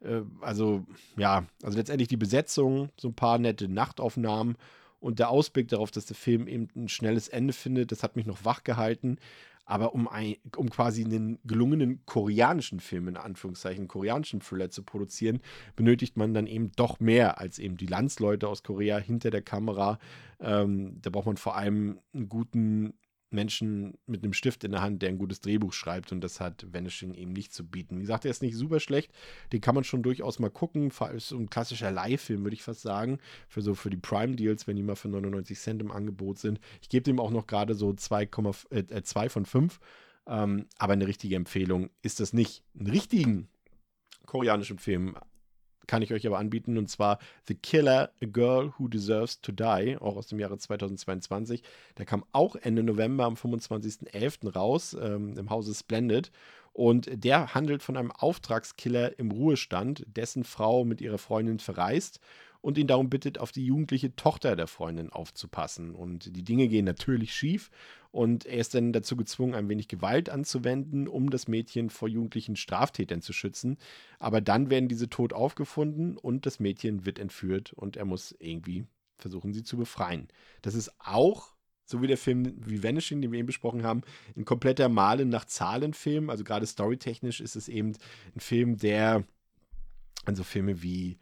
Äh, 0.00 0.22
also, 0.40 0.86
ja, 1.18 1.44
also 1.62 1.76
letztendlich 1.76 2.08
die 2.08 2.16
Besetzung, 2.16 2.88
so 2.96 3.08
ein 3.08 3.14
paar 3.14 3.36
nette 3.36 3.68
Nachtaufnahmen 3.68 4.56
und 4.98 5.18
der 5.18 5.28
Ausblick 5.28 5.68
darauf, 5.68 5.90
dass 5.90 6.06
der 6.06 6.16
Film 6.16 6.48
eben 6.48 6.68
ein 6.74 6.88
schnelles 6.88 7.28
Ende 7.28 7.52
findet, 7.52 7.92
das 7.92 8.02
hat 8.02 8.16
mich 8.16 8.24
noch 8.24 8.46
wach 8.46 8.64
gehalten. 8.64 9.18
Aber 9.64 9.94
um, 9.94 10.08
ein, 10.08 10.36
um 10.56 10.68
quasi 10.68 11.04
einen 11.04 11.38
gelungenen 11.44 12.04
koreanischen 12.04 12.80
Film, 12.80 13.08
in 13.08 13.16
Anführungszeichen, 13.16 13.88
koreanischen 13.88 14.40
Thriller 14.40 14.70
zu 14.70 14.82
produzieren, 14.82 15.40
benötigt 15.74 16.16
man 16.16 16.34
dann 16.34 16.46
eben 16.46 16.72
doch 16.76 17.00
mehr 17.00 17.38
als 17.38 17.58
eben 17.58 17.76
die 17.76 17.86
Landsleute 17.86 18.48
aus 18.48 18.62
Korea 18.62 18.98
hinter 18.98 19.30
der 19.30 19.42
Kamera. 19.42 19.98
Ähm, 20.40 21.00
da 21.00 21.10
braucht 21.10 21.26
man 21.26 21.36
vor 21.36 21.56
allem 21.56 21.98
einen 22.12 22.28
guten 22.28 22.94
Menschen 23.34 23.98
mit 24.06 24.22
einem 24.22 24.32
Stift 24.32 24.64
in 24.64 24.72
der 24.72 24.80
Hand, 24.80 25.02
der 25.02 25.10
ein 25.10 25.18
gutes 25.18 25.40
Drehbuch 25.40 25.72
schreibt 25.72 26.12
und 26.12 26.22
das 26.22 26.40
hat 26.40 26.66
Vanishing 26.72 27.14
eben 27.14 27.32
nicht 27.32 27.52
zu 27.52 27.66
bieten. 27.66 27.96
Wie 27.96 28.02
gesagt, 28.02 28.24
er 28.24 28.30
ist 28.30 28.42
nicht 28.42 28.56
super 28.56 28.80
schlecht, 28.80 29.12
den 29.52 29.60
kann 29.60 29.74
man 29.74 29.84
schon 29.84 30.02
durchaus 30.02 30.38
mal 30.38 30.50
gucken, 30.50 30.90
ist 31.14 31.28
so 31.28 31.36
ein 31.36 31.50
klassischer 31.50 31.90
Live-Film, 31.90 32.44
würde 32.44 32.54
ich 32.54 32.62
fast 32.62 32.82
sagen, 32.82 33.18
für 33.48 33.60
so 33.60 33.74
für 33.74 33.90
die 33.90 33.96
Prime-Deals, 33.96 34.66
wenn 34.66 34.76
die 34.76 34.82
mal 34.82 34.96
für 34.96 35.08
99 35.08 35.58
Cent 35.58 35.82
im 35.82 35.90
Angebot 35.90 36.38
sind. 36.38 36.60
Ich 36.80 36.88
gebe 36.88 37.02
dem 37.02 37.20
auch 37.20 37.30
noch 37.30 37.46
gerade 37.46 37.74
so 37.74 37.92
2, 37.92 38.28
äh, 38.70 39.02
2 39.02 39.28
von 39.28 39.44
5, 39.44 39.80
ähm, 40.26 40.66
aber 40.78 40.94
eine 40.94 41.06
richtige 41.06 41.36
Empfehlung 41.36 41.90
ist 42.02 42.20
das 42.20 42.32
nicht. 42.32 42.62
Einen 42.78 42.88
richtigen 42.88 43.48
koreanischen 44.26 44.78
Film 44.78 45.16
kann 45.86 46.02
ich 46.02 46.12
euch 46.12 46.26
aber 46.26 46.38
anbieten, 46.38 46.78
und 46.78 46.88
zwar 46.88 47.18
The 47.48 47.54
Killer, 47.54 48.10
A 48.22 48.26
Girl 48.26 48.72
Who 48.78 48.88
Deserves 48.88 49.40
to 49.40 49.52
Die, 49.52 49.96
auch 50.00 50.16
aus 50.16 50.26
dem 50.26 50.38
Jahre 50.38 50.58
2022. 50.58 51.62
Der 51.98 52.06
kam 52.06 52.24
auch 52.32 52.56
Ende 52.56 52.82
November 52.82 53.24
am 53.24 53.34
25.11. 53.34 54.52
raus 54.52 54.96
ähm, 55.00 55.36
im 55.36 55.50
Hause 55.50 55.74
Splendid. 55.74 56.30
Und 56.72 57.08
der 57.12 57.54
handelt 57.54 57.82
von 57.82 57.96
einem 57.96 58.10
Auftragskiller 58.10 59.18
im 59.18 59.30
Ruhestand, 59.30 60.04
dessen 60.08 60.42
Frau 60.42 60.84
mit 60.84 61.00
ihrer 61.00 61.18
Freundin 61.18 61.60
verreist 61.60 62.18
und 62.64 62.78
ihn 62.78 62.86
darum 62.86 63.10
bittet, 63.10 63.38
auf 63.38 63.52
die 63.52 63.64
jugendliche 63.64 64.16
Tochter 64.16 64.56
der 64.56 64.66
Freundin 64.66 65.10
aufzupassen. 65.10 65.94
Und 65.94 66.34
die 66.34 66.42
Dinge 66.42 66.66
gehen 66.66 66.86
natürlich 66.86 67.34
schief 67.34 67.70
und 68.14 68.46
er 68.46 68.58
ist 68.58 68.76
dann 68.76 68.92
dazu 68.92 69.16
gezwungen, 69.16 69.54
ein 69.54 69.68
wenig 69.68 69.88
Gewalt 69.88 70.30
anzuwenden, 70.30 71.08
um 71.08 71.30
das 71.30 71.48
Mädchen 71.48 71.90
vor 71.90 72.06
jugendlichen 72.08 72.54
Straftätern 72.54 73.20
zu 73.20 73.32
schützen. 73.32 73.76
Aber 74.20 74.40
dann 74.40 74.70
werden 74.70 74.88
diese 74.88 75.10
tot 75.10 75.32
aufgefunden 75.32 76.16
und 76.16 76.46
das 76.46 76.60
Mädchen 76.60 77.06
wird 77.06 77.18
entführt 77.18 77.72
und 77.72 77.96
er 77.96 78.04
muss 78.04 78.32
irgendwie 78.38 78.86
versuchen, 79.18 79.52
sie 79.52 79.64
zu 79.64 79.76
befreien. 79.76 80.28
Das 80.62 80.76
ist 80.76 80.92
auch 81.00 81.54
so 81.86 82.02
wie 82.02 82.06
der 82.06 82.16
Film 82.16 82.54
wie 82.64 82.84
Vanishing, 82.84 83.20
den 83.20 83.32
wir 83.32 83.40
eben 83.40 83.46
besprochen 83.46 83.82
haben, 83.82 84.02
ein 84.36 84.44
kompletter 84.44 84.88
Malen 84.88 85.28
nach 85.28 85.46
Zahlen-Film. 85.46 86.30
Also 86.30 86.44
gerade 86.44 86.66
storytechnisch 86.66 87.40
ist 87.40 87.56
es 87.56 87.66
eben 87.66 87.94
ein 88.36 88.40
Film, 88.40 88.76
der 88.76 89.24
an 90.24 90.36
so 90.36 90.44
Filme 90.44 90.84
wie 90.84 91.18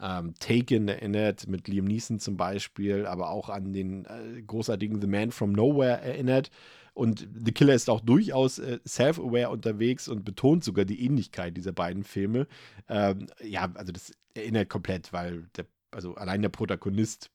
ähm, 0.00 0.34
Taken 0.38 0.88
erinnert, 0.88 1.46
mit 1.46 1.68
Liam 1.68 1.84
Neeson 1.84 2.18
zum 2.18 2.36
Beispiel, 2.36 3.06
aber 3.06 3.30
auch 3.30 3.48
an 3.48 3.72
den 3.72 4.06
äh, 4.06 4.42
großartigen 4.42 5.00
The 5.00 5.06
Man 5.06 5.30
from 5.30 5.52
Nowhere 5.52 6.00
erinnert. 6.00 6.50
Und 6.94 7.28
The 7.34 7.52
Killer 7.52 7.74
ist 7.74 7.88
auch 7.88 8.00
durchaus 8.00 8.58
äh, 8.58 8.80
self-aware 8.86 9.50
unterwegs 9.50 10.08
und 10.08 10.24
betont 10.24 10.64
sogar 10.64 10.84
die 10.84 11.04
Ähnlichkeit 11.04 11.56
dieser 11.56 11.72
beiden 11.72 12.04
Filme. 12.04 12.46
Ähm, 12.88 13.26
ja, 13.42 13.70
also 13.74 13.92
das 13.92 14.12
erinnert 14.34 14.68
komplett, 14.68 15.12
weil 15.12 15.48
der, 15.56 15.66
also 15.90 16.14
allein 16.14 16.42
der 16.42 16.48
Protagonist, 16.48 17.30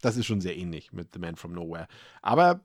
das 0.00 0.16
ist 0.16 0.26
schon 0.26 0.40
sehr 0.40 0.56
ähnlich 0.56 0.92
mit 0.92 1.08
The 1.12 1.18
Man 1.18 1.36
from 1.36 1.52
Nowhere. 1.52 1.88
Aber 2.20 2.64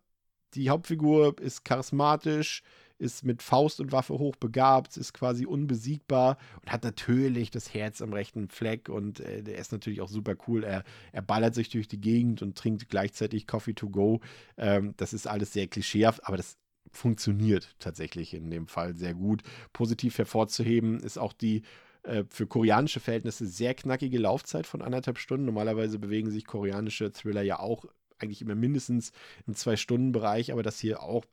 die 0.54 0.70
Hauptfigur 0.70 1.40
ist 1.40 1.66
charismatisch, 1.66 2.64
ist 3.00 3.24
mit 3.24 3.42
Faust 3.42 3.80
und 3.80 3.92
Waffe 3.92 4.18
hochbegabt, 4.18 4.98
ist 4.98 5.14
quasi 5.14 5.46
unbesiegbar 5.46 6.38
und 6.62 6.72
hat 6.72 6.84
natürlich 6.84 7.52
das 7.52 7.74
Herz 7.74 8.02
am 8.02 8.14
rechten 8.14 8.50
Fleck 8.50 8.90
und 8.90 9.20
äh, 9.20 9.44
der 9.44 9.58
ist 9.58 9.72
natürlich 9.72 10.02
auch 10.02 10.10
super 10.10 10.36
cool. 10.48 10.64
Er, 10.64 10.84
er 11.12 11.22
ballert 11.22 11.56
sich 11.56 11.70
durch 11.70 11.88
die 11.88 12.02
Gegend 12.02 12.42
und 12.42 12.58
trinkt 12.58 12.90
gleichzeitig 12.90 13.48
Coffee 13.48 13.74
to 13.74 13.90
go. 13.90 14.22
Ähm, 14.58 14.94
das 14.98 15.14
ist 15.14 15.28
alles 15.28 15.54
sehr 15.54 15.68
klischeehaft, 15.68 16.26
aber 16.26 16.38
das 16.38 16.58
funktioniert 16.92 17.76
tatsächlich 17.80 18.34
in 18.34 18.50
dem 18.50 18.68
Fall 18.68 18.96
sehr 18.96 19.14
gut. 19.14 19.44
Positiv 19.74 20.18
hervorzuheben 20.18 21.00
ist 21.00 21.18
auch 21.18 21.34
die 21.34 21.64
äh, 22.04 22.24
für 22.30 22.48
koreanische 22.48 23.00
Verhältnisse 23.00 23.46
sehr 23.46 23.74
knackige 23.74 24.18
Laufzeit 24.18 24.66
von 24.66 24.82
anderthalb 24.82 25.20
Stunden. 25.20 25.46
Normalerweise 25.46 26.00
bewegen 26.00 26.32
sich 26.32 26.46
koreanische 26.46 27.12
Thriller 27.12 27.42
ja 27.42 27.60
auch 27.60 27.86
eigentlich 28.20 28.42
immer 28.42 28.56
mindestens 28.56 29.12
im 29.46 29.54
Zwei-Stunden-Bereich, 29.54 30.52
aber 30.52 30.64
das 30.64 30.80
hier 30.80 31.04
auch 31.04 31.26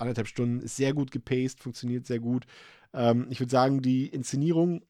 anderthalb 0.00 0.28
Stunden, 0.28 0.60
ist 0.60 0.76
sehr 0.76 0.92
gut 0.92 1.10
gepaced, 1.10 1.60
funktioniert 1.60 2.06
sehr 2.06 2.20
gut. 2.20 2.46
Ähm, 2.92 3.26
ich 3.30 3.40
würde 3.40 3.50
sagen, 3.50 3.82
die 3.82 4.06
Inszenierung 4.06 4.82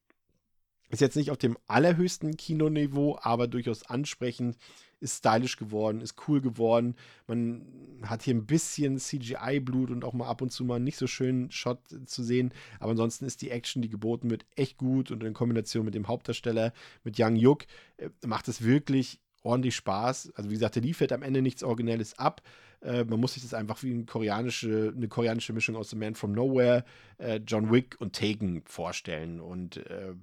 ist 0.91 1.01
jetzt 1.01 1.17
nicht 1.17 1.31
auf 1.31 1.39
dem 1.39 1.57
allerhöchsten 1.67 2.37
Kinoniveau, 2.37 3.19
aber 3.21 3.49
durchaus 3.49 3.85
ansprechend, 3.85 4.57
ist 5.01 5.19
stylisch 5.19 5.57
geworden, 5.57 6.01
ist 6.01 6.17
cool 6.29 6.41
geworden. 6.41 6.97
Man 7.27 7.67
hat 8.03 8.23
hier 8.23 8.35
ein 8.35 8.47
bisschen 8.47 8.99
CGI-Blut 8.99 9.91
und 9.91 10.05
auch 10.05 10.15
mal 10.15 10.27
ab 10.27 10.41
und 10.41 10.51
zu 10.51 10.65
mal 10.65 10.77
einen 10.77 10.85
nicht 10.85 10.97
so 10.97 11.07
schönen 11.07 11.51
Shot 11.51 11.81
zu 12.07 12.23
sehen. 12.23 12.53
Aber 12.81 12.93
ansonsten 12.93 13.27
ist 13.27 13.43
die 13.43 13.51
Action, 13.51 13.83
die 13.83 13.91
geboten 13.91 14.31
wird, 14.31 14.47
echt 14.57 14.79
gut 14.79 15.11
und 15.11 15.23
in 15.23 15.35
Kombination 15.35 15.85
mit 15.85 15.95
dem 15.95 16.09
Hauptdarsteller, 16.09 16.73
mit 17.03 17.17
Young 17.19 17.37
Yuk, 17.37 17.65
äh, 17.99 18.09
macht 18.27 18.49
es 18.49 18.63
wirklich 18.63 19.21
ordentlich 19.43 19.77
Spaß. 19.77 20.33
Also 20.37 20.49
wie 20.49 20.55
gesagt, 20.55 20.77
der 20.77 20.83
liefert 20.83 21.13
am 21.13 21.23
Ende 21.23 21.43
nichts 21.43 21.63
Originelles 21.63 22.19
ab, 22.19 22.41
äh, 22.85 23.05
man 23.05 23.19
muss 23.19 23.35
sich 23.35 23.43
das 23.43 23.55
einfach 23.55 23.83
wie 23.83 23.93
eine 23.93 24.05
koreanische, 24.05 24.93
eine 24.95 25.09
koreanische 25.09 25.53
Mischung 25.53 25.77
aus 25.77 25.91
The 25.91 25.97
Man 25.97 26.15
from 26.15 26.33
Nowhere, 26.33 26.85
äh, 27.19 27.41
John 27.47 27.73
Wick 27.73 27.97
und 28.01 28.15
Taken 28.15 28.63
vorstellen. 28.67 29.41
Und 29.41 29.79
äh, 29.89 30.15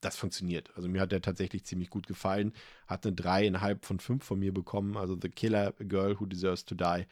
das 0.00 0.16
funktioniert. 0.16 0.70
Also 0.76 0.88
mir 0.88 1.00
hat 1.00 1.12
der 1.12 1.22
tatsächlich 1.22 1.64
ziemlich 1.64 1.90
gut 1.90 2.06
gefallen. 2.06 2.52
Hat 2.86 3.06
eine 3.06 3.14
dreieinhalb 3.14 3.84
von 3.84 3.98
fünf 3.98 4.24
von 4.24 4.38
mir 4.38 4.52
bekommen. 4.52 4.96
Also 4.96 5.18
The 5.20 5.30
Killer, 5.30 5.74
A 5.80 5.84
Girl 5.84 6.20
Who 6.20 6.26
Deserves 6.26 6.64
to 6.64 6.74
Die 6.74 7.06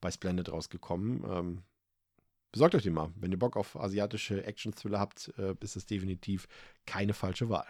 bei 0.00 0.10
Splendid 0.10 0.50
rausgekommen. 0.50 1.24
Ähm, 1.30 1.62
besorgt 2.50 2.74
euch 2.74 2.84
den 2.84 2.94
mal. 2.94 3.12
Wenn 3.16 3.32
ihr 3.32 3.38
Bock 3.38 3.56
auf 3.56 3.76
asiatische 3.76 4.44
Action-Thriller 4.44 4.98
habt, 4.98 5.32
äh, 5.38 5.54
ist 5.60 5.76
es 5.76 5.84
definitiv 5.84 6.48
keine 6.86 7.12
falsche 7.12 7.50
Wahl. 7.50 7.66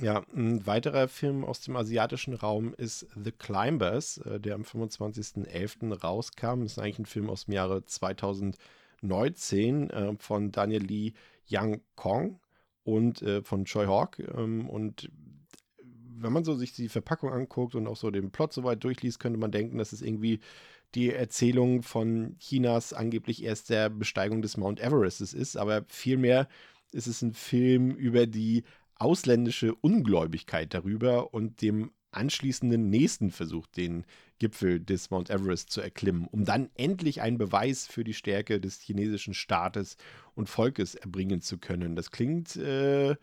Ja, 0.00 0.24
ein 0.34 0.66
weiterer 0.66 1.08
Film 1.08 1.44
aus 1.44 1.62
dem 1.62 1.76
asiatischen 1.76 2.34
Raum 2.34 2.74
ist 2.74 3.06
The 3.14 3.32
Climbers, 3.32 4.18
äh, 4.18 4.38
der 4.38 4.54
am 4.54 4.62
25.11. 4.62 5.94
rauskam. 5.94 6.62
Das 6.62 6.72
ist 6.72 6.78
eigentlich 6.78 6.98
ein 6.98 7.06
Film 7.06 7.30
aus 7.30 7.46
dem 7.46 7.54
Jahre 7.54 7.84
2019 7.84 9.90
äh, 9.90 10.14
von 10.18 10.52
Daniel 10.52 10.82
Lee 10.82 11.12
Yang 11.46 11.80
Kong 11.94 12.40
und 12.84 13.22
äh, 13.22 13.42
von 13.42 13.64
Choi 13.64 13.86
Hawk. 13.86 14.18
Ähm, 14.18 14.68
und 14.68 15.10
wenn 16.18 16.32
man 16.32 16.44
so 16.44 16.54
sich 16.54 16.72
die 16.72 16.88
Verpackung 16.88 17.32
anguckt 17.32 17.74
und 17.74 17.86
auch 17.86 17.96
so 17.96 18.10
den 18.10 18.30
Plot 18.30 18.52
soweit 18.52 18.84
durchliest, 18.84 19.18
könnte 19.18 19.38
man 19.38 19.50
denken, 19.50 19.78
dass 19.78 19.92
es 19.92 20.02
irgendwie 20.02 20.40
die 20.94 21.12
Erzählung 21.12 21.82
von 21.82 22.36
Chinas 22.38 22.92
angeblich 22.92 23.42
erster 23.42 23.90
Besteigung 23.90 24.42
des 24.42 24.56
Mount 24.56 24.80
Everest 24.80 25.20
ist. 25.20 25.56
Aber 25.56 25.84
vielmehr 25.88 26.48
ist 26.92 27.06
es 27.06 27.22
ein 27.22 27.32
Film 27.32 27.92
über 27.92 28.26
die 28.26 28.64
ausländische 28.96 29.74
Ungläubigkeit 29.74 30.74
darüber 30.74 31.34
und 31.34 31.62
dem 31.62 31.90
anschließenden 32.12 32.88
nächsten 32.88 33.30
Versuch, 33.30 33.66
den 33.66 34.04
Gipfel 34.38 34.80
des 34.80 35.10
Mount 35.10 35.30
Everest 35.30 35.70
zu 35.70 35.80
erklimmen, 35.80 36.26
um 36.30 36.44
dann 36.44 36.70
endlich 36.74 37.20
einen 37.20 37.38
Beweis 37.38 37.86
für 37.86 38.04
die 38.04 38.14
Stärke 38.14 38.60
des 38.60 38.80
chinesischen 38.80 39.34
Staates 39.34 39.96
und 40.34 40.48
Volkes 40.48 40.94
erbringen 40.94 41.40
zu 41.40 41.58
können. 41.58 41.94
Das 41.94 42.10
klingt 42.10 42.56
äh, 42.56 43.16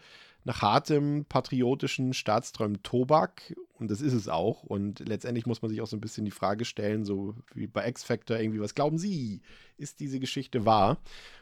nach 0.44 0.62
hartem 0.62 1.26
patriotischen 1.26 2.14
Staatsträumen 2.14 2.84
Tobak 2.84 3.56
und 3.80 3.90
das 3.90 4.02
ist 4.02 4.14
es 4.14 4.28
auch. 4.28 4.64
Und 4.64 5.00
letztendlich 5.00 5.46
muss 5.46 5.62
man 5.62 5.70
sich 5.70 5.82
auch 5.82 5.88
so 5.88 5.98
ein 5.98 6.02
bisschen 6.02 6.26
die 6.26 6.32
Frage 6.32 6.66
stellen, 6.66 7.06
so 7.06 7.36
wie 7.54 7.68
bei 7.68 7.88
X 7.88 8.04
Factor 8.04 8.38
irgendwie, 8.38 8.60
was 8.60 8.76
glauben 8.76 8.98
Sie, 8.98 9.42
ist 9.78 10.00
diese 10.00 10.20
Geschichte 10.20 10.66
wahr? 10.66 10.98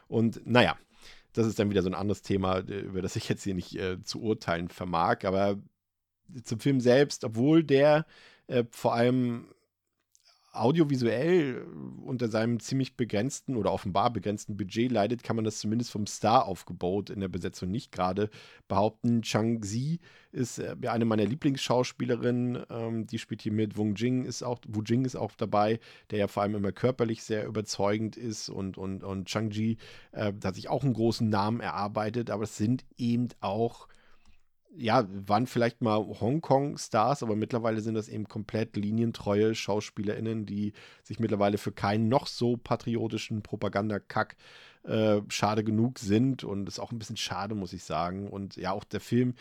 Und 0.08 0.46
naja, 0.46 0.78
das 1.34 1.48
ist 1.48 1.60
dann 1.60 1.70
wieder 1.70 1.82
so 1.82 1.90
ein 1.90 1.96
anderes 1.96 2.22
Thema, 2.22 2.60
äh, 2.60 2.80
über 2.80 3.02
das 3.02 3.16
ich 3.16 3.30
jetzt 3.30 3.44
hier 3.44 3.56
nicht 3.56 3.76
äh, 3.76 4.02
zu 4.04 4.22
urteilen 4.22 4.70
vermag. 4.70 5.24
Aber 5.24 5.58
zum 6.44 6.60
Film 6.60 6.80
selbst, 6.80 7.24
obwohl 7.24 7.64
der 7.64 8.06
äh, 8.48 8.64
vor 8.72 8.94
allem 8.94 9.48
audiovisuell 10.54 11.66
unter 12.04 12.28
seinem 12.28 12.60
ziemlich 12.60 12.97
begrenzten 12.97 13.56
oder 13.56 13.72
offenbar 13.72 14.12
begrenzten 14.12 14.58
Budget 14.58 14.91
leidet, 14.91 15.24
kann 15.24 15.38
man 15.38 15.45
das 15.45 15.60
zumindest 15.60 15.91
vom 15.91 16.06
Star-Aufgebot 16.06 17.10
in 17.10 17.22
der 17.22 17.30
Besetzung 17.30 17.72
nicht 17.72 17.91
gerade 17.91 18.30
behaupten. 18.68 19.22
Chang 19.22 19.62
Zi 19.64 19.99
ist 20.32 20.60
äh, 20.60 20.76
eine 20.88 21.06
meiner 21.06 21.26
Lieblingsschauspielerinnen, 21.26 22.64
ähm, 22.70 23.08
die 23.08 23.20
spielt 23.20 23.41
hier 23.41 23.54
mit. 23.54 23.78
Wung 23.78 23.95
Jing 23.95 24.26
ist 24.26 24.43
auch, 24.43 24.60
Wu 24.68 24.82
Jing 24.82 25.06
ist 25.06 25.16
auch 25.16 25.32
dabei, 25.38 25.80
der 26.10 26.20
ja 26.20 26.28
vor 26.28 26.43
allem 26.43 26.56
immer 26.56 26.72
körperlich 26.72 27.24
sehr 27.24 27.45
überzeugend 27.45 28.18
ist 28.18 28.49
und, 28.49 28.78
und, 28.78 29.04
und 29.04 29.28
Chang 29.28 29.52
Ji 29.52 29.78
äh, 30.12 30.34
hat 30.43 30.56
sich 30.56 30.70
auch 30.70 30.84
einen 30.84 30.93
großen 30.93 31.30
Namen 31.30 31.62
erarbeitet, 31.62 32.30
aber 32.30 32.43
es 32.43 32.58
sind 32.58 32.84
eben 32.97 33.30
auch 33.39 33.88
ja, 34.78 35.05
waren 35.28 35.47
vielleicht 35.47 35.82
mal 35.82 35.97
Hongkong-Stars, 35.97 37.24
aber 37.24 37.36
mittlerweile 37.36 37.82
sind 37.82 37.95
das 37.95 38.07
eben 38.07 38.28
komplett 38.28 38.76
linientreue 38.78 39.53
SchauspielerInnen, 39.53 40.45
die 40.45 40.74
sich 41.03 41.19
mittlerweile 41.19 41.57
für 41.57 41.72
keinen 41.72 42.07
noch 42.07 42.28
so 42.28 42.57
patriotischen 42.57 43.41
Propagandakack 43.41 44.38
äh, 44.84 45.22
schade 45.28 45.63
genug 45.63 45.99
sind. 45.99 46.43
Und 46.43 46.67
ist 46.67 46.80
auch 46.80 46.91
ein 46.91 46.99
bisschen 46.99 47.17
schade, 47.17 47.53
muss 47.55 47.74
ich 47.74 47.84
sagen. 47.84 48.30
Und 48.30 48.55
ja, 48.55 48.72
auch 48.72 48.86
der 48.86 49.01
Film, 49.01 49.34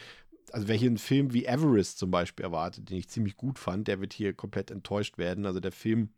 also 0.52 0.66
wer 0.66 0.76
hier 0.76 0.88
einen 0.88 0.98
Film 0.98 1.32
wie 1.32 1.44
Everest 1.44 1.98
zum 1.98 2.10
Beispiel 2.10 2.44
erwartet, 2.44 2.90
den 2.90 2.98
ich 2.98 3.08
ziemlich 3.08 3.36
gut 3.36 3.58
fand, 3.58 3.86
der 3.88 4.00
wird 4.00 4.12
hier 4.12 4.32
komplett 4.34 4.70
enttäuscht 4.70 5.16
werden. 5.16 5.46
Also 5.46 5.60
der 5.60 5.72
Film 5.72 6.10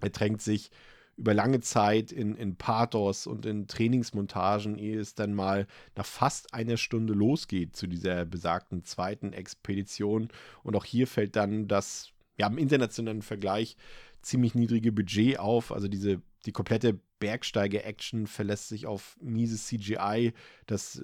ertränkt 0.00 0.42
sich 0.42 0.70
über 1.18 1.34
lange 1.34 1.60
Zeit 1.60 2.12
in, 2.12 2.36
in 2.36 2.56
Pathos 2.56 3.26
und 3.26 3.44
in 3.44 3.66
Trainingsmontagen, 3.66 4.78
ehe 4.78 5.00
es 5.00 5.14
dann 5.14 5.34
mal 5.34 5.66
nach 5.96 6.06
fast 6.06 6.54
einer 6.54 6.76
Stunde 6.76 7.12
losgeht 7.12 7.74
zu 7.74 7.88
dieser 7.88 8.24
besagten 8.24 8.84
zweiten 8.84 9.32
Expedition. 9.32 10.28
Und 10.62 10.76
auch 10.76 10.84
hier 10.84 11.08
fällt 11.08 11.34
dann 11.34 11.66
das, 11.66 12.12
ja, 12.38 12.46
im 12.46 12.56
internationalen 12.56 13.22
Vergleich 13.22 13.76
ziemlich 14.22 14.54
niedrige 14.54 14.92
Budget 14.92 15.40
auf. 15.40 15.72
Also 15.72 15.88
diese, 15.88 16.22
die 16.46 16.52
komplette 16.52 17.00
Bergsteiger-Action 17.18 18.28
verlässt 18.28 18.68
sich 18.68 18.86
auf 18.86 19.16
mieses 19.20 19.66
CGI, 19.66 20.32
das 20.66 21.02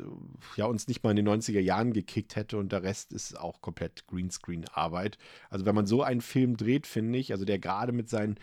ja 0.56 0.66
uns 0.66 0.86
nicht 0.86 1.02
mal 1.02 1.10
in 1.10 1.16
den 1.16 1.28
90er 1.28 1.58
Jahren 1.58 1.92
gekickt 1.92 2.36
hätte 2.36 2.56
und 2.56 2.70
der 2.70 2.84
Rest 2.84 3.12
ist 3.12 3.36
auch 3.36 3.60
komplett 3.60 4.06
Greenscreen-Arbeit. 4.06 5.18
Also 5.50 5.66
wenn 5.66 5.74
man 5.74 5.86
so 5.86 6.04
einen 6.04 6.20
Film 6.20 6.56
dreht, 6.56 6.86
finde 6.86 7.18
ich, 7.18 7.32
also 7.32 7.44
der 7.44 7.58
gerade 7.58 7.90
mit 7.90 8.08
seinen 8.08 8.38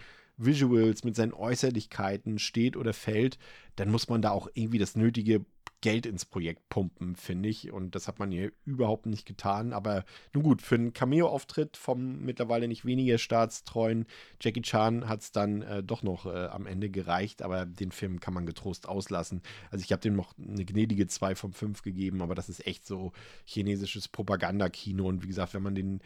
Visuals, 0.46 1.04
mit 1.04 1.16
seinen 1.16 1.34
Äußerlichkeiten 1.34 2.40
steht 2.40 2.76
oder 2.78 2.94
fällt, 2.94 3.38
dann 3.76 3.90
muss 3.90 4.10
man 4.10 4.22
da 4.22 4.32
auch 4.32 4.48
irgendwie 4.54 4.80
das 4.80 4.96
nötige 4.96 5.46
Geld 5.82 6.06
ins 6.06 6.26
Projekt 6.26 6.70
pumpen, 6.70 7.16
finde 7.16 7.50
ich. 7.50 7.72
Und 7.72 7.96
das 7.96 8.08
hat 8.08 8.20
man 8.20 8.32
hier 8.32 8.52
überhaupt 8.66 9.08
nicht 9.08 9.26
getan. 9.26 9.74
Aber 9.74 10.06
nun 10.32 10.44
gut, 10.44 10.62
für 10.62 10.76
einen 10.76 10.94
Cameo-Auftritt 10.94 11.76
vom 11.76 12.20
mittlerweile 12.20 12.68
nicht 12.68 12.86
weniger 12.86 13.18
staatstreuen 13.18 14.06
Jackie 14.40 14.62
Chan 14.62 15.10
hat 15.10 15.22
es 15.22 15.32
dann 15.32 15.64
äh, 15.64 15.84
doch 15.84 16.04
noch 16.04 16.28
äh, 16.28 16.46
am 16.46 16.68
Ende 16.68 16.92
gereicht. 16.92 17.42
Aber 17.42 17.66
den 17.66 17.92
Film 17.92 18.20
kann 18.20 18.36
man 18.36 18.46
getrost 18.46 18.88
auslassen. 18.88 19.42
Also 19.72 19.84
ich 19.84 19.92
habe 19.92 20.02
dem 20.02 20.16
noch 20.16 20.36
eine 20.38 20.66
gnädige 20.66 21.08
2 21.08 21.34
von 21.34 21.52
5 21.52 21.82
gegeben. 21.82 22.22
Aber 22.22 22.36
das 22.36 22.48
ist 22.48 22.68
echt 22.68 22.86
so 22.86 23.12
chinesisches 23.46 24.08
Propagandakino. 24.08 25.08
Und 25.08 25.24
wie 25.24 25.28
gesagt, 25.28 25.56
wenn 25.56 25.64
man 25.64 25.76
den 25.76 26.02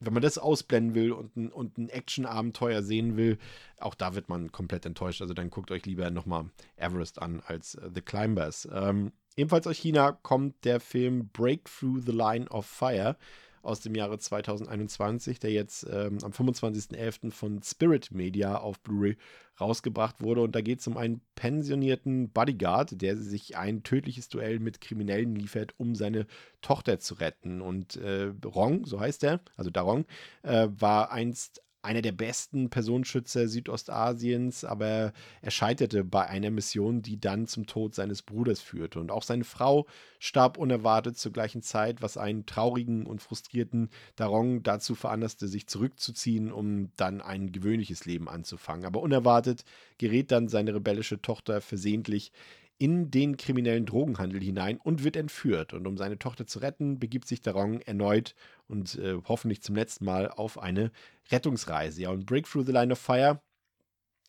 wenn 0.00 0.14
man 0.14 0.22
das 0.22 0.38
ausblenden 0.38 0.94
will 0.94 1.12
und 1.12 1.36
ein, 1.36 1.52
und 1.52 1.78
ein 1.78 1.88
Action-Abenteuer 1.90 2.82
sehen 2.82 3.16
will, 3.16 3.38
auch 3.78 3.94
da 3.94 4.14
wird 4.14 4.28
man 4.28 4.50
komplett 4.50 4.86
enttäuscht. 4.86 5.20
Also 5.20 5.34
dann 5.34 5.50
guckt 5.50 5.70
euch 5.70 5.84
lieber 5.86 6.10
nochmal 6.10 6.46
Everest 6.76 7.20
an 7.20 7.42
als 7.46 7.76
uh, 7.76 7.90
The 7.94 8.00
Climbers. 8.00 8.68
Ähm, 8.72 9.12
ebenfalls 9.36 9.66
aus 9.66 9.76
China 9.76 10.12
kommt 10.12 10.64
der 10.64 10.80
Film 10.80 11.28
Breakthrough 11.32 12.02
the 12.04 12.12
Line 12.12 12.48
of 12.48 12.66
Fire 12.66 13.16
aus 13.62 13.80
dem 13.80 13.94
Jahre 13.94 14.18
2021, 14.18 15.38
der 15.38 15.50
jetzt 15.50 15.86
ähm, 15.90 16.18
am 16.22 16.32
25.11. 16.32 17.30
von 17.30 17.62
Spirit 17.62 18.10
Media 18.12 18.58
auf 18.58 18.80
Blu-ray 18.80 19.16
rausgebracht 19.60 20.20
wurde. 20.22 20.42
Und 20.42 20.54
da 20.54 20.60
geht 20.60 20.80
es 20.80 20.86
um 20.86 20.96
einen 20.96 21.20
pensionierten 21.34 22.30
Bodyguard, 22.30 23.00
der 23.00 23.16
sich 23.16 23.56
ein 23.56 23.82
tödliches 23.82 24.28
Duell 24.28 24.58
mit 24.58 24.80
Kriminellen 24.80 25.34
liefert, 25.34 25.74
um 25.78 25.94
seine 25.94 26.26
Tochter 26.62 26.98
zu 26.98 27.14
retten. 27.14 27.60
Und 27.60 27.96
äh, 27.96 28.32
Rong, 28.44 28.86
so 28.86 29.00
heißt 29.00 29.24
er, 29.24 29.40
also 29.56 29.70
Darong, 29.70 30.06
äh, 30.42 30.68
war 30.70 31.12
einst 31.12 31.62
einer 31.82 32.02
der 32.02 32.12
besten 32.12 32.68
Personenschützer 32.68 33.48
Südostasiens, 33.48 34.64
aber 34.64 35.12
er 35.40 35.50
scheiterte 35.50 36.04
bei 36.04 36.26
einer 36.26 36.50
Mission, 36.50 37.02
die 37.02 37.18
dann 37.18 37.46
zum 37.46 37.66
Tod 37.66 37.94
seines 37.94 38.22
Bruders 38.22 38.60
führte. 38.60 39.00
Und 39.00 39.10
auch 39.10 39.22
seine 39.22 39.44
Frau 39.44 39.86
starb 40.18 40.58
unerwartet 40.58 41.16
zur 41.16 41.32
gleichen 41.32 41.62
Zeit, 41.62 42.02
was 42.02 42.16
einen 42.16 42.44
traurigen 42.44 43.06
und 43.06 43.22
frustrierten 43.22 43.88
Darong 44.16 44.62
dazu 44.62 44.94
veranlasste, 44.94 45.48
sich 45.48 45.66
zurückzuziehen, 45.66 46.52
um 46.52 46.90
dann 46.96 47.20
ein 47.20 47.52
gewöhnliches 47.52 48.04
Leben 48.04 48.28
anzufangen. 48.28 48.84
Aber 48.84 49.00
unerwartet 49.00 49.64
gerät 49.98 50.30
dann 50.30 50.48
seine 50.48 50.74
rebellische 50.74 51.22
Tochter 51.22 51.60
versehentlich 51.60 52.32
in 52.80 53.10
den 53.10 53.36
kriminellen 53.36 53.84
Drogenhandel 53.84 54.40
hinein 54.40 54.78
und 54.82 55.04
wird 55.04 55.14
entführt. 55.14 55.74
Und 55.74 55.86
um 55.86 55.98
seine 55.98 56.18
Tochter 56.18 56.46
zu 56.46 56.60
retten, 56.60 56.98
begibt 56.98 57.28
sich 57.28 57.42
Darong 57.42 57.80
erneut 57.82 58.34
und 58.70 58.96
äh, 58.96 59.16
hoffentlich 59.26 59.62
zum 59.62 59.74
letzten 59.74 60.04
Mal 60.04 60.28
auf 60.28 60.58
eine 60.58 60.92
Rettungsreise. 61.30 62.02
Ja, 62.02 62.10
und 62.10 62.26
Breakthrough 62.26 62.64
the 62.64 62.72
Line 62.72 62.92
of 62.92 62.98
Fire 62.98 63.40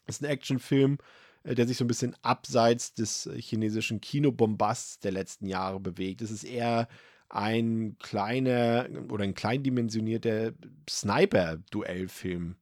ist 0.07 0.21
ein 0.21 0.29
Actionfilm, 0.29 0.97
äh, 1.43 1.55
der 1.55 1.67
sich 1.67 1.77
so 1.77 1.85
ein 1.85 1.87
bisschen 1.87 2.15
abseits 2.21 2.93
des 2.93 3.27
äh, 3.27 3.39
chinesischen 3.41 4.01
Kinobombasts 4.01 4.99
der 4.99 5.11
letzten 5.11 5.47
Jahre 5.47 5.79
bewegt. 5.79 6.21
Es 6.21 6.31
ist 6.31 6.43
eher 6.43 6.87
ein 7.29 7.97
kleiner 7.99 8.89
oder 9.09 9.23
ein 9.23 9.35
kleindimensionierter 9.35 10.53
Sniper-Duellfilm 10.89 12.57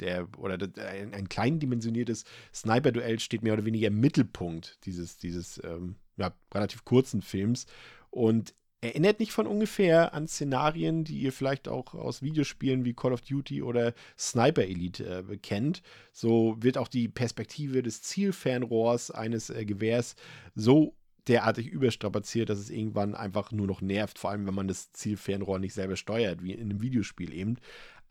der 0.00 0.26
oder 0.38 0.58
ein, 0.78 1.14
ein 1.14 1.28
kleindimensioniertes 1.28 2.24
Sniper-Duell 2.52 3.20
steht 3.20 3.42
mehr 3.42 3.52
oder 3.52 3.64
weniger 3.64 3.88
im 3.88 4.00
Mittelpunkt 4.00 4.84
dieses, 4.86 5.18
dieses 5.18 5.62
ähm, 5.62 5.96
ja, 6.16 6.34
relativ 6.52 6.84
kurzen 6.84 7.22
Films 7.22 7.66
und 8.10 8.54
erinnert 8.84 9.18
nicht 9.18 9.32
von 9.32 9.46
ungefähr 9.46 10.14
an 10.14 10.28
Szenarien, 10.28 11.04
die 11.04 11.18
ihr 11.18 11.32
vielleicht 11.32 11.68
auch 11.68 11.94
aus 11.94 12.22
Videospielen 12.22 12.84
wie 12.84 12.92
Call 12.92 13.12
of 13.12 13.22
Duty 13.22 13.62
oder 13.62 13.94
Sniper 14.18 14.62
Elite 14.62 15.24
äh, 15.28 15.36
kennt. 15.38 15.82
So 16.12 16.56
wird 16.60 16.76
auch 16.76 16.88
die 16.88 17.08
Perspektive 17.08 17.82
des 17.82 18.02
Zielfernrohrs 18.02 19.10
eines 19.10 19.50
äh, 19.50 19.64
Gewehrs 19.64 20.16
so 20.54 20.94
derartig 21.26 21.68
überstrapaziert, 21.68 22.50
dass 22.50 22.58
es 22.58 22.68
irgendwann 22.68 23.14
einfach 23.14 23.50
nur 23.50 23.66
noch 23.66 23.80
nervt, 23.80 24.18
vor 24.18 24.30
allem 24.30 24.46
wenn 24.46 24.54
man 24.54 24.68
das 24.68 24.92
Zielfernrohr 24.92 25.58
nicht 25.58 25.72
selber 25.72 25.96
steuert, 25.96 26.42
wie 26.42 26.52
in 26.52 26.70
einem 26.70 26.82
Videospiel 26.82 27.32
eben. 27.32 27.56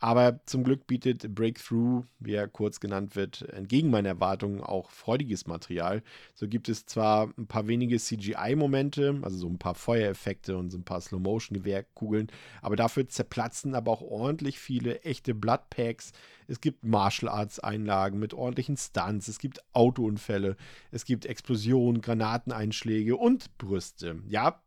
Aber 0.03 0.41
zum 0.45 0.65
Glück 0.65 0.85
bietet 0.85 1.33
Breakthrough, 1.33 2.03
wie 2.19 2.33
er 2.33 2.49
kurz 2.49 2.81
genannt 2.81 3.15
wird, 3.15 3.43
entgegen 3.53 3.89
meiner 3.89 4.09
Erwartungen 4.09 4.59
auch 4.59 4.89
freudiges 4.89 5.47
Material. 5.47 6.03
So 6.35 6.49
gibt 6.49 6.67
es 6.67 6.85
zwar 6.85 7.29
ein 7.37 7.47
paar 7.47 7.67
wenige 7.67 7.97
CGI-Momente, 7.97 9.21
also 9.21 9.37
so 9.37 9.47
ein 9.47 9.59
paar 9.59 9.75
Feuereffekte 9.75 10.57
und 10.57 10.71
so 10.71 10.77
ein 10.77 10.83
paar 10.83 10.99
Slow-Motion-Gewehrkugeln, 10.99 12.27
aber 12.61 12.75
dafür 12.75 13.07
zerplatzen 13.07 13.75
aber 13.75 13.91
auch 13.91 14.01
ordentlich 14.01 14.59
viele 14.59 14.99
echte 15.03 15.33
Bloodpacks. 15.33 16.11
Es 16.47 16.59
gibt 16.59 16.83
Martial 16.83 17.31
Arts-Einlagen 17.31 18.19
mit 18.19 18.33
ordentlichen 18.33 18.75
Stunts, 18.75 19.29
es 19.29 19.39
gibt 19.39 19.63
Autounfälle, 19.71 20.57
es 20.91 21.05
gibt 21.05 21.25
Explosionen, 21.25 22.01
Granateneinschläge 22.01 23.15
und 23.15 23.57
Brüste. 23.57 24.21
Ja, 24.27 24.61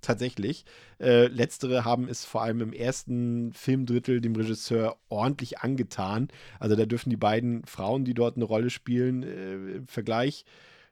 tatsächlich. 0.00 0.64
Äh, 1.00 1.26
letztere 1.26 1.84
haben 1.84 2.08
es 2.08 2.24
vor 2.24 2.42
allem 2.42 2.60
im 2.60 2.72
ersten 2.72 3.52
Filmdrittel 3.52 4.20
dem 4.20 4.36
Regisseur 4.36 4.98
ordentlich 5.08 5.60
angetan. 5.60 6.28
Also 6.58 6.76
da 6.76 6.86
dürfen 6.86 7.10
die 7.10 7.16
beiden 7.16 7.64
Frauen, 7.64 8.04
die 8.04 8.14
dort 8.14 8.36
eine 8.36 8.44
Rolle 8.44 8.70
spielen, 8.70 9.22
äh, 9.22 9.76
im 9.76 9.86
Vergleich 9.86 10.44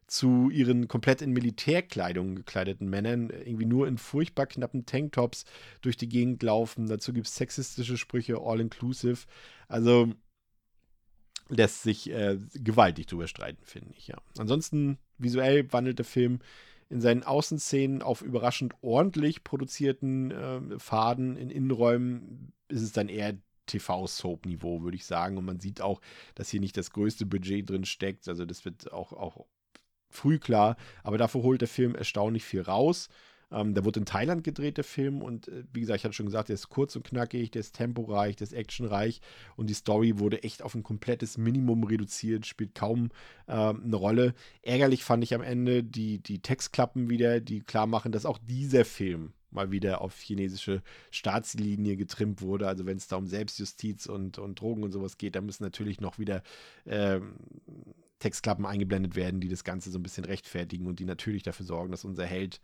zu 0.07 0.51
ihren 0.51 0.87
komplett 0.87 1.21
in 1.21 1.33
Militärkleidung 1.33 2.37
gekleideten 2.37 2.89
Männern 2.89 3.31
irgendwie 3.31 3.67
nur 3.67 3.89
in 3.89 3.99
furchtbar 3.99 4.47
knappen 4.47 4.87
Tanktops 4.87 5.45
durch 5.81 5.97
die 5.97 6.09
Gegend 6.09 6.43
laufen. 6.43 6.87
Dazu 6.87 7.13
gibt 7.13 7.27
es 7.27 7.35
sexistische 7.35 7.97
Sprüche, 7.97 8.39
all-inclusive. 8.39 9.27
Also 9.67 10.13
lässt 11.49 11.83
sich 11.83 12.11
äh, 12.11 12.39
gewaltig 12.55 13.07
drüber 13.07 13.27
streiten, 13.27 13.65
finde 13.65 13.95
ich, 13.97 14.09
ja. 14.09 14.17
Ansonsten 14.39 14.99
visuell 15.19 15.73
wandelt 15.73 15.99
der 15.99 16.05
Film 16.05 16.41
in 16.89 17.01
seinen 17.01 17.23
Außenszenen 17.25 18.03
auf 18.03 18.23
überraschend 18.23 18.75
ordentlich 18.81 19.45
produzierten 19.45 20.31
äh, 20.31 20.79
Faden 20.79 21.37
in 21.37 21.51
Innenräumen 21.51 22.53
ist 22.69 22.83
es 22.83 22.93
dann 22.93 23.09
eher 23.09 23.37
TV-Soap-Niveau, 23.67 24.83
würde 24.83 24.97
ich 24.97 25.05
sagen. 25.05 25.37
Und 25.37 25.45
man 25.45 25.61
sieht 25.61 25.81
auch, 25.81 26.01
dass 26.35 26.49
hier 26.49 26.61
nicht 26.61 26.77
das 26.77 26.91
größte 26.91 27.27
Budget 27.27 27.69
drin 27.69 27.85
steckt. 27.85 28.29
Also 28.29 28.45
das 28.45 28.65
wird 28.65 28.93
auch, 28.93 29.13
auch 29.13 29.47
früh 30.09 30.39
klar. 30.39 30.77
Aber 31.03 31.19
dafür 31.19 31.43
holt 31.43 31.61
der 31.61 31.69
Film 31.69 31.95
erstaunlich 31.95 32.45
viel 32.45 32.63
raus. 32.63 33.09
Ähm, 33.53 33.75
der 33.75 33.85
wurde 33.85 34.01
in 34.01 34.07
Thailand 34.07 34.43
gedreht, 34.45 34.77
der 34.77 34.85
Film. 34.85 35.23
Und 35.23 35.49
äh, 35.49 35.65
wie 35.73 35.81
gesagt, 35.81 35.99
ich 35.99 36.05
hatte 36.05 36.15
schon 36.15 36.27
gesagt, 36.27 36.49
der 36.49 36.55
ist 36.55 36.69
kurz 36.69 36.97
und 36.97 37.05
knackig, 37.05 37.51
der 37.51 37.61
ist 37.61 37.77
temporeich, 37.77 38.37
der 38.37 38.47
ist 38.47 38.53
actionreich. 38.53 39.21
Und 39.57 39.71
die 39.71 39.75
Story 39.75 40.19
wurde 40.19 40.43
echt 40.43 40.63
auf 40.63 40.75
ein 40.75 40.83
komplettes 40.83 41.39
Minimum 41.39 41.85
reduziert, 41.85 42.47
spielt 42.47 42.75
kaum 42.75 43.11
äh, 43.47 43.53
eine 43.53 43.97
Rolle. 43.97 44.35
Ärgerlich 44.63 45.05
fand 45.05 45.23
ich 45.23 45.35
am 45.35 45.43
Ende 45.43 45.85
die, 45.85 46.19
die 46.19 46.41
Textklappen 46.41 47.09
wieder, 47.09 47.41
die 47.41 47.61
klar 47.61 47.87
machen, 47.87 48.13
dass 48.13 48.27
auch 48.27 48.39
dieser 48.39 48.85
Film 48.85 49.33
mal 49.51 49.71
wieder 49.71 50.03
auf 50.03 50.21
chinesische 50.21 50.83
Staatslinie 51.11 51.97
getrimmt 51.97 52.43
wurde. 52.43 52.69
Also 52.69 52.85
wenn 52.85 52.97
es 52.97 53.09
da 53.09 53.17
um 53.17 53.27
Selbstjustiz 53.27 54.07
und, 54.07 54.39
und 54.39 54.61
Drogen 54.61 54.83
und 54.83 54.93
sowas 54.93 55.19
geht, 55.19 55.35
da 55.35 55.41
müssen 55.41 55.63
natürlich 55.63 56.01
noch 56.01 56.19
wieder 56.19 56.43
ähm, 56.85 57.37
Textklappen 58.19 58.67
eingeblendet 58.67 59.17
werden, 59.17 59.41
die 59.41 59.49
das 59.49 59.65
Ganze 59.65 59.91
so 59.91 59.99
ein 59.99 60.03
bisschen 60.03 60.25
rechtfertigen 60.25 60.87
und 60.87 60.99
die 60.99 61.05
natürlich 61.05 61.43
dafür 61.43 61.67
sorgen, 61.67 61.91
dass 61.91 62.05
unser 62.05 62.27
Held 62.27 62.61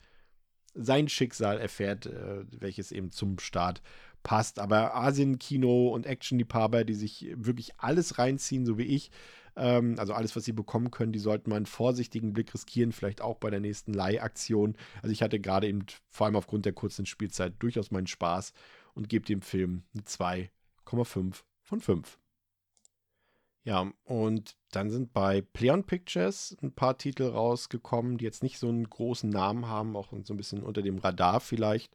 sein 0.74 1.09
Schicksal 1.09 1.59
erfährt, 1.59 2.07
äh, 2.07 2.44
welches 2.59 2.93
eben 2.93 3.11
zum 3.11 3.39
Start 3.39 3.82
passt. 4.23 4.59
Aber 4.59 4.94
Asien-Kino 4.94 5.89
und 5.89 6.07
Action-Liebhaber, 6.07 6.85
die 6.85 6.94
sich 6.94 7.28
wirklich 7.35 7.73
alles 7.78 8.19
reinziehen, 8.19 8.65
so 8.65 8.78
wie 8.78 8.85
ich, 8.85 9.11
ähm, 9.57 9.97
also 9.99 10.15
alles, 10.15 10.35
was 10.36 10.44
sie 10.44 10.53
bekommen 10.53 10.90
können, 10.90 11.12
die 11.12 11.19
sollten 11.19 11.51
mal 11.51 11.57
einen 11.57 11.66
vorsichtigen 11.66 12.32
Blick 12.32 12.55
riskieren, 12.55 12.93
vielleicht 12.93 13.20
auch 13.20 13.36
bei 13.36 13.51
der 13.51 13.61
nächsten 13.61 13.93
Leihaktion. 13.93 14.77
Also 15.03 15.12
ich 15.12 15.23
hatte 15.23 15.40
gerade 15.40 15.69
eben 15.69 15.85
vor 16.11 16.27
allem 16.27 16.36
aufgrund 16.36 16.65
der 16.65 16.73
kurzen 16.73 17.07
Spielzeit 17.07 17.55
durchaus 17.59 17.90
meinen 17.90 18.07
Spaß 18.07 18.53
und 18.94 19.09
gebe 19.09 19.27
dem 19.27 19.43
Film 19.43 19.82
eine 19.94 20.05
2,5 20.05 21.43
von 21.65 21.81
5. 21.81 22.19
Ja, 23.64 23.93
und 24.05 24.56
dann 24.72 24.90
sind 24.90 25.12
bei 25.12 25.40
Pleon 25.40 25.84
Pictures 25.84 26.56
ein 26.62 26.72
paar 26.72 26.98
Titel 26.98 27.24
rausgekommen, 27.24 28.18
die 28.18 28.24
jetzt 28.24 28.43
nicht 28.43 28.59
so 28.59 28.68
einen 28.68 28.89
großen 28.89 29.30
Namen 29.30 29.68
haben, 29.68 29.97
auch 29.97 30.12
so 30.24 30.34
ein 30.34 30.36
bisschen 30.36 30.64
unter 30.64 30.82
dem 30.82 30.98
Radar 30.98 31.40
vielleicht 31.40 31.94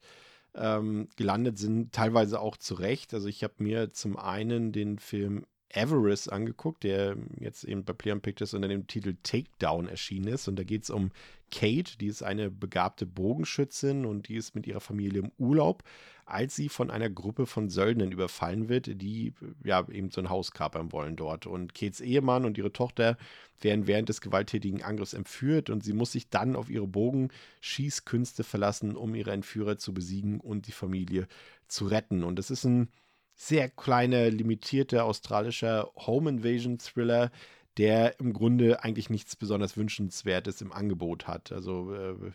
ähm, 0.55 1.09
gelandet 1.17 1.57
sind, 1.57 1.93
teilweise 1.93 2.39
auch 2.39 2.55
zu 2.55 2.75
Recht. 2.75 3.13
Also 3.13 3.27
ich 3.27 3.43
habe 3.43 3.55
mir 3.59 3.91
zum 3.91 4.17
einen 4.17 4.71
den 4.71 4.97
Film 4.97 5.45
Everest 5.69 6.31
angeguckt, 6.31 6.83
der 6.83 7.17
jetzt 7.39 7.65
eben 7.65 7.83
bei 7.83 7.93
Pleon 7.93 8.21
Pictures 8.21 8.53
unter 8.53 8.69
dem 8.69 8.87
Titel 8.87 9.17
Takedown 9.23 9.87
erschienen 9.87 10.29
ist. 10.29 10.47
Und 10.47 10.57
da 10.57 10.63
geht 10.63 10.83
es 10.83 10.89
um 10.89 11.11
Kate, 11.51 11.97
die 11.97 12.07
ist 12.07 12.23
eine 12.23 12.49
begabte 12.49 13.05
Bogenschützin 13.05 14.05
und 14.05 14.29
die 14.29 14.35
ist 14.35 14.55
mit 14.55 14.65
ihrer 14.67 14.79
Familie 14.79 15.21
im 15.21 15.31
Urlaub, 15.37 15.83
als 16.27 16.57
sie 16.57 16.67
von 16.67 16.91
einer 16.91 17.09
Gruppe 17.09 17.45
von 17.45 17.69
Söldnern 17.69 18.11
überfallen 18.11 18.67
wird, 18.67 19.01
die 19.01 19.33
ja 19.63 19.87
eben 19.89 20.11
so 20.11 20.19
ein 20.19 20.29
Haus 20.29 20.51
kapern 20.51 20.91
wollen 20.91 21.15
dort. 21.15 21.47
Und 21.47 21.73
Kates 21.73 22.01
Ehemann 22.01 22.43
und 22.43 22.57
ihre 22.57 22.73
Tochter 22.73 23.17
werden 23.61 23.87
während 23.87 24.09
des 24.09 24.19
gewalttätigen 24.19 24.83
Angriffs 24.83 25.13
entführt 25.13 25.69
und 25.69 25.83
sie 25.83 25.93
muss 25.93 26.11
sich 26.11 26.29
dann 26.29 26.57
auf 26.57 26.69
ihre 26.69 26.85
Bogenschießkünste 26.85 28.43
verlassen, 28.43 28.97
um 28.97 29.15
ihre 29.15 29.31
Entführer 29.31 29.77
zu 29.77 29.93
besiegen 29.93 30.41
und 30.41 30.67
die 30.67 30.73
Familie 30.73 31.27
zu 31.69 31.87
retten. 31.87 32.25
Und 32.25 32.39
es 32.39 32.51
ist 32.51 32.65
ein 32.65 32.89
sehr 33.33 33.69
kleiner, 33.69 34.29
limitierter 34.29 35.05
australischer 35.05 35.89
Home 35.95 36.29
Invasion 36.29 36.77
Thriller, 36.77 37.31
der 37.77 38.19
im 38.19 38.33
Grunde 38.33 38.83
eigentlich 38.83 39.09
nichts 39.09 39.37
besonders 39.37 39.77
Wünschenswertes 39.77 40.61
im 40.61 40.73
Angebot 40.73 41.27
hat. 41.27 41.53
Also 41.53 41.93
äh, 41.93 42.31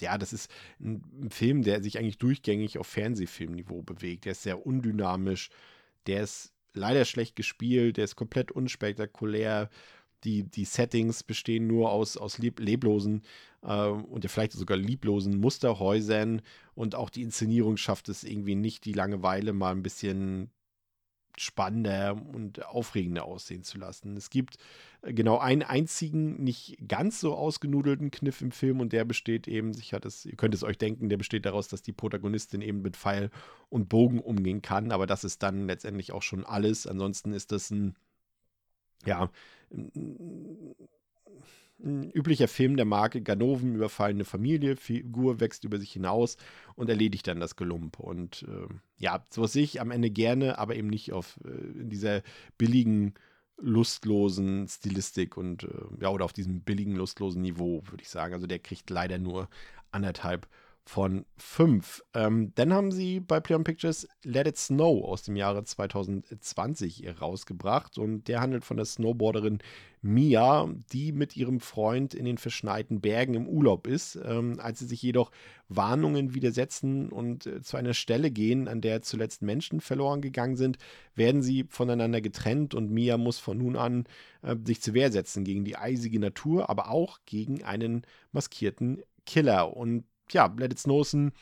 ja, 0.00 0.18
das 0.18 0.32
ist 0.32 0.50
ein, 0.80 1.30
Film, 1.30 1.62
der 1.62 1.82
sich 1.82 1.98
eigentlich 1.98 2.18
durchgängig 2.18 2.78
auf 2.78 2.86
Fernsehfilmniveau 2.86 3.82
bewegt. 3.82 4.24
Der 4.24 4.32
ist 4.32 4.42
sehr 4.42 4.66
undynamisch, 4.66 5.50
der 6.06 6.22
ist 6.22 6.52
leider 6.74 7.04
schlecht 7.04 7.36
gespielt, 7.36 7.96
der 7.96 8.04
ist 8.04 8.16
komplett 8.16 8.52
unspektakulär. 8.52 9.70
Die, 10.24 10.42
die 10.42 10.64
Settings 10.64 11.22
bestehen 11.22 11.68
nur 11.68 11.92
aus, 11.92 12.16
aus 12.16 12.38
leb 12.38 12.58
leblosen 12.58 13.22
äh, 13.62 13.86
und 13.86 14.24
ja 14.24 14.28
vielleicht 14.28 14.52
sogar 14.52 14.76
lieblosen 14.76 15.38
Musterhäusern 15.38 16.42
und 16.74 16.96
auch 16.96 17.08
die 17.08 17.22
Inszenierung 17.22 17.76
schafft 17.76 18.08
es 18.08 18.24
irgendwie 18.24 18.56
nicht, 18.56 18.84
die 18.84 18.92
Langeweile 18.92 19.52
mal 19.52 19.70
ein 19.70 19.82
bisschen 19.84 20.50
spannender 21.40 22.14
und 22.14 22.64
aufregender 22.66 23.24
aussehen 23.24 23.62
zu 23.62 23.78
lassen. 23.78 24.16
Es 24.16 24.30
gibt 24.30 24.56
äh, 25.02 25.12
genau 25.12 25.38
einen 25.38 25.62
einzigen, 25.62 26.42
nicht 26.42 26.76
ganz 26.86 27.20
so 27.20 27.34
ausgenudelten 27.34 28.10
Kniff 28.10 28.40
im 28.40 28.50
Film 28.50 28.80
und 28.80 28.92
der 28.92 29.04
besteht 29.04 29.48
eben, 29.48 29.72
ich 29.78 29.92
hatte 29.92 30.08
es, 30.08 30.26
ihr 30.26 30.36
könnt 30.36 30.54
es 30.54 30.64
euch 30.64 30.78
denken, 30.78 31.08
der 31.08 31.16
besteht 31.16 31.46
daraus, 31.46 31.68
dass 31.68 31.82
die 31.82 31.92
Protagonistin 31.92 32.60
eben 32.60 32.82
mit 32.82 32.96
Pfeil 32.96 33.30
und 33.68 33.88
Bogen 33.88 34.20
umgehen 34.20 34.62
kann, 34.62 34.92
aber 34.92 35.06
das 35.06 35.24
ist 35.24 35.42
dann 35.42 35.66
letztendlich 35.66 36.12
auch 36.12 36.22
schon 36.22 36.44
alles. 36.44 36.86
Ansonsten 36.86 37.32
ist 37.32 37.52
das 37.52 37.70
ein, 37.70 37.96
ja, 39.04 39.30
ein 39.70 40.74
üblicher 41.80 42.48
Film 42.48 42.76
der 42.76 42.84
Marke 42.84 43.22
Ganoven 43.22 43.74
überfallene 43.74 44.24
Familie, 44.24 44.76
Figur 44.76 45.40
wächst 45.40 45.64
über 45.64 45.78
sich 45.78 45.92
hinaus 45.92 46.36
und 46.74 46.88
erledigt 46.88 47.26
dann 47.26 47.40
das 47.40 47.56
Gelump. 47.56 48.00
Und 48.00 48.44
äh, 48.48 48.72
ja, 48.96 49.24
sowas 49.30 49.52
sehe 49.52 49.62
ich 49.62 49.80
am 49.80 49.90
Ende 49.90 50.10
gerne, 50.10 50.58
aber 50.58 50.74
eben 50.76 50.88
nicht 50.88 51.12
auf 51.12 51.38
äh, 51.44 51.80
in 51.80 51.88
dieser 51.88 52.22
billigen, 52.56 53.14
lustlosen 53.60 54.68
Stilistik 54.68 55.36
und 55.36 55.64
äh, 55.64 55.68
ja, 56.00 56.10
oder 56.10 56.24
auf 56.24 56.32
diesem 56.32 56.60
billigen, 56.60 56.94
lustlosen 56.94 57.42
Niveau, 57.42 57.82
würde 57.90 58.02
ich 58.02 58.08
sagen. 58.08 58.34
Also 58.34 58.46
der 58.46 58.60
kriegt 58.60 58.88
leider 58.90 59.18
nur 59.18 59.48
anderthalb 59.90 60.48
von 60.88 61.26
5. 61.36 62.02
Ähm, 62.14 62.52
dann 62.54 62.72
haben 62.72 62.92
sie 62.92 63.20
bei 63.20 63.40
Play 63.40 63.56
on 63.56 63.62
Pictures 63.62 64.08
Let 64.24 64.46
It 64.46 64.56
Snow 64.56 65.04
aus 65.04 65.22
dem 65.22 65.36
Jahre 65.36 65.62
2020 65.62 67.20
rausgebracht 67.20 67.98
und 67.98 68.26
der 68.26 68.40
handelt 68.40 68.64
von 68.64 68.78
der 68.78 68.86
Snowboarderin 68.86 69.58
Mia, 70.00 70.66
die 70.90 71.12
mit 71.12 71.36
ihrem 71.36 71.60
Freund 71.60 72.14
in 72.14 72.24
den 72.24 72.38
verschneiten 72.38 73.02
Bergen 73.02 73.34
im 73.34 73.46
Urlaub 73.46 73.86
ist. 73.86 74.18
Ähm, 74.24 74.60
als 74.60 74.78
sie 74.78 74.86
sich 74.86 75.02
jedoch 75.02 75.30
Warnungen 75.68 76.32
widersetzen 76.34 77.10
und 77.10 77.44
äh, 77.44 77.60
zu 77.60 77.76
einer 77.76 77.92
Stelle 77.92 78.30
gehen, 78.30 78.66
an 78.66 78.80
der 78.80 79.02
zuletzt 79.02 79.42
Menschen 79.42 79.82
verloren 79.82 80.22
gegangen 80.22 80.56
sind, 80.56 80.78
werden 81.14 81.42
sie 81.42 81.66
voneinander 81.68 82.22
getrennt 82.22 82.74
und 82.74 82.90
Mia 82.90 83.18
muss 83.18 83.38
von 83.38 83.58
nun 83.58 83.76
an 83.76 84.04
äh, 84.40 84.56
sich 84.64 84.80
zur 84.80 84.94
Wehr 84.94 85.12
setzen 85.12 85.44
gegen 85.44 85.66
die 85.66 85.76
eisige 85.76 86.18
Natur, 86.18 86.70
aber 86.70 86.90
auch 86.90 87.18
gegen 87.26 87.62
einen 87.62 88.06
maskierten 88.32 89.02
Killer. 89.26 89.76
Und 89.76 90.04
ja, 90.34 90.52
Let 90.56 90.72
It 90.72 90.78
Snow 90.78 91.02
ist 91.02 91.14
ein, 91.14 91.32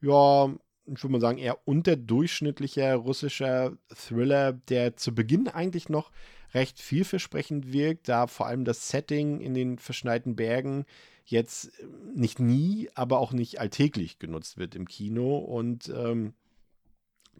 ja, 0.00 0.46
ich 0.86 1.02
würde 1.02 1.12
mal 1.12 1.20
sagen, 1.20 1.38
eher 1.38 1.66
unterdurchschnittlicher 1.66 2.94
russischer 2.94 3.76
Thriller, 3.94 4.52
der 4.52 4.96
zu 4.96 5.14
Beginn 5.14 5.48
eigentlich 5.48 5.88
noch 5.88 6.10
recht 6.54 6.80
vielversprechend 6.80 7.72
wirkt, 7.72 8.08
da 8.08 8.26
vor 8.26 8.46
allem 8.46 8.64
das 8.64 8.88
Setting 8.88 9.40
in 9.40 9.54
den 9.54 9.78
verschneiten 9.78 10.36
Bergen 10.36 10.84
jetzt 11.24 11.72
nicht 12.14 12.38
nie, 12.38 12.88
aber 12.94 13.18
auch 13.18 13.32
nicht 13.32 13.60
alltäglich 13.60 14.18
genutzt 14.18 14.58
wird 14.58 14.74
im 14.74 14.86
Kino. 14.86 15.38
Und 15.38 15.88
ähm, 15.88 16.34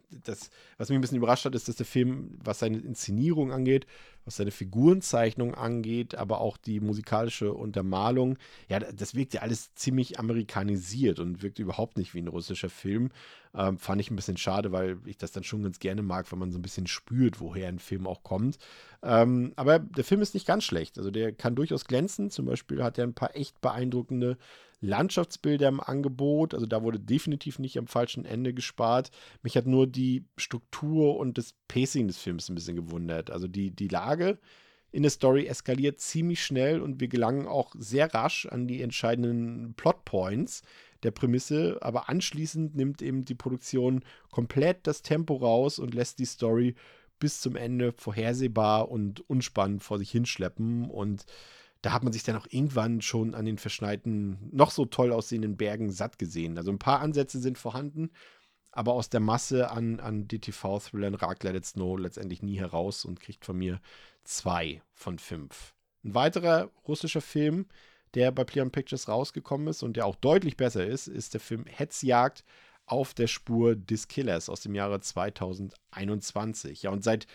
das, 0.09 0.49
was 0.77 0.89
mich 0.89 0.97
ein 0.97 1.01
bisschen 1.01 1.17
überrascht 1.17 1.45
hat, 1.45 1.55
ist, 1.55 1.67
dass 1.67 1.75
der 1.75 1.85
Film, 1.85 2.37
was 2.43 2.59
seine 2.59 2.77
Inszenierung 2.77 3.51
angeht, 3.51 3.85
was 4.25 4.37
seine 4.37 4.51
Figurenzeichnung 4.51 5.55
angeht, 5.55 6.15
aber 6.15 6.41
auch 6.41 6.57
die 6.57 6.79
musikalische 6.79 7.53
Untermalung, 7.53 8.37
ja, 8.69 8.79
das 8.79 9.15
wirkt 9.15 9.33
ja 9.33 9.41
alles 9.41 9.73
ziemlich 9.75 10.19
amerikanisiert 10.19 11.19
und 11.19 11.41
wirkt 11.41 11.59
überhaupt 11.59 11.97
nicht 11.97 12.13
wie 12.13 12.21
ein 12.21 12.27
russischer 12.27 12.69
Film. 12.69 13.09
Ähm, 13.53 13.77
fand 13.77 14.01
ich 14.01 14.11
ein 14.11 14.15
bisschen 14.15 14.37
schade, 14.37 14.71
weil 14.71 14.97
ich 15.05 15.17
das 15.17 15.31
dann 15.31 15.43
schon 15.43 15.63
ganz 15.63 15.79
gerne 15.79 16.03
mag, 16.03 16.31
wenn 16.31 16.39
man 16.39 16.51
so 16.51 16.59
ein 16.59 16.61
bisschen 16.61 16.87
spürt, 16.87 17.39
woher 17.39 17.67
ein 17.67 17.79
Film 17.79 18.05
auch 18.05 18.23
kommt. 18.23 18.57
Ähm, 19.01 19.53
aber 19.55 19.79
der 19.79 20.03
Film 20.03 20.21
ist 20.21 20.33
nicht 20.33 20.45
ganz 20.45 20.63
schlecht. 20.63 20.97
Also 20.97 21.09
der 21.09 21.31
kann 21.31 21.55
durchaus 21.55 21.85
glänzen. 21.85 22.29
Zum 22.29 22.45
Beispiel 22.45 22.83
hat 22.83 22.97
er 22.97 23.05
ein 23.05 23.13
paar 23.13 23.35
echt 23.35 23.61
beeindruckende 23.61 24.37
Landschaftsbilder 24.81 25.67
im 25.67 25.79
Angebot. 25.79 26.53
Also 26.53 26.65
da 26.65 26.83
wurde 26.83 26.99
definitiv 26.99 27.59
nicht 27.59 27.77
am 27.77 27.87
falschen 27.87 28.25
Ende 28.25 28.53
gespart. 28.53 29.11
Mich 29.41 29.57
hat 29.57 29.65
nur 29.65 29.87
die 29.97 30.25
Struktur 30.37 31.17
und 31.17 31.37
das 31.37 31.55
Pacing 31.67 32.07
des 32.07 32.17
Films 32.17 32.49
ein 32.49 32.55
bisschen 32.55 32.75
gewundert. 32.75 33.29
Also 33.31 33.47
die, 33.47 33.71
die 33.71 33.87
Lage 33.87 34.39
in 34.91 35.03
der 35.03 35.11
Story 35.11 35.47
eskaliert 35.47 35.99
ziemlich 35.99 36.43
schnell 36.43 36.81
und 36.81 36.99
wir 37.01 37.07
gelangen 37.07 37.47
auch 37.47 37.73
sehr 37.77 38.13
rasch 38.13 38.45
an 38.45 38.67
die 38.67 38.81
entscheidenden 38.81 39.73
Plotpoints 39.75 40.61
der 41.03 41.11
Prämisse, 41.11 41.77
aber 41.81 42.09
anschließend 42.09 42.75
nimmt 42.75 43.01
eben 43.01 43.25
die 43.25 43.35
Produktion 43.35 44.03
komplett 44.31 44.87
das 44.87 45.01
Tempo 45.01 45.35
raus 45.35 45.77
und 45.77 45.93
lässt 45.93 46.19
die 46.19 46.25
Story 46.25 46.75
bis 47.19 47.41
zum 47.41 47.55
Ende 47.55 47.93
vorhersehbar 47.97 48.89
und 48.89 49.27
unspannend 49.29 49.83
vor 49.83 49.99
sich 49.99 50.11
hinschleppen 50.11 50.89
und 50.89 51.25
da 51.81 51.93
hat 51.93 52.03
man 52.03 52.13
sich 52.13 52.23
dann 52.23 52.35
auch 52.35 52.47
irgendwann 52.49 53.01
schon 53.01 53.35
an 53.35 53.45
den 53.45 53.57
verschneiten, 53.57 54.49
noch 54.51 54.71
so 54.71 54.85
toll 54.85 55.11
aussehenden 55.11 55.57
Bergen 55.57 55.91
satt 55.91 56.17
gesehen. 56.17 56.57
Also 56.57 56.71
ein 56.71 56.79
paar 56.79 57.01
Ansätze 57.01 57.39
sind 57.39 57.57
vorhanden, 57.57 58.09
aber 58.77 58.93
aus 58.93 59.09
der 59.09 59.19
Masse 59.19 59.71
an, 59.71 59.99
an 59.99 60.27
DTV-Thrillern 60.27 61.15
ragt 61.15 61.43
Let 61.43 61.55
It 61.55 61.65
Snow 61.65 61.97
letztendlich 61.99 62.43
nie 62.43 62.59
heraus 62.59 63.05
und 63.05 63.19
kriegt 63.19 63.43
von 63.43 63.57
mir 63.57 63.81
zwei 64.23 64.83
von 64.93 65.17
fünf. 65.17 65.73
Ein 66.03 66.13
weiterer 66.13 66.69
russischer 66.87 67.21
Film, 67.21 67.65
der 68.13 68.31
bei 68.31 68.43
Play 68.43 68.61
on 68.61 68.69
Pictures 68.69 69.07
rausgekommen 69.07 69.67
ist 69.67 69.81
und 69.81 69.97
der 69.97 70.05
auch 70.05 70.15
deutlich 70.15 70.57
besser 70.57 70.85
ist, 70.85 71.07
ist 71.07 71.33
der 71.33 71.41
Film 71.41 71.65
Hetzjagd 71.65 72.43
auf 72.85 73.15
der 73.15 73.25
Spur 73.25 73.75
des 73.75 74.07
Killers 74.09 74.47
aus 74.47 74.61
dem 74.61 74.75
Jahre 74.75 74.99
2021. 74.99 76.83
Ja, 76.83 76.91
und 76.91 77.03
seit 77.03 77.25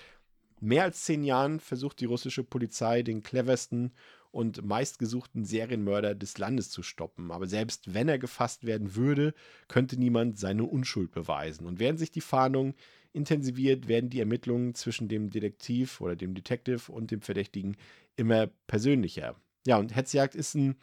mehr 0.60 0.84
als 0.84 1.02
zehn 1.02 1.24
Jahren 1.24 1.58
versucht 1.58 1.98
die 1.98 2.04
russische 2.04 2.44
Polizei 2.44 3.02
den 3.02 3.24
cleversten 3.24 3.92
und 4.32 4.64
meistgesuchten 4.64 5.44
Serienmörder 5.44 6.14
des 6.14 6.38
Landes 6.38 6.70
zu 6.70 6.82
stoppen. 6.82 7.30
Aber 7.30 7.46
selbst 7.46 7.94
wenn 7.94 8.08
er 8.08 8.18
gefasst 8.18 8.64
werden 8.64 8.96
würde, 8.96 9.34
könnte 9.68 9.96
niemand 9.96 10.38
seine 10.38 10.64
Unschuld 10.64 11.12
beweisen. 11.12 11.66
Und 11.66 11.78
während 11.78 11.98
sich 11.98 12.10
die 12.10 12.22
Fahndung 12.22 12.74
intensiviert, 13.12 13.88
werden 13.88 14.10
die 14.10 14.20
Ermittlungen 14.20 14.74
zwischen 14.74 15.08
dem 15.08 15.30
Detektiv 15.30 16.00
oder 16.00 16.16
dem 16.16 16.34
Detective 16.34 16.90
und 16.90 17.10
dem 17.10 17.20
Verdächtigen 17.20 17.76
immer 18.16 18.48
persönlicher. 18.66 19.36
Ja, 19.66 19.76
und 19.76 19.94
Hetzjagd 19.94 20.34
ist 20.34 20.54
ein 20.54 20.76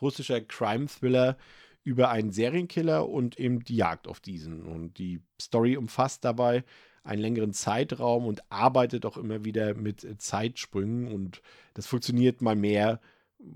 russischer 0.00 0.40
Crime-Thriller 0.40 1.38
über 1.84 2.10
einen 2.10 2.30
Serienkiller 2.30 3.08
und 3.08 3.40
eben 3.40 3.64
die 3.64 3.76
Jagd 3.76 4.06
auf 4.06 4.20
diesen. 4.20 4.62
Und 4.62 4.98
die 4.98 5.20
Story 5.40 5.76
umfasst 5.76 6.24
dabei 6.24 6.64
einen 7.04 7.22
längeren 7.22 7.52
Zeitraum 7.52 8.26
und 8.26 8.42
arbeitet 8.50 9.06
auch 9.06 9.16
immer 9.16 9.44
wieder 9.44 9.74
mit 9.74 10.06
Zeitsprüngen 10.20 11.08
und 11.08 11.42
das 11.74 11.86
funktioniert 11.86 12.42
mal 12.42 12.56
mehr 12.56 13.00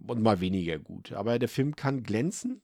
und 0.06 0.22
mal 0.22 0.40
weniger 0.40 0.78
gut. 0.78 1.12
Aber 1.12 1.38
der 1.38 1.48
Film 1.48 1.76
kann 1.76 2.02
glänzen, 2.02 2.60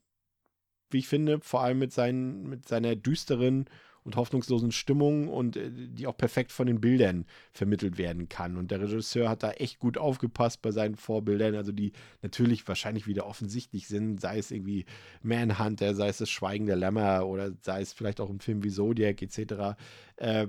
wie 0.89 0.99
ich 0.99 1.07
finde, 1.07 1.39
vor 1.41 1.61
allem 1.61 1.79
mit, 1.79 1.93
seinen, 1.93 2.49
mit 2.49 2.67
seiner 2.67 2.95
düsteren 2.95 3.65
und 4.03 4.15
hoffnungslosen 4.15 4.71
Stimmung 4.71 5.29
und 5.29 5.55
äh, 5.55 5.69
die 5.71 6.07
auch 6.07 6.17
perfekt 6.17 6.51
von 6.51 6.67
den 6.67 6.81
Bildern 6.81 7.25
vermittelt 7.51 7.97
werden 7.97 8.29
kann. 8.29 8.57
Und 8.57 8.71
der 8.71 8.81
Regisseur 8.81 9.29
hat 9.29 9.43
da 9.43 9.51
echt 9.51 9.79
gut 9.79 9.97
aufgepasst 9.97 10.61
bei 10.61 10.71
seinen 10.71 10.95
Vorbildern, 10.95 11.55
also 11.55 11.71
die 11.71 11.93
natürlich 12.21 12.67
wahrscheinlich 12.67 13.07
wieder 13.07 13.25
offensichtlich 13.25 13.87
sind, 13.87 14.19
sei 14.19 14.37
es 14.37 14.51
irgendwie 14.51 14.85
Manhunter, 15.21 15.95
sei 15.95 16.09
es 16.09 16.17
das 16.17 16.29
Schweigen 16.29 16.65
der 16.65 16.75
Lämmer 16.75 17.25
oder 17.25 17.53
sei 17.61 17.81
es 17.81 17.93
vielleicht 17.93 18.19
auch 18.19 18.29
ein 18.29 18.39
Film 18.39 18.63
wie 18.63 18.71
Zodiac 18.71 19.21
etc. 19.21 19.77
Äh, 20.17 20.47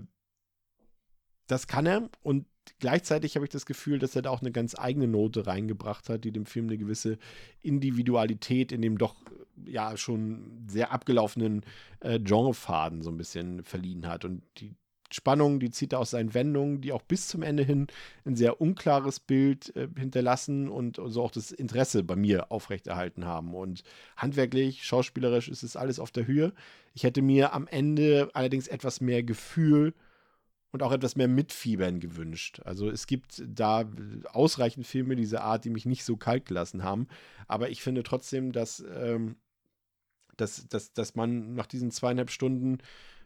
das 1.46 1.66
kann 1.66 1.86
er 1.86 2.08
und 2.22 2.46
gleichzeitig 2.78 3.34
habe 3.36 3.44
ich 3.44 3.50
das 3.50 3.66
Gefühl, 3.66 3.98
dass 3.98 4.16
er 4.16 4.22
da 4.22 4.30
auch 4.30 4.40
eine 4.40 4.52
ganz 4.52 4.78
eigene 4.78 5.06
Note 5.06 5.46
reingebracht 5.46 6.08
hat, 6.08 6.24
die 6.24 6.32
dem 6.32 6.46
Film 6.46 6.66
eine 6.66 6.78
gewisse 6.78 7.18
Individualität 7.62 8.72
in 8.72 8.82
dem 8.82 8.98
doch 8.98 9.16
ja 9.66 9.96
schon 9.96 10.64
sehr 10.68 10.92
abgelaufenen 10.92 11.64
äh, 12.00 12.18
Genrefaden 12.18 13.02
so 13.02 13.10
ein 13.10 13.16
bisschen 13.16 13.62
verliehen 13.64 14.06
hat. 14.06 14.24
Und 14.24 14.42
die 14.58 14.74
Spannung, 15.10 15.60
die 15.60 15.70
zieht 15.70 15.92
er 15.92 16.00
aus 16.00 16.10
seinen 16.10 16.34
Wendungen, 16.34 16.80
die 16.80 16.92
auch 16.92 17.02
bis 17.02 17.28
zum 17.28 17.42
Ende 17.42 17.62
hin 17.62 17.86
ein 18.24 18.34
sehr 18.34 18.60
unklares 18.60 19.20
Bild 19.20 19.74
äh, 19.76 19.88
hinterlassen 19.96 20.68
und 20.68 21.00
so 21.06 21.22
auch 21.22 21.30
das 21.30 21.52
Interesse 21.52 22.02
bei 22.02 22.16
mir 22.16 22.50
aufrechterhalten 22.50 23.24
haben. 23.24 23.54
Und 23.54 23.84
handwerklich, 24.16 24.84
schauspielerisch 24.84 25.48
ist 25.48 25.62
es 25.62 25.76
alles 25.76 26.00
auf 26.00 26.10
der 26.10 26.26
Höhe. 26.26 26.52
Ich 26.94 27.04
hätte 27.04 27.22
mir 27.22 27.52
am 27.52 27.68
Ende 27.68 28.30
allerdings 28.34 28.66
etwas 28.66 29.00
mehr 29.00 29.22
Gefühl 29.22 29.94
und 30.74 30.82
auch 30.82 30.90
etwas 30.90 31.14
mehr 31.14 31.28
Mitfiebern 31.28 32.00
gewünscht. 32.00 32.60
Also 32.64 32.90
es 32.90 33.06
gibt 33.06 33.40
da 33.46 33.88
ausreichend 34.32 34.88
Filme 34.88 35.14
dieser 35.14 35.44
Art, 35.44 35.64
die 35.64 35.70
mich 35.70 35.86
nicht 35.86 36.02
so 36.02 36.16
kalt 36.16 36.46
gelassen 36.46 36.82
haben. 36.82 37.06
Aber 37.46 37.70
ich 37.70 37.80
finde 37.80 38.02
trotzdem, 38.02 38.50
dass, 38.50 38.84
ähm, 38.92 39.36
dass, 40.36 40.66
dass, 40.66 40.92
dass 40.92 41.14
man 41.14 41.54
nach 41.54 41.66
diesen 41.66 41.92
zweieinhalb 41.92 42.32
Stunden 42.32 42.78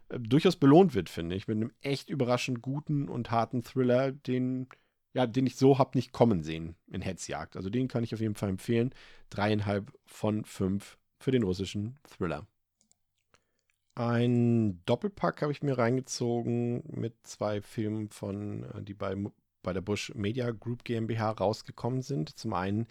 äh, 0.09 0.19
durchaus 0.19 0.57
belohnt 0.57 0.93
wird, 0.93 1.09
finde 1.09 1.35
ich, 1.35 1.47
mit 1.47 1.55
einem 1.55 1.71
echt 1.81 2.11
überraschend 2.11 2.61
guten 2.61 3.09
und 3.09 3.31
harten 3.31 3.63
Thriller, 3.63 4.11
den, 4.11 4.67
ja, 5.15 5.25
den 5.25 5.47
ich 5.47 5.55
so 5.55 5.79
habe 5.79 5.97
nicht 5.97 6.11
kommen 6.11 6.43
sehen 6.43 6.75
in 6.85 7.01
Hetzjagd. 7.01 7.57
Also 7.57 7.71
den 7.71 7.87
kann 7.87 8.03
ich 8.03 8.13
auf 8.13 8.21
jeden 8.21 8.35
Fall 8.35 8.49
empfehlen. 8.49 8.93
Dreieinhalb 9.31 9.91
von 10.05 10.45
fünf 10.45 10.99
für 11.17 11.31
den 11.31 11.41
russischen 11.41 11.97
Thriller. 12.07 12.45
Ein 13.99 14.81
Doppelpack 14.85 15.41
habe 15.41 15.51
ich 15.51 15.61
mir 15.61 15.77
reingezogen 15.77 16.83
mit 16.87 17.15
zwei 17.23 17.61
Filmen 17.61 18.07
von, 18.07 18.63
äh, 18.63 18.81
die 18.81 18.93
bei, 18.93 19.13
bei 19.61 19.73
der 19.73 19.81
Bush 19.81 20.13
Media 20.15 20.51
Group 20.51 20.85
GmbH 20.85 21.31
rausgekommen 21.31 22.01
sind. 22.01 22.39
Zum 22.39 22.53
einen 22.53 22.87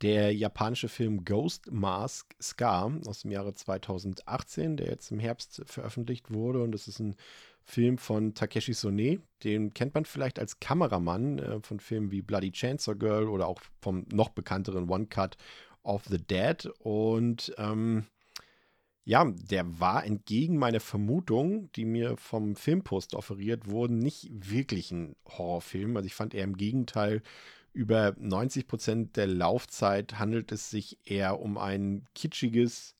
der 0.00 0.34
japanische 0.34 0.88
Film 0.88 1.26
Ghost 1.26 1.70
Mask 1.70 2.34
Scar 2.40 2.90
aus 3.06 3.20
dem 3.20 3.32
Jahre 3.32 3.52
2018, 3.52 4.78
der 4.78 4.86
jetzt 4.86 5.10
im 5.10 5.18
Herbst 5.18 5.62
veröffentlicht 5.66 6.32
wurde. 6.32 6.62
Und 6.62 6.72
das 6.72 6.88
ist 6.88 7.00
ein 7.00 7.16
Film 7.62 7.98
von 7.98 8.32
Takeshi 8.32 8.72
Sone. 8.72 9.20
Den 9.44 9.74
kennt 9.74 9.92
man 9.92 10.06
vielleicht 10.06 10.38
als 10.38 10.58
Kameramann 10.58 11.38
äh, 11.38 11.60
von 11.60 11.80
Filmen 11.80 12.10
wie 12.10 12.22
Bloody 12.22 12.50
Chainsaw 12.50 12.96
Girl 12.96 13.28
oder 13.28 13.46
auch 13.46 13.60
vom 13.82 14.06
noch 14.10 14.30
bekannteren 14.30 14.88
One 14.88 15.04
Cut 15.04 15.36
of 15.82 16.04
the 16.06 16.16
Dead. 16.16 16.64
Und 16.78 17.54
ähm, 17.58 18.06
ja, 19.06 19.24
der 19.24 19.78
war 19.78 20.04
entgegen 20.04 20.58
meiner 20.58 20.80
Vermutung, 20.80 21.70
die 21.76 21.84
mir 21.84 22.16
vom 22.16 22.56
Filmpost 22.56 23.14
offeriert 23.14 23.70
wurden, 23.70 24.00
nicht 24.00 24.28
wirklich 24.32 24.90
ein 24.90 25.14
Horrorfilm. 25.28 25.96
Also 25.96 26.08
ich 26.08 26.14
fand 26.16 26.34
eher 26.34 26.42
im 26.42 26.56
Gegenteil 26.56 27.22
über 27.72 28.16
90 28.18 28.66
Prozent 28.66 29.16
der 29.16 29.28
Laufzeit 29.28 30.18
handelt 30.18 30.50
es 30.50 30.70
sich 30.70 30.98
eher 31.04 31.38
um 31.40 31.56
ein 31.56 32.04
kitschiges, 32.16 32.96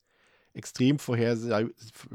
extrem, 0.53 0.97
vorherseh 0.97 1.67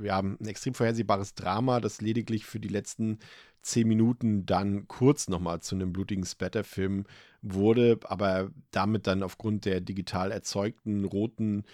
ja, 0.03 0.19
ein 0.21 0.39
extrem 0.47 0.73
vorhersehbares 0.73 1.35
Drama, 1.35 1.79
das 1.81 2.01
lediglich 2.01 2.47
für 2.47 2.61
die 2.61 2.69
letzten 2.69 3.19
zehn 3.61 3.87
Minuten 3.87 4.47
dann 4.47 4.89
kurz 4.89 5.29
nochmal 5.29 5.61
zu 5.61 5.75
einem 5.75 5.93
blutigen 5.93 6.25
Splatter-Film 6.25 7.05
wurde, 7.43 8.01
aber 8.05 8.51
damit 8.71 9.07
dann 9.07 9.23
aufgrund 9.23 9.67
der 9.67 9.83
digital 9.83 10.33
erzeugten 10.33 11.05
roten 11.05 11.65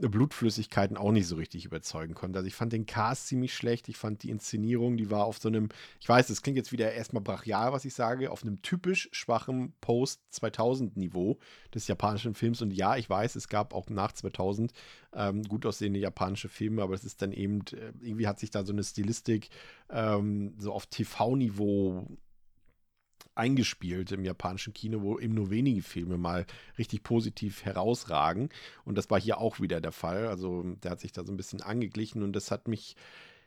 Blutflüssigkeiten 0.00 0.96
auch 0.96 1.12
nicht 1.12 1.26
so 1.26 1.36
richtig 1.36 1.64
überzeugen 1.64 2.14
konnte. 2.14 2.38
Also 2.38 2.46
ich 2.46 2.54
fand 2.54 2.72
den 2.72 2.86
Cast 2.86 3.28
ziemlich 3.28 3.54
schlecht. 3.54 3.88
Ich 3.88 3.96
fand 3.96 4.22
die 4.22 4.30
Inszenierung, 4.30 4.96
die 4.96 5.10
war 5.10 5.24
auf 5.24 5.38
so 5.38 5.48
einem, 5.48 5.68
ich 6.00 6.08
weiß, 6.08 6.28
das 6.28 6.42
klingt 6.42 6.56
jetzt 6.56 6.72
wieder 6.72 6.92
erstmal 6.92 7.22
brachial, 7.22 7.72
was 7.72 7.84
ich 7.84 7.94
sage, 7.94 8.30
auf 8.30 8.42
einem 8.42 8.62
typisch 8.62 9.08
schwachen 9.12 9.74
Post-2000-Niveau 9.80 11.38
des 11.74 11.86
japanischen 11.86 12.34
Films. 12.34 12.62
Und 12.62 12.72
ja, 12.72 12.96
ich 12.96 13.08
weiß, 13.08 13.36
es 13.36 13.48
gab 13.48 13.74
auch 13.74 13.88
nach 13.90 14.12
2000 14.12 14.72
ähm, 15.14 15.42
gut 15.42 15.66
aussehende 15.66 16.00
japanische 16.00 16.48
Filme, 16.48 16.82
aber 16.82 16.94
es 16.94 17.04
ist 17.04 17.22
dann 17.22 17.32
eben, 17.32 17.60
äh, 17.72 17.92
irgendwie 18.00 18.26
hat 18.26 18.40
sich 18.40 18.50
da 18.50 18.64
so 18.64 18.72
eine 18.72 18.84
Stilistik 18.84 19.50
ähm, 19.90 20.54
so 20.58 20.72
auf 20.72 20.86
TV-Niveau 20.86 22.06
eingespielt 23.34 24.12
im 24.12 24.24
japanischen 24.24 24.74
Kino, 24.74 25.02
wo 25.02 25.18
eben 25.18 25.34
nur 25.34 25.50
wenige 25.50 25.82
Filme 25.82 26.18
mal 26.18 26.46
richtig 26.78 27.02
positiv 27.02 27.64
herausragen. 27.64 28.50
Und 28.84 28.98
das 28.98 29.10
war 29.10 29.20
hier 29.20 29.38
auch 29.38 29.60
wieder 29.60 29.80
der 29.80 29.92
Fall. 29.92 30.26
Also 30.26 30.62
der 30.82 30.92
hat 30.92 31.00
sich 31.00 31.12
da 31.12 31.24
so 31.24 31.32
ein 31.32 31.36
bisschen 31.36 31.62
angeglichen 31.62 32.22
und 32.22 32.34
das 32.34 32.50
hat 32.50 32.68
mich 32.68 32.96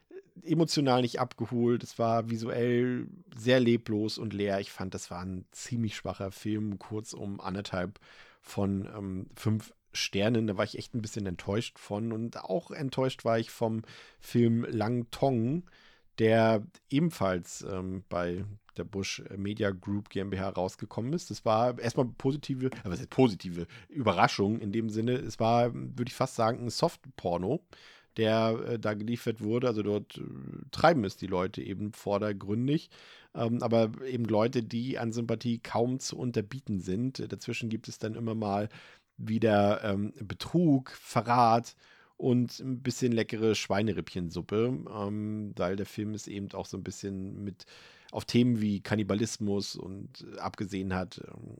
äh, 0.10 0.52
emotional 0.52 1.02
nicht 1.02 1.20
abgeholt. 1.20 1.84
Es 1.84 1.99
war 1.99 2.30
visuell 2.30 3.07
sehr 3.36 3.60
leblos 3.60 4.18
und 4.18 4.34
leer. 4.34 4.60
Ich 4.60 4.72
fand, 4.72 4.94
das 4.94 5.12
war 5.12 5.22
ein 5.22 5.45
ziemlich 5.52 5.95
schwacher 5.95 6.32
Film, 6.32 6.80
kurz 6.80 7.14
um 7.14 7.40
anderthalb 7.40 7.99
von 8.41 8.90
ähm, 8.95 9.28
fünf 9.36 9.74
Sternen. 9.94 10.48
Da 10.48 10.57
war 10.57 10.66
ich 10.66 10.78
echt 10.78 10.94
ein 10.95 11.02
bisschen 11.02 11.26
enttäuscht 11.26 11.80
von. 11.80 12.12
Und 12.12 12.38
auch 12.44 12.72
enttäuscht 12.72 13.24
war 13.24 13.40
ich 13.40 13.52
vom 13.52 13.84
Film 14.20 14.66
Lang 14.68 15.10
Tong, 15.12 15.64
der 16.18 16.66
ebenfalls 16.90 17.62
ähm, 17.70 18.03
bei 18.10 18.45
der 18.78 18.84
Bush 18.84 19.24
Media 19.36 19.72
Group 19.72 20.10
GmbH 20.10 20.50
rausgekommen 20.50 21.14
ist. 21.14 21.32
Das 21.32 21.46
war 21.46 21.80
erstmal 21.80 22.08
positive, 22.18 22.68
äh, 22.68 22.72
was 22.84 23.00
ist 23.00 23.10
positive 23.10 23.68
Überraschung 23.90 24.60
in 24.60 24.72
dem 24.72 24.90
Sinne. 24.90 25.14
Es 25.14 25.40
war, 25.40 25.74
würde 25.74 26.08
ich 26.08 26.14
fast 26.14 26.36
sagen, 26.36 26.66
ein 26.66 26.70
Soft-Porno, 26.70 27.62
der 28.18 28.60
äh, 28.68 28.80
da 28.80 28.94
geliefert 28.94 29.42
wurde. 29.42 29.68
Also 29.68 29.84
dort 29.84 30.18
äh, 30.18 30.22
treiben 30.72 31.04
es 31.04 31.18
die 31.18 31.28
Leute 31.28 31.62
eben 31.62 31.94
vordergründig. 31.94 32.90
Ähm, 33.34 33.62
aber 33.62 33.92
eben 34.08 34.26
Leute, 34.26 34.64
die 34.64 34.98
an 34.98 35.12
Sympathie 35.12 35.60
kaum 35.60 36.00
zu 36.00 36.18
unterbieten 36.18 36.80
sind. 36.80 37.32
Dazwischen 37.32 37.70
gibt 37.70 37.88
es 37.88 38.00
dann 38.00 38.16
immer 38.16 38.36
mal 38.36 38.70
wieder 39.18 39.84
ähm, 39.84 40.14
Betrug, 40.22 40.92
Verrat 40.92 41.76
und 42.18 42.60
ein 42.60 42.82
bisschen 42.82 43.12
leckere 43.12 43.56
Schweinerippchensuppe, 43.56 44.86
ähm, 44.90 45.54
weil 45.56 45.76
der 45.76 45.86
Film 45.86 46.14
ist 46.14 46.28
eben 46.28 46.52
auch 46.54 46.66
so 46.66 46.78
ein 46.78 46.84
bisschen 46.84 47.44
mit 47.44 47.66
auf 48.16 48.26
Themen 48.26 48.62
wie 48.62 48.82
Kannibalismus 48.82 49.76
und 49.76 50.26
äh, 50.36 50.40
abgesehen 50.40 50.94
hat. 50.94 51.22
Ähm, 51.28 51.58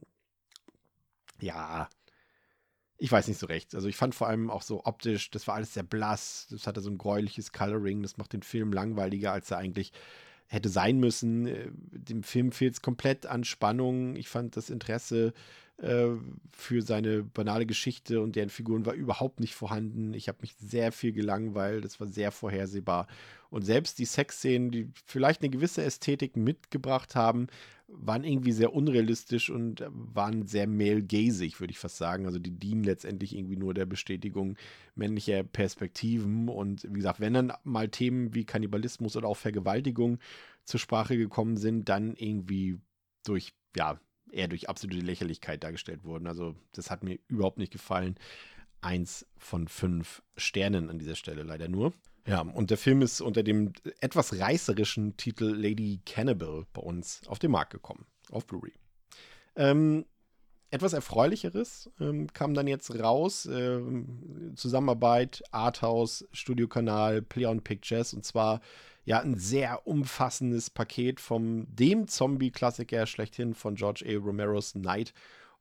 ja, 1.42 1.90
ich 2.98 3.12
weiß 3.12 3.28
nicht 3.28 3.40
so 3.40 3.48
recht. 3.48 3.76
Also 3.76 3.90
ich 3.90 3.98
fand 3.98 4.16
vor 4.16 4.28
allem 4.28 4.50
auch 4.50 4.62
so 4.62 4.86
optisch, 4.86 5.30
das 5.32 5.48
war 5.48 5.56
alles 5.56 5.74
sehr 5.74 5.84
blass, 5.84 6.48
das 6.50 6.66
hatte 6.66 6.80
so 6.80 6.90
ein 6.90 6.98
gräuliches 6.98 7.52
Coloring, 7.52 8.02
das 8.02 8.16
macht 8.16 8.32
den 8.32 8.42
Film 8.42 8.72
langweiliger, 8.72 9.34
als 9.34 9.52
er 9.52 9.58
eigentlich 9.58 9.92
hätte 10.48 10.70
sein 10.70 10.98
müssen. 10.98 11.46
Äh, 11.46 11.70
dem 11.74 12.24
Film 12.24 12.54
fehlt 12.54 12.76
es 12.76 12.82
komplett 12.82 13.26
an 13.26 13.44
Spannung. 13.44 14.16
Ich 14.16 14.30
fand 14.30 14.56
das 14.56 14.70
Interesse 14.70 15.34
äh, 15.78 16.08
für 16.52 16.82
seine 16.82 17.24
banale 17.24 17.66
Geschichte 17.66 18.22
und 18.22 18.36
deren 18.36 18.50
Figuren 18.50 18.86
war 18.86 18.94
überhaupt 18.94 19.40
nicht 19.40 19.56
vorhanden. 19.56 20.14
Ich 20.14 20.28
habe 20.30 20.38
mich 20.42 20.56
sehr 20.56 20.92
viel 20.92 21.12
gelangweilt, 21.12 21.84
das 21.84 22.00
war 22.00 22.08
sehr 22.08 22.32
vorhersehbar. 22.32 23.08
Und 23.50 23.64
selbst 23.64 24.00
die 24.00 24.06
Sexszenen, 24.06 24.72
die 24.72 24.90
vielleicht 25.06 25.42
eine 25.42 25.50
gewisse 25.50 25.84
Ästhetik 25.84 26.38
mitgebracht 26.38 27.16
haben, 27.16 27.48
waren 27.88 28.24
irgendwie 28.24 28.52
sehr 28.52 28.74
unrealistisch 28.74 29.50
und 29.50 29.86
waren 29.90 30.48
sehr 30.48 30.68
male-gazig, 30.68 31.60
würde 31.60 31.72
ich 31.72 31.80
fast 31.80 31.98
sagen. 31.98 32.26
Also 32.26 32.40
die 32.40 32.52
dienen 32.52 32.84
letztendlich 32.84 33.36
irgendwie 33.36 33.58
nur 33.58 33.74
der 33.74 33.86
Bestätigung 33.86 34.58
männlicher 34.96 35.44
Perspektiven. 35.44 36.50
Und 36.50 36.84
wie 36.90 36.98
gesagt, 36.98 37.20
wenn 37.20 37.34
dann 37.34 37.54
mal 37.64 37.90
Themen 37.90 38.34
wie 38.34 38.46
Kannibalismus 38.46 39.16
oder 39.16 39.28
auch 39.28 39.38
Vergewaltigung 39.38 40.20
zur 40.64 40.80
Sprache 40.80 41.18
gekommen 41.18 41.58
sind, 41.58 41.90
dann 41.90 42.16
irgendwie 42.16 42.80
durch, 43.24 43.54
ja, 43.76 44.00
eher 44.32 44.48
durch 44.48 44.70
absolute 44.70 45.06
Lächerlichkeit 45.06 45.64
dargestellt 45.64 46.04
wurden. 46.04 46.28
Also 46.28 46.56
das 46.74 46.90
hat 46.92 47.04
mir 47.04 47.18
überhaupt 47.28 47.58
nicht 47.58 47.72
gefallen. 47.72 48.16
Eins 48.82 49.26
von 49.38 49.68
fünf 49.68 50.22
Sternen 50.38 50.90
an 50.90 51.00
dieser 51.00 51.16
Stelle 51.16 51.44
leider 51.44 51.68
nur. 51.68 51.94
Ja, 52.28 52.42
und 52.42 52.72
der 52.72 52.78
Film 52.78 53.02
ist 53.02 53.22
unter 53.22 53.44
dem 53.44 53.74
etwas 54.00 54.40
reißerischen 54.40 55.16
Titel 55.16 55.46
Lady 55.46 56.02
Cannibal 56.06 56.66
bei 56.74 56.82
uns 56.82 57.22
auf 57.28 57.38
den 57.38 57.52
Markt 57.52 57.72
gekommen, 57.72 58.06
auf 58.32 58.48
Blu-ray. 58.48 58.74
Ähm, 59.56 60.06
etwas 60.72 60.94
Erfreulicheres 60.94 61.90
ähm, 62.00 62.28
kam 62.34 62.54
dann 62.54 62.68
jetzt 62.68 62.94
raus. 63.00 63.46
Ähm, 63.46 64.54
Zusammenarbeit, 64.56 65.44
Arthouse, 65.52 66.28
Studiokanal, 66.32 67.22
Play 67.22 67.46
on 67.46 67.62
Pictures 67.62 68.14
und 68.14 68.26
zwar 68.26 68.60
ja 69.06 69.20
ein 69.20 69.38
sehr 69.38 69.88
umfassendes 69.88 70.70
Paket 70.70 71.20
vom 71.20 71.68
dem 71.74 72.08
Zombie-Klassiker 72.08 73.06
schlechthin 73.06 73.54
von 73.54 73.76
George 73.76 74.04
A. 74.08 74.18
Romeros 74.18 74.76
Night 74.76 75.14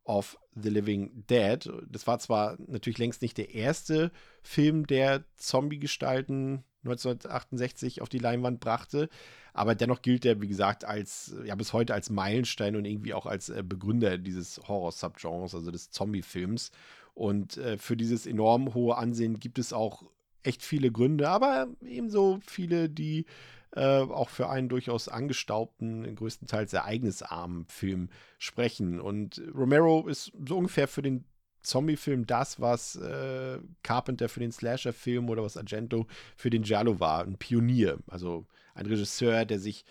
of 0.04 0.38
the 0.54 0.70
Living 0.70 1.24
Dead. 1.28 1.70
Das 1.88 2.06
war 2.06 2.18
zwar 2.18 2.56
natürlich 2.66 2.98
längst 2.98 3.22
nicht 3.22 3.38
der 3.38 3.54
erste 3.54 4.10
Film, 4.42 4.86
der 4.86 5.24
Zombie-Gestalten 5.36 6.64
1968 6.84 8.02
auf 8.02 8.08
die 8.10 8.18
Leinwand 8.18 8.60
brachte, 8.60 9.08
aber 9.54 9.74
dennoch 9.74 10.02
gilt 10.02 10.26
er, 10.26 10.42
wie 10.42 10.48
gesagt, 10.48 10.84
als, 10.84 11.34
ja, 11.44 11.54
bis 11.54 11.72
heute 11.72 11.94
als 11.94 12.10
Meilenstein 12.10 12.76
und 12.76 12.84
irgendwie 12.84 13.14
auch 13.14 13.26
als 13.26 13.48
äh, 13.48 13.62
Begründer 13.66 14.18
dieses 14.18 14.60
Horror-Subgenres, 14.68 15.54
also 15.54 15.70
des 15.70 15.90
Zombie-Films. 15.90 16.70
Und 17.14 17.56
äh, 17.56 17.78
für 17.78 17.96
dieses 17.96 18.26
enorm 18.26 18.74
hohe 18.74 18.96
Ansehen 18.96 19.38
gibt 19.38 19.58
es 19.58 19.72
auch 19.72 20.04
echt 20.44 20.62
viele 20.62 20.90
Gründe, 20.92 21.28
aber 21.28 21.68
ebenso 21.84 22.38
viele, 22.46 22.88
die 22.88 23.26
äh, 23.74 24.00
auch 24.00 24.28
für 24.28 24.48
einen 24.48 24.68
durchaus 24.68 25.08
angestaubten, 25.08 26.14
größtenteils 26.14 26.72
ereignisarmen 26.72 27.66
Film 27.66 28.08
sprechen. 28.38 29.00
Und 29.00 29.42
Romero 29.54 30.06
ist 30.06 30.32
so 30.46 30.56
ungefähr 30.56 30.86
für 30.86 31.02
den 31.02 31.24
Zombie-Film 31.62 32.26
das, 32.26 32.60
was 32.60 32.96
äh, 32.96 33.58
Carpenter 33.82 34.28
für 34.28 34.40
den 34.40 34.52
Slasher-Film 34.52 35.28
oder 35.28 35.42
was 35.42 35.56
Argento 35.56 36.06
für 36.36 36.50
den 36.50 36.62
Giallo 36.62 37.00
war. 37.00 37.24
Ein 37.24 37.36
Pionier, 37.36 37.98
also 38.06 38.46
ein 38.74 38.86
Regisseur, 38.86 39.44
der 39.44 39.58
sich 39.58 39.84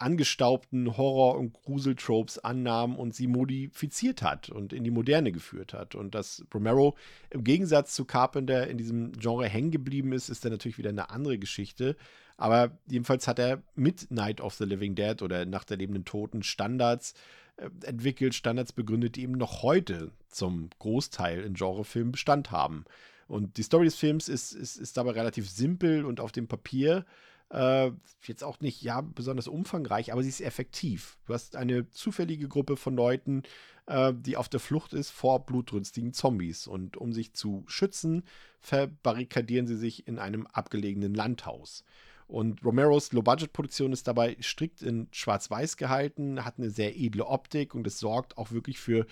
angestaubten 0.00 0.96
Horror- 0.96 1.38
und 1.38 1.52
Gruseltropes 1.52 2.38
annahm 2.38 2.96
und 2.96 3.14
sie 3.14 3.26
modifiziert 3.26 4.22
hat 4.22 4.48
und 4.48 4.72
in 4.72 4.84
die 4.84 4.90
Moderne 4.90 5.32
geführt 5.32 5.74
hat. 5.74 5.94
Und 5.94 6.14
dass 6.14 6.44
Romero 6.52 6.96
im 7.30 7.44
Gegensatz 7.44 7.94
zu 7.94 8.04
Carpenter 8.04 8.66
in 8.66 8.78
diesem 8.78 9.12
Genre 9.12 9.46
hängen 9.46 9.70
geblieben 9.70 10.12
ist, 10.12 10.28
ist 10.28 10.44
dann 10.44 10.52
natürlich 10.52 10.78
wieder 10.78 10.90
eine 10.90 11.10
andere 11.10 11.38
Geschichte. 11.38 11.96
Aber 12.36 12.78
jedenfalls 12.88 13.28
hat 13.28 13.38
er 13.38 13.62
mit 13.74 14.10
Night 14.10 14.40
of 14.40 14.54
the 14.54 14.64
Living 14.64 14.94
Dead 14.94 15.20
oder 15.20 15.44
Nacht 15.44 15.68
der 15.68 15.76
lebenden 15.76 16.06
Toten 16.06 16.42
Standards 16.42 17.12
äh, 17.58 17.68
entwickelt, 17.84 18.34
Standards 18.34 18.72
begründet, 18.72 19.16
die 19.16 19.22
eben 19.22 19.34
noch 19.34 19.62
heute 19.62 20.12
zum 20.28 20.70
Großteil 20.78 21.42
in 21.42 21.52
Genrefilmen 21.52 22.12
Bestand 22.12 22.50
haben. 22.50 22.86
Und 23.28 23.58
die 23.58 23.62
Story 23.62 23.84
des 23.84 23.96
Films 23.96 24.28
ist, 24.28 24.52
ist, 24.52 24.76
ist 24.76 24.96
dabei 24.96 25.12
relativ 25.12 25.48
simpel 25.48 26.04
und 26.04 26.18
auf 26.18 26.32
dem 26.32 26.48
Papier 26.48 27.04
Äh, 27.50 27.90
jetzt 28.22 28.44
auch 28.44 28.60
nicht, 28.60 28.82
ja, 28.82 29.00
besonders 29.00 29.48
umfangreich, 29.48 30.12
aber 30.12 30.22
sie 30.22 30.28
ist 30.28 30.40
effektiv. 30.40 31.18
Du 31.26 31.34
hast 31.34 31.56
eine 31.56 31.90
zufällige 31.90 32.48
Gruppe 32.48 32.76
von 32.76 32.94
Leuten, 32.94 33.42
äh, 33.86 34.12
die 34.14 34.36
auf 34.36 34.48
der 34.48 34.60
Flucht 34.60 34.92
ist 34.92 35.10
vor 35.10 35.44
blutrünstigen 35.44 36.12
Zombies. 36.12 36.66
Und 36.66 36.96
um 36.96 37.12
sich 37.12 37.34
zu 37.34 37.64
schützen, 37.66 38.22
verbarrikadieren 38.60 39.66
sie 39.66 39.76
sich 39.76 40.06
in 40.06 40.18
einem 40.18 40.46
abgelegenen 40.46 41.14
Landhaus. 41.14 41.84
Und 42.28 42.64
Romeros 42.64 43.12
Low-Budget-Produktion 43.12 43.92
ist 43.92 44.06
dabei 44.06 44.36
strikt 44.40 44.82
in 44.82 45.08
Schwarz-Weiß 45.10 45.76
gehalten, 45.76 46.44
hat 46.44 46.58
eine 46.58 46.70
sehr 46.70 46.96
edle 46.96 47.26
Optik 47.26 47.74
und 47.74 47.84
es 47.88 47.98
sorgt 47.98 48.38
auch 48.38 48.52
wirklich 48.52 48.78
für 48.78 49.06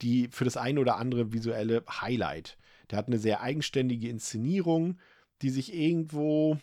die, 0.00 0.28
für 0.28 0.46
das 0.46 0.56
ein 0.56 0.78
oder 0.78 0.96
andere 0.96 1.34
visuelle 1.34 1.84
Highlight. 1.86 2.56
Der 2.90 2.96
hat 2.96 3.08
eine 3.08 3.18
sehr 3.18 3.42
eigenständige 3.42 4.08
Inszenierung, 4.08 4.98
die 5.42 5.50
sich 5.50 5.74
irgendwo 5.74 6.58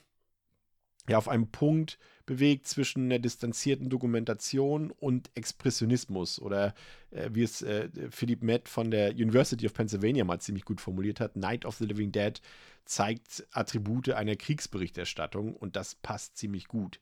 ja, 1.09 1.17
auf 1.17 1.27
einem 1.27 1.47
Punkt 1.47 1.97
bewegt 2.25 2.67
zwischen 2.67 3.05
einer 3.05 3.17
distanzierten 3.17 3.89
Dokumentation 3.89 4.91
und 4.91 5.31
Expressionismus 5.33 6.39
oder 6.39 6.75
äh, 7.09 7.29
wie 7.33 7.41
es 7.41 7.63
äh, 7.63 7.89
Philipp 8.11 8.43
Matt 8.43 8.69
von 8.69 8.91
der 8.91 9.13
University 9.13 9.65
of 9.65 9.73
Pennsylvania 9.73 10.23
mal 10.23 10.39
ziemlich 10.39 10.65
gut 10.65 10.79
formuliert 10.79 11.19
hat, 11.19 11.35
Night 11.35 11.65
of 11.65 11.77
the 11.77 11.85
Living 11.85 12.11
Dead 12.11 12.39
zeigt 12.85 13.47
Attribute 13.51 14.09
einer 14.09 14.35
Kriegsberichterstattung 14.35 15.55
und 15.55 15.75
das 15.75 15.95
passt 15.95 16.37
ziemlich 16.37 16.67
gut. 16.67 16.99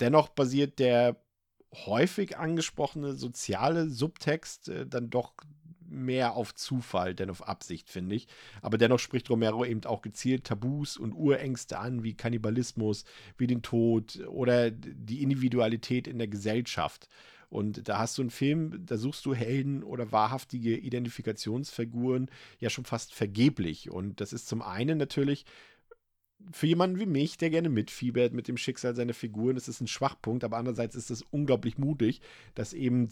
Dennoch 0.00 0.28
basiert 0.28 0.78
der 0.78 1.16
häufig 1.86 2.36
angesprochene 2.36 3.14
soziale 3.14 3.88
Subtext 3.88 4.68
äh, 4.68 4.86
dann 4.86 5.08
doch 5.08 5.32
mehr 5.90 6.34
auf 6.34 6.54
Zufall 6.54 7.14
denn 7.14 7.30
auf 7.30 7.46
Absicht, 7.46 7.90
finde 7.90 8.16
ich. 8.16 8.26
Aber 8.62 8.78
dennoch 8.78 8.98
spricht 8.98 9.28
Romero 9.28 9.64
eben 9.64 9.84
auch 9.84 10.02
gezielt 10.02 10.44
Tabus 10.44 10.96
und 10.96 11.12
Urängste 11.12 11.78
an, 11.78 12.02
wie 12.02 12.14
Kannibalismus, 12.14 13.04
wie 13.36 13.46
den 13.46 13.62
Tod 13.62 14.20
oder 14.28 14.70
die 14.70 15.22
Individualität 15.22 16.06
in 16.06 16.18
der 16.18 16.28
Gesellschaft. 16.28 17.08
Und 17.48 17.88
da 17.88 17.98
hast 17.98 18.16
du 18.16 18.22
einen 18.22 18.30
Film, 18.30 18.86
da 18.86 18.96
suchst 18.96 19.26
du 19.26 19.34
Helden 19.34 19.82
oder 19.82 20.12
wahrhaftige 20.12 20.76
Identifikationsfiguren 20.76 22.30
ja 22.60 22.70
schon 22.70 22.84
fast 22.84 23.12
vergeblich. 23.12 23.90
Und 23.90 24.20
das 24.20 24.32
ist 24.32 24.48
zum 24.48 24.62
einen 24.62 24.98
natürlich 24.98 25.44
für 26.52 26.66
jemanden 26.66 26.98
wie 26.98 27.06
mich, 27.06 27.36
der 27.36 27.50
gerne 27.50 27.68
mitfiebert 27.68 28.32
mit 28.32 28.48
dem 28.48 28.56
Schicksal 28.56 28.94
seiner 28.94 29.14
Figuren, 29.14 29.56
ist 29.56 29.68
es 29.68 29.80
ein 29.80 29.86
Schwachpunkt, 29.86 30.44
aber 30.44 30.56
andererseits 30.56 30.94
ist 30.94 31.10
es 31.10 31.22
unglaublich 31.22 31.76
mutig, 31.76 32.20
dass 32.54 32.72
eben 32.72 33.08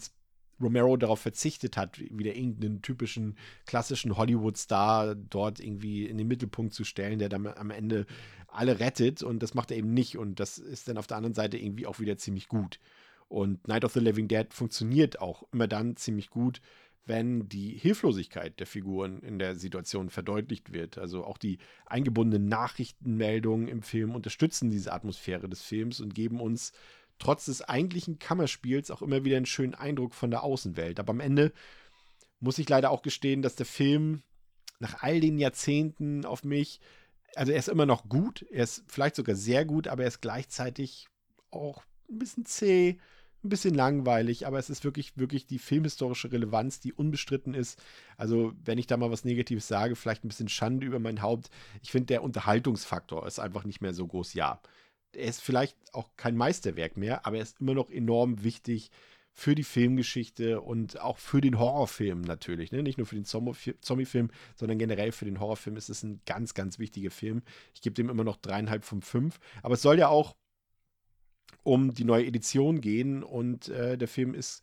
Romero 0.61 0.97
darauf 0.97 1.19
verzichtet 1.19 1.77
hat, 1.77 1.99
wieder 1.99 2.35
irgendeinen 2.35 2.81
typischen 2.81 3.37
klassischen 3.65 4.17
Hollywood-Star 4.17 5.15
dort 5.15 5.59
irgendwie 5.59 6.05
in 6.05 6.17
den 6.17 6.27
Mittelpunkt 6.27 6.73
zu 6.73 6.83
stellen, 6.83 7.19
der 7.19 7.29
dann 7.29 7.47
am 7.47 7.71
Ende 7.71 8.05
alle 8.47 8.79
rettet 8.79 9.23
und 9.23 9.43
das 9.43 9.53
macht 9.53 9.71
er 9.71 9.77
eben 9.77 9.93
nicht 9.93 10.17
und 10.17 10.39
das 10.39 10.57
ist 10.57 10.87
dann 10.87 10.97
auf 10.97 11.07
der 11.07 11.17
anderen 11.17 11.35
Seite 11.35 11.57
irgendwie 11.57 11.85
auch 11.85 11.99
wieder 11.99 12.17
ziemlich 12.17 12.47
gut. 12.47 12.79
Und 13.27 13.67
Night 13.67 13.85
of 13.85 13.93
the 13.93 13.99
Living 13.99 14.27
Dead 14.27 14.51
funktioniert 14.51 15.21
auch 15.21 15.43
immer 15.53 15.67
dann 15.67 15.95
ziemlich 15.95 16.31
gut, 16.31 16.61
wenn 17.05 17.49
die 17.49 17.71
Hilflosigkeit 17.71 18.59
der 18.59 18.67
Figuren 18.67 19.21
in 19.21 19.39
der 19.39 19.55
Situation 19.55 20.09
verdeutlicht 20.09 20.73
wird. 20.73 20.97
Also 20.97 21.25
auch 21.25 21.37
die 21.37 21.57
eingebundenen 21.85 22.47
Nachrichtenmeldungen 22.47 23.67
im 23.67 23.81
Film 23.81 24.15
unterstützen 24.15 24.69
diese 24.69 24.93
Atmosphäre 24.93 25.49
des 25.49 25.61
Films 25.61 26.01
und 26.01 26.13
geben 26.13 26.39
uns 26.39 26.71
trotz 27.19 27.45
des 27.45 27.61
eigentlichen 27.61 28.17
Kammerspiels 28.19 28.91
auch 28.91 29.01
immer 29.01 29.23
wieder 29.23 29.37
einen 29.37 29.45
schönen 29.45 29.75
Eindruck 29.75 30.13
von 30.13 30.31
der 30.31 30.43
Außenwelt. 30.43 30.99
Aber 30.99 31.11
am 31.11 31.19
Ende 31.19 31.51
muss 32.39 32.57
ich 32.57 32.69
leider 32.69 32.91
auch 32.91 33.01
gestehen, 33.01 33.41
dass 33.41 33.55
der 33.55 33.65
Film 33.65 34.23
nach 34.79 35.03
all 35.03 35.19
den 35.19 35.37
Jahrzehnten 35.37 36.25
auf 36.25 36.43
mich, 36.43 36.79
also 37.35 37.51
er 37.51 37.59
ist 37.59 37.69
immer 37.69 37.85
noch 37.85 38.07
gut, 38.07 38.45
er 38.49 38.63
ist 38.63 38.83
vielleicht 38.87 39.15
sogar 39.15 39.35
sehr 39.35 39.65
gut, 39.65 39.87
aber 39.87 40.03
er 40.03 40.07
ist 40.07 40.21
gleichzeitig 40.21 41.07
auch 41.51 41.83
ein 42.09 42.19
bisschen 42.19 42.45
zäh, 42.45 42.97
ein 43.43 43.49
bisschen 43.49 43.73
langweilig, 43.73 44.47
aber 44.47 44.59
es 44.59 44.69
ist 44.69 44.83
wirklich, 44.83 45.17
wirklich 45.17 45.45
die 45.45 45.59
filmhistorische 45.59 46.31
Relevanz, 46.31 46.79
die 46.79 46.91
unbestritten 46.91 47.53
ist. 47.53 47.81
Also, 48.17 48.53
wenn 48.65 48.77
ich 48.77 48.87
da 48.87 48.97
mal 48.97 49.11
was 49.11 49.23
Negatives 49.23 49.67
sage, 49.67 49.95
vielleicht 49.95 50.25
ein 50.25 50.27
bisschen 50.27 50.49
Schande 50.49 50.85
über 50.85 50.99
mein 50.99 51.21
Haupt. 51.21 51.49
Ich 51.81 51.91
finde, 51.91 52.07
der 52.07 52.23
Unterhaltungsfaktor 52.23 53.25
ist 53.25 53.39
einfach 53.39 53.63
nicht 53.63 53.79
mehr 53.79 53.93
so 53.93 54.07
groß. 54.07 54.33
Ja, 54.33 54.61
er 55.13 55.29
ist 55.29 55.41
vielleicht 55.41 55.75
auch 55.93 56.09
kein 56.17 56.35
Meisterwerk 56.35 56.97
mehr, 56.97 57.25
aber 57.25 57.37
er 57.37 57.43
ist 57.43 57.59
immer 57.59 57.73
noch 57.73 57.89
enorm 57.89 58.43
wichtig 58.43 58.91
für 59.31 59.55
die 59.55 59.63
Filmgeschichte 59.63 60.59
und 60.59 60.99
auch 60.99 61.17
für 61.17 61.39
den 61.39 61.59
Horrorfilm 61.59 62.21
natürlich. 62.21 62.71
Ne? 62.71 62.83
Nicht 62.83 62.97
nur 62.97 63.07
für 63.07 63.15
den 63.15 63.25
Zombie-Film, 63.25 64.31
sondern 64.55 64.77
generell 64.77 65.11
für 65.11 65.25
den 65.25 65.39
Horrorfilm 65.39 65.77
ist 65.77 65.89
es 65.89 66.03
ein 66.03 66.21
ganz, 66.25 66.53
ganz 66.53 66.77
wichtiger 66.77 67.11
Film. 67.11 67.41
Ich 67.73 67.81
gebe 67.81 67.93
dem 67.93 68.09
immer 68.09 68.25
noch 68.25 68.37
dreieinhalb 68.37 68.83
von 68.83 69.01
fünf. 69.01 69.39
Aber 69.63 69.75
es 69.75 69.81
soll 69.81 69.97
ja 69.97 70.09
auch 70.09 70.35
um 71.63 71.93
die 71.93 72.03
neue 72.03 72.25
Edition 72.25 72.81
gehen 72.81 73.23
und 73.23 73.69
äh, 73.69 73.97
der 73.97 74.07
Film 74.07 74.33
ist 74.33 74.61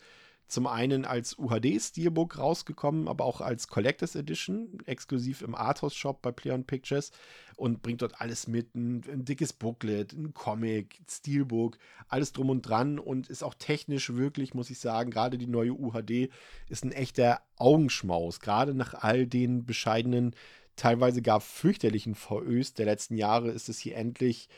zum 0.48 0.66
einen 0.66 1.04
als 1.04 1.38
UHD-Steelbook 1.38 2.38
rausgekommen, 2.38 3.08
aber 3.08 3.24
auch 3.24 3.40
als 3.40 3.68
Collectors 3.68 4.14
Edition, 4.14 4.78
exklusiv 4.86 5.42
im 5.42 5.54
Arthouse-Shop 5.54 6.22
bei 6.22 6.30
Play 6.30 6.52
on 6.52 6.64
Pictures 6.64 7.10
und 7.56 7.82
bringt 7.82 8.02
dort 8.02 8.20
alles 8.20 8.46
mit, 8.46 8.74
ein, 8.74 9.02
ein, 9.10 9.24
dickes 9.24 9.52
Booklet, 9.52 10.12
ein 10.12 10.34
Comic, 10.34 11.00
Steelbook, 11.08 11.78
alles 12.08 12.32
drum 12.32 12.50
und 12.50 12.62
dran 12.62 12.98
und 12.98 13.28
ist 13.28 13.42
auch 13.42 13.54
technisch 13.54 14.14
wirklich, 14.14 14.54
muss 14.54 14.70
ich 14.70 14.78
sagen, 14.78 15.10
gerade 15.10 15.36
die 15.36 15.48
neue 15.48 15.72
UHD 15.72 16.30
ist 16.68 16.84
ein 16.84 16.92
echter 16.92 17.40
Augenschmaus, 17.56 18.40
gerade 18.40 18.74
nach 18.74 18.94
all 18.94 19.26
den 19.26 19.66
bescheidenen, 19.66 20.34
teilweise 20.76 21.22
gar 21.22 21.40
fürchterlichen 21.40 22.14
VÖs 22.14 22.74
der 22.74 22.86
letzten 22.86 23.16
Jahre 23.16 23.50
ist 23.50 23.68
es 23.68 23.78
hier 23.78 23.96
endlich 23.96 24.48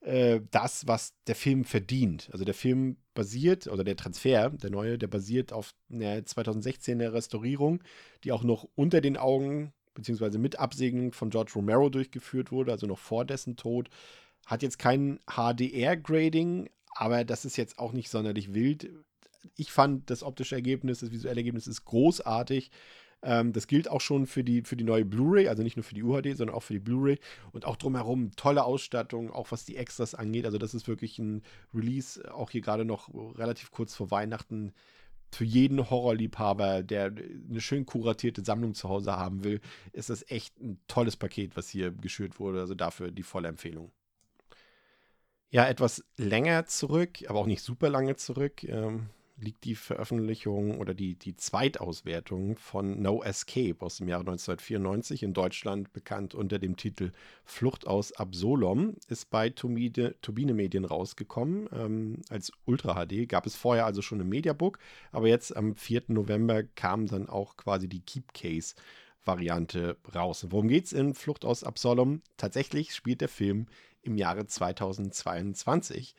äh, 0.00 0.40
das, 0.50 0.86
was 0.86 1.14
der 1.26 1.34
Film 1.34 1.64
verdient. 1.64 2.28
Also 2.32 2.44
der 2.44 2.54
Film 2.54 2.96
basiert, 3.14 3.66
oder 3.66 3.84
der 3.84 3.96
Transfer, 3.96 4.50
der 4.50 4.70
neue, 4.70 4.98
der 4.98 5.08
basiert 5.08 5.52
auf 5.52 5.74
einer 5.90 6.18
2016er 6.18 7.12
Restaurierung, 7.12 7.82
die 8.24 8.32
auch 8.32 8.44
noch 8.44 8.68
unter 8.74 9.00
den 9.00 9.16
Augen 9.16 9.72
beziehungsweise 9.94 10.38
mit 10.38 10.60
Absegnung 10.60 11.12
von 11.12 11.30
George 11.30 11.52
Romero 11.56 11.88
durchgeführt 11.88 12.52
wurde, 12.52 12.70
also 12.70 12.86
noch 12.86 12.98
vor 12.98 13.24
dessen 13.24 13.56
Tod. 13.56 13.88
Hat 14.46 14.62
jetzt 14.62 14.78
kein 14.78 15.18
HDR-Grading, 15.26 16.70
aber 16.94 17.24
das 17.24 17.44
ist 17.44 17.56
jetzt 17.56 17.78
auch 17.80 17.92
nicht 17.92 18.10
sonderlich 18.10 18.54
wild. 18.54 18.90
Ich 19.56 19.72
fand 19.72 20.08
das 20.10 20.22
optische 20.22 20.54
Ergebnis, 20.54 21.00
das 21.00 21.10
visuelle 21.10 21.40
Ergebnis 21.40 21.66
ist 21.66 21.84
großartig. 21.84 22.70
Ähm, 23.22 23.52
das 23.52 23.66
gilt 23.66 23.90
auch 23.90 24.00
schon 24.00 24.26
für 24.26 24.44
die, 24.44 24.62
für 24.62 24.76
die 24.76 24.84
neue 24.84 25.04
Blu-ray, 25.04 25.48
also 25.48 25.62
nicht 25.62 25.76
nur 25.76 25.84
für 25.84 25.94
die 25.94 26.02
UHD, 26.02 26.36
sondern 26.36 26.56
auch 26.56 26.62
für 26.62 26.74
die 26.74 26.80
Blu-ray. 26.80 27.18
Und 27.52 27.64
auch 27.64 27.76
drumherum 27.76 28.30
tolle 28.36 28.64
Ausstattung, 28.64 29.30
auch 29.30 29.50
was 29.50 29.64
die 29.64 29.76
Extras 29.76 30.14
angeht. 30.14 30.44
Also 30.44 30.58
das 30.58 30.74
ist 30.74 30.88
wirklich 30.88 31.18
ein 31.18 31.42
Release, 31.74 32.32
auch 32.32 32.50
hier 32.50 32.60
gerade 32.60 32.84
noch 32.84 33.12
relativ 33.38 33.70
kurz 33.70 33.94
vor 33.94 34.10
Weihnachten. 34.10 34.72
Für 35.32 35.44
jeden 35.44 35.90
Horrorliebhaber, 35.90 36.82
der 36.82 37.06
eine 37.06 37.60
schön 37.60 37.84
kuratierte 37.84 38.44
Sammlung 38.44 38.74
zu 38.74 38.88
Hause 38.88 39.16
haben 39.16 39.42
will, 39.44 39.60
ist 39.92 40.08
das 40.08 40.24
echt 40.30 40.58
ein 40.60 40.78
tolles 40.86 41.16
Paket, 41.16 41.56
was 41.56 41.68
hier 41.68 41.90
geschürt 41.90 42.38
wurde. 42.38 42.60
Also 42.60 42.74
dafür 42.74 43.10
die 43.10 43.24
volle 43.24 43.48
Empfehlung. 43.48 43.90
Ja, 45.50 45.66
etwas 45.66 46.04
länger 46.16 46.66
zurück, 46.66 47.24
aber 47.28 47.40
auch 47.40 47.46
nicht 47.46 47.62
super 47.62 47.88
lange 47.88 48.16
zurück. 48.16 48.62
Ähm, 48.64 49.08
liegt 49.38 49.64
die 49.64 49.74
Veröffentlichung 49.74 50.78
oder 50.78 50.94
die, 50.94 51.14
die 51.14 51.36
Zweitauswertung 51.36 52.56
von 52.56 53.00
No 53.02 53.22
Escape 53.22 53.76
aus 53.80 53.98
dem 53.98 54.08
Jahre 54.08 54.22
1994 54.22 55.22
in 55.22 55.34
Deutschland 55.34 55.92
bekannt 55.92 56.34
unter 56.34 56.58
dem 56.58 56.76
Titel 56.76 57.12
Flucht 57.44 57.86
aus 57.86 58.12
Absolom, 58.12 58.96
ist 59.08 59.30
bei 59.30 59.50
Turbine, 59.50 60.14
Turbine 60.22 60.54
Medien 60.54 60.84
rausgekommen 60.84 61.68
ähm, 61.72 62.22
als 62.30 62.50
Ultra 62.64 63.04
HD. 63.04 63.28
Gab 63.28 63.46
es 63.46 63.56
vorher 63.56 63.84
also 63.84 64.00
schon 64.00 64.20
im 64.20 64.28
Mediabook, 64.28 64.78
aber 65.12 65.28
jetzt 65.28 65.54
am 65.56 65.74
4. 65.74 66.04
November 66.08 66.62
kam 66.62 67.06
dann 67.06 67.28
auch 67.28 67.56
quasi 67.56 67.88
die 67.88 68.00
Keep 68.00 68.32
Case 68.32 68.74
Variante 69.26 69.96
raus. 70.14 70.46
Worum 70.50 70.68
geht 70.68 70.86
es 70.86 70.92
in 70.92 71.14
Flucht 71.14 71.44
aus 71.44 71.64
Absalom? 71.64 72.22
Tatsächlich 72.36 72.94
spielt 72.94 73.20
der 73.20 73.28
Film 73.28 73.66
im 74.02 74.16
Jahre 74.16 74.46
2022 74.46 76.14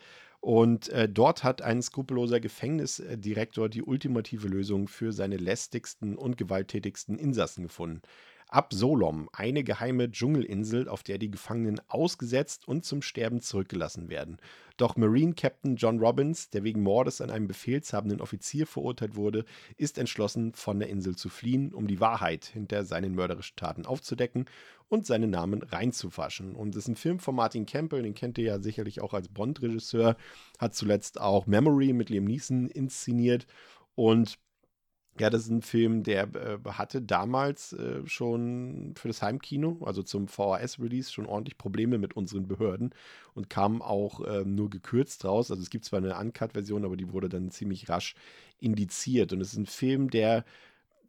und 0.47 0.87
äh, 0.87 1.09
dort 1.09 1.43
hat 1.43 1.61
ein 1.61 1.81
skrupelloser 1.81 2.39
Gefängnisdirektor 2.39 3.67
die 3.67 3.83
ultimative 3.83 4.47
Lösung 4.47 4.87
für 4.87 5.11
seine 5.11 5.35
lästigsten 5.35 6.15
und 6.15 6.37
gewalttätigsten 6.37 7.19
Insassen 7.19 7.63
gefunden. 7.63 8.01
Absolom, 8.49 9.29
eine 9.33 9.65
geheime 9.65 10.09
Dschungelinsel, 10.09 10.87
auf 10.87 11.03
der 11.03 11.17
die 11.17 11.29
Gefangenen 11.29 11.81
ausgesetzt 11.89 12.65
und 12.65 12.85
zum 12.85 13.01
Sterben 13.01 13.41
zurückgelassen 13.41 14.09
werden. 14.09 14.37
Doch 14.77 14.95
Marine 14.95 15.33
Captain 15.33 15.75
John 15.75 15.99
Robbins, 15.99 16.49
der 16.49 16.63
wegen 16.63 16.81
Mordes 16.81 17.19
an 17.19 17.29
einem 17.29 17.47
befehlshabenden 17.47 18.21
Offizier 18.21 18.65
verurteilt 18.65 19.17
wurde, 19.17 19.43
ist 19.75 19.97
entschlossen, 19.97 20.53
von 20.53 20.79
der 20.79 20.87
Insel 20.87 21.17
zu 21.17 21.27
fliehen, 21.27 21.73
um 21.73 21.87
die 21.87 21.99
Wahrheit 21.99 22.45
hinter 22.45 22.85
seinen 22.85 23.15
mörderischen 23.15 23.57
Taten 23.57 23.85
aufzudecken 23.85 24.45
und 24.87 25.05
seinen 25.05 25.29
Namen 25.29 25.61
reinzufaschen. 25.61 26.55
Und 26.55 26.75
das 26.75 26.83
ist 26.83 26.87
ein 26.87 26.95
Film 26.95 27.19
von 27.19 27.35
Martin 27.35 27.65
Campbell, 27.65 28.03
den 28.03 28.15
kennt 28.15 28.37
ihr 28.37 28.45
ja 28.45 28.59
sicherlich 28.59 29.01
auch 29.01 29.13
als 29.13 29.27
Bond-Regisseur, 29.27 30.15
hat 30.57 30.73
zuletzt 30.73 31.19
auch 31.19 31.47
Memory 31.47 31.91
mit 31.91 32.09
Liam 32.09 32.23
Neeson 32.23 32.69
inszeniert 32.69 33.45
und 33.95 34.39
Ja, 35.19 35.29
das 35.29 35.43
ist 35.43 35.49
ein 35.49 35.61
Film, 35.63 36.03
der 36.03 36.23
äh, 36.35 36.59
hatte 36.69 37.01
damals 37.01 37.73
äh, 37.73 38.05
schon 38.05 38.93
für 38.95 39.07
das 39.07 39.21
Heimkino, 39.21 39.79
also 39.83 40.03
zum 40.03 40.27
VHS-Release, 40.27 41.11
schon 41.11 41.25
ordentlich 41.25 41.57
Probleme 41.57 41.97
mit 41.97 42.15
unseren 42.15 42.47
Behörden 42.47 42.93
und 43.33 43.49
kam 43.49 43.81
auch 43.81 44.21
äh, 44.21 44.45
nur 44.45 44.69
gekürzt 44.69 45.25
raus. 45.25 45.49
Also 45.49 45.63
es 45.63 45.69
gibt 45.69 45.85
zwar 45.85 45.99
eine 45.99 46.17
Uncut-Version, 46.17 46.85
aber 46.85 46.97
die 46.97 47.11
wurde 47.11 47.29
dann 47.29 47.49
ziemlich 47.49 47.89
rasch 47.89 48.15
indiziert. 48.59 49.33
Und 49.33 49.41
es 49.41 49.53
ist 49.53 49.57
ein 49.57 49.65
Film, 49.65 50.09
der 50.09 50.45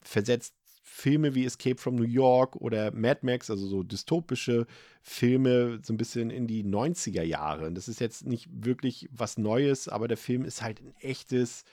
versetzt 0.01 0.55
Filme 0.82 1.35
wie 1.35 1.44
Escape 1.44 1.76
from 1.76 1.97
New 1.97 2.02
York 2.05 2.56
oder 2.56 2.90
Mad 2.93 3.20
Max, 3.22 3.51
also 3.51 3.66
so 3.66 3.82
dystopische 3.82 4.66
Filme, 5.02 5.80
so 5.82 5.93
ein 5.93 5.98
bisschen 5.98 6.30
in 6.30 6.47
die 6.47 6.64
90er 6.64 7.22
Jahre. 7.22 7.70
Das 7.72 7.89
ist 7.89 8.01
jetzt 8.01 8.26
nicht 8.26 8.48
wirklich 8.51 9.09
was 9.12 9.39
Neues, 9.39 9.89
aber 9.89 10.09
der 10.09 10.16
Film 10.16 10.44
ist 10.44 10.62
halt 10.62 10.80
ein 10.80 10.94
echtes 11.01 11.64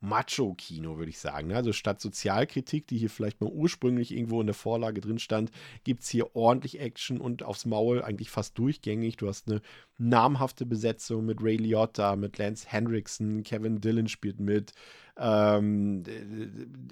Macho-Kino, 0.00 0.98
würde 0.98 1.10
ich 1.10 1.18
sagen. 1.18 1.52
Also 1.52 1.72
statt 1.72 2.00
Sozialkritik, 2.00 2.86
die 2.86 2.98
hier 2.98 3.10
vielleicht 3.10 3.40
mal 3.40 3.50
ursprünglich 3.50 4.12
irgendwo 4.12 4.40
in 4.40 4.46
der 4.46 4.54
Vorlage 4.54 5.00
drin 5.00 5.18
stand, 5.18 5.50
gibt 5.84 6.02
es 6.02 6.08
hier 6.08 6.36
ordentlich 6.36 6.80
Action 6.80 7.20
und 7.20 7.42
aufs 7.42 7.66
Maul 7.66 8.02
eigentlich 8.02 8.30
fast 8.30 8.58
durchgängig. 8.58 9.16
Du 9.16 9.28
hast 9.28 9.48
eine 9.48 9.62
namhafte 9.98 10.66
Besetzung 10.66 11.24
mit 11.24 11.42
Ray 11.42 11.56
Liotta, 11.56 12.16
mit 12.16 12.38
Lance 12.38 12.66
Hendrickson, 12.68 13.42
Kevin 13.42 13.80
Dillon 13.80 14.08
spielt 14.08 14.40
mit, 14.40 14.72
ähm, 15.18 16.02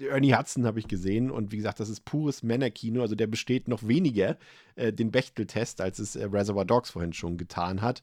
Ernie 0.01 0.33
Hudson 0.33 0.65
habe 0.65 0.79
ich 0.79 0.87
gesehen 0.87 1.29
und 1.29 1.51
wie 1.51 1.57
gesagt, 1.57 1.79
das 1.79 1.89
ist 1.89 2.05
pures 2.05 2.41
Männerkino, 2.41 3.01
also 3.01 3.13
der 3.13 3.27
besteht 3.27 3.67
noch 3.67 3.87
weniger 3.87 4.37
äh, 4.75 4.91
den 4.91 5.11
Bechtel-Test, 5.11 5.79
als 5.79 5.99
es 5.99 6.15
äh, 6.15 6.25
Reservoir 6.25 6.65
Dogs 6.65 6.89
vorhin 6.89 7.13
schon 7.13 7.37
getan 7.37 7.81
hat. 7.83 8.01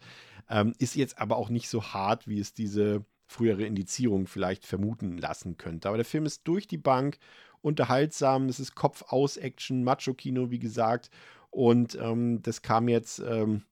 Ähm, 0.48 0.74
ist 0.78 0.94
jetzt 0.94 1.18
aber 1.18 1.36
auch 1.36 1.48
nicht 1.48 1.68
so 1.68 1.82
hart, 1.82 2.28
wie 2.28 2.38
es 2.38 2.54
diese 2.54 3.04
frühere 3.32 3.64
Indizierung 3.64 4.26
vielleicht 4.26 4.66
vermuten 4.66 5.18
lassen 5.18 5.56
könnte. 5.56 5.88
Aber 5.88 5.96
der 5.96 6.06
Film 6.06 6.26
ist 6.26 6.42
durch 6.44 6.66
die 6.66 6.78
Bank 6.78 7.18
unterhaltsam, 7.62 8.48
es 8.48 8.60
ist 8.60 8.74
Kopf-aus-Action, 8.74 9.82
Macho-Kino, 9.84 10.50
wie 10.50 10.58
gesagt. 10.58 11.10
Und 11.50 11.96
ähm, 12.00 12.42
das 12.42 12.62
kam 12.62 12.88
jetzt 12.88 13.20
ähm, 13.20 13.62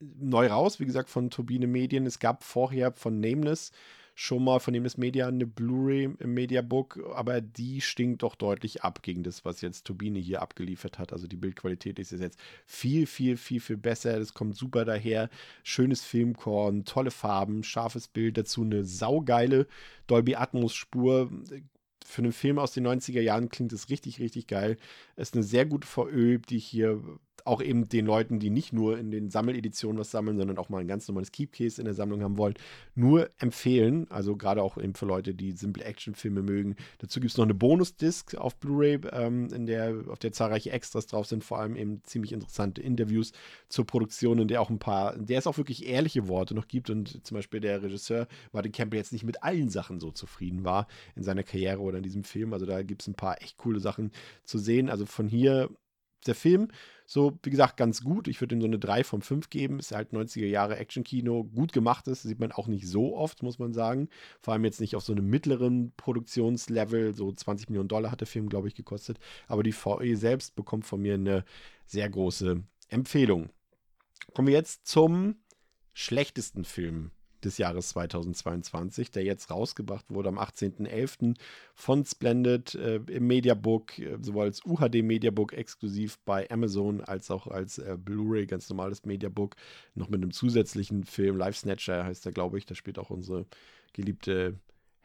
neu 0.00 0.46
raus, 0.48 0.80
wie 0.80 0.86
gesagt, 0.86 1.10
von 1.10 1.30
Turbine 1.30 1.66
Medien. 1.66 2.06
Es 2.06 2.18
gab 2.18 2.44
vorher 2.44 2.92
von 2.92 3.20
Nameless 3.20 3.72
schon 4.20 4.42
mal 4.42 4.58
von 4.58 4.72
Nemes 4.72 4.96
Media 4.96 5.28
eine 5.28 5.46
Blu-ray 5.46 6.10
im 6.18 6.34
Mediabook, 6.34 6.98
aber 7.14 7.40
die 7.40 7.80
stinkt 7.80 8.24
doch 8.24 8.34
deutlich 8.34 8.82
ab 8.82 9.00
gegen 9.02 9.22
das, 9.22 9.44
was 9.44 9.60
jetzt 9.60 9.86
Turbine 9.86 10.18
hier 10.18 10.42
abgeliefert 10.42 10.98
hat. 10.98 11.12
Also 11.12 11.28
die 11.28 11.36
Bildqualität 11.36 12.00
ist 12.00 12.10
jetzt 12.10 12.36
viel, 12.66 13.06
viel, 13.06 13.36
viel, 13.36 13.60
viel 13.60 13.76
besser. 13.76 14.18
Das 14.18 14.34
kommt 14.34 14.56
super 14.56 14.84
daher. 14.84 15.30
Schönes 15.62 16.02
Filmkorn, 16.02 16.84
tolle 16.84 17.12
Farben, 17.12 17.62
scharfes 17.62 18.08
Bild, 18.08 18.36
dazu 18.36 18.62
eine 18.62 18.84
saugeile 18.84 19.68
Dolby 20.08 20.34
Atmos 20.34 20.74
Spur 20.74 21.30
für 22.04 22.22
einen 22.22 22.32
Film 22.32 22.58
aus 22.58 22.72
den 22.72 22.88
90er 22.88 23.20
Jahren 23.20 23.50
klingt 23.50 23.72
es 23.72 23.88
richtig, 23.88 24.18
richtig 24.18 24.48
geil. 24.48 24.78
Es 25.14 25.28
ist 25.28 25.34
eine 25.34 25.44
sehr 25.44 25.64
gute 25.64 25.86
VÖ, 25.86 26.38
die 26.38 26.56
ich 26.56 26.66
hier 26.66 27.00
auch 27.48 27.62
eben 27.62 27.88
den 27.88 28.06
Leuten, 28.06 28.38
die 28.38 28.50
nicht 28.50 28.72
nur 28.72 28.98
in 28.98 29.10
den 29.10 29.30
Sammeleditionen 29.30 29.98
was 29.98 30.10
sammeln, 30.10 30.36
sondern 30.36 30.58
auch 30.58 30.68
mal 30.68 30.78
ein 30.78 30.88
ganz 30.88 31.08
normales 31.08 31.32
Keepcase 31.32 31.80
in 31.80 31.86
der 31.86 31.94
Sammlung 31.94 32.22
haben 32.22 32.38
wollen, 32.38 32.54
nur 32.94 33.30
empfehlen. 33.38 34.06
Also 34.10 34.36
gerade 34.36 34.62
auch 34.62 34.78
eben 34.78 34.94
für 34.94 35.06
Leute, 35.06 35.34
die 35.34 35.52
simple 35.52 35.84
Actionfilme 35.84 36.42
mögen. 36.42 36.76
Dazu 36.98 37.20
gibt 37.20 37.32
es 37.32 37.36
noch 37.36 37.44
eine 37.44 37.54
Bonus-Disc 37.54 38.34
auf 38.36 38.56
Blu-ray, 38.56 39.00
ähm, 39.12 39.48
in 39.52 39.66
der, 39.66 40.04
auf 40.08 40.18
der 40.18 40.32
zahlreiche 40.32 40.70
Extras 40.70 41.06
drauf 41.06 41.26
sind, 41.26 41.42
vor 41.42 41.58
allem 41.58 41.76
eben 41.76 42.02
ziemlich 42.04 42.32
interessante 42.32 42.82
Interviews 42.82 43.32
zur 43.68 43.86
Produktion, 43.86 44.38
in 44.38 44.48
der 44.48 44.60
auch 44.60 44.70
ein 44.70 44.78
paar, 44.78 45.14
in 45.14 45.26
der 45.26 45.38
es 45.38 45.46
auch 45.46 45.56
wirklich 45.56 45.86
ehrliche 45.86 46.28
Worte 46.28 46.54
noch 46.54 46.68
gibt. 46.68 46.90
Und 46.90 47.26
zum 47.26 47.34
Beispiel 47.34 47.60
der 47.60 47.82
Regisseur 47.82 48.28
Martin 48.52 48.72
Campbell 48.72 48.98
jetzt 48.98 49.12
nicht 49.12 49.24
mit 49.24 49.42
allen 49.42 49.70
Sachen 49.70 50.00
so 50.00 50.10
zufrieden 50.10 50.64
war 50.64 50.86
in 51.16 51.22
seiner 51.22 51.42
Karriere 51.42 51.80
oder 51.80 51.98
in 51.98 52.02
diesem 52.02 52.24
Film. 52.24 52.52
Also 52.52 52.66
da 52.66 52.82
gibt 52.82 53.02
es 53.02 53.08
ein 53.08 53.14
paar 53.14 53.40
echt 53.42 53.56
coole 53.56 53.80
Sachen 53.80 54.12
zu 54.44 54.58
sehen. 54.58 54.90
Also 54.90 55.06
von 55.06 55.28
hier 55.28 55.70
der 56.26 56.34
Film 56.34 56.68
so, 57.10 57.38
wie 57.42 57.48
gesagt, 57.48 57.78
ganz 57.78 58.02
gut. 58.02 58.28
Ich 58.28 58.42
würde 58.42 58.54
ihm 58.54 58.60
so 58.60 58.66
eine 58.66 58.78
3 58.78 59.02
von 59.02 59.22
5 59.22 59.48
geben. 59.48 59.78
Ist 59.78 59.92
halt 59.92 60.12
90er 60.12 60.44
Jahre 60.44 60.76
Actionkino. 60.76 61.44
Gut 61.44 61.72
gemacht 61.72 62.06
ist, 62.06 62.22
sieht 62.22 62.38
man 62.38 62.52
auch 62.52 62.66
nicht 62.66 62.86
so 62.86 63.16
oft, 63.16 63.42
muss 63.42 63.58
man 63.58 63.72
sagen. 63.72 64.10
Vor 64.42 64.52
allem 64.52 64.66
jetzt 64.66 64.78
nicht 64.78 64.94
auf 64.94 65.02
so 65.02 65.12
einem 65.12 65.26
mittleren 65.26 65.94
Produktionslevel. 65.96 67.14
So 67.14 67.32
20 67.32 67.70
Millionen 67.70 67.88
Dollar 67.88 68.10
hat 68.10 68.20
der 68.20 68.26
Film, 68.26 68.50
glaube 68.50 68.68
ich, 68.68 68.74
gekostet. 68.74 69.18
Aber 69.46 69.62
die 69.62 69.72
VE 69.72 70.16
selbst 70.16 70.54
bekommt 70.54 70.84
von 70.84 71.00
mir 71.00 71.14
eine 71.14 71.46
sehr 71.86 72.10
große 72.10 72.62
Empfehlung. 72.88 73.48
Kommen 74.34 74.48
wir 74.48 74.54
jetzt 74.54 74.86
zum 74.86 75.36
schlechtesten 75.94 76.66
Film 76.66 77.12
des 77.44 77.58
Jahres 77.58 77.90
2022, 77.90 79.10
der 79.10 79.24
jetzt 79.24 79.50
rausgebracht 79.50 80.06
wurde 80.08 80.28
am 80.28 80.38
18.11. 80.38 81.36
von 81.74 82.04
Splendid 82.04 82.74
äh, 82.74 82.96
im 82.96 83.26
Mediabook, 83.26 83.98
äh, 83.98 84.18
sowohl 84.20 84.44
als 84.44 84.64
UHD 84.64 85.02
Mediabook 85.02 85.52
exklusiv 85.52 86.18
bei 86.24 86.50
Amazon 86.50 87.00
als 87.00 87.30
auch 87.30 87.46
als 87.46 87.78
äh, 87.78 87.96
Blu-ray, 87.98 88.46
ganz 88.46 88.68
normales 88.68 89.04
Mediabook, 89.04 89.56
noch 89.94 90.08
mit 90.08 90.22
einem 90.22 90.32
zusätzlichen 90.32 91.04
Film, 91.04 91.36
Live 91.36 91.56
Snatcher 91.56 92.04
heißt 92.04 92.24
der, 92.24 92.32
glaube 92.32 92.58
ich, 92.58 92.66
da 92.66 92.74
spielt 92.74 92.98
auch 92.98 93.10
unsere 93.10 93.46
geliebte 93.92 94.58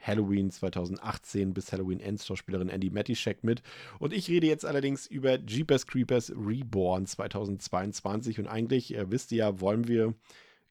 Halloween 0.04 0.50
2018 0.50 1.54
bis 1.54 1.72
Halloween 1.72 2.00
Ends 2.00 2.26
Schauspielerin 2.26 2.68
Andy 2.68 2.90
Matischek 2.90 3.42
mit. 3.42 3.62
Und 3.98 4.12
ich 4.12 4.28
rede 4.28 4.46
jetzt 4.46 4.66
allerdings 4.66 5.06
über 5.06 5.38
Jeepers 5.38 5.86
Creepers 5.86 6.32
Reborn 6.36 7.06
2022 7.06 8.38
und 8.38 8.46
eigentlich, 8.46 8.94
äh, 8.94 9.10
wisst 9.10 9.32
ihr 9.32 9.38
ja, 9.38 9.60
wollen 9.60 9.88
wir 9.88 10.14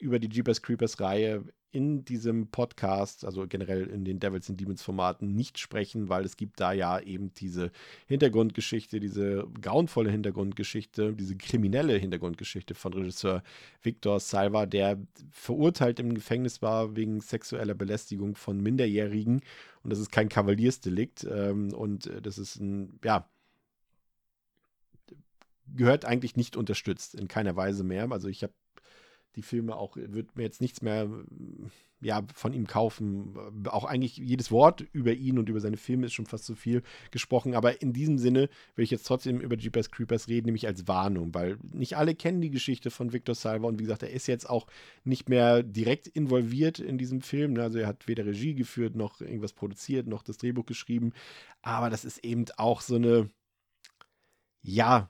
über 0.03 0.19
die 0.19 0.29
Jeepers 0.29 0.61
Creepers 0.61 0.99
Reihe 0.99 1.45
in 1.71 2.05
diesem 2.05 2.47
Podcast, 2.47 3.25
also 3.25 3.47
generell 3.47 3.87
in 3.87 4.05
den 4.05 4.19
Devils 4.19 4.47
and 4.47 4.59
Demons 4.59 4.83
Formaten, 4.83 5.33
nicht 5.33 5.57
sprechen, 5.57 6.07
weil 6.07 6.23
es 6.23 6.37
gibt 6.37 6.59
da 6.59 6.71
ja 6.71 6.99
eben 6.99 7.33
diese 7.33 7.71
Hintergrundgeschichte, 8.05 8.99
diese 8.99 9.47
grauenvolle 9.59 10.11
Hintergrundgeschichte, 10.11 11.13
diese 11.13 11.35
kriminelle 11.35 11.97
Hintergrundgeschichte 11.97 12.75
von 12.75 12.93
Regisseur 12.93 13.41
Victor 13.81 14.19
Salva, 14.19 14.67
der 14.67 14.99
verurteilt 15.31 15.99
im 15.99 16.13
Gefängnis 16.13 16.61
war 16.61 16.95
wegen 16.95 17.21
sexueller 17.21 17.73
Belästigung 17.73 18.35
von 18.35 18.61
Minderjährigen. 18.61 19.41
Und 19.83 19.89
das 19.89 19.97
ist 19.99 20.11
kein 20.11 20.29
Kavaliersdelikt. 20.29 21.23
Ähm, 21.23 21.73
und 21.73 22.11
das 22.21 22.37
ist 22.37 22.57
ein, 22.57 22.99
ja, 23.03 23.27
gehört 25.75 26.05
eigentlich 26.05 26.35
nicht 26.35 26.55
unterstützt, 26.55 27.15
in 27.15 27.27
keiner 27.27 27.55
Weise 27.55 27.83
mehr. 27.83 28.11
Also 28.11 28.27
ich 28.27 28.43
habe 28.43 28.53
die 29.35 29.41
Filme 29.41 29.75
auch, 29.75 29.95
würde 29.95 30.29
mir 30.35 30.43
jetzt 30.43 30.61
nichts 30.61 30.81
mehr 30.81 31.09
ja, 32.03 32.21
von 32.33 32.53
ihm 32.53 32.67
kaufen. 32.67 33.35
Auch 33.67 33.85
eigentlich 33.85 34.17
jedes 34.17 34.51
Wort 34.51 34.81
über 34.91 35.13
ihn 35.13 35.39
und 35.39 35.49
über 35.49 35.59
seine 35.59 35.77
Filme 35.77 36.07
ist 36.07 36.13
schon 36.13 36.25
fast 36.25 36.45
zu 36.45 36.55
viel 36.55 36.83
gesprochen. 37.11 37.55
Aber 37.55 37.81
in 37.81 37.93
diesem 37.93 38.17
Sinne 38.17 38.49
will 38.75 38.83
ich 38.83 38.91
jetzt 38.91 39.07
trotzdem 39.07 39.39
über 39.39 39.57
Jeepers 39.57 39.89
Creepers 39.89 40.27
reden, 40.27 40.45
nämlich 40.45 40.67
als 40.67 40.87
Warnung, 40.87 41.33
weil 41.33 41.57
nicht 41.71 41.97
alle 41.97 42.15
kennen 42.15 42.41
die 42.41 42.51
Geschichte 42.51 42.91
von 42.91 43.13
Victor 43.13 43.35
Salva 43.35 43.67
und 43.67 43.79
wie 43.79 43.83
gesagt, 43.83 44.03
er 44.03 44.11
ist 44.11 44.27
jetzt 44.27 44.49
auch 44.49 44.67
nicht 45.03 45.29
mehr 45.29 45.63
direkt 45.63 46.07
involviert 46.07 46.79
in 46.79 46.97
diesem 46.97 47.21
Film. 47.21 47.57
Also 47.57 47.79
er 47.79 47.87
hat 47.87 48.07
weder 48.07 48.25
Regie 48.25 48.53
geführt, 48.53 48.95
noch 48.95 49.21
irgendwas 49.21 49.53
produziert, 49.53 50.07
noch 50.07 50.23
das 50.23 50.37
Drehbuch 50.37 50.65
geschrieben. 50.65 51.13
Aber 51.61 51.89
das 51.89 52.05
ist 52.05 52.23
eben 52.23 52.45
auch 52.57 52.81
so 52.81 52.95
eine, 52.95 53.29
ja, 54.61 55.09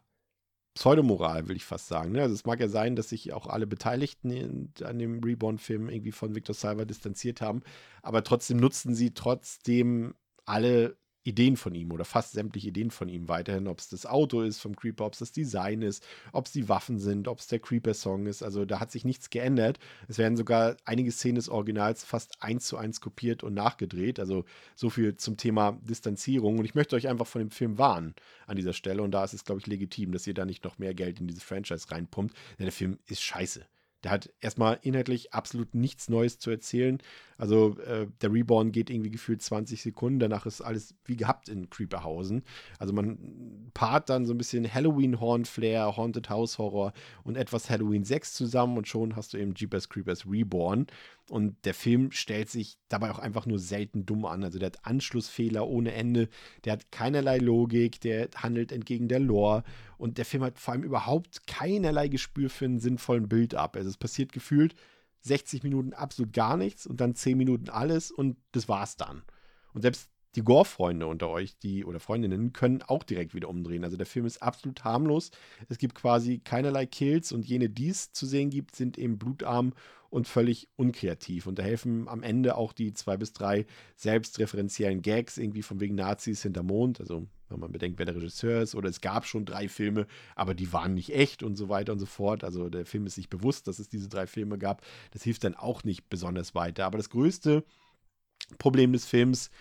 Pseudomoral, 0.74 1.48
will 1.48 1.56
ich 1.56 1.66
fast 1.66 1.88
sagen. 1.88 2.14
Ne? 2.14 2.22
Also 2.22 2.34
es 2.34 2.45
mag 2.45 2.60
ja 2.60 2.68
sein, 2.68 2.95
dass 2.95 3.10
sich 3.10 3.32
auch 3.32 3.48
alle 3.48 3.68
Beteiligten 3.68 4.74
an 4.84 4.98
dem 4.98 5.24
Reborn-Film 5.24 5.90
irgendwie 5.90 6.12
von 6.12 6.36
Victor 6.36 6.56
Salva 6.56 6.86
distanziert 6.86 7.41
haben, 7.41 7.62
aber 8.02 8.24
trotzdem 8.24 8.58
nutzen 8.58 8.95
sie 8.95 9.14
trotzdem 9.14 10.16
alle 10.45 10.98
Ideen 11.24 11.58
von 11.58 11.74
ihm 11.74 11.91
oder 11.91 12.06
fast 12.06 12.34
sämtliche 12.34 12.70
Ideen 12.70 12.91
von 12.91 13.10
ihm 13.10 13.28
weiterhin, 13.30 13.68
ob 13.68 13.80
es 13.80 13.90
das 13.90 14.06
Auto 14.06 14.41
ist 14.41 14.60
vom 14.60 14.76
Creeper, 14.76 15.06
ob 15.06 15.14
es 15.14 15.20
das 15.20 15.32
Design 15.32 15.82
ist, 15.82 16.06
ob 16.32 16.45
es 16.45 16.52
die 16.52 16.70
Waffen 16.70 17.00
sind, 17.00 17.28
ob 17.28 17.40
es 17.40 17.48
der 17.48 17.60
Creeper-Song 17.60 18.28
ist. 18.28 18.44
Also 18.44 18.66
da 18.66 18.80
hat 18.80 18.91
sich 18.91 19.06
nichts 19.06 19.30
geändert. 19.30 19.80
Es 20.08 20.18
werden 20.18 20.38
sogar 20.38 20.78
einige 20.86 21.12
Szenen 21.12 21.36
des 21.36 21.50
Originals 21.50 22.04
fast 22.04 22.41
eins 22.41 22.66
zu 22.66 22.78
eins 22.78 23.02
kopiert 23.02 23.44
und 23.44 23.54
nachgedreht. 23.54 24.20
Also 24.20 24.45
so 24.76 24.90
viel 24.90 25.16
zum 25.16 25.38
Thema 25.38 25.80
Distanzierung. 25.82 26.60
Und 26.60 26.66
ich 26.66 26.76
möchte 26.76 26.95
euch 26.95 27.08
einfach 27.08 27.28
von 27.28 27.40
dem 27.40 27.52
Film 27.52 27.78
warnen 27.78 28.16
an 28.48 28.58
dieser 28.58 28.74
Stelle. 28.74 29.02
Und 29.02 29.12
da 29.12 29.24
ist 29.24 29.34
es, 29.34 29.45
glaube 29.45 29.62
ich, 29.62 29.68
legitim, 29.68 30.12
dass 30.12 30.28
ihr 30.28 30.34
da 30.34 30.45
nicht 30.45 30.64
noch 30.64 30.78
mehr 30.78 30.94
Geld 30.94 31.20
in 31.20 31.28
diese 31.28 31.41
Franchise 31.41 31.90
reinpumpt. 31.90 32.36
Denn 32.60 32.66
der 32.66 32.74
Film 32.74 33.00
ist 33.08 33.22
scheiße. 33.22 33.66
Der 34.03 34.11
hat 34.11 34.31
erstmal 34.41 34.80
inhaltlich 34.81 35.34
absolut 35.34 35.75
nichts 35.75 36.09
Neues 36.09 36.39
zu 36.39 36.51
erzählen. 36.51 36.99
Also 37.38 37.77
äh, 37.80 38.07
der 38.21 38.31
Reborn 38.31 38.71
geht 38.71 38.89
irgendwie 38.89 39.11
gefühlt 39.11 39.41
20 39.41 39.81
Sekunden, 39.81 40.19
danach 40.19 40.45
ist 40.45 40.61
alles 40.61 40.95
wie 41.05 41.15
gehabt 41.15 41.49
in 41.49 41.69
Creeperhausen. 41.69 42.43
Also 42.80 42.93
man 42.93 43.69
paart 43.73 44.09
dann 44.09 44.25
so 44.25 44.34
ein 44.34 44.38
bisschen 44.38 44.71
Halloween-Horn-Flair, 44.71 45.97
Haunted 45.97 46.30
House 46.30 46.57
Horror 46.57 46.93
und 47.23 47.35
etwas 47.35 47.69
Halloween 47.69 48.03
6 48.03 48.34
zusammen 48.34 48.77
und 48.77 48.88
schon 48.88 49.15
hast 49.15 49.34
du 49.34 49.38
eben 49.38 49.55
Jeepers 49.55 49.89
Creepers 49.89 50.25
Reborn. 50.30 50.88
Und 51.30 51.66
der 51.66 51.74
Film 51.74 52.12
stellt 52.12 52.50
sich 52.50 52.78
dabei 52.90 53.10
auch 53.10 53.20
einfach 53.20 53.45
nur 53.45 53.58
selten 53.58 54.06
dumm 54.06 54.26
an. 54.26 54.44
Also 54.44 54.60
der 54.60 54.68
hat 54.68 54.86
Anschlussfehler 54.86 55.68
ohne 55.68 55.94
Ende, 55.94 56.28
der 56.66 56.74
hat 56.74 56.91
keinerlei 56.91 57.38
Logik, 57.38 58.02
der 58.02 58.30
handelt 58.36 58.72
entgegen 58.72 59.08
der 59.08 59.20
Lore 59.20 59.64
und 59.98 60.18
der 60.18 60.26
Film 60.26 60.44
hat 60.44 60.60
vor 60.60 60.74
allem 60.74 60.84
überhaupt 60.84 61.48
keinerlei 61.48 62.10
Gespür 62.10 62.50
für 62.50 62.66
einen 62.66 62.80
sinnvollen 62.80 63.30
Bild 63.30 63.56
ab. 63.56 63.78
Also 63.78 63.90
es 63.90 63.98
passiert 63.98 64.34
gefühlt 64.34 64.76
60 65.22 65.64
Minuten 65.64 65.94
absolut 65.94 66.34
gar 66.34 66.58
nichts 66.58 66.86
und 66.86 67.00
dann 67.00 67.16
10 67.16 67.38
Minuten 67.38 67.70
alles 67.70 68.12
und 68.12 68.38
das 68.52 68.68
war's 68.68 68.98
dann. 68.98 69.24
Und 69.74 69.82
selbst 69.82 70.10
die 70.35 70.43
Gore-Freunde 70.43 71.05
unter 71.07 71.30
euch, 71.30 71.57
die 71.57 71.85
oder 71.85 71.99
Freundinnen, 71.99 72.53
können 72.53 72.81
auch 72.81 73.03
direkt 73.03 73.35
wieder 73.35 73.49
umdrehen. 73.49 73.84
Also 73.84 73.97
der 73.97 74.05
Film 74.05 74.26
ist 74.26 74.41
absolut 74.41 74.84
harmlos. 74.84 75.31
Es 75.69 75.77
gibt 75.77 75.95
quasi 75.95 76.39
keinerlei 76.39 76.85
Kills 76.85 77.31
und 77.31 77.45
jene, 77.45 77.69
die 77.69 77.89
es 77.89 78.11
zu 78.11 78.26
sehen 78.26 78.49
gibt, 78.49 78.76
sind 78.76 78.97
eben 78.97 79.19
blutarm 79.19 79.73
und 80.10 80.27
völlig 80.27 80.69
unkreativ. 80.76 81.47
Und 81.47 81.60
da 81.60 81.64
helfen 81.64 82.07
am 82.07 82.23
Ende 82.23 82.55
auch 82.55 82.73
die 82.73 82.93
zwei 82.93 83.18
bis 83.18 83.34
drei 83.34 83.65
selbstreferenziellen 83.95 85.01
Gags, 85.01 85.38
irgendwie 85.38 85.64
von 85.64 85.80
wegen 85.80 85.95
Nazis 85.95 86.43
hinter 86.43 86.64
Mond. 86.64 86.99
Also 86.99 87.27
wenn 87.49 87.60
man 87.60 87.72
bedenkt, 87.72 87.99
wer 87.99 88.05
der 88.05 88.15
Regisseur 88.15 88.61
ist, 88.61 88.76
oder 88.76 88.89
es 88.89 89.01
gab 89.01 89.26
schon 89.26 89.45
drei 89.45 89.68
Filme, 89.68 90.07
aber 90.35 90.55
die 90.55 90.72
waren 90.73 90.95
nicht 90.95 91.14
echt 91.14 91.43
und 91.43 91.55
so 91.55 91.69
weiter 91.69 91.93
und 91.93 91.99
so 91.99 92.05
fort. 92.05 92.43
Also 92.43 92.69
der 92.69 92.85
Film 92.85 93.05
ist 93.05 93.15
sich 93.15 93.30
bewusst, 93.30 93.68
dass 93.68 93.80
es 93.80 93.89
diese 93.89 94.10
drei 94.10 94.26
Filme 94.26 94.57
gab. 94.57 94.84
Das 95.11 95.23
hilft 95.23 95.43
dann 95.43 95.55
auch 95.55 95.84
nicht 95.84 96.10
besonders 96.10 96.55
weiter. 96.55 96.85
Aber 96.85 96.97
das 96.97 97.10
größte 97.10 97.64
Problem 98.57 98.93
des 98.93 99.05
Films 99.05 99.47
ist, 99.47 99.51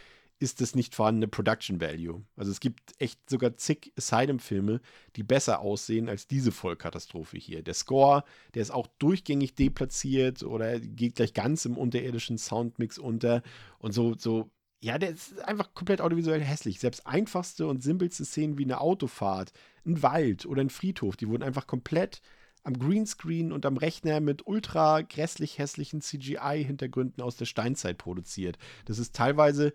ist 0.43 0.61
das 0.61 0.75
nicht 0.75 0.95
vorhandene 0.95 1.29
Production 1.29 1.81
Value. 1.81 2.25
Also 2.37 2.51
es 2.51 2.61
gibt 2.61 2.81
echt 2.99 3.31
sogar 3.31 3.57
zig 3.57 3.93
Asylum-Filme, 3.97 4.81
die 5.17 5.23
besser 5.23 5.61
aussehen 5.61 6.09
als 6.09 6.27
diese 6.27 6.53
Vollkatastrophe 6.53 7.39
hier. 7.39 7.63
Der 7.63 7.75
Score, 7.75 8.25
der 8.55 8.63
ist 8.63 8.73
auch 8.73 8.89
durchgängig 8.99 9.55
deplatziert 9.55 10.43
oder 10.43 10.81
geht 10.81 11.15
gleich 11.15 11.33
ganz 11.33 11.65
im 11.65 11.79
unterirdischen 11.79 12.39
Soundmix 12.39 12.99
unter 12.99 13.43
und 13.79 13.93
so, 13.93 14.15
so, 14.19 14.51
ja, 14.81 14.99
der 14.99 15.11
ist 15.11 15.39
einfach 15.43 15.75
komplett 15.75 16.01
audiovisuell 16.01 16.41
hässlich. 16.41 16.81
Selbst 16.81 17.07
einfachste 17.07 17.69
und 17.69 17.83
simpelste 17.83 18.25
Szenen 18.25 18.59
wie 18.59 18.65
eine 18.65 18.81
Autofahrt, 18.81 19.53
ein 19.87 20.03
Wald 20.03 20.45
oder 20.45 20.61
ein 20.61 20.71
Friedhof, 20.71 21.17
die 21.17 21.29
wurden 21.29 21.45
einfach 21.45 21.69
komplett 21.69 22.21
am 22.65 22.79
Greenscreen 22.79 23.53
und 23.53 23.67
am 23.67 23.77
Rechner 23.77 24.21
mit 24.21 24.47
ultra 24.47 25.03
grässlich 25.03 25.59
hässlichen 25.59 26.01
CGI-Hintergründen 26.01 27.23
aus 27.23 27.37
der 27.37 27.47
Steinzeit 27.47 27.99
produziert. 27.99 28.59
Das 28.85 28.99
ist 28.99 29.15
teilweise 29.15 29.73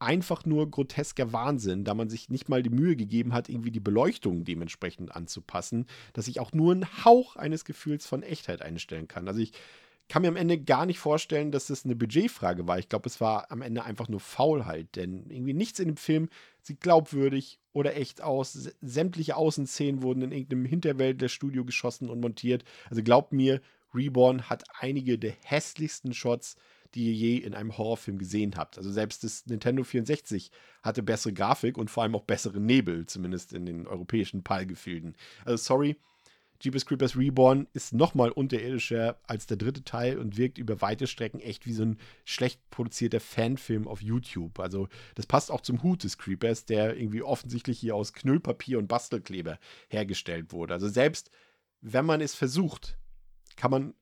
einfach 0.00 0.44
nur 0.44 0.70
grotesker 0.70 1.32
Wahnsinn, 1.32 1.84
da 1.84 1.94
man 1.94 2.08
sich 2.08 2.28
nicht 2.28 2.48
mal 2.48 2.62
die 2.62 2.70
Mühe 2.70 2.96
gegeben 2.96 3.32
hat, 3.32 3.48
irgendwie 3.48 3.70
die 3.70 3.80
Beleuchtung 3.80 4.44
dementsprechend 4.44 5.14
anzupassen, 5.14 5.86
dass 6.12 6.28
ich 6.28 6.40
auch 6.40 6.52
nur 6.52 6.72
einen 6.72 7.04
Hauch 7.04 7.36
eines 7.36 7.64
Gefühls 7.64 8.06
von 8.06 8.22
Echtheit 8.22 8.62
einstellen 8.62 9.08
kann. 9.08 9.28
Also 9.28 9.40
ich 9.40 9.52
kann 10.08 10.22
mir 10.22 10.28
am 10.28 10.36
Ende 10.36 10.58
gar 10.58 10.86
nicht 10.86 10.98
vorstellen, 10.98 11.52
dass 11.52 11.66
das 11.66 11.84
eine 11.84 11.94
Budgetfrage 11.94 12.66
war. 12.66 12.78
Ich 12.78 12.88
glaube, 12.88 13.08
es 13.08 13.20
war 13.20 13.50
am 13.50 13.60
Ende 13.60 13.84
einfach 13.84 14.08
nur 14.08 14.20
Faulheit, 14.20 14.96
denn 14.96 15.28
irgendwie 15.28 15.52
nichts 15.52 15.78
in 15.80 15.88
dem 15.88 15.96
Film 15.96 16.28
sieht 16.62 16.80
glaubwürdig 16.80 17.60
oder 17.72 17.94
echt 17.94 18.22
aus. 18.22 18.70
Sämtliche 18.80 19.36
Außenszenen 19.36 20.02
wurden 20.02 20.22
in 20.22 20.32
irgendeinem 20.32 20.64
Hinterwelt 20.64 21.20
der 21.20 21.28
Studio 21.28 21.64
geschossen 21.64 22.08
und 22.08 22.20
montiert. 22.20 22.64
Also 22.88 23.02
glaubt 23.02 23.32
mir, 23.32 23.60
Reborn 23.94 24.48
hat 24.48 24.64
einige 24.80 25.18
der 25.18 25.34
hässlichsten 25.42 26.14
Shots, 26.14 26.56
die 26.94 27.06
ihr 27.06 27.12
je 27.12 27.36
in 27.38 27.54
einem 27.54 27.76
Horrorfilm 27.76 28.18
gesehen 28.18 28.56
habt. 28.56 28.78
Also 28.78 28.90
selbst 28.90 29.24
das 29.24 29.46
Nintendo 29.46 29.84
64 29.84 30.50
hatte 30.82 31.02
bessere 31.02 31.32
Grafik 31.32 31.76
und 31.78 31.90
vor 31.90 32.02
allem 32.02 32.14
auch 32.14 32.24
bessere 32.24 32.60
Nebel, 32.60 33.06
zumindest 33.06 33.52
in 33.52 33.66
den 33.66 33.86
europäischen 33.86 34.42
PAL-Gefilden. 34.42 35.16
Also 35.44 35.62
sorry, 35.62 35.96
Jeepers 36.60 36.86
Creepers 36.86 37.16
Reborn 37.16 37.68
ist 37.72 37.92
nochmal 37.92 38.32
unterirdischer 38.32 39.20
als 39.28 39.46
der 39.46 39.56
dritte 39.56 39.84
Teil 39.84 40.18
und 40.18 40.36
wirkt 40.36 40.58
über 40.58 40.80
weite 40.80 41.06
Strecken 41.06 41.38
echt 41.38 41.66
wie 41.66 41.72
so 41.72 41.84
ein 41.84 41.98
schlecht 42.24 42.60
produzierter 42.70 43.20
Fanfilm 43.20 43.86
auf 43.86 44.02
YouTube. 44.02 44.58
Also 44.58 44.88
das 45.14 45.26
passt 45.26 45.52
auch 45.52 45.60
zum 45.60 45.84
Hut 45.84 46.02
des 46.02 46.18
Creepers, 46.18 46.64
der 46.64 46.96
irgendwie 46.96 47.22
offensichtlich 47.22 47.78
hier 47.78 47.94
aus 47.94 48.12
Knüllpapier 48.12 48.78
und 48.78 48.88
Bastelkleber 48.88 49.60
hergestellt 49.88 50.52
wurde. 50.52 50.74
Also 50.74 50.88
selbst 50.88 51.30
wenn 51.80 52.04
man 52.04 52.20
es 52.20 52.34
versucht, 52.34 52.98
kann 53.54 53.70
man 53.70 53.94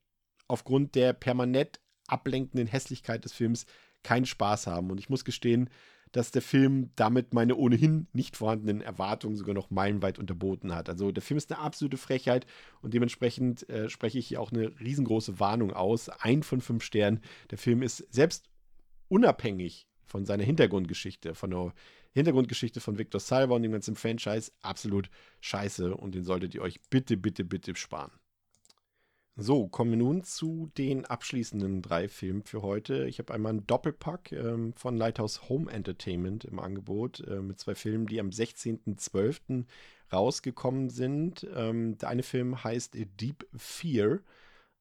aufgrund 0.48 0.94
der 0.94 1.12
permanent 1.12 1.78
ablenkenden 2.08 2.66
Hässlichkeit 2.66 3.24
des 3.24 3.32
Films 3.32 3.66
keinen 4.02 4.26
Spaß 4.26 4.66
haben. 4.66 4.90
Und 4.90 4.98
ich 4.98 5.08
muss 5.08 5.24
gestehen, 5.24 5.70
dass 6.12 6.30
der 6.30 6.42
Film 6.42 6.90
damit 6.96 7.34
meine 7.34 7.56
ohnehin 7.56 8.06
nicht 8.12 8.36
vorhandenen 8.36 8.80
Erwartungen 8.80 9.36
sogar 9.36 9.54
noch 9.54 9.70
meilenweit 9.70 10.18
unterboten 10.18 10.74
hat. 10.74 10.88
Also 10.88 11.12
der 11.12 11.22
Film 11.22 11.36
ist 11.36 11.52
eine 11.52 11.60
absolute 11.60 11.96
Frechheit 11.96 12.46
und 12.80 12.94
dementsprechend 12.94 13.68
äh, 13.68 13.90
spreche 13.90 14.18
ich 14.18 14.28
hier 14.28 14.40
auch 14.40 14.52
eine 14.52 14.72
riesengroße 14.80 15.40
Warnung 15.40 15.72
aus. 15.72 16.08
Ein 16.08 16.42
von 16.42 16.60
fünf 16.60 16.84
Sternen. 16.84 17.20
Der 17.50 17.58
Film 17.58 17.82
ist 17.82 18.06
selbst 18.10 18.48
unabhängig 19.08 19.88
von 20.04 20.24
seiner 20.24 20.44
Hintergrundgeschichte, 20.44 21.34
von 21.34 21.50
der 21.50 21.74
Hintergrundgeschichte 22.12 22.80
von 22.80 22.96
Victor 22.96 23.20
Salva 23.20 23.56
und 23.56 23.62
dem 23.62 23.72
ganzen 23.72 23.94
Franchise 23.94 24.52
absolut 24.62 25.10
scheiße 25.40 25.94
und 25.94 26.14
den 26.14 26.24
solltet 26.24 26.54
ihr 26.54 26.62
euch 26.62 26.80
bitte, 26.88 27.16
bitte, 27.18 27.44
bitte 27.44 27.76
sparen. 27.76 28.12
So, 29.38 29.68
kommen 29.68 29.90
wir 29.90 29.98
nun 29.98 30.24
zu 30.24 30.70
den 30.78 31.04
abschließenden 31.04 31.82
drei 31.82 32.08
Filmen 32.08 32.42
für 32.44 32.62
heute. 32.62 33.06
Ich 33.06 33.18
habe 33.18 33.34
einmal 33.34 33.50
einen 33.50 33.66
Doppelpack 33.66 34.32
ähm, 34.32 34.72
von 34.72 34.96
Lighthouse 34.96 35.50
Home 35.50 35.70
Entertainment 35.70 36.46
im 36.46 36.58
Angebot 36.58 37.20
äh, 37.20 37.42
mit 37.42 37.60
zwei 37.60 37.74
Filmen, 37.74 38.06
die 38.06 38.18
am 38.18 38.30
16.12. 38.30 39.66
rausgekommen 40.10 40.88
sind. 40.88 41.46
Ähm, 41.54 41.98
der 41.98 42.08
eine 42.08 42.22
Film 42.22 42.64
heißt 42.64 42.96
Deep 43.20 43.46
Fear. 43.54 44.20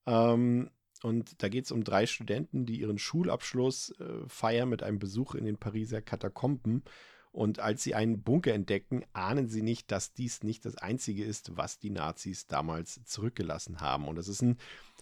Ähm, 0.06 0.70
und 1.04 1.44
da 1.44 1.50
geht 1.50 1.66
es 1.66 1.74
um 1.74 1.84
drei 1.84 2.06
Studenten, 2.06 2.66
die 2.66 2.80
ihren 2.80 2.98
Schulabschluss 2.98 3.94
äh, 4.00 4.26
feiern 4.30 4.70
mit 4.70 4.84
einem 4.84 5.00
Besuch 5.00 5.36
in 5.36 5.44
den 5.44 5.58
Pariser 5.58 6.02
Katakomben. 6.02 6.86
Und 7.36 7.60
als 7.60 7.84
sie 7.84 7.96
einen 7.96 8.24
Bunker 8.24 8.54
entdecken, 8.54 9.04
ahnen 9.12 9.50
sie 9.50 9.62
nicht, 9.62 9.92
dass 9.92 10.14
dies 10.14 10.42
nicht 10.42 10.64
das 10.64 10.78
Einzige 10.78 11.26
ist, 11.26 11.58
was 11.58 11.80
die 11.80 11.90
Nazis 11.90 12.48
damals 12.48 13.04
zurückgelassen 13.04 13.82
haben. 13.82 14.08
Und 14.08 14.16
das 14.16 14.30
ist 14.30 14.42
ein 14.42 14.58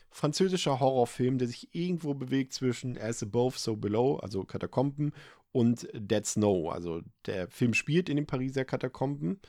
französischer 0.09 0.79
Horrorfilm, 0.79 1.37
der 1.37 1.47
sich 1.47 1.75
irgendwo 1.75 2.15
bewegt 2.15 2.53
zwischen 2.53 2.97
As 2.97 3.21
Above, 3.21 3.55
So 3.59 3.75
Below, 3.75 4.15
also 4.15 4.45
Katakomben, 4.45 5.13
und 5.51 5.87
Dead 5.93 6.25
Snow. 6.25 6.71
Also 6.71 7.03
der 7.27 7.47
Film 7.49 7.75
spielt 7.75 8.09
in 8.09 8.15
den 8.15 8.25
Pariser 8.25 8.65
Katakomben 8.65 9.39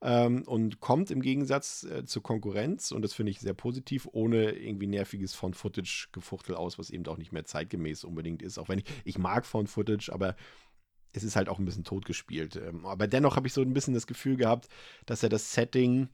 ähm, 0.00 0.42
und 0.42 0.80
kommt 0.80 1.12
im 1.12 1.22
Gegensatz 1.22 1.84
äh, 1.84 2.04
zur 2.04 2.24
Konkurrenz, 2.24 2.90
und 2.90 3.02
das 3.02 3.12
finde 3.12 3.30
ich 3.30 3.38
sehr 3.38 3.54
positiv, 3.54 4.08
ohne 4.10 4.50
irgendwie 4.50 4.88
nerviges 4.88 5.32
Found-Footage-Gefuchtel 5.34 6.56
aus, 6.56 6.76
was 6.76 6.90
eben 6.90 7.06
auch 7.06 7.18
nicht 7.18 7.30
mehr 7.30 7.44
zeitgemäß 7.44 8.02
unbedingt 8.02 8.42
ist. 8.42 8.58
Auch 8.58 8.68
wenn 8.68 8.80
ich, 8.80 8.86
ich 9.04 9.18
mag 9.18 9.46
Found-Footage, 9.46 10.12
aber 10.12 10.34
es 11.12 11.24
ist 11.24 11.36
halt 11.36 11.48
auch 11.48 11.58
ein 11.58 11.64
bisschen 11.64 11.84
totgespielt. 11.84 12.56
Ähm, 12.56 12.86
aber 12.86 13.06
dennoch 13.06 13.36
habe 13.36 13.46
ich 13.46 13.52
so 13.52 13.62
ein 13.62 13.74
bisschen 13.74 13.94
das 13.94 14.06
Gefühl 14.06 14.36
gehabt, 14.36 14.68
dass 15.06 15.22
er 15.22 15.28
das 15.28 15.52
Setting, 15.52 16.08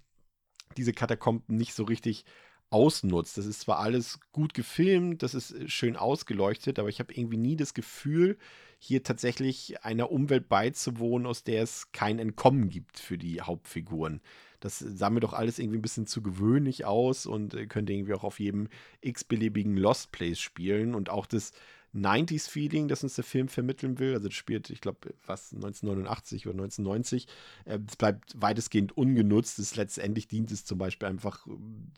diese 0.77 0.93
Katakomben 0.93 1.57
nicht 1.57 1.75
so 1.75 1.85
richtig 1.85 2.25
ausnutzt. 2.71 3.39
Das 3.39 3.47
ist 3.47 3.61
zwar 3.61 3.79
alles 3.79 4.21
gut 4.33 4.53
gefilmt, 4.55 5.23
das 5.23 5.35
ist 5.35 5.53
äh, 5.53 5.69
schön 5.69 5.97
ausgeleuchtet, 5.97 6.79
aber 6.79 6.89
ich 6.89 7.01
habe 7.01 7.15
irgendwie 7.15 7.39
nie 7.39 7.57
das 7.57 7.75
Gefühl, 7.75 8.37
hier 8.79 9.03
tatsächlich 9.03 9.83
einer 9.85 10.13
Umwelt 10.13 10.49
beizuwohnen, 10.49 11.27
aus 11.27 11.43
der 11.43 11.63
es 11.63 11.91
kein 11.93 12.19
Entkommen 12.19 12.69
gibt 12.69 12.99
für 12.99 13.19
die 13.19 13.41
Hauptfiguren. 13.41 14.21
Das 14.61 14.79
sah 14.79 15.11
mir 15.11 15.21
doch 15.21 15.33
alles 15.33 15.59
irgendwie 15.59 15.79
ein 15.79 15.83
bisschen 15.83 16.07
zu 16.07 16.23
gewöhnlich 16.23 16.85
aus 16.85 17.27
und 17.27 17.55
äh, 17.55 17.67
könnte 17.67 17.93
irgendwie 17.93 18.15
auch 18.15 18.25
auf 18.25 18.41
jedem 18.41 18.69
x-beliebigen 19.01 19.77
Lost 19.77 20.13
Place 20.13 20.41
spielen. 20.41 20.95
Und 20.95 21.11
auch 21.11 21.27
das 21.27 21.53
90s-Feeling, 21.95 22.89
das 22.89 23.03
uns 23.03 23.15
der 23.15 23.25
Film 23.25 23.49
vermitteln 23.49 23.99
will. 23.99 24.15
Also 24.15 24.29
das 24.29 24.37
spielt, 24.37 24.71
ich 24.71 24.81
glaube, 24.81 25.15
was 25.27 25.53
1989 25.53 26.47
oder 26.47 26.63
1990. 26.63 27.27
Es 27.65 27.75
äh, 27.75 27.79
bleibt 27.79 28.35
weitestgehend 28.37 28.97
ungenutzt. 28.97 29.59
Es 29.59 29.77
letztendlich 29.77 30.29
dient 30.29 30.51
es 30.51 30.65
zum 30.65 30.79
Beispiel 30.79 31.09
einfach 31.09 31.47
ähm, 31.47 31.93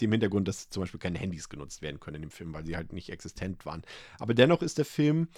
dem 0.00 0.12
Hintergrund, 0.12 0.48
dass 0.48 0.68
zum 0.68 0.82
Beispiel 0.82 1.00
keine 1.00 1.18
Handys 1.18 1.48
genutzt 1.48 1.82
werden 1.82 2.00
können 2.00 2.16
in 2.16 2.22
dem 2.22 2.30
Film, 2.30 2.52
weil 2.52 2.66
sie 2.66 2.76
halt 2.76 2.92
nicht 2.92 3.10
existent 3.10 3.64
waren. 3.64 3.82
Aber 4.18 4.34
dennoch 4.34 4.62
ist 4.62 4.78
der 4.78 4.84
Film 4.84 5.28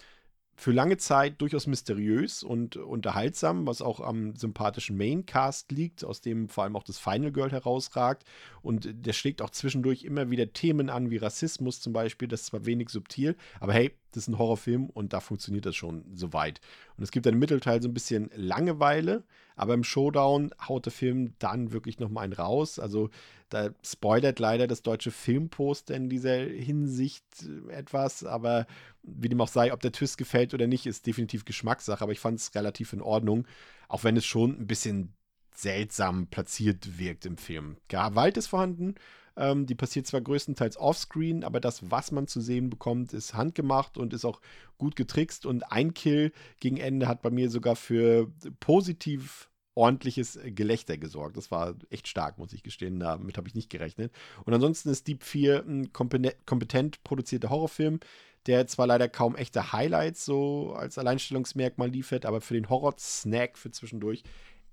für 0.58 0.72
lange 0.72 0.96
Zeit 0.96 1.40
durchaus 1.40 1.68
mysteriös 1.68 2.42
und 2.42 2.76
unterhaltsam, 2.76 3.68
was 3.68 3.80
auch 3.80 4.00
am 4.00 4.34
sympathischen 4.34 4.96
Maincast 4.96 5.70
liegt, 5.70 6.04
aus 6.04 6.20
dem 6.20 6.48
vor 6.48 6.64
allem 6.64 6.74
auch 6.74 6.82
das 6.82 6.98
Final 6.98 7.30
Girl 7.30 7.52
herausragt. 7.52 8.24
Und 8.60 8.88
der 8.92 9.12
schlägt 9.12 9.40
auch 9.40 9.50
zwischendurch 9.50 10.02
immer 10.02 10.30
wieder 10.30 10.52
Themen 10.52 10.90
an, 10.90 11.10
wie 11.10 11.18
Rassismus 11.18 11.80
zum 11.80 11.92
Beispiel. 11.92 12.26
Das 12.26 12.40
ist 12.40 12.46
zwar 12.46 12.66
wenig 12.66 12.88
subtil, 12.88 13.36
aber 13.60 13.72
hey, 13.72 13.94
das 14.12 14.24
ist 14.24 14.28
ein 14.28 14.38
Horrorfilm 14.38 14.90
und 14.90 15.12
da 15.12 15.20
funktioniert 15.20 15.66
das 15.66 15.76
schon 15.76 16.04
soweit. 16.14 16.60
Und 16.96 17.04
es 17.04 17.10
gibt 17.10 17.26
dann 17.26 17.34
im 17.34 17.40
Mittelteil 17.40 17.82
so 17.82 17.88
ein 17.88 17.94
bisschen 17.94 18.30
Langeweile, 18.34 19.24
aber 19.56 19.74
im 19.74 19.84
Showdown 19.84 20.54
haut 20.66 20.86
der 20.86 20.92
Film 20.92 21.34
dann 21.38 21.72
wirklich 21.72 21.98
nochmal 21.98 22.24
einen 22.24 22.32
raus. 22.32 22.78
Also 22.78 23.10
da 23.48 23.70
spoilert 23.82 24.38
leider 24.38 24.66
das 24.66 24.82
deutsche 24.82 25.10
Filmposter 25.10 25.94
in 25.94 26.08
dieser 26.08 26.36
Hinsicht 26.36 27.24
etwas, 27.68 28.24
aber 28.24 28.66
wie 29.02 29.28
dem 29.28 29.40
auch 29.40 29.48
sei, 29.48 29.72
ob 29.72 29.80
der 29.80 29.92
Twist 29.92 30.18
gefällt 30.18 30.54
oder 30.54 30.66
nicht, 30.66 30.86
ist 30.86 31.06
definitiv 31.06 31.44
Geschmackssache, 31.44 32.02
aber 32.02 32.12
ich 32.12 32.20
fand 32.20 32.38
es 32.38 32.54
relativ 32.54 32.92
in 32.92 33.02
Ordnung, 33.02 33.46
auch 33.88 34.04
wenn 34.04 34.16
es 34.16 34.26
schon 34.26 34.58
ein 34.60 34.66
bisschen 34.66 35.14
seltsam 35.54 36.28
platziert 36.28 36.98
wirkt 36.98 37.26
im 37.26 37.36
Film. 37.36 37.78
Gewalt 37.88 38.36
ist 38.36 38.46
vorhanden, 38.46 38.94
ähm, 39.38 39.66
die 39.66 39.74
passiert 39.74 40.06
zwar 40.06 40.20
größtenteils 40.20 40.76
offscreen, 40.76 41.44
aber 41.44 41.60
das, 41.60 41.90
was 41.90 42.10
man 42.12 42.26
zu 42.26 42.40
sehen 42.40 42.70
bekommt, 42.70 43.12
ist 43.12 43.34
handgemacht 43.34 43.96
und 43.96 44.12
ist 44.12 44.24
auch 44.24 44.40
gut 44.76 44.96
getrickst 44.96 45.46
und 45.46 45.70
ein 45.72 45.94
Kill 45.94 46.32
gegen 46.60 46.76
Ende 46.76 47.08
hat 47.08 47.22
bei 47.22 47.30
mir 47.30 47.50
sogar 47.50 47.76
für 47.76 48.30
positiv 48.60 49.48
ordentliches 49.78 50.40
Gelächter 50.44 50.98
gesorgt. 50.98 51.36
Das 51.36 51.52
war 51.52 51.76
echt 51.88 52.08
stark, 52.08 52.36
muss 52.38 52.52
ich 52.52 52.64
gestehen. 52.64 52.98
Damit 52.98 53.36
habe 53.36 53.46
ich 53.46 53.54
nicht 53.54 53.70
gerechnet. 53.70 54.12
Und 54.44 54.52
ansonsten 54.52 54.88
ist 54.88 55.06
Deep 55.06 55.22
4 55.22 55.64
ein 55.64 55.92
kompetent 55.92 57.04
produzierter 57.04 57.48
Horrorfilm, 57.48 58.00
der 58.46 58.66
zwar 58.66 58.88
leider 58.88 59.08
kaum 59.08 59.36
echte 59.36 59.72
Highlights 59.72 60.24
so 60.24 60.72
als 60.72 60.98
Alleinstellungsmerkmal 60.98 61.90
liefert, 61.90 62.26
aber 62.26 62.40
für 62.40 62.54
den 62.54 62.68
Horror-Snack 62.68 63.56
für 63.56 63.70
zwischendurch 63.70 64.24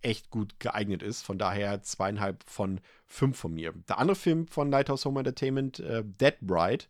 echt 0.06 0.30
gut 0.30 0.60
geeignet 0.60 1.02
ist. 1.02 1.24
Von 1.24 1.38
daher 1.38 1.82
zweieinhalb 1.82 2.44
von 2.48 2.80
fünf 3.08 3.38
von 3.38 3.54
mir. 3.54 3.74
Der 3.90 3.98
andere 3.98 4.16
Film 4.16 4.48
von 4.48 4.70
Lighthouse 4.70 5.06
Home 5.06 5.20
Entertainment, 5.20 5.80
äh, 5.80 6.04
Dead 6.06 6.36
Bride, 6.42 6.86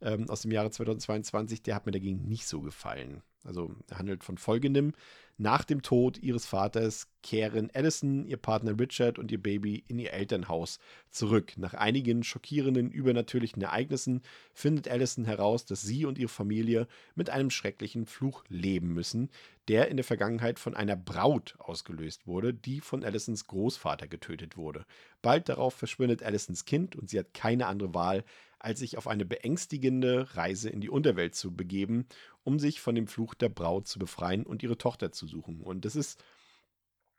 ähm, 0.00 0.28
aus 0.28 0.42
dem 0.42 0.50
Jahre 0.50 0.70
2022, 0.70 1.62
der 1.62 1.76
hat 1.76 1.86
mir 1.86 1.92
dagegen 1.92 2.28
nicht 2.28 2.46
so 2.46 2.60
gefallen. 2.60 3.22
Also 3.44 3.72
handelt 3.94 4.24
von 4.24 4.36
folgendem. 4.36 4.92
Nach 5.38 5.64
dem 5.64 5.82
Tod 5.82 6.16
ihres 6.16 6.46
Vaters 6.46 7.08
kehren 7.22 7.70
Allison, 7.74 8.24
ihr 8.24 8.38
Partner 8.38 8.78
Richard 8.78 9.18
und 9.18 9.30
ihr 9.30 9.42
Baby 9.42 9.84
in 9.86 9.98
ihr 9.98 10.14
Elternhaus 10.14 10.78
zurück. 11.10 11.52
Nach 11.58 11.74
einigen 11.74 12.22
schockierenden 12.22 12.90
übernatürlichen 12.90 13.60
Ereignissen 13.60 14.22
findet 14.54 14.88
Allison 14.88 15.26
heraus, 15.26 15.66
dass 15.66 15.82
sie 15.82 16.06
und 16.06 16.16
ihre 16.16 16.30
Familie 16.30 16.86
mit 17.14 17.28
einem 17.28 17.50
schrecklichen 17.50 18.06
Fluch 18.06 18.44
leben 18.48 18.94
müssen, 18.94 19.28
der 19.68 19.88
in 19.88 19.98
der 19.98 20.04
Vergangenheit 20.04 20.58
von 20.58 20.74
einer 20.74 20.96
Braut 20.96 21.54
ausgelöst 21.58 22.26
wurde, 22.26 22.54
die 22.54 22.80
von 22.80 23.04
Allisons 23.04 23.46
Großvater 23.46 24.06
getötet 24.08 24.56
wurde. 24.56 24.86
Bald 25.20 25.50
darauf 25.50 25.74
verschwindet 25.74 26.22
Allisons 26.22 26.64
Kind 26.64 26.96
und 26.96 27.10
sie 27.10 27.18
hat 27.18 27.34
keine 27.34 27.66
andere 27.66 27.92
Wahl, 27.92 28.24
als 28.58 28.80
sich 28.80 28.98
auf 28.98 29.06
eine 29.06 29.24
beängstigende 29.24 30.36
Reise 30.36 30.70
in 30.70 30.80
die 30.80 30.90
Unterwelt 30.90 31.34
zu 31.34 31.54
begeben 31.54 32.06
um 32.46 32.60
sich 32.60 32.80
von 32.80 32.94
dem 32.94 33.08
Fluch 33.08 33.34
der 33.34 33.48
Braut 33.48 33.88
zu 33.88 33.98
befreien 33.98 34.46
und 34.46 34.62
ihre 34.62 34.78
Tochter 34.78 35.10
zu 35.10 35.26
suchen. 35.26 35.60
Und 35.60 35.84
das 35.84 35.96
ist 35.96 36.22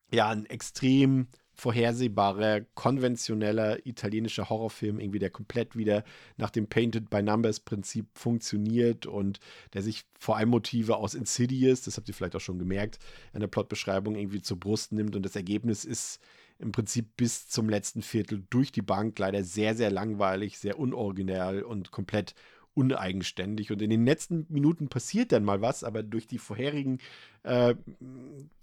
ja 0.09 0.29
ein 0.29 0.45
extrem 0.45 1.27
vorhersehbarer, 1.53 2.61
konventioneller 2.75 3.85
italienischer 3.85 4.49
Horrorfilm, 4.49 5.01
irgendwie 5.01 5.19
der 5.19 5.29
komplett 5.29 5.75
wieder 5.75 6.05
nach 6.37 6.49
dem 6.49 6.67
Painted 6.67 7.09
by 7.09 7.21
Numbers 7.21 7.59
Prinzip 7.59 8.07
funktioniert 8.13 9.05
und 9.05 9.41
der 9.73 9.81
sich 9.81 10.05
vor 10.17 10.37
allem 10.37 10.49
Motive 10.49 10.95
aus 10.95 11.13
Insidious, 11.13 11.81
das 11.81 11.97
habt 11.97 12.07
ihr 12.07 12.13
vielleicht 12.13 12.35
auch 12.37 12.41
schon 12.41 12.59
gemerkt, 12.59 12.99
in 13.33 13.41
der 13.41 13.47
Plotbeschreibung 13.47 14.15
irgendwie 14.15 14.41
zur 14.41 14.59
Brust 14.59 14.93
nimmt 14.93 15.13
und 15.13 15.23
das 15.23 15.35
Ergebnis 15.35 15.83
ist 15.83 16.21
im 16.59 16.71
Prinzip 16.71 17.17
bis 17.17 17.47
zum 17.47 17.69
letzten 17.69 18.01
Viertel 18.01 18.43
durch 18.49 18.71
die 18.71 18.81
Bank 18.81 19.17
leider 19.19 19.43
sehr, 19.43 19.75
sehr 19.75 19.91
langweilig, 19.91 20.57
sehr 20.57 20.79
unoriginell 20.79 21.61
und 21.63 21.91
komplett 21.91 22.35
uneigenständig. 22.73 23.71
Und 23.71 23.81
in 23.81 23.89
den 23.89 24.05
letzten 24.05 24.45
Minuten 24.49 24.87
passiert 24.87 25.31
dann 25.31 25.43
mal 25.43 25.61
was, 25.61 25.83
aber 25.83 26.03
durch 26.03 26.27
die 26.27 26.37
vorherigen, 26.37 26.99
äh, 27.41 27.73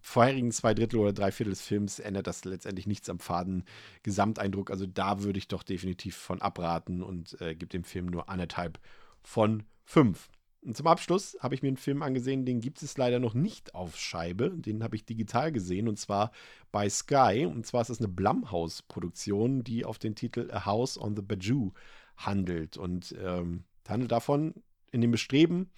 vorherigen 0.00 0.52
zwei 0.52 0.72
Drittel 0.72 1.00
oder 1.00 1.12
drei 1.12 1.32
Viertel 1.32 1.50
des 1.50 1.62
Films 1.62 1.98
ändert 1.98 2.28
das 2.28 2.44
letztendlich 2.44 2.86
nichts 2.86 3.10
am 3.10 3.18
faden 3.18 3.64
Gesamteindruck. 4.04 4.70
Also 4.70 4.86
da 4.86 5.22
würde 5.22 5.38
ich 5.38 5.48
doch 5.48 5.64
definitiv 5.64 6.16
von 6.16 6.40
abraten 6.40 7.02
und 7.02 7.40
äh, 7.40 7.56
gebe 7.56 7.66
dem 7.66 7.84
Film 7.84 8.06
nur 8.06 8.28
anderthalb 8.28 8.78
von 9.22 9.64
fünf. 9.84 10.28
Und 10.65 10.77
zum 10.77 10.86
Abschluss 10.86 11.36
habe 11.41 11.55
ich 11.55 11.62
mir 11.62 11.69
einen 11.69 11.77
Film 11.77 12.03
angesehen, 12.03 12.47
den 12.47 12.61
gibt 12.61 12.82
es 12.82 12.97
leider 12.97 13.19
noch 13.19 13.35
nicht 13.35 13.74
auf 13.74 13.97
Scheibe. 13.97 14.51
Den 14.51 14.82
habe 14.82 14.97
ich 14.97 15.05
digital 15.05 15.53
gesehen 15.53 15.89
und 15.89 15.99
zwar 15.99 16.32
bei 16.73 16.89
Sky. 16.89 17.47
Und 17.47 17.66
zwar 17.66 17.82
ist 17.82 17.91
es 17.91 17.99
eine 17.99 18.09
Blumhouse-Produktion, 18.09 19.62
die 19.62 19.85
auf 19.85 19.99
den 19.99 20.15
Titel 20.15 20.51
A 20.51 20.65
House 20.65 20.99
on 20.99 21.16
the 21.16 21.23
Bajou 21.23 21.73
handelt. 22.16 22.78
Und 22.78 23.15
ähm, 23.23 23.65
handelt 23.86 24.12
davon, 24.12 24.55
in 24.91 25.03
dem 25.03 25.11
Bestreben, 25.11 25.70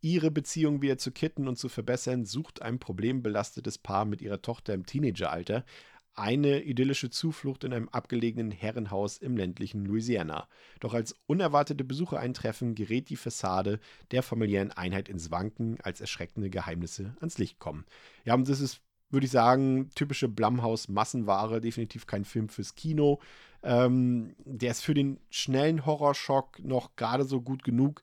ihre 0.00 0.30
Beziehung 0.30 0.82
wieder 0.82 0.98
zu 0.98 1.12
kitten 1.12 1.46
und 1.46 1.56
zu 1.56 1.68
verbessern, 1.68 2.24
sucht 2.24 2.60
ein 2.60 2.80
problembelastetes 2.80 3.78
Paar 3.78 4.04
mit 4.04 4.20
ihrer 4.20 4.42
Tochter 4.42 4.74
im 4.74 4.84
Teenageralter 4.84 5.64
eine 6.14 6.62
idyllische 6.62 7.10
Zuflucht 7.10 7.64
in 7.64 7.72
einem 7.72 7.88
abgelegenen 7.88 8.50
Herrenhaus 8.50 9.18
im 9.18 9.36
ländlichen 9.36 9.84
Louisiana. 9.84 10.48
Doch 10.80 10.94
als 10.94 11.16
unerwartete 11.26 11.84
Besucher 11.84 12.20
eintreffen, 12.20 12.74
gerät 12.74 13.10
die 13.10 13.16
Fassade 13.16 13.80
der 14.10 14.22
familiären 14.22 14.70
Einheit 14.70 15.08
ins 15.08 15.30
Wanken, 15.30 15.78
als 15.82 16.00
erschreckende 16.00 16.50
Geheimnisse 16.50 17.14
ans 17.20 17.38
Licht 17.38 17.58
kommen. 17.58 17.84
Ja, 18.24 18.34
und 18.34 18.48
das 18.48 18.60
ist, 18.60 18.80
würde 19.10 19.26
ich 19.26 19.32
sagen, 19.32 19.90
typische 19.94 20.28
Blumhaus-Massenware, 20.28 21.60
definitiv 21.60 22.06
kein 22.06 22.24
Film 22.24 22.48
fürs 22.48 22.74
Kino. 22.74 23.20
Ähm, 23.62 24.34
der 24.44 24.70
ist 24.70 24.84
für 24.84 24.94
den 24.94 25.18
schnellen 25.30 25.86
Horrorschock 25.86 26.60
noch 26.60 26.96
gerade 26.96 27.24
so 27.24 27.40
gut 27.40 27.64
genug, 27.64 28.02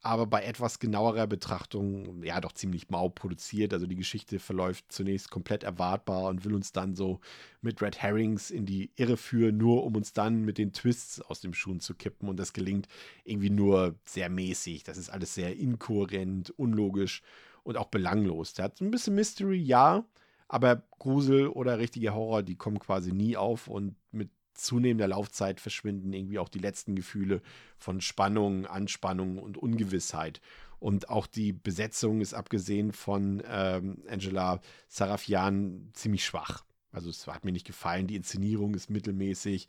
aber 0.00 0.26
bei 0.26 0.44
etwas 0.44 0.78
genauerer 0.78 1.26
Betrachtung, 1.26 2.22
ja, 2.22 2.40
doch 2.40 2.52
ziemlich 2.52 2.88
mau 2.88 3.08
produziert. 3.08 3.72
Also 3.72 3.86
die 3.86 3.96
Geschichte 3.96 4.38
verläuft 4.38 4.92
zunächst 4.92 5.30
komplett 5.30 5.64
erwartbar 5.64 6.28
und 6.28 6.44
will 6.44 6.54
uns 6.54 6.72
dann 6.72 6.94
so 6.94 7.20
mit 7.62 7.82
Red 7.82 7.98
Herrings 8.00 8.50
in 8.50 8.64
die 8.64 8.92
Irre 8.96 9.16
führen, 9.16 9.56
nur 9.56 9.84
um 9.84 9.96
uns 9.96 10.12
dann 10.12 10.44
mit 10.44 10.58
den 10.58 10.72
Twists 10.72 11.20
aus 11.20 11.40
dem 11.40 11.52
Schuhen 11.52 11.80
zu 11.80 11.94
kippen. 11.94 12.28
Und 12.28 12.38
das 12.38 12.52
gelingt 12.52 12.86
irgendwie 13.24 13.50
nur 13.50 13.96
sehr 14.04 14.28
mäßig. 14.28 14.84
Das 14.84 14.98
ist 14.98 15.10
alles 15.10 15.34
sehr 15.34 15.56
inkohärent, 15.56 16.50
unlogisch 16.56 17.22
und 17.64 17.76
auch 17.76 17.88
belanglos. 17.88 18.54
Der 18.54 18.66
hat 18.66 18.80
ein 18.80 18.92
bisschen 18.92 19.16
Mystery, 19.16 19.58
ja, 19.58 20.04
aber 20.46 20.84
Grusel 20.98 21.48
oder 21.48 21.78
richtige 21.78 22.14
Horror, 22.14 22.42
die 22.42 22.56
kommen 22.56 22.78
quasi 22.78 23.12
nie 23.12 23.36
auf 23.36 23.68
und 23.68 23.96
mit 24.12 24.30
zunehmender 24.58 25.08
Laufzeit 25.08 25.60
verschwinden 25.60 26.12
irgendwie 26.12 26.38
auch 26.38 26.48
die 26.48 26.58
letzten 26.58 26.94
Gefühle 26.94 27.42
von 27.76 28.00
Spannung, 28.00 28.66
Anspannung 28.66 29.38
und 29.38 29.56
Ungewissheit. 29.56 30.40
Und 30.80 31.08
auch 31.08 31.26
die 31.26 31.52
Besetzung 31.52 32.20
ist 32.20 32.34
abgesehen 32.34 32.92
von 32.92 33.42
ähm, 33.48 34.02
Angela 34.08 34.60
Sarafian 34.88 35.90
ziemlich 35.92 36.24
schwach. 36.24 36.64
Also 36.92 37.10
es 37.10 37.26
hat 37.26 37.44
mir 37.44 37.52
nicht 37.52 37.66
gefallen. 37.66 38.06
Die 38.06 38.16
Inszenierung 38.16 38.74
ist 38.74 38.90
mittelmäßig 38.90 39.66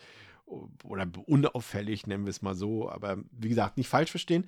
oder 0.83 1.07
unauffällig, 1.25 2.07
nennen 2.07 2.25
wir 2.25 2.31
es 2.31 2.41
mal 2.41 2.55
so. 2.55 2.89
Aber 2.89 3.17
wie 3.31 3.49
gesagt, 3.49 3.77
nicht 3.77 3.87
falsch 3.87 4.11
verstehen 4.11 4.45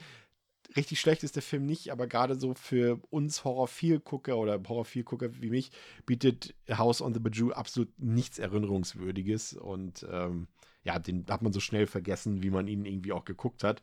richtig 0.76 1.00
schlecht 1.00 1.24
ist 1.24 1.36
der 1.36 1.44
Film 1.44 1.66
nicht, 1.66 1.92
aber 1.92 2.08
gerade 2.08 2.36
so 2.40 2.54
für 2.54 3.00
uns 3.10 3.44
Horror-Viel-Gucker 3.44 4.38
oder 4.38 4.62
Horror-Viel-Gucker 4.68 5.42
wie 5.42 5.50
mich 5.50 5.72
bietet 6.06 6.56
House 6.70 7.02
on 7.02 7.14
the 7.14 7.20
Bajou 7.20 7.52
absolut 7.52 7.90
nichts 7.98 8.40
Erinnerungswürdiges 8.40 9.54
und 9.54 10.06
ähm, 10.10 10.48
ja, 10.84 11.00
den 11.00 11.26
hat 11.30 11.42
man 11.42 11.54
so 11.54 11.60
schnell 11.60 11.88
vergessen, 11.88 12.42
wie 12.42 12.50
man 12.50 12.68
ihn 12.68 12.86
irgendwie 12.86 13.12
auch 13.12 13.26
geguckt 13.26 13.64
hat. 13.64 13.82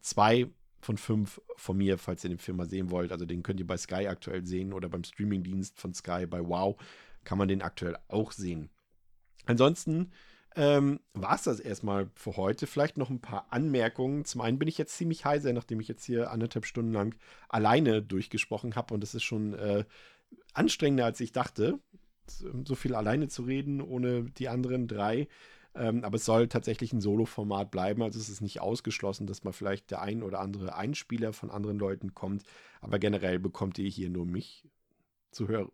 Zwei 0.00 0.48
von 0.80 0.96
fünf 0.96 1.40
von 1.56 1.76
mir, 1.76 1.98
falls 1.98 2.24
ihr 2.24 2.30
den 2.30 2.38
Film 2.38 2.56
mal 2.56 2.68
sehen 2.68 2.90
wollt. 2.90 3.12
Also 3.12 3.26
den 3.26 3.42
könnt 3.42 3.60
ihr 3.60 3.66
bei 3.66 3.76
Sky 3.76 4.06
aktuell 4.06 4.46
sehen 4.46 4.72
oder 4.72 4.88
beim 4.88 5.04
Streamingdienst 5.04 5.78
von 5.78 5.92
Sky 5.92 6.26
bei 6.26 6.40
Wow 6.46 6.76
kann 7.24 7.38
man 7.38 7.48
den 7.48 7.62
aktuell 7.62 7.96
auch 8.08 8.32
sehen. 8.32 8.70
Ansonsten 9.46 10.12
ähm, 10.58 10.98
war 11.14 11.36
es 11.36 11.44
das 11.44 11.60
erstmal 11.60 12.10
für 12.16 12.36
heute. 12.36 12.66
Vielleicht 12.66 12.98
noch 12.98 13.10
ein 13.10 13.20
paar 13.20 13.46
Anmerkungen. 13.50 14.24
Zum 14.24 14.40
einen 14.40 14.58
bin 14.58 14.66
ich 14.66 14.76
jetzt 14.76 14.96
ziemlich 14.96 15.24
heiser, 15.24 15.52
nachdem 15.52 15.78
ich 15.78 15.86
jetzt 15.86 16.04
hier 16.04 16.32
anderthalb 16.32 16.66
Stunden 16.66 16.92
lang 16.92 17.14
alleine 17.48 18.02
durchgesprochen 18.02 18.74
habe. 18.74 18.92
Und 18.92 19.00
das 19.00 19.14
ist 19.14 19.22
schon 19.22 19.54
äh, 19.54 19.84
anstrengender, 20.54 21.04
als 21.04 21.20
ich 21.20 21.30
dachte, 21.30 21.78
so 22.64 22.74
viel 22.74 22.96
alleine 22.96 23.28
zu 23.28 23.42
reden, 23.42 23.80
ohne 23.80 24.24
die 24.24 24.48
anderen 24.48 24.88
drei. 24.88 25.28
Ähm, 25.76 26.02
aber 26.02 26.16
es 26.16 26.24
soll 26.24 26.48
tatsächlich 26.48 26.92
ein 26.92 27.00
Solo-Format 27.00 27.70
bleiben. 27.70 28.02
Also 28.02 28.18
es 28.18 28.28
ist 28.28 28.40
nicht 28.40 28.60
ausgeschlossen, 28.60 29.28
dass 29.28 29.44
mal 29.44 29.52
vielleicht 29.52 29.92
der 29.92 30.02
ein 30.02 30.24
oder 30.24 30.40
andere 30.40 30.74
Einspieler 30.74 31.32
von 31.32 31.52
anderen 31.52 31.78
Leuten 31.78 32.14
kommt. 32.14 32.42
Aber 32.80 32.98
generell 32.98 33.38
bekommt 33.38 33.78
ihr 33.78 33.88
hier 33.88 34.10
nur 34.10 34.26
mich 34.26 34.64
zu 35.30 35.46
hören 35.46 35.70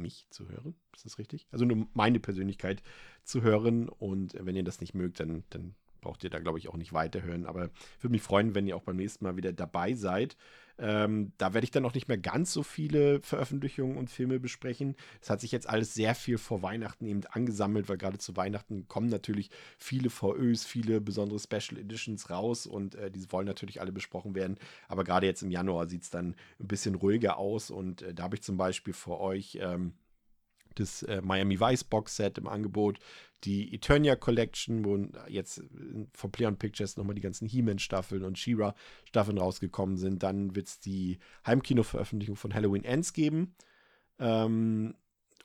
mich 0.00 0.26
zu 0.30 0.48
hören. 0.48 0.74
Ist 0.94 1.04
das 1.04 1.18
richtig? 1.18 1.46
Also 1.50 1.64
nur 1.64 1.86
meine 1.94 2.20
Persönlichkeit 2.20 2.82
zu 3.22 3.42
hören. 3.42 3.88
Und 3.88 4.34
wenn 4.38 4.56
ihr 4.56 4.64
das 4.64 4.80
nicht 4.80 4.94
mögt, 4.94 5.20
dann, 5.20 5.44
dann 5.50 5.74
braucht 6.00 6.24
ihr 6.24 6.30
da, 6.30 6.38
glaube 6.38 6.58
ich, 6.58 6.68
auch 6.68 6.76
nicht 6.76 6.92
weiterhören. 6.92 7.46
Aber 7.46 7.66
ich 7.98 8.02
würde 8.02 8.12
mich 8.12 8.22
freuen, 8.22 8.54
wenn 8.54 8.66
ihr 8.66 8.76
auch 8.76 8.82
beim 8.82 8.96
nächsten 8.96 9.24
Mal 9.24 9.36
wieder 9.36 9.52
dabei 9.52 9.94
seid. 9.94 10.36
Ähm, 10.80 11.32
da 11.38 11.52
werde 11.52 11.64
ich 11.64 11.70
dann 11.70 11.84
auch 11.84 11.94
nicht 11.94 12.08
mehr 12.08 12.18
ganz 12.18 12.52
so 12.52 12.62
viele 12.62 13.20
Veröffentlichungen 13.20 13.96
und 13.96 14.10
Filme 14.10 14.40
besprechen. 14.40 14.96
Es 15.20 15.28
hat 15.28 15.40
sich 15.40 15.52
jetzt 15.52 15.68
alles 15.68 15.94
sehr 15.94 16.14
viel 16.14 16.38
vor 16.38 16.62
Weihnachten 16.62 17.06
eben 17.06 17.22
angesammelt, 17.30 17.88
weil 17.88 17.98
gerade 17.98 18.18
zu 18.18 18.36
Weihnachten 18.36 18.88
kommen 18.88 19.08
natürlich 19.08 19.50
viele 19.78 20.10
VÖs, 20.10 20.64
viele 20.64 21.00
besondere 21.00 21.38
Special 21.38 21.78
Editions 21.78 22.30
raus 22.30 22.66
und 22.66 22.94
äh, 22.94 23.10
diese 23.10 23.30
wollen 23.30 23.46
natürlich 23.46 23.80
alle 23.80 23.92
besprochen 23.92 24.34
werden. 24.34 24.56
Aber 24.88 25.04
gerade 25.04 25.26
jetzt 25.26 25.42
im 25.42 25.50
Januar 25.50 25.86
sieht 25.86 26.02
es 26.02 26.10
dann 26.10 26.34
ein 26.58 26.68
bisschen 26.68 26.94
ruhiger 26.94 27.36
aus 27.36 27.70
und 27.70 28.02
äh, 28.02 28.14
da 28.14 28.24
habe 28.24 28.36
ich 28.36 28.42
zum 28.42 28.56
Beispiel 28.56 28.94
für 28.94 29.20
euch. 29.20 29.58
Ähm, 29.60 29.92
das 30.74 31.02
äh, 31.04 31.20
Miami 31.22 31.60
Vice 31.60 31.84
Box 31.84 32.16
Set 32.16 32.38
im 32.38 32.48
Angebot, 32.48 32.98
die 33.44 33.74
Eternia 33.74 34.16
Collection, 34.16 34.84
wo 34.84 34.98
jetzt 35.28 35.62
von 36.12 36.30
Play 36.30 36.46
on 36.46 36.58
Pictures 36.58 36.96
nochmal 36.96 37.14
die 37.14 37.22
ganzen 37.22 37.48
He-Man-Staffeln 37.48 38.22
und 38.22 38.38
She-Ra 38.38 38.74
Staffeln 39.04 39.38
rausgekommen 39.38 39.96
sind. 39.96 40.22
Dann 40.22 40.54
wird 40.54 40.68
es 40.68 40.78
die 40.78 41.18
Heimkino-Veröffentlichung 41.46 42.36
von 42.36 42.54
Halloween 42.54 42.84
Ends 42.84 43.12
geben. 43.12 43.54
Ähm, 44.18 44.94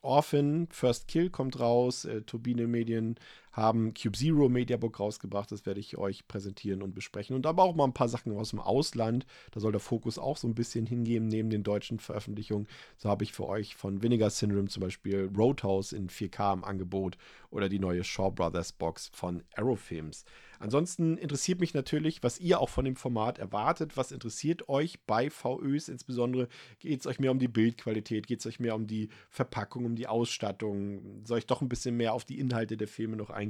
Orphan, 0.01 0.67
First 0.71 1.07
Kill 1.07 1.29
kommt 1.29 1.59
raus. 1.59 2.05
Äh, 2.05 2.21
Turbine 2.21 2.67
Medien 2.67 3.15
haben 3.55 3.93
Cube 3.93 4.17
Zero 4.17 4.49
Mediabook 4.49 4.99
rausgebracht. 4.99 5.51
Das 5.51 5.65
werde 5.65 5.79
ich 5.79 5.97
euch 5.97 6.27
präsentieren 6.27 6.81
und 6.81 6.93
besprechen. 6.93 7.35
Und 7.35 7.45
aber 7.45 7.63
auch 7.63 7.75
mal 7.75 7.85
ein 7.85 7.93
paar 7.93 8.09
Sachen 8.09 8.35
aus 8.37 8.49
dem 8.49 8.59
Ausland. 8.59 9.25
Da 9.51 9.61
soll 9.61 9.71
der 9.71 9.79
Fokus 9.79 10.19
auch 10.19 10.35
so 10.35 10.47
ein 10.47 10.55
bisschen 10.55 10.85
hingehen 10.85 11.27
neben 11.27 11.49
den 11.49 11.63
deutschen 11.63 11.99
Veröffentlichungen. 11.99 12.67
So 12.97 13.09
habe 13.09 13.23
ich 13.23 13.31
für 13.31 13.47
euch 13.47 13.75
von 13.75 14.03
Vinegar 14.03 14.29
Syndrome 14.29 14.67
zum 14.67 14.81
Beispiel 14.81 15.31
Roadhouse 15.35 15.93
in 15.93 16.09
4K 16.09 16.53
im 16.53 16.63
Angebot 16.65 17.17
oder 17.49 17.69
die 17.69 17.79
neue 17.79 18.03
Shaw 18.03 18.29
Brothers 18.29 18.73
Box 18.73 19.09
von 19.13 19.43
Arrow 19.55 19.79
Films. 19.79 20.25
Ansonsten 20.59 21.17
interessiert 21.17 21.59
mich 21.59 21.73
natürlich, 21.73 22.23
was 22.23 22.39
ihr 22.39 22.59
auch 22.59 22.69
von 22.69 22.85
dem 22.85 22.95
Format 22.95 23.39
erwartet. 23.39 23.97
Was 23.97 24.11
interessiert 24.11 24.69
euch 24.69 24.99
bei 25.05 25.29
VÖs 25.29 25.89
insbesondere? 25.89 26.47
Geht 26.79 27.01
es 27.01 27.07
euch 27.07 27.19
mehr 27.19 27.31
um 27.31 27.39
die 27.39 27.47
Bildqualität? 27.47 28.27
Geht 28.27 28.39
es 28.39 28.45
euch 28.45 28.59
mehr 28.59 28.75
um 28.75 28.87
die 28.87 29.09
Verpackung, 29.29 29.85
um 29.85 29.95
die 29.95 30.07
Ausstattung? 30.07 31.23
Soll 31.25 31.39
ich 31.39 31.45
doch 31.45 31.61
ein 31.61 31.69
bisschen 31.69 31.97
mehr 31.97 32.13
auf 32.13 32.25
die 32.25 32.39
Inhalte 32.39 32.77
der 32.77 32.87
Filme 32.87 33.15
noch 33.15 33.29
eingehen? 33.29 33.44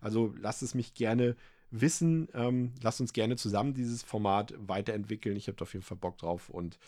Also 0.00 0.34
lasst 0.40 0.62
es 0.62 0.74
mich 0.74 0.94
gerne 0.94 1.36
wissen. 1.70 2.28
Ähm, 2.34 2.72
lasst 2.82 3.00
uns 3.00 3.12
gerne 3.12 3.36
zusammen 3.36 3.74
dieses 3.74 4.02
Format 4.02 4.54
weiterentwickeln. 4.56 5.36
Ich 5.36 5.48
habe 5.48 5.60
auf 5.62 5.72
jeden 5.72 5.84
Fall 5.84 5.96
Bock 5.96 6.18
drauf 6.18 6.48
und 6.48 6.78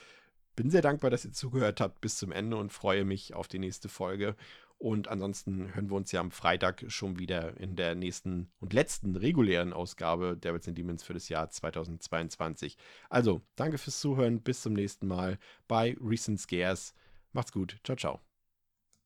bin 0.57 0.71
sehr 0.71 0.83
dankbar, 0.83 1.11
dass 1.11 1.25
ihr 1.25 1.33
zugehört 1.33 1.81
habt 1.81 2.01
bis 2.01 2.17
zum 2.17 2.33
Ende 2.33 2.57
und 2.57 2.73
freue 2.73 3.05
mich 3.05 3.35
auf 3.35 3.49
die 3.49 3.61
nächste 3.61 3.89
Folge. 3.89 4.35
Und 4.79 5.09
ansonsten 5.09 5.75
hören 5.75 5.91
wir 5.91 5.97
uns 5.97 6.13
ja 6.13 6.21
am 6.21 6.31
Freitag 6.31 6.85
schon 6.87 7.19
wieder 7.19 7.57
in 7.59 7.75
der 7.75 7.97
nächsten 7.97 8.49
und 8.61 8.73
letzten 8.73 9.17
regulären 9.17 9.73
Ausgabe 9.73 10.37
Devils 10.37 10.69
and 10.69 10.79
Demons 10.79 11.03
für 11.03 11.15
das 11.15 11.29
Jahr 11.29 11.51
2022. 11.51 12.77
Also, 13.11 13.43
danke 13.57 13.79
fürs 13.79 13.99
Zuhören. 13.99 14.41
Bis 14.41 14.63
zum 14.63 14.75
nächsten 14.75 15.09
Mal 15.09 15.39
bei 15.67 15.97
Recent 16.01 16.41
Scares. 16.41 16.95
Macht's 17.33 17.53
gut. 17.53 17.79
Ciao, 17.83 17.97
ciao. 17.97 18.28